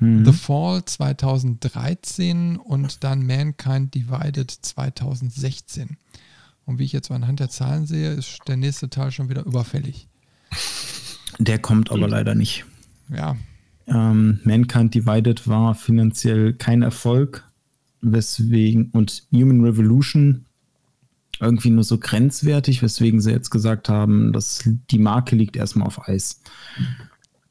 mhm. 0.00 0.24
The 0.24 0.32
Fall 0.32 0.84
2013 0.84 2.56
und 2.56 3.04
dann 3.04 3.26
Mankind 3.26 3.94
Divided 3.94 4.50
2016. 4.50 5.96
Und 6.64 6.78
wie 6.78 6.84
ich 6.84 6.92
jetzt 6.92 7.10
anhand 7.10 7.40
der 7.40 7.48
Zahlen 7.48 7.86
sehe, 7.86 8.12
ist 8.12 8.40
der 8.46 8.56
nächste 8.56 8.90
Teil 8.90 9.10
schon 9.10 9.30
wieder 9.30 9.44
überfällig. 9.44 10.06
Der 11.38 11.58
kommt 11.58 11.90
aber 11.90 12.08
leider 12.08 12.34
nicht. 12.34 12.66
Ja. 13.08 13.36
Ähm, 13.86 14.40
Mankind 14.44 14.94
Divided 14.94 15.48
war 15.48 15.74
finanziell 15.74 16.52
kein 16.52 16.82
Erfolg, 16.82 17.44
weswegen 18.00 18.90
und 18.92 19.24
Human 19.32 19.64
Revolution 19.64 20.44
irgendwie 21.40 21.70
nur 21.70 21.84
so 21.84 21.98
grenzwertig, 21.98 22.82
weswegen 22.82 23.20
sie 23.20 23.30
jetzt 23.30 23.50
gesagt 23.50 23.88
haben, 23.88 24.32
dass 24.32 24.68
die 24.90 24.98
Marke 24.98 25.36
liegt 25.36 25.56
erstmal 25.56 25.86
auf 25.86 26.08
Eis. 26.08 26.40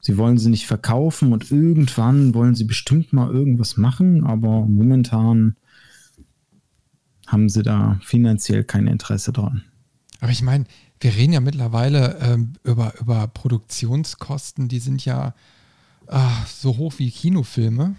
Sie 0.08 0.16
wollen 0.16 0.38
sie 0.38 0.48
nicht 0.48 0.66
verkaufen 0.66 1.34
und 1.34 1.50
irgendwann 1.50 2.32
wollen 2.32 2.54
sie 2.54 2.64
bestimmt 2.64 3.12
mal 3.12 3.30
irgendwas 3.30 3.76
machen, 3.76 4.24
aber 4.24 4.64
momentan 4.64 5.54
haben 7.26 7.50
sie 7.50 7.62
da 7.62 8.00
finanziell 8.02 8.64
kein 8.64 8.86
Interesse 8.86 9.34
dran. 9.34 9.64
Aber 10.20 10.32
ich 10.32 10.40
meine, 10.40 10.64
wir 10.98 11.14
reden 11.14 11.34
ja 11.34 11.40
mittlerweile 11.40 12.16
ähm, 12.22 12.54
über, 12.64 12.94
über 12.98 13.26
Produktionskosten, 13.26 14.68
die 14.68 14.78
sind 14.78 15.04
ja 15.04 15.34
ach, 16.06 16.46
so 16.46 16.78
hoch 16.78 16.94
wie 16.96 17.10
Kinofilme. 17.10 17.94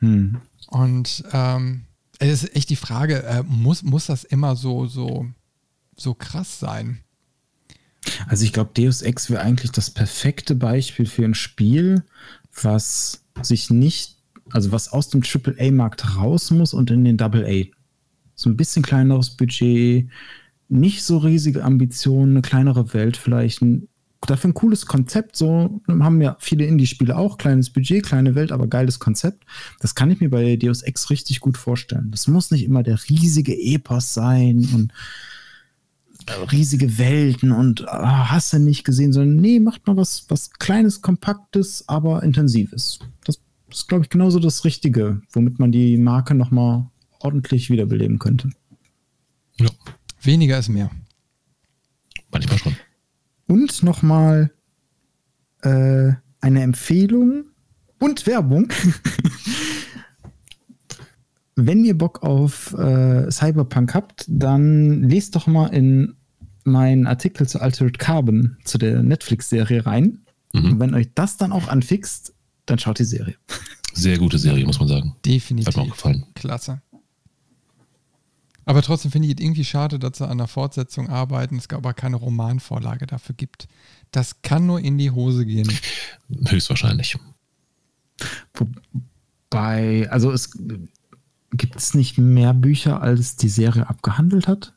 Hm. 0.00 0.40
Und 0.66 1.22
ähm, 1.32 1.84
es 2.18 2.42
ist 2.42 2.56
echt 2.56 2.68
die 2.68 2.74
Frage, 2.74 3.22
äh, 3.22 3.44
muss, 3.44 3.84
muss 3.84 4.06
das 4.06 4.24
immer 4.24 4.56
so, 4.56 4.88
so, 4.88 5.24
so 5.94 6.14
krass 6.14 6.58
sein? 6.58 6.98
Also 8.26 8.44
ich 8.44 8.52
glaube, 8.52 8.70
Deus 8.74 9.02
Ex 9.02 9.30
wäre 9.30 9.42
eigentlich 9.42 9.72
das 9.72 9.90
perfekte 9.90 10.54
Beispiel 10.54 11.06
für 11.06 11.24
ein 11.24 11.34
Spiel, 11.34 12.04
was 12.62 13.24
sich 13.42 13.70
nicht, 13.70 14.16
also 14.50 14.72
was 14.72 14.92
aus 14.92 15.08
dem 15.08 15.22
AAA-Markt 15.22 16.16
raus 16.16 16.50
muss 16.50 16.74
und 16.74 16.90
in 16.90 17.04
den 17.04 17.20
AA. 17.20 17.66
So 18.34 18.50
ein 18.50 18.56
bisschen 18.56 18.82
kleineres 18.82 19.30
Budget, 19.30 20.08
nicht 20.68 21.02
so 21.02 21.18
riesige 21.18 21.64
Ambitionen, 21.64 22.32
eine 22.32 22.42
kleinere 22.42 22.92
Welt 22.94 23.16
vielleicht, 23.16 23.62
ein 23.62 23.88
dafür 24.26 24.50
ein 24.50 24.54
cooles 24.54 24.86
Konzept. 24.86 25.36
So 25.36 25.80
haben 25.88 26.20
ja 26.20 26.36
viele 26.40 26.66
Indie-Spiele 26.66 27.16
auch. 27.16 27.38
Kleines 27.38 27.70
Budget, 27.70 28.04
kleine 28.04 28.34
Welt, 28.34 28.52
aber 28.52 28.66
geiles 28.66 28.98
Konzept. 28.98 29.44
Das 29.80 29.94
kann 29.94 30.10
ich 30.10 30.20
mir 30.20 30.30
bei 30.30 30.56
Deus 30.56 30.82
Ex 30.82 31.10
richtig 31.10 31.40
gut 31.40 31.56
vorstellen. 31.56 32.10
Das 32.10 32.26
muss 32.26 32.50
nicht 32.50 32.64
immer 32.64 32.82
der 32.82 32.98
riesige 33.08 33.56
Epos 33.56 34.14
sein 34.14 34.68
und 34.74 34.92
riesige 36.50 36.98
Welten 36.98 37.52
und 37.52 37.82
äh, 37.82 37.86
hast 37.86 38.52
du 38.52 38.58
nicht 38.58 38.84
gesehen, 38.84 39.12
sondern 39.12 39.36
nee, 39.36 39.60
macht 39.60 39.86
mal 39.86 39.96
was, 39.96 40.26
was 40.28 40.50
Kleines, 40.50 41.00
Kompaktes, 41.02 41.84
aber 41.88 42.22
Intensives. 42.22 42.98
Das 43.24 43.40
ist, 43.70 43.88
glaube 43.88 44.04
ich, 44.04 44.10
genauso 44.10 44.38
das 44.38 44.64
Richtige, 44.64 45.20
womit 45.32 45.58
man 45.58 45.72
die 45.72 45.96
Marke 45.96 46.34
nochmal 46.34 46.86
ordentlich 47.20 47.70
wiederbeleben 47.70 48.18
könnte. 48.18 48.50
Ja. 49.58 49.68
Weniger 50.22 50.58
ist 50.58 50.68
mehr. 50.68 50.90
Manchmal 52.30 52.58
schon. 52.58 52.76
Und 53.46 53.82
nochmal 53.82 54.52
äh, 55.62 56.12
eine 56.40 56.62
Empfehlung 56.62 57.44
und 57.98 58.26
Werbung. 58.26 58.68
Wenn 61.56 61.84
ihr 61.84 61.98
Bock 61.98 62.22
auf 62.22 62.72
äh, 62.74 63.30
Cyberpunk 63.30 63.94
habt, 63.94 64.24
dann 64.28 65.02
lest 65.02 65.34
doch 65.34 65.48
mal 65.48 65.66
in 65.68 66.14
meinen 66.68 67.06
Artikel 67.06 67.48
zu 67.48 67.60
Altered 67.60 67.98
Carbon, 67.98 68.56
zu 68.64 68.78
der 68.78 69.02
Netflix-Serie 69.02 69.86
rein. 69.86 70.20
Mhm. 70.52 70.64
Und 70.64 70.80
wenn 70.80 70.94
euch 70.94 71.08
das 71.14 71.36
dann 71.36 71.52
auch 71.52 71.68
anfixt, 71.68 72.34
dann 72.66 72.78
schaut 72.78 72.98
die 72.98 73.04
Serie. 73.04 73.34
Sehr 73.92 74.18
gute 74.18 74.38
Serie, 74.38 74.64
muss 74.64 74.78
man 74.78 74.88
sagen. 74.88 75.16
Definitiv. 75.24 75.68
Hat 75.68 75.76
mir 75.76 75.82
auch 75.82 75.94
gefallen. 75.96 76.26
Klasse. 76.34 76.80
Aber 78.64 78.82
trotzdem 78.82 79.10
finde 79.10 79.28
ich 79.28 79.34
es 79.34 79.40
irgendwie 79.42 79.64
schade, 79.64 79.98
dass 79.98 80.18
sie 80.18 80.28
an 80.28 80.36
der 80.36 80.46
Fortsetzung 80.46 81.08
arbeiten, 81.08 81.56
es 81.56 81.70
aber 81.70 81.94
keine 81.94 82.16
Romanvorlage 82.16 83.06
dafür 83.06 83.34
gibt. 83.34 83.66
Das 84.10 84.42
kann 84.42 84.66
nur 84.66 84.80
in 84.80 84.98
die 84.98 85.10
Hose 85.10 85.46
gehen. 85.46 85.72
Höchstwahrscheinlich. 86.48 87.16
Wobei, 88.54 90.06
also 90.10 90.30
es 90.32 90.50
gibt 91.50 91.76
es 91.76 91.94
nicht 91.94 92.18
mehr 92.18 92.52
Bücher, 92.52 93.00
als 93.00 93.36
die 93.36 93.48
Serie 93.48 93.88
abgehandelt 93.88 94.48
hat? 94.48 94.74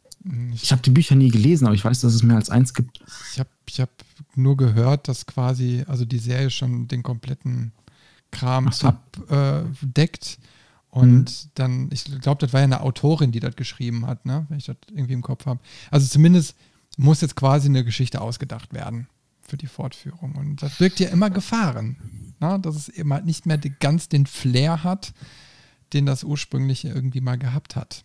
Ich, 0.54 0.72
habe 0.72 0.82
die 0.82 0.92
Bücher 0.92 1.16
nie 1.16 1.30
gelesen, 1.30 1.66
aber 1.66 1.74
ich 1.74 1.84
weiß, 1.84 2.02
dass 2.02 2.14
es 2.14 2.22
mehr 2.22 2.36
als 2.36 2.50
eins 2.50 2.74
gibt. 2.74 3.04
Ich 3.32 3.40
habe 3.40 3.50
ich 3.68 3.82
hab 3.82 3.90
nur 4.36 4.56
gehört, 4.56 5.08
dass 5.08 5.26
quasi, 5.26 5.84
also 5.88 6.06
die 6.06 6.20
Serie 6.20 6.50
schon 6.50 6.88
den 6.88 7.02
kompletten 7.02 7.72
Kram 8.30 8.72
so. 8.72 8.88
abdeckt. 8.88 10.38
Äh, 10.40 10.48
und 10.92 11.24
mhm. 11.24 11.50
dann, 11.56 11.90
ich 11.92 12.06
glaube, 12.22 12.40
das 12.40 12.54
war 12.54 12.60
ja 12.60 12.66
eine 12.66 12.82
Autorin, 12.82 13.32
die 13.32 13.40
das 13.40 13.56
geschrieben 13.56 14.06
hat, 14.06 14.26
ne? 14.26 14.46
wenn 14.50 14.58
ich 14.58 14.66
das 14.66 14.76
irgendwie 14.92 15.14
im 15.14 15.22
Kopf 15.22 15.46
habe. 15.46 15.62
Also 15.90 16.08
zumindest 16.08 16.56
muss 16.98 17.22
jetzt 17.22 17.36
quasi 17.36 17.70
eine 17.70 17.86
Geschichte 17.86 18.22
ausgedacht 18.22 18.74
werden 18.74 19.08
für 19.42 19.58
die 19.58 19.68
Fortführung. 19.68 20.36
Und 20.36 20.62
das 20.62 20.78
birgt 20.78 21.00
ja 21.00 21.10
immer 21.10 21.30
Gefahren, 21.30 22.34
ne? 22.40 22.60
dass 22.62 22.76
es 22.76 22.90
eben 22.90 23.14
halt 23.14 23.26
nicht 23.26 23.46
mehr 23.46 23.58
ganz 23.58 24.10
den 24.10 24.26
Flair 24.26 24.84
hat, 24.84 25.14
den 25.94 26.06
das 26.06 26.24
ursprünglich 26.24 26.86
irgendwie 26.86 27.22
mal 27.22 27.38
gehabt 27.38 27.76
hat. 27.76 28.04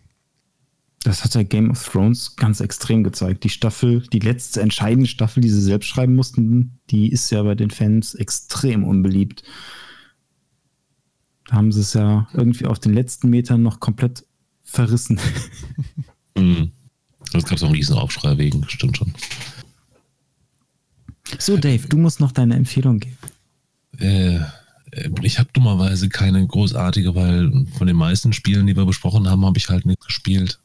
Das 1.06 1.22
hat 1.22 1.36
ja 1.36 1.44
Game 1.44 1.70
of 1.70 1.88
Thrones 1.88 2.34
ganz 2.34 2.58
extrem 2.58 3.04
gezeigt. 3.04 3.44
Die 3.44 3.48
Staffel, 3.48 4.00
die 4.12 4.18
letzte 4.18 4.60
entscheidende 4.60 5.08
Staffel, 5.08 5.40
die 5.40 5.48
sie 5.48 5.60
selbst 5.60 5.86
schreiben 5.86 6.16
mussten, 6.16 6.80
die 6.90 7.12
ist 7.12 7.30
ja 7.30 7.44
bei 7.44 7.54
den 7.54 7.70
Fans 7.70 8.16
extrem 8.16 8.82
unbeliebt. 8.82 9.44
Da 11.46 11.54
haben 11.54 11.70
sie 11.70 11.82
es 11.82 11.94
ja 11.94 12.26
irgendwie 12.34 12.66
auf 12.66 12.80
den 12.80 12.92
letzten 12.92 13.30
Metern 13.30 13.62
noch 13.62 13.78
komplett 13.78 14.26
verrissen. 14.64 15.20
Mhm. 16.38 16.72
Das 17.32 17.44
gab 17.44 17.56
es 17.56 17.62
auch 17.62 17.68
einen 17.68 17.76
riesen 17.76 17.96
Aufschrei 17.96 18.36
wegen, 18.36 18.68
stimmt 18.68 18.98
schon. 18.98 19.14
So, 21.38 21.56
Dave, 21.56 21.88
du 21.88 21.96
musst 21.96 22.20
noch 22.20 22.30
deine 22.30 22.56
Empfehlung 22.56 22.98
geben. 22.98 23.16
Äh, 23.96 24.40
ich 25.22 25.38
habe 25.38 25.48
dummerweise 25.54 26.10
keine 26.10 26.46
großartige, 26.46 27.14
weil 27.14 27.66
von 27.78 27.86
den 27.86 27.96
meisten 27.96 28.34
Spielen, 28.34 28.66
die 28.66 28.76
wir 28.76 28.84
besprochen 28.84 29.30
haben, 29.30 29.46
habe 29.46 29.56
ich 29.56 29.70
halt 29.70 29.86
nichts 29.86 30.04
gespielt. 30.04 30.60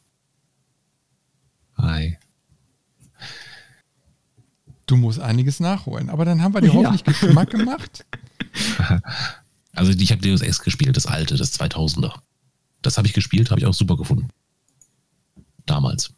Hi. 1.82 2.18
Du 4.86 4.98
musst 4.98 5.20
einiges 5.20 5.60
nachholen, 5.60 6.10
aber 6.10 6.26
dann 6.26 6.42
haben 6.42 6.54
wir 6.54 6.62
dir 6.62 6.68
ja. 6.68 6.74
hoffentlich 6.74 7.04
Geschmack 7.04 7.50
gemacht. 7.52 8.06
Also 9.74 9.92
ich 9.92 10.12
habe 10.12 10.22
Deus 10.22 10.42
Ex 10.42 10.60
gespielt, 10.60 10.98
das 10.98 11.06
alte, 11.06 11.38
das 11.38 11.58
2000er. 11.60 12.14
Das 12.82 12.98
habe 12.98 13.08
ich 13.08 13.14
gespielt, 13.14 13.52
habe 13.52 13.62
ich 13.62 13.66
auch 13.66 13.74
super 13.74 13.96
gefunden. 13.96 14.28
Damals. 15.66 16.14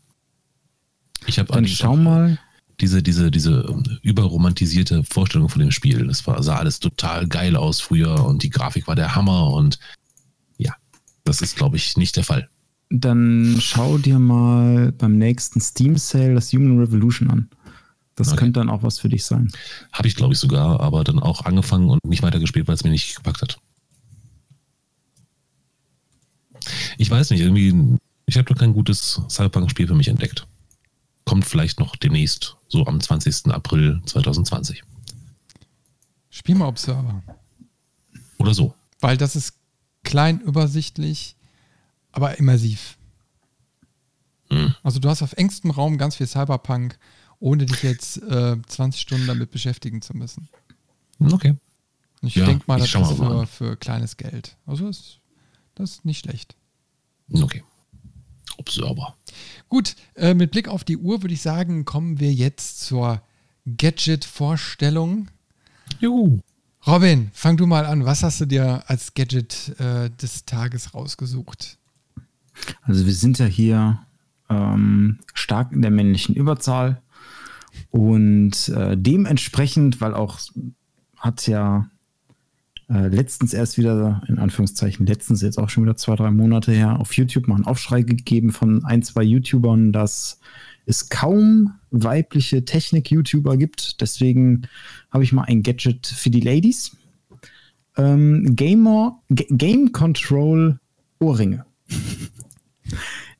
Ich 1.27 1.39
habe 1.39 1.53
Dann 1.53 1.67
schau 1.67 1.95
mal 1.95 2.39
diese, 2.79 3.03
diese, 3.03 3.31
diese 3.31 3.65
ähm, 3.69 3.83
überromantisierte 4.01 5.03
Vorstellung 5.03 5.49
von 5.49 5.59
dem 5.59 5.71
Spiel. 5.71 6.07
Das 6.07 6.25
war, 6.25 6.41
sah 6.41 6.57
alles 6.57 6.79
total 6.79 7.27
geil 7.27 7.55
aus 7.55 7.79
früher 7.79 8.25
und 8.25 8.43
die 8.43 8.49
Grafik 8.49 8.87
war 8.87 8.95
der 8.95 9.15
Hammer 9.15 9.51
und 9.51 9.79
ja, 10.57 10.73
das 11.23 11.41
ist, 11.41 11.55
glaube 11.55 11.77
ich, 11.77 11.95
nicht 11.97 12.15
der 12.15 12.23
Fall. 12.23 12.49
Dann 12.95 13.57
schau 13.59 13.97
dir 13.97 14.19
mal 14.19 14.91
beim 14.91 15.17
nächsten 15.17 15.59
Steam 15.59 15.97
Sale 15.97 16.35
das 16.35 16.53
Human 16.53 16.77
Revolution 16.77 17.31
an. 17.31 17.49
Das 18.13 18.27
okay. 18.27 18.37
könnte 18.37 18.59
dann 18.59 18.69
auch 18.69 18.83
was 18.83 18.99
für 18.99 19.09
dich 19.09 19.25
sein. 19.25 19.51
Habe 19.91 20.07
ich, 20.07 20.15
glaube 20.15 20.33
ich, 20.33 20.39
sogar, 20.39 20.79
aber 20.79 21.03
dann 21.03 21.17
auch 21.17 21.45
angefangen 21.45 21.89
und 21.89 22.05
nicht 22.05 22.21
weitergespielt, 22.21 22.67
weil 22.67 22.75
es 22.75 22.83
mir 22.83 22.91
nicht 22.91 23.15
gepackt 23.15 23.41
hat. 23.41 23.57
Ich 26.99 27.09
weiß 27.09 27.31
nicht, 27.31 27.39
irgendwie, 27.39 27.97
ich 28.27 28.37
habe 28.37 28.53
doch 28.53 28.59
kein 28.59 28.73
gutes 28.73 29.19
Cyberpunk-Spiel 29.27 29.87
für 29.87 29.95
mich 29.95 30.09
entdeckt. 30.09 30.45
Kommt 31.25 31.45
vielleicht 31.45 31.79
noch 31.79 31.95
demnächst, 31.95 32.57
so 32.67 32.85
am 32.85 33.01
20. 33.01 33.47
April 33.47 34.03
2020. 34.05 34.83
Spiel 36.29 36.53
mal 36.53 36.67
Observer. 36.67 37.23
Oder 38.37 38.53
so. 38.53 38.75
Weil 38.99 39.17
das 39.17 39.35
ist 39.35 39.55
klein, 40.03 40.39
übersichtlich, 40.41 41.35
aber 42.13 42.39
immersiv. 42.39 42.97
Hm. 44.49 44.73
Also 44.83 44.99
du 44.99 45.09
hast 45.09 45.21
auf 45.21 45.33
engstem 45.33 45.71
Raum 45.71 45.97
ganz 45.97 46.15
viel 46.15 46.27
Cyberpunk 46.27 46.97
ohne 47.39 47.65
dich 47.65 47.83
jetzt 47.83 48.21
äh, 48.23 48.55
20 48.65 49.01
Stunden 49.01 49.27
damit 49.27 49.51
beschäftigen 49.51 50.01
zu 50.01 50.15
müssen. 50.15 50.47
Okay. 51.19 51.55
Ich 52.21 52.35
ja, 52.35 52.45
denke 52.45 52.63
mal, 52.67 52.79
das 52.79 52.95
ist 52.95 53.17
für, 53.17 53.47
für 53.47 53.75
kleines 53.75 54.15
Geld. 54.15 54.55
Also 54.65 54.87
ist, 54.87 55.19
das 55.75 55.91
ist 55.91 56.05
nicht 56.05 56.19
schlecht. 56.19 56.55
Okay. 57.33 57.63
Observer. 58.57 59.17
Gut, 59.67 59.95
äh, 60.15 60.33
mit 60.33 60.51
Blick 60.51 60.69
auf 60.69 60.85
die 60.85 60.97
Uhr 60.97 61.21
würde 61.21 61.33
ich 61.33 61.41
sagen, 61.41 61.83
kommen 61.83 62.21
wir 62.21 62.31
jetzt 62.33 62.79
zur 62.79 63.21
Gadget-Vorstellung. 63.65 65.27
Juhu. 65.99 66.39
Robin, 66.85 67.31
fang 67.33 67.57
du 67.57 67.65
mal 67.65 67.85
an. 67.85 68.05
Was 68.05 68.23
hast 68.23 68.41
du 68.41 68.45
dir 68.45 68.83
als 68.87 69.13
Gadget 69.13 69.77
äh, 69.79 70.09
des 70.11 70.45
Tages 70.45 70.93
rausgesucht? 70.93 71.77
Also 72.81 73.05
wir 73.05 73.13
sind 73.13 73.39
ja 73.39 73.45
hier 73.45 73.99
ähm, 74.49 75.19
stark 75.33 75.71
in 75.71 75.81
der 75.81 75.91
männlichen 75.91 76.35
Überzahl. 76.35 77.01
Und 77.89 78.69
äh, 78.69 78.95
dementsprechend, 78.97 80.01
weil 80.01 80.13
auch 80.13 80.39
hat 81.17 81.47
ja 81.47 81.89
äh, 82.89 83.07
letztens 83.07 83.53
erst 83.53 83.77
wieder, 83.77 84.21
in 84.27 84.39
Anführungszeichen, 84.39 85.05
letztens 85.05 85.41
jetzt 85.41 85.57
auch 85.57 85.69
schon 85.69 85.83
wieder 85.83 85.95
zwei, 85.95 86.15
drei 86.15 86.31
Monate 86.31 86.71
her, 86.71 86.99
auf 86.99 87.13
YouTube 87.15 87.47
mal 87.47 87.55
einen 87.55 87.65
Aufschrei 87.65 88.01
gegeben 88.01 88.51
von 88.51 88.83
ein, 88.85 89.03
zwei 89.03 89.23
YouTubern, 89.23 89.91
dass 89.91 90.39
es 90.85 91.09
kaum 91.09 91.73
weibliche 91.91 92.65
Technik-YouTuber 92.65 93.57
gibt. 93.57 94.01
Deswegen 94.01 94.67
habe 95.11 95.23
ich 95.23 95.31
mal 95.31 95.43
ein 95.43 95.63
Gadget 95.63 96.05
für 96.07 96.29
die 96.29 96.41
Ladies. 96.41 96.97
Ähm, 97.95 98.55
Gamer, 98.55 99.19
Game 99.29 99.91
Control 99.91 100.79
Ohrringe. 101.19 101.65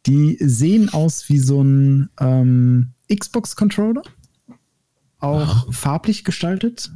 Die 0.06 0.38
sehen 0.40 0.90
aus 0.90 1.30
wie 1.30 1.40
so 1.40 1.62
ein 1.62 2.10
ähm, 2.20 2.94
Xbox-Controller. 3.14 4.04
Auch 5.20 5.42
Aha. 5.42 5.66
farblich 5.72 6.24
gestaltet. 6.24 6.92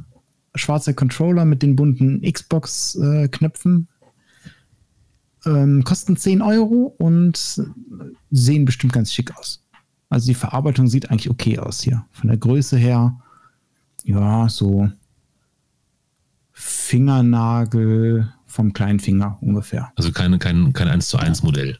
Schwarzer 0.54 0.92
Controller 0.92 1.44
mit 1.44 1.62
den 1.62 1.76
bunten 1.76 2.20
Xbox-Knöpfen. 2.20 3.88
Ähm, 5.46 5.84
kosten 5.84 6.16
10 6.16 6.42
Euro 6.42 6.94
und 6.98 7.62
sehen 8.30 8.64
bestimmt 8.64 8.92
ganz 8.92 9.12
schick 9.12 9.36
aus. 9.36 9.64
Also 10.10 10.26
die 10.26 10.34
Verarbeitung 10.34 10.88
sieht 10.88 11.10
eigentlich 11.10 11.30
okay 11.30 11.58
aus 11.58 11.80
hier. 11.80 12.04
Von 12.10 12.28
der 12.28 12.38
Größe 12.38 12.76
her, 12.76 13.20
ja, 14.04 14.48
so 14.48 14.90
Fingernagel 16.52 18.32
vom 18.46 18.72
kleinen 18.72 18.98
Finger 18.98 19.38
ungefähr. 19.40 19.92
Also 19.96 20.10
keine, 20.10 20.38
kein, 20.38 20.72
kein 20.72 20.88
1 20.88 21.08
zu 21.08 21.18
1 21.18 21.42
Modell. 21.42 21.78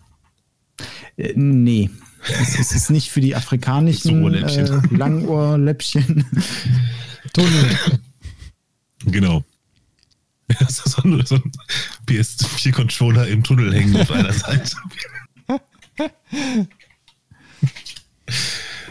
Äh, 1.17 1.33
nee. 1.35 1.91
Es, 2.23 2.73
ist 2.73 2.91
nicht 2.91 3.11
für 3.11 3.21
die 3.21 3.37
afrikanischen 3.37 4.35
äh, 4.35 4.81
Langohrläppchen. 4.91 6.25
Tunnel. 7.33 7.79
Genau. 9.05 9.45
so 10.69 11.03
ein, 11.03 11.25
so 11.27 11.37
ein 11.37 11.53
PS4-Controller 12.07 13.29
im 13.29 13.45
Tunnel 13.45 13.73
hängen 13.75 13.97
auf 13.97 14.11
einer 14.11 14.33
Seite. 14.33 14.77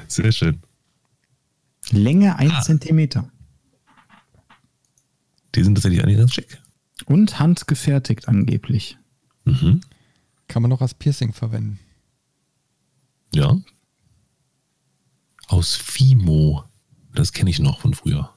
Sehr 0.08 0.32
schön. 0.32 0.62
Länge 1.92 2.38
1 2.38 2.54
ah. 2.54 2.62
Zentimeter. 2.62 3.30
Die 5.56 5.64
sind 5.64 5.76
tatsächlich 5.76 6.04
eigentlich 6.04 6.18
ganz 6.18 6.34
schick. 6.34 6.62
Und 7.06 7.40
handgefertigt 7.40 8.28
angeblich. 8.28 8.98
Mhm. 9.46 9.82
Kann 10.48 10.62
man 10.62 10.70
noch 10.70 10.82
als 10.82 10.94
Piercing 10.94 11.34
verwenden. 11.34 11.80
Ja. 13.34 13.58
Aus 15.48 15.76
Fimo. 15.76 16.64
Das 17.14 17.34
kenne 17.34 17.50
ich 17.50 17.60
noch 17.60 17.82
von 17.82 17.94
früher. 17.94 18.34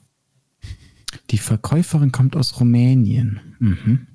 Die 1.30 1.38
Verkäuferin 1.38 2.12
kommt 2.12 2.36
aus 2.36 2.58
Rumänien. 2.60 3.56
Mhm. 3.58 4.06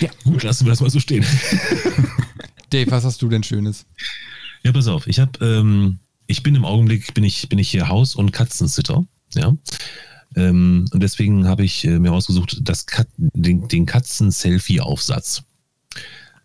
Ja. 0.00 0.10
Gut, 0.24 0.42
lassen 0.42 0.66
wir 0.66 0.70
das 0.70 0.80
mal 0.80 0.90
so 0.90 1.00
stehen. 1.00 1.24
Dave, 2.70 2.90
was 2.90 3.04
hast 3.04 3.22
du 3.22 3.28
denn 3.28 3.42
Schönes? 3.42 3.86
Ja, 4.62 4.72
pass 4.72 4.88
auf. 4.88 5.06
Ich 5.06 5.18
habe, 5.18 5.44
ähm, 5.44 5.98
ich 6.26 6.42
bin 6.42 6.54
im 6.54 6.64
Augenblick 6.64 7.14
bin 7.14 7.24
ich 7.24 7.48
bin 7.48 7.58
ich 7.58 7.70
hier 7.70 7.88
Haus- 7.88 8.14
und 8.14 8.32
Katzensitter. 8.32 9.04
Ja. 9.34 9.56
Ähm, 10.36 10.86
und 10.92 11.02
deswegen 11.02 11.46
habe 11.46 11.64
ich 11.64 11.84
äh, 11.84 11.98
mir 11.98 12.12
ausgesucht, 12.12 12.60
das 12.62 12.86
Kat 12.86 13.08
den, 13.16 13.68
den 13.68 13.86
Katzen-Selfie-Aufsatz. 13.86 15.44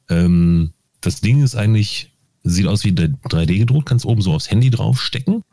Ähm, 0.09 0.73
das 1.01 1.21
Ding 1.21 1.43
ist 1.43 1.55
eigentlich, 1.55 2.11
sieht 2.43 2.67
aus 2.67 2.83
wie 2.83 2.91
3D 2.91 3.59
gedruckt, 3.59 3.87
kannst 3.87 4.05
oben 4.05 4.21
so 4.21 4.33
aufs 4.33 4.49
Handy 4.49 4.69
draufstecken. 4.69 5.43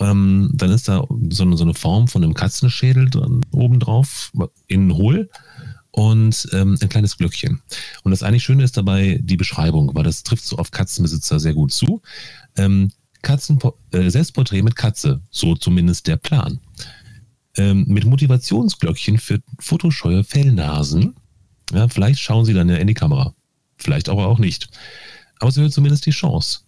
Ähm, 0.00 0.50
dann 0.52 0.70
ist 0.70 0.88
da 0.88 1.06
so 1.30 1.44
eine, 1.44 1.56
so 1.56 1.64
eine 1.64 1.74
Form 1.74 2.08
von 2.08 2.24
einem 2.24 2.34
Katzenschädel 2.34 3.08
dran, 3.10 3.40
oben 3.52 3.78
drauf, 3.78 4.32
innen 4.66 4.94
hohl 4.94 5.30
und 5.92 6.48
ähm, 6.52 6.76
ein 6.80 6.88
kleines 6.88 7.16
Glöckchen. 7.16 7.62
Und 8.02 8.10
das 8.10 8.24
eigentlich 8.24 8.42
Schöne 8.42 8.64
ist 8.64 8.76
dabei 8.76 9.20
die 9.22 9.36
Beschreibung, 9.36 9.94
weil 9.94 10.02
das 10.02 10.24
trifft 10.24 10.44
so 10.44 10.56
auf 10.56 10.72
Katzenbesitzer 10.72 11.38
sehr 11.38 11.54
gut 11.54 11.72
zu. 11.72 12.02
Ähm, 12.56 12.90
Katzen, 13.22 13.58
äh, 13.92 14.10
Selbstporträt 14.10 14.62
mit 14.62 14.74
Katze, 14.74 15.20
so 15.30 15.54
zumindest 15.54 16.08
der 16.08 16.16
Plan. 16.16 16.58
Ähm, 17.56 17.84
mit 17.86 18.04
Motivationsglöckchen 18.04 19.18
für 19.18 19.40
fotoscheue 19.60 20.24
Fellnasen. 20.24 21.14
Ja, 21.72 21.88
vielleicht 21.88 22.20
schauen 22.20 22.44
sie 22.44 22.54
dann 22.54 22.68
ja 22.68 22.76
in 22.76 22.88
die 22.88 22.94
Kamera. 22.94 23.34
Vielleicht 23.76 24.08
aber 24.08 24.26
auch 24.26 24.38
nicht. 24.38 24.68
Aber 25.38 25.50
es 25.50 25.56
erhöht 25.56 25.72
zumindest 25.72 26.06
die 26.06 26.10
Chance. 26.10 26.60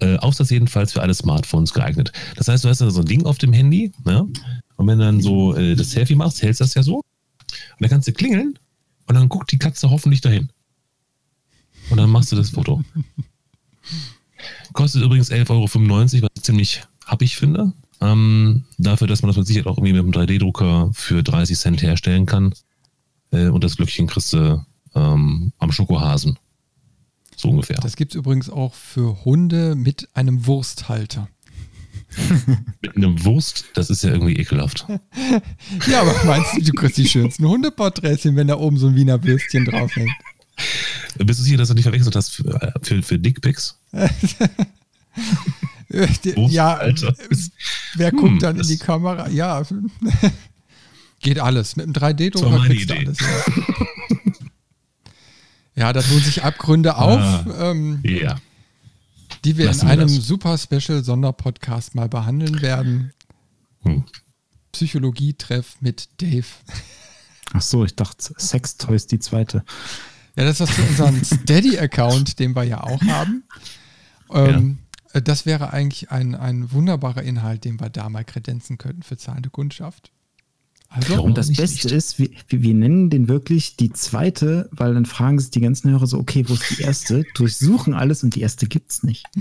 Äh, 0.00 0.16
Aufsatz 0.16 0.50
jedenfalls 0.50 0.92
für 0.92 1.02
alle 1.02 1.14
Smartphones 1.14 1.72
geeignet. 1.72 2.12
Das 2.36 2.48
heißt, 2.48 2.64
du 2.64 2.68
hast 2.68 2.80
da 2.80 2.90
so 2.90 3.00
ein 3.00 3.06
Ding 3.06 3.24
auf 3.24 3.38
dem 3.38 3.52
Handy, 3.52 3.92
ja? 4.06 4.26
und 4.76 4.86
wenn 4.86 4.98
du 4.98 5.04
dann 5.04 5.20
so 5.20 5.54
äh, 5.54 5.76
das 5.76 5.90
Selfie 5.92 6.14
machst, 6.14 6.42
hältst 6.42 6.60
du 6.60 6.64
das 6.64 6.74
ja 6.74 6.82
so 6.82 6.96
und 6.96 7.80
dann 7.80 7.90
kannst 7.90 8.08
du 8.08 8.12
klingeln 8.12 8.58
und 9.06 9.14
dann 9.14 9.28
guckt 9.28 9.52
die 9.52 9.58
Katze 9.58 9.90
hoffentlich 9.90 10.20
dahin. 10.20 10.48
Und 11.90 11.98
dann 11.98 12.10
machst 12.10 12.32
du 12.32 12.36
das 12.36 12.50
Foto. 12.50 12.82
Kostet 14.72 15.02
übrigens 15.02 15.30
11,95 15.30 15.50
Euro, 15.50 15.64
was 16.22 16.30
ich 16.34 16.42
ziemlich 16.42 16.82
happig 17.06 17.36
finde. 17.36 17.72
Ähm, 18.02 18.64
dafür, 18.78 19.06
dass 19.06 19.22
man 19.22 19.28
das 19.28 19.36
mit 19.36 19.46
Sicherheit 19.46 19.68
auch 19.68 19.78
irgendwie 19.78 19.92
mit 19.92 20.02
einem 20.02 20.10
3D-Drucker 20.10 20.90
für 20.92 21.22
30 21.22 21.56
Cent 21.56 21.82
herstellen 21.82 22.26
kann. 22.26 22.52
Äh, 23.30 23.46
und 23.46 23.62
das 23.62 23.76
Glöckchen 23.76 24.08
kriegst 24.08 24.32
du 24.32 24.64
ähm, 24.96 25.52
am 25.58 25.72
Schokohasen. 25.72 26.36
So 27.36 27.50
ungefähr. 27.50 27.78
Das 27.80 27.94
gibt 27.94 28.12
es 28.12 28.16
übrigens 28.16 28.50
auch 28.50 28.74
für 28.74 29.24
Hunde 29.24 29.76
mit 29.76 30.08
einem 30.14 30.46
Wursthalter. 30.46 31.28
Mit 32.82 32.94
einem 32.94 33.24
Wurst, 33.24 33.64
das 33.72 33.88
ist 33.88 34.04
ja 34.04 34.10
irgendwie 34.10 34.36
ekelhaft. 34.36 34.84
ja, 35.90 36.02
aber 36.02 36.14
meinst 36.26 36.54
du, 36.54 36.62
du 36.62 36.72
kriegst 36.72 36.98
die 36.98 37.08
schönsten 37.08 37.48
Hundeporträtchen, 37.48 38.36
wenn 38.36 38.48
da 38.48 38.58
oben 38.58 38.76
so 38.76 38.88
ein 38.88 38.96
Wiener 38.96 39.24
Würstchen 39.24 39.64
draufhängt? 39.64 40.12
Bist 41.16 41.40
du 41.40 41.44
sicher, 41.44 41.56
dass 41.56 41.68
du 41.68 41.74
nicht 41.74 41.84
verwechselt 41.84 42.14
hast 42.14 42.34
für, 42.34 42.62
äh, 42.62 42.72
für, 42.82 43.02
für 43.02 43.18
Dickpics? 43.18 43.80
ja, 46.48 46.74
Alter. 46.74 47.14
wer 47.94 48.10
hm, 48.10 48.18
guckt 48.18 48.42
dann 48.42 48.58
in 48.58 48.66
die 48.66 48.78
Kamera? 48.78 49.28
Ja, 49.28 49.62
geht 51.20 51.38
alles. 51.38 51.76
Mit 51.76 51.84
einem 51.84 51.94
3D-Drucker 51.94 52.64
kriegst 52.64 52.90
du 52.90 52.94
alles. 52.94 53.18
Ja. 53.20 53.86
ja, 55.86 55.92
da 55.92 56.02
tun 56.02 56.20
sich 56.20 56.42
Abgründe 56.42 56.96
auf. 56.96 57.20
Ah, 57.20 57.70
ähm, 57.70 58.00
ja 58.04 58.38
die 59.44 59.56
wir 59.56 59.66
Lassen 59.66 59.86
in 59.86 59.88
einem 59.88 60.08
wir 60.08 60.20
super 60.20 60.56
Special 60.56 61.02
Sonderpodcast 61.02 61.94
mal 61.94 62.08
behandeln 62.08 62.62
werden. 62.62 63.12
Hm. 63.82 64.04
Psychologie-Treff 64.72 65.76
mit 65.80 66.08
Dave. 66.20 66.46
Ach 67.52 67.62
so, 67.62 67.84
ich 67.84 67.94
dachte 67.96 68.32
Sex 68.36 68.76
Toys 68.76 69.06
die 69.06 69.18
zweite. 69.18 69.64
Ja, 70.36 70.44
das 70.44 70.60
ist 70.60 70.60
was 70.60 70.70
für 70.70 70.82
unseren 70.82 71.24
Steady-Account, 71.24 72.38
den 72.38 72.56
wir 72.56 72.64
ja 72.64 72.82
auch 72.82 73.02
haben. 73.02 73.44
Ähm, 74.32 74.78
ja. 74.78 74.81
Das 75.12 75.46
wäre 75.46 75.72
eigentlich 75.72 76.10
ein, 76.10 76.34
ein 76.34 76.72
wunderbarer 76.72 77.22
Inhalt, 77.22 77.64
den 77.64 77.80
wir 77.80 77.90
da 77.90 78.08
mal 78.08 78.24
kredenzen 78.24 78.78
könnten 78.78 79.02
für 79.02 79.16
zahlende 79.16 79.50
Kundschaft. 79.50 80.10
Also, 80.88 81.22
und 81.22 81.38
das 81.38 81.52
Beste 81.52 81.88
nicht. 81.88 81.96
ist, 81.96 82.18
wir, 82.18 82.28
wir, 82.48 82.74
nennen 82.74 83.08
den 83.08 83.26
wirklich 83.26 83.76
die 83.76 83.92
zweite, 83.92 84.68
weil 84.72 84.92
dann 84.92 85.06
fragen 85.06 85.38
sich 85.38 85.50
die 85.50 85.62
ganzen 85.62 85.90
Hörer 85.90 86.06
so, 86.06 86.18
okay, 86.18 86.44
wo 86.48 86.52
ist 86.54 86.78
die 86.78 86.82
erste? 86.82 87.24
Durchsuchen 87.34 87.94
alles 87.94 88.22
und 88.22 88.34
die 88.34 88.42
erste 88.42 88.66
gibt's 88.66 89.02
nicht. 89.02 89.24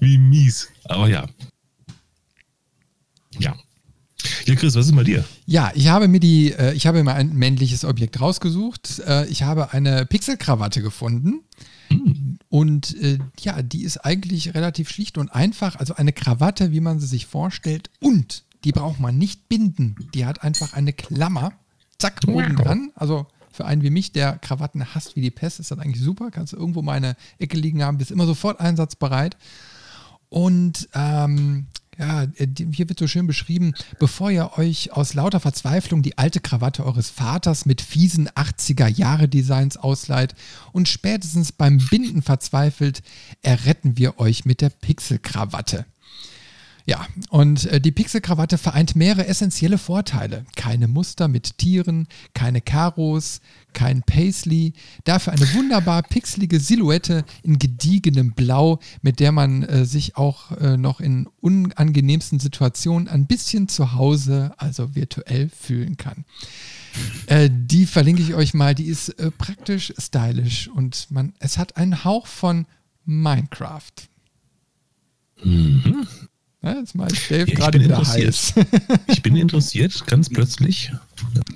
Wie 0.00 0.16
mies. 0.18 0.68
Aber 0.84 1.08
ja. 1.08 1.26
Ja. 1.26 1.28
Ja, 4.46 4.54
Chris, 4.54 4.74
was 4.74 4.86
ist 4.86 4.96
bei 4.96 5.04
dir? 5.04 5.24
Ja, 5.46 5.72
ich 5.74 5.88
habe 5.88 6.08
mir 6.08 6.20
die, 6.20 6.52
äh, 6.52 6.72
ich 6.74 6.86
habe 6.86 7.02
mir 7.02 7.14
ein 7.14 7.34
männliches 7.34 7.84
Objekt 7.84 8.20
rausgesucht. 8.20 9.00
Äh, 9.06 9.26
ich 9.26 9.42
habe 9.42 9.72
eine 9.72 10.06
Pixelkrawatte 10.06 10.82
gefunden. 10.82 11.40
Und 12.48 12.96
äh, 13.00 13.18
ja, 13.40 13.62
die 13.62 13.82
ist 13.82 13.98
eigentlich 13.98 14.54
relativ 14.54 14.88
schlicht 14.88 15.18
und 15.18 15.30
einfach. 15.30 15.76
Also 15.76 15.94
eine 15.94 16.12
Krawatte, 16.12 16.72
wie 16.72 16.80
man 16.80 17.00
sie 17.00 17.06
sich 17.06 17.26
vorstellt. 17.26 17.90
Und 18.00 18.44
die 18.64 18.72
braucht 18.72 19.00
man 19.00 19.18
nicht 19.18 19.48
binden. 19.48 19.96
Die 20.14 20.26
hat 20.26 20.42
einfach 20.42 20.72
eine 20.72 20.92
Klammer. 20.92 21.52
Zack, 21.98 22.20
oben 22.26 22.56
dran. 22.56 22.90
Also 22.94 23.26
für 23.52 23.64
einen 23.64 23.82
wie 23.82 23.90
mich, 23.90 24.12
der 24.12 24.38
Krawatten 24.38 24.94
hasst 24.94 25.14
wie 25.16 25.20
die 25.20 25.30
Pest, 25.30 25.60
ist 25.60 25.70
das 25.70 25.78
eigentlich 25.78 26.02
super. 26.02 26.30
Kannst 26.30 26.52
du 26.52 26.56
irgendwo 26.56 26.82
meine 26.82 27.16
Ecke 27.38 27.56
liegen 27.56 27.82
haben, 27.82 27.98
bist 27.98 28.10
immer 28.10 28.26
sofort 28.26 28.60
einsatzbereit. 28.60 29.36
Und 30.28 30.88
ähm, 30.94 31.66
ja, 32.02 32.24
äh, 32.36 32.48
hier 32.72 32.88
wird 32.88 32.98
so 32.98 33.06
schön 33.06 33.26
beschrieben, 33.26 33.74
bevor 33.98 34.30
ihr 34.30 34.58
euch 34.58 34.92
aus 34.92 35.14
lauter 35.14 35.38
Verzweiflung 35.38 36.02
die 36.02 36.18
alte 36.18 36.40
Krawatte 36.40 36.84
eures 36.84 37.10
Vaters 37.10 37.64
mit 37.64 37.80
fiesen 37.80 38.28
80er-Jahre-Designs 38.28 39.76
ausleiht 39.76 40.34
und 40.72 40.88
spätestens 40.88 41.52
beim 41.52 41.78
Binden 41.90 42.22
verzweifelt, 42.22 43.02
erretten 43.42 43.96
wir 43.96 44.18
euch 44.18 44.44
mit 44.44 44.60
der 44.60 44.70
Pixelkrawatte. 44.70 45.86
Ja, 46.84 47.06
und 47.30 47.66
äh, 47.66 47.80
die 47.80 47.92
Pixelkrawatte 47.92 48.58
vereint 48.58 48.96
mehrere 48.96 49.26
essentielle 49.26 49.78
Vorteile. 49.78 50.44
Keine 50.56 50.88
Muster 50.88 51.28
mit 51.28 51.58
Tieren, 51.58 52.08
keine 52.34 52.60
Karos, 52.60 53.40
kein 53.72 54.02
Paisley. 54.02 54.72
Dafür 55.04 55.32
eine 55.32 55.52
wunderbar 55.54 56.02
pixelige 56.02 56.58
Silhouette 56.58 57.24
in 57.42 57.58
gediegenem 57.58 58.32
Blau, 58.32 58.80
mit 59.00 59.20
der 59.20 59.32
man 59.32 59.62
äh, 59.62 59.84
sich 59.84 60.16
auch 60.16 60.52
äh, 60.52 60.76
noch 60.76 61.00
in 61.00 61.28
unangenehmsten 61.40 62.40
Situationen 62.40 63.08
ein 63.08 63.26
bisschen 63.26 63.68
zu 63.68 63.92
Hause, 63.92 64.52
also 64.56 64.94
virtuell, 64.94 65.48
fühlen 65.48 65.96
kann. 65.96 66.24
Äh, 67.26 67.48
die 67.52 67.86
verlinke 67.86 68.22
ich 68.22 68.34
euch 68.34 68.54
mal. 68.54 68.74
Die 68.74 68.86
ist 68.86 69.08
äh, 69.20 69.30
praktisch 69.30 69.92
stylisch 69.98 70.68
und 70.68 71.10
man, 71.10 71.32
es 71.38 71.58
hat 71.58 71.76
einen 71.76 72.04
Hauch 72.04 72.26
von 72.26 72.66
Minecraft. 73.04 73.92
Mhm. 75.44 76.06
Ja, 76.62 76.78
jetzt 76.78 76.94
mal 76.94 77.08
Dave 77.28 77.50
ja, 77.50 77.56
gerade 77.56 77.80
wieder 77.80 77.98
heiß. 77.98 78.54
ich 79.08 79.22
bin 79.22 79.34
interessiert, 79.34 80.06
ganz 80.06 80.30
plötzlich. 80.30 80.92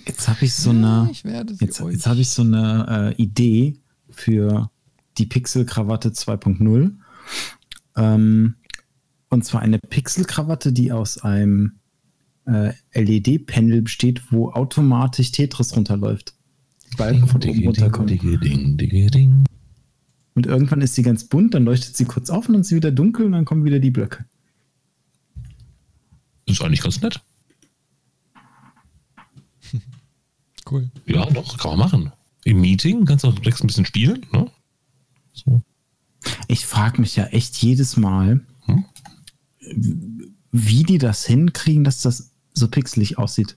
Jetzt 0.04 0.26
habe 0.28 0.44
ich 0.44 0.52
so 0.52 0.70
eine, 0.70 1.10
jetzt, 1.60 1.80
jetzt 1.80 2.06
habe 2.06 2.20
ich 2.20 2.30
so 2.30 2.42
eine 2.42 3.14
äh, 3.16 3.22
Idee 3.22 3.76
für 4.10 4.70
die 5.18 5.26
Pixel-Krawatte 5.26 6.10
2.0. 6.10 6.92
Ähm, 7.96 8.54
und 9.28 9.44
zwar 9.44 9.62
eine 9.62 9.78
Pixel-Krawatte, 9.78 10.72
die 10.72 10.90
aus 10.90 11.18
einem 11.18 11.78
äh, 12.46 12.72
LED-Panel 12.94 13.82
besteht, 13.82 14.32
wo 14.32 14.50
automatisch 14.50 15.30
Tetris 15.30 15.76
runterläuft. 15.76 16.34
Die 16.92 16.96
Balken 16.96 17.26
von 17.28 17.42
oben 17.42 17.64
runterkommen. 17.64 18.08
Und 20.34 20.46
irgendwann 20.46 20.80
ist 20.80 20.94
sie 20.94 21.02
ganz 21.02 21.24
bunt, 21.24 21.54
dann 21.54 21.64
leuchtet 21.64 21.96
sie 21.96 22.04
kurz 22.04 22.28
auf 22.28 22.48
und 22.48 22.54
dann 22.54 22.60
ist 22.60 22.68
sie 22.68 22.76
wieder 22.76 22.90
dunkel 22.90 23.24
und 23.26 23.32
dann 23.32 23.44
kommen 23.44 23.64
wieder 23.64 23.78
die 23.78 23.90
Blöcke. 23.90 24.24
Ist 26.46 26.62
eigentlich 26.62 26.82
ganz 26.82 27.00
nett. 27.00 27.20
Cool. 30.68 30.90
Ja, 31.06 31.24
doch, 31.26 31.58
kann 31.58 31.70
man 31.70 31.78
machen. 31.78 32.12
Im 32.42 32.60
Meeting 32.60 33.04
kannst 33.04 33.22
du 33.22 33.28
auch 33.28 33.36
ein 33.36 33.66
bisschen 33.68 33.86
spielen. 33.86 34.26
Ne? 34.32 34.50
So. 35.32 35.62
Ich 36.48 36.66
frage 36.66 37.00
mich 37.00 37.14
ja 37.14 37.26
echt 37.26 37.56
jedes 37.58 37.96
Mal, 37.96 38.44
hm? 38.64 38.84
wie 40.50 40.82
die 40.82 40.98
das 40.98 41.24
hinkriegen, 41.24 41.84
dass 41.84 42.02
das 42.02 42.32
so 42.52 42.66
pixelig 42.66 43.16
aussieht. 43.16 43.56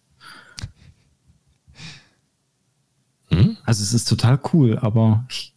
Hm? 3.29 3.57
Also 3.63 3.81
es 3.81 3.93
ist 3.93 4.07
total 4.07 4.39
cool, 4.53 4.77
aber 4.77 5.25
ich 5.29 5.55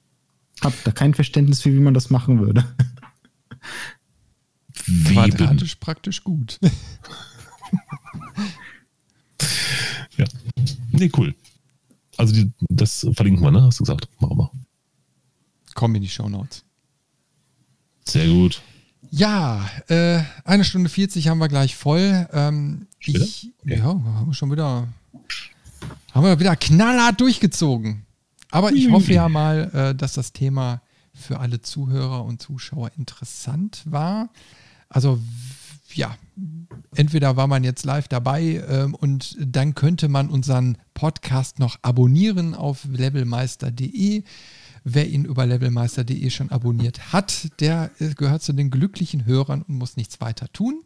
habe 0.62 0.74
da 0.84 0.90
kein 0.90 1.12
Verständnis 1.12 1.60
für, 1.60 1.72
wie 1.72 1.80
man 1.80 1.94
das 1.94 2.09
machen 2.09 2.40
würde. 2.40 2.64
Wie 4.86 5.15
Quadratisch 5.15 5.77
praktisch 5.77 6.24
gut. 6.24 6.59
ja. 10.16 10.24
Nee, 10.90 11.11
cool. 11.16 11.35
Also 12.16 12.35
die, 12.35 12.51
das 12.69 13.07
verlinken 13.15 13.43
wir, 13.43 13.51
ne? 13.51 13.62
Hast 13.62 13.81
du 13.81 13.85
gesagt. 13.85 14.09
Machen 14.20 14.39
wir. 14.39 14.51
Kommen 15.74 15.94
in 15.97 16.03
die 16.03 16.09
Show 16.09 16.28
Notes. 16.28 16.65
Sehr 18.05 18.28
gut. 18.28 18.61
Ja, 19.11 19.69
äh, 19.89 20.23
eine 20.44 20.65
Stunde 20.65 20.89
40 20.89 21.28
haben 21.28 21.39
wir 21.39 21.49
gleich 21.49 21.77
voll. 21.77 22.28
Ähm, 22.32 22.86
ich, 23.01 23.51
okay. 23.61 23.78
Ja, 23.78 23.85
haben 23.85 24.27
wir 24.27 24.35
schon 24.35 24.51
wieder, 24.51 24.89
haben 26.12 26.24
wir 26.24 26.39
wieder 26.40 26.57
knallhart 26.57 27.20
durchgezogen. 27.20 28.07
Aber 28.51 28.73
ich 28.73 28.90
hoffe 28.90 29.12
ja 29.12 29.28
mal, 29.31 29.70
äh, 29.73 29.94
dass 29.94 30.12
das 30.12 30.32
Thema 30.32 30.81
für 31.14 31.40
alle 31.40 31.60
Zuhörer 31.60 32.24
und 32.24 32.40
Zuschauer 32.40 32.90
interessant 32.97 33.82
war. 33.86 34.30
Also 34.89 35.18
ja, 35.94 36.16
entweder 36.94 37.36
war 37.36 37.47
man 37.47 37.64
jetzt 37.64 37.84
live 37.84 38.09
dabei 38.09 38.62
ähm, 38.68 38.94
und 38.94 39.36
dann 39.40 39.74
könnte 39.74 40.09
man 40.09 40.28
unseren 40.28 40.78
Podcast 40.94 41.59
noch 41.59 41.78
abonnieren 41.82 42.55
auf 42.55 42.84
levelmeister.de. 42.90 44.24
Wer 44.84 45.09
ihn 45.09 45.24
über 45.24 45.47
levelmeister.de 45.47 46.30
schon 46.30 46.51
abonniert 46.51 47.12
hat, 47.12 47.60
der 47.60 47.90
äh, 47.98 48.14
gehört 48.14 48.43
zu 48.43 48.52
den 48.52 48.70
glücklichen 48.70 49.26
Hörern 49.26 49.62
und 49.62 49.76
muss 49.76 49.97
nichts 49.97 50.20
weiter 50.20 50.51
tun. 50.52 50.82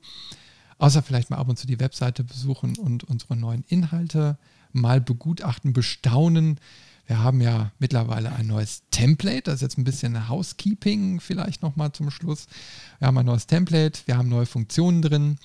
Außer 0.79 1.03
vielleicht 1.03 1.31
mal 1.31 1.39
ab 1.39 1.49
und 1.49 1.59
zu 1.59 1.67
die 1.67 1.81
Webseite 1.81 2.23
besuchen 2.23 2.77
und 2.77 3.05
unsere 3.05 3.37
neuen 3.37 3.65
Inhalte 3.69 4.37
mal 4.73 5.01
begutachten, 5.01 5.73
bestaunen. 5.73 6.61
Wir 7.07 7.23
haben 7.23 7.41
ja 7.41 7.71
mittlerweile 7.79 8.33
ein 8.33 8.47
neues 8.47 8.83
Template. 8.91 9.43
Das 9.43 9.57
ist 9.57 9.63
jetzt 9.63 9.79
ein 9.79 9.85
bisschen 9.85 10.29
Housekeeping 10.29 11.21
vielleicht 11.21 11.63
nochmal 11.63 11.93
zum 11.93 12.11
Schluss. 12.11 12.47
Wir 12.99 13.09
haben 13.09 13.19
ein 13.19 13.27
neues 13.27 13.47
Template, 13.47 14.01
wir 14.07 14.19
haben 14.19 14.29
neue 14.29 14.47
Funktionen 14.47 15.03
drin. 15.03 15.39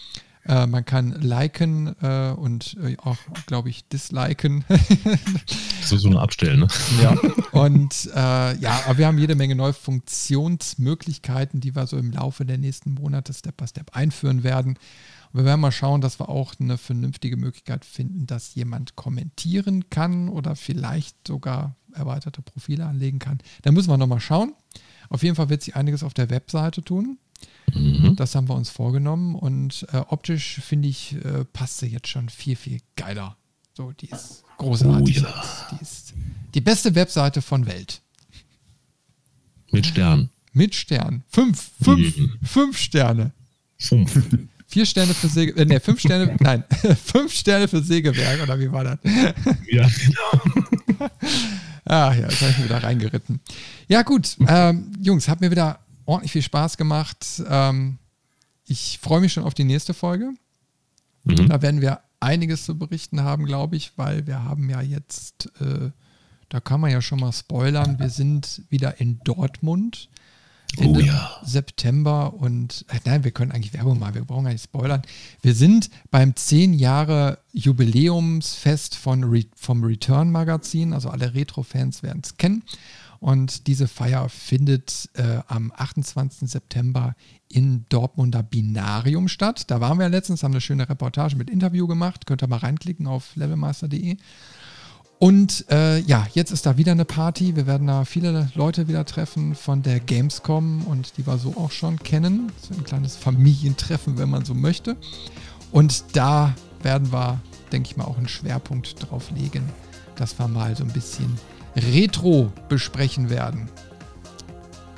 Äh, 0.45 0.65
man 0.65 0.85
kann 0.85 1.11
liken 1.21 1.95
äh, 2.01 2.31
und 2.31 2.75
äh, 2.83 2.97
auch, 2.97 3.17
glaube 3.45 3.69
ich, 3.69 3.87
disliken. 3.89 4.65
so 5.83 5.97
so 5.97 6.09
eine 6.09 6.19
Abstellen, 6.19 6.61
ne? 6.61 6.67
Ja. 7.01 7.15
Und 7.51 8.09
äh, 8.15 8.57
ja, 8.57 8.81
aber 8.87 8.97
wir 8.97 9.05
haben 9.05 9.19
jede 9.19 9.35
Menge 9.35 9.53
neue 9.53 9.73
Funktionsmöglichkeiten, 9.73 11.59
die 11.59 11.75
wir 11.75 11.85
so 11.85 11.97
im 11.97 12.11
Laufe 12.11 12.43
der 12.43 12.57
nächsten 12.57 12.95
Monate 12.95 13.33
Step 13.33 13.57
by 13.57 13.67
Step 13.67 13.95
einführen 13.95 14.43
werden. 14.43 14.79
Wir 15.33 15.45
werden 15.45 15.61
mal 15.61 15.71
schauen, 15.71 16.01
dass 16.01 16.19
wir 16.19 16.29
auch 16.29 16.53
eine 16.59 16.77
vernünftige 16.77 17.37
Möglichkeit 17.37 17.85
finden, 17.85 18.27
dass 18.27 18.55
jemand 18.55 18.95
kommentieren 18.95 19.89
kann 19.89 20.29
oder 20.29 20.55
vielleicht 20.55 21.27
sogar 21.27 21.75
erweiterte 21.93 22.41
Profile 22.41 22.85
anlegen 22.85 23.19
kann. 23.19 23.39
Da 23.61 23.71
müssen 23.71 23.89
wir 23.89 23.97
nochmal 23.97 24.19
schauen. 24.19 24.53
Auf 25.09 25.23
jeden 25.23 25.35
Fall 25.35 25.49
wird 25.49 25.63
sich 25.63 25.75
einiges 25.75 26.03
auf 26.03 26.13
der 26.13 26.29
Webseite 26.29 26.81
tun. 26.81 27.17
Mhm. 27.73 28.15
Das 28.15 28.35
haben 28.35 28.49
wir 28.49 28.55
uns 28.55 28.69
vorgenommen 28.69 29.35
und 29.35 29.85
äh, 29.91 29.97
optisch 29.97 30.59
finde 30.61 30.87
ich, 30.89 31.15
äh, 31.23 31.45
passt 31.45 31.79
sie 31.79 31.87
jetzt 31.87 32.07
schon 32.07 32.29
viel, 32.29 32.55
viel 32.55 32.79
geiler. 32.95 33.37
So, 33.73 33.91
die 33.93 34.09
ist 34.09 34.43
großartig. 34.57 35.23
Oh, 35.23 35.25
ja. 35.25 35.43
Die 35.71 35.81
ist 35.81 36.13
die 36.53 36.61
beste 36.61 36.93
Webseite 36.95 37.41
von 37.41 37.65
Welt. 37.65 38.01
Mit 39.71 39.85
Stern. 39.85 40.29
Mit 40.53 40.75
Stern. 40.75 41.23
Fünf, 41.29 41.71
fünf, 41.81 42.17
mhm. 42.17 42.39
fünf 42.43 42.77
Sterne. 42.77 43.31
Fünf. 43.77 44.21
Vier 44.71 44.85
Sterne 44.85 45.13
für 45.13 45.27
Säge, 45.27 45.53
äh, 45.57 45.65
ne, 45.65 45.81
fünf 45.81 45.99
Sterne, 45.99 46.33
nein, 46.39 46.63
fünf 47.05 47.33
Sterne 47.33 47.67
für 47.67 47.83
Sägewerk, 47.83 48.41
oder 48.41 48.57
wie 48.57 48.71
war 48.71 48.85
das? 48.85 48.99
Ja, 49.69 49.85
genau. 49.85 51.09
Ach 51.83 52.15
ja, 52.15 52.29
jetzt 52.29 52.39
habe 52.39 52.51
ich 52.51 52.57
mich 52.57 52.65
wieder 52.65 52.81
reingeritten. 52.81 53.41
Ja, 53.89 54.03
gut, 54.03 54.37
ähm, 54.47 54.93
Jungs, 55.01 55.27
hat 55.27 55.41
mir 55.41 55.51
wieder 55.51 55.79
ordentlich 56.05 56.31
viel 56.31 56.41
Spaß 56.41 56.77
gemacht. 56.77 57.43
Ähm, 57.49 57.97
ich 58.65 58.97
freue 59.01 59.19
mich 59.19 59.33
schon 59.33 59.43
auf 59.43 59.53
die 59.53 59.65
nächste 59.65 59.93
Folge. 59.93 60.31
Mhm. 61.25 61.49
Da 61.49 61.61
werden 61.61 61.81
wir 61.81 61.99
einiges 62.21 62.63
zu 62.63 62.77
berichten 62.77 63.21
haben, 63.21 63.45
glaube 63.45 63.75
ich, 63.75 63.91
weil 63.97 64.25
wir 64.25 64.45
haben 64.45 64.69
ja 64.69 64.79
jetzt, 64.79 65.51
äh, 65.59 65.89
da 66.47 66.59
kann 66.61 66.79
man 66.79 66.91
ja 66.91 67.01
schon 67.01 67.19
mal 67.19 67.33
spoilern, 67.33 67.99
wir 67.99 68.09
sind 68.09 68.61
wieder 68.69 69.01
in 69.01 69.19
Dortmund 69.25 70.07
Ende 70.77 70.99
oh 70.99 71.03
ja. 71.03 71.31
September 71.43 72.33
und 72.33 72.85
äh, 72.89 72.99
nein, 73.05 73.23
wir 73.23 73.31
können 73.31 73.51
eigentlich 73.51 73.73
Werbung 73.73 73.99
machen, 73.99 74.15
wir 74.15 74.25
brauchen 74.25 74.45
gar 74.45 74.53
nicht 74.53 74.63
spoilern. 74.63 75.01
Wir 75.41 75.53
sind 75.53 75.89
beim 76.11 76.35
10 76.35 76.73
Jahre 76.73 77.39
Jubiläumsfest 77.51 78.95
von 78.95 79.23
Re 79.23 79.45
vom 79.55 79.83
Return 79.83 80.31
Magazin, 80.31 80.93
also 80.93 81.09
alle 81.09 81.33
Retro-Fans 81.33 82.03
werden 82.03 82.21
es 82.23 82.37
kennen. 82.37 82.63
Und 83.19 83.67
diese 83.67 83.87
Feier 83.87 84.29
findet 84.29 85.07
äh, 85.13 85.41
am 85.47 85.71
28. 85.75 86.49
September 86.49 87.15
in 87.49 87.85
Dortmunder 87.89 88.41
Binarium 88.41 89.27
statt. 89.27 89.69
Da 89.69 89.79
waren 89.79 89.99
wir 89.99 90.05
ja 90.05 90.09
letztens, 90.09 90.41
haben 90.41 90.53
eine 90.53 90.61
schöne 90.61 90.89
Reportage 90.89 91.35
mit 91.35 91.47
Interview 91.47 91.85
gemacht. 91.85 92.25
Könnt 92.25 92.41
ihr 92.41 92.47
mal 92.47 92.57
reinklicken 92.57 93.05
auf 93.05 93.35
levelmaster.de. 93.35 94.17
Und 95.21 95.65
äh, 95.69 95.99
ja, 95.99 96.25
jetzt 96.33 96.49
ist 96.49 96.65
da 96.65 96.77
wieder 96.77 96.93
eine 96.93 97.05
Party. 97.05 97.55
Wir 97.55 97.67
werden 97.67 97.85
da 97.85 98.05
viele 98.05 98.49
Leute 98.55 98.87
wieder 98.87 99.05
treffen 99.05 99.53
von 99.53 99.83
der 99.83 99.99
Gamescom 99.99 100.87
und 100.87 101.15
die 101.15 101.27
wir 101.27 101.37
so 101.37 101.53
auch 101.57 101.69
schon 101.69 101.99
kennen. 101.99 102.51
Das 102.59 102.71
ist 102.71 102.79
ein 102.79 102.83
kleines 102.83 103.17
Familientreffen, 103.17 104.17
wenn 104.17 104.31
man 104.31 104.45
so 104.45 104.55
möchte. 104.55 104.97
Und 105.71 106.05
da 106.13 106.55
werden 106.81 107.13
wir, 107.13 107.39
denke 107.71 107.91
ich 107.91 107.97
mal, 107.97 108.05
auch 108.05 108.17
einen 108.17 108.27
Schwerpunkt 108.27 108.95
drauf 108.97 109.29
legen, 109.29 109.61
dass 110.15 110.39
wir 110.39 110.47
mal 110.47 110.75
so 110.75 110.83
ein 110.83 110.91
bisschen 110.91 111.37
Retro 111.75 112.51
besprechen 112.67 113.29
werden. 113.29 113.69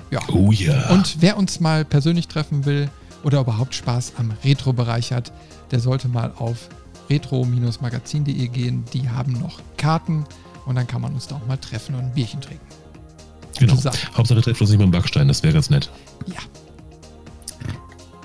Ja. 0.09 0.21
Oh 0.29 0.53
ja. 0.53 0.89
Und 0.91 1.17
wer 1.19 1.35
uns 1.35 1.59
mal 1.59 1.83
persönlich 1.83 2.29
treffen 2.29 2.63
will 2.63 2.89
oder 3.25 3.41
überhaupt 3.41 3.75
Spaß 3.75 4.13
am 4.17 4.31
Retro-Bereich 4.41 5.11
hat, 5.11 5.33
der 5.71 5.81
sollte 5.81 6.07
mal 6.07 6.31
auf 6.37 6.69
retro-magazin.de 7.13 8.47
gehen. 8.47 8.83
Die 8.93 9.09
haben 9.09 9.33
noch 9.33 9.61
Karten 9.77 10.25
und 10.65 10.75
dann 10.75 10.87
kann 10.87 11.01
man 11.01 11.13
uns 11.13 11.27
da 11.27 11.35
auch 11.35 11.47
mal 11.47 11.57
treffen 11.57 11.95
und 11.95 12.01
ein 12.01 12.13
Bierchen 12.13 12.41
trinken. 12.41 12.65
Genau. 13.59 13.75
Hauptsache 14.15 14.41
trefft 14.41 14.61
uns 14.61 14.71
nicht 14.71 14.79
mit 14.79 14.87
dem 14.87 14.91
Backstein, 14.91 15.27
das 15.27 15.43
wäre 15.43 15.53
ganz 15.53 15.69
nett. 15.69 15.89
Ja. 16.25 16.39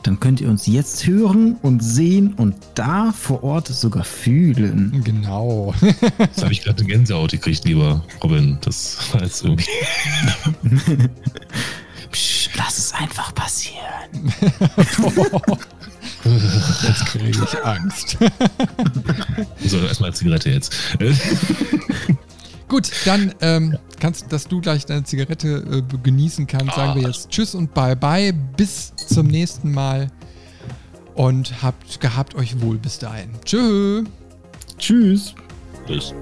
Dann 0.03 0.21
könnt 0.21 0.41
ihr 0.41 0.49
uns 0.49 0.67
jetzt 0.67 1.07
hören 1.07 1.59
und 1.61 1.83
sehen 1.83 2.33
und 2.35 2.55
da 2.75 3.13
vor 3.13 3.45
Ort 3.45 3.69
sogar 3.69 4.05
fühlen. 4.05 5.03
Genau. 5.05 5.75
Jetzt 6.19 6.43
habe 6.43 6.53
ich 6.53 6.63
gerade 6.63 6.79
eine 6.79 6.89
Gänsehaut 6.89 7.33
gekriegt, 7.33 7.65
lieber 7.65 8.03
Robin. 8.23 8.57
Das 8.63 9.13
war 9.13 9.23
jetzt 9.23 9.45
irgendwie. 9.45 9.67
Psch, 12.11 12.49
lass 12.57 12.79
es 12.79 12.95
einfach 12.95 13.35
passieren. 13.35 14.33
Jetzt 16.83 17.07
kriege 17.07 17.31
ich 17.31 17.65
Angst. 17.65 18.19
so, 19.65 19.79
erstmal 19.79 20.15
Zigarette 20.15 20.51
jetzt. 20.51 20.75
Gut, 22.69 22.91
dann 23.07 23.35
ähm, 23.41 23.79
kannst, 23.99 24.31
dass 24.31 24.47
du 24.47 24.61
gleich 24.61 24.85
deine 24.85 25.03
Zigarette 25.05 25.83
äh, 25.89 25.97
genießen 26.03 26.47
kannst, 26.47 26.75
sagen 26.75 27.01
wir 27.01 27.09
jetzt 27.09 27.31
Tschüss 27.31 27.55
und 27.55 27.73
Bye 27.73 27.97
Bye. 27.97 28.35
Bis 28.57 28.95
zum 28.97 29.27
nächsten 29.27 29.73
Mal. 29.73 30.09
Und 31.15 31.63
habt 31.63 32.01
gehabt 32.01 32.35
euch 32.35 32.61
wohl 32.61 32.79
bis 32.79 32.99
dahin. 32.99 33.31
Tschö. 33.45 34.05
Tschüss. 34.79 35.35
Tschüss. 35.87 36.15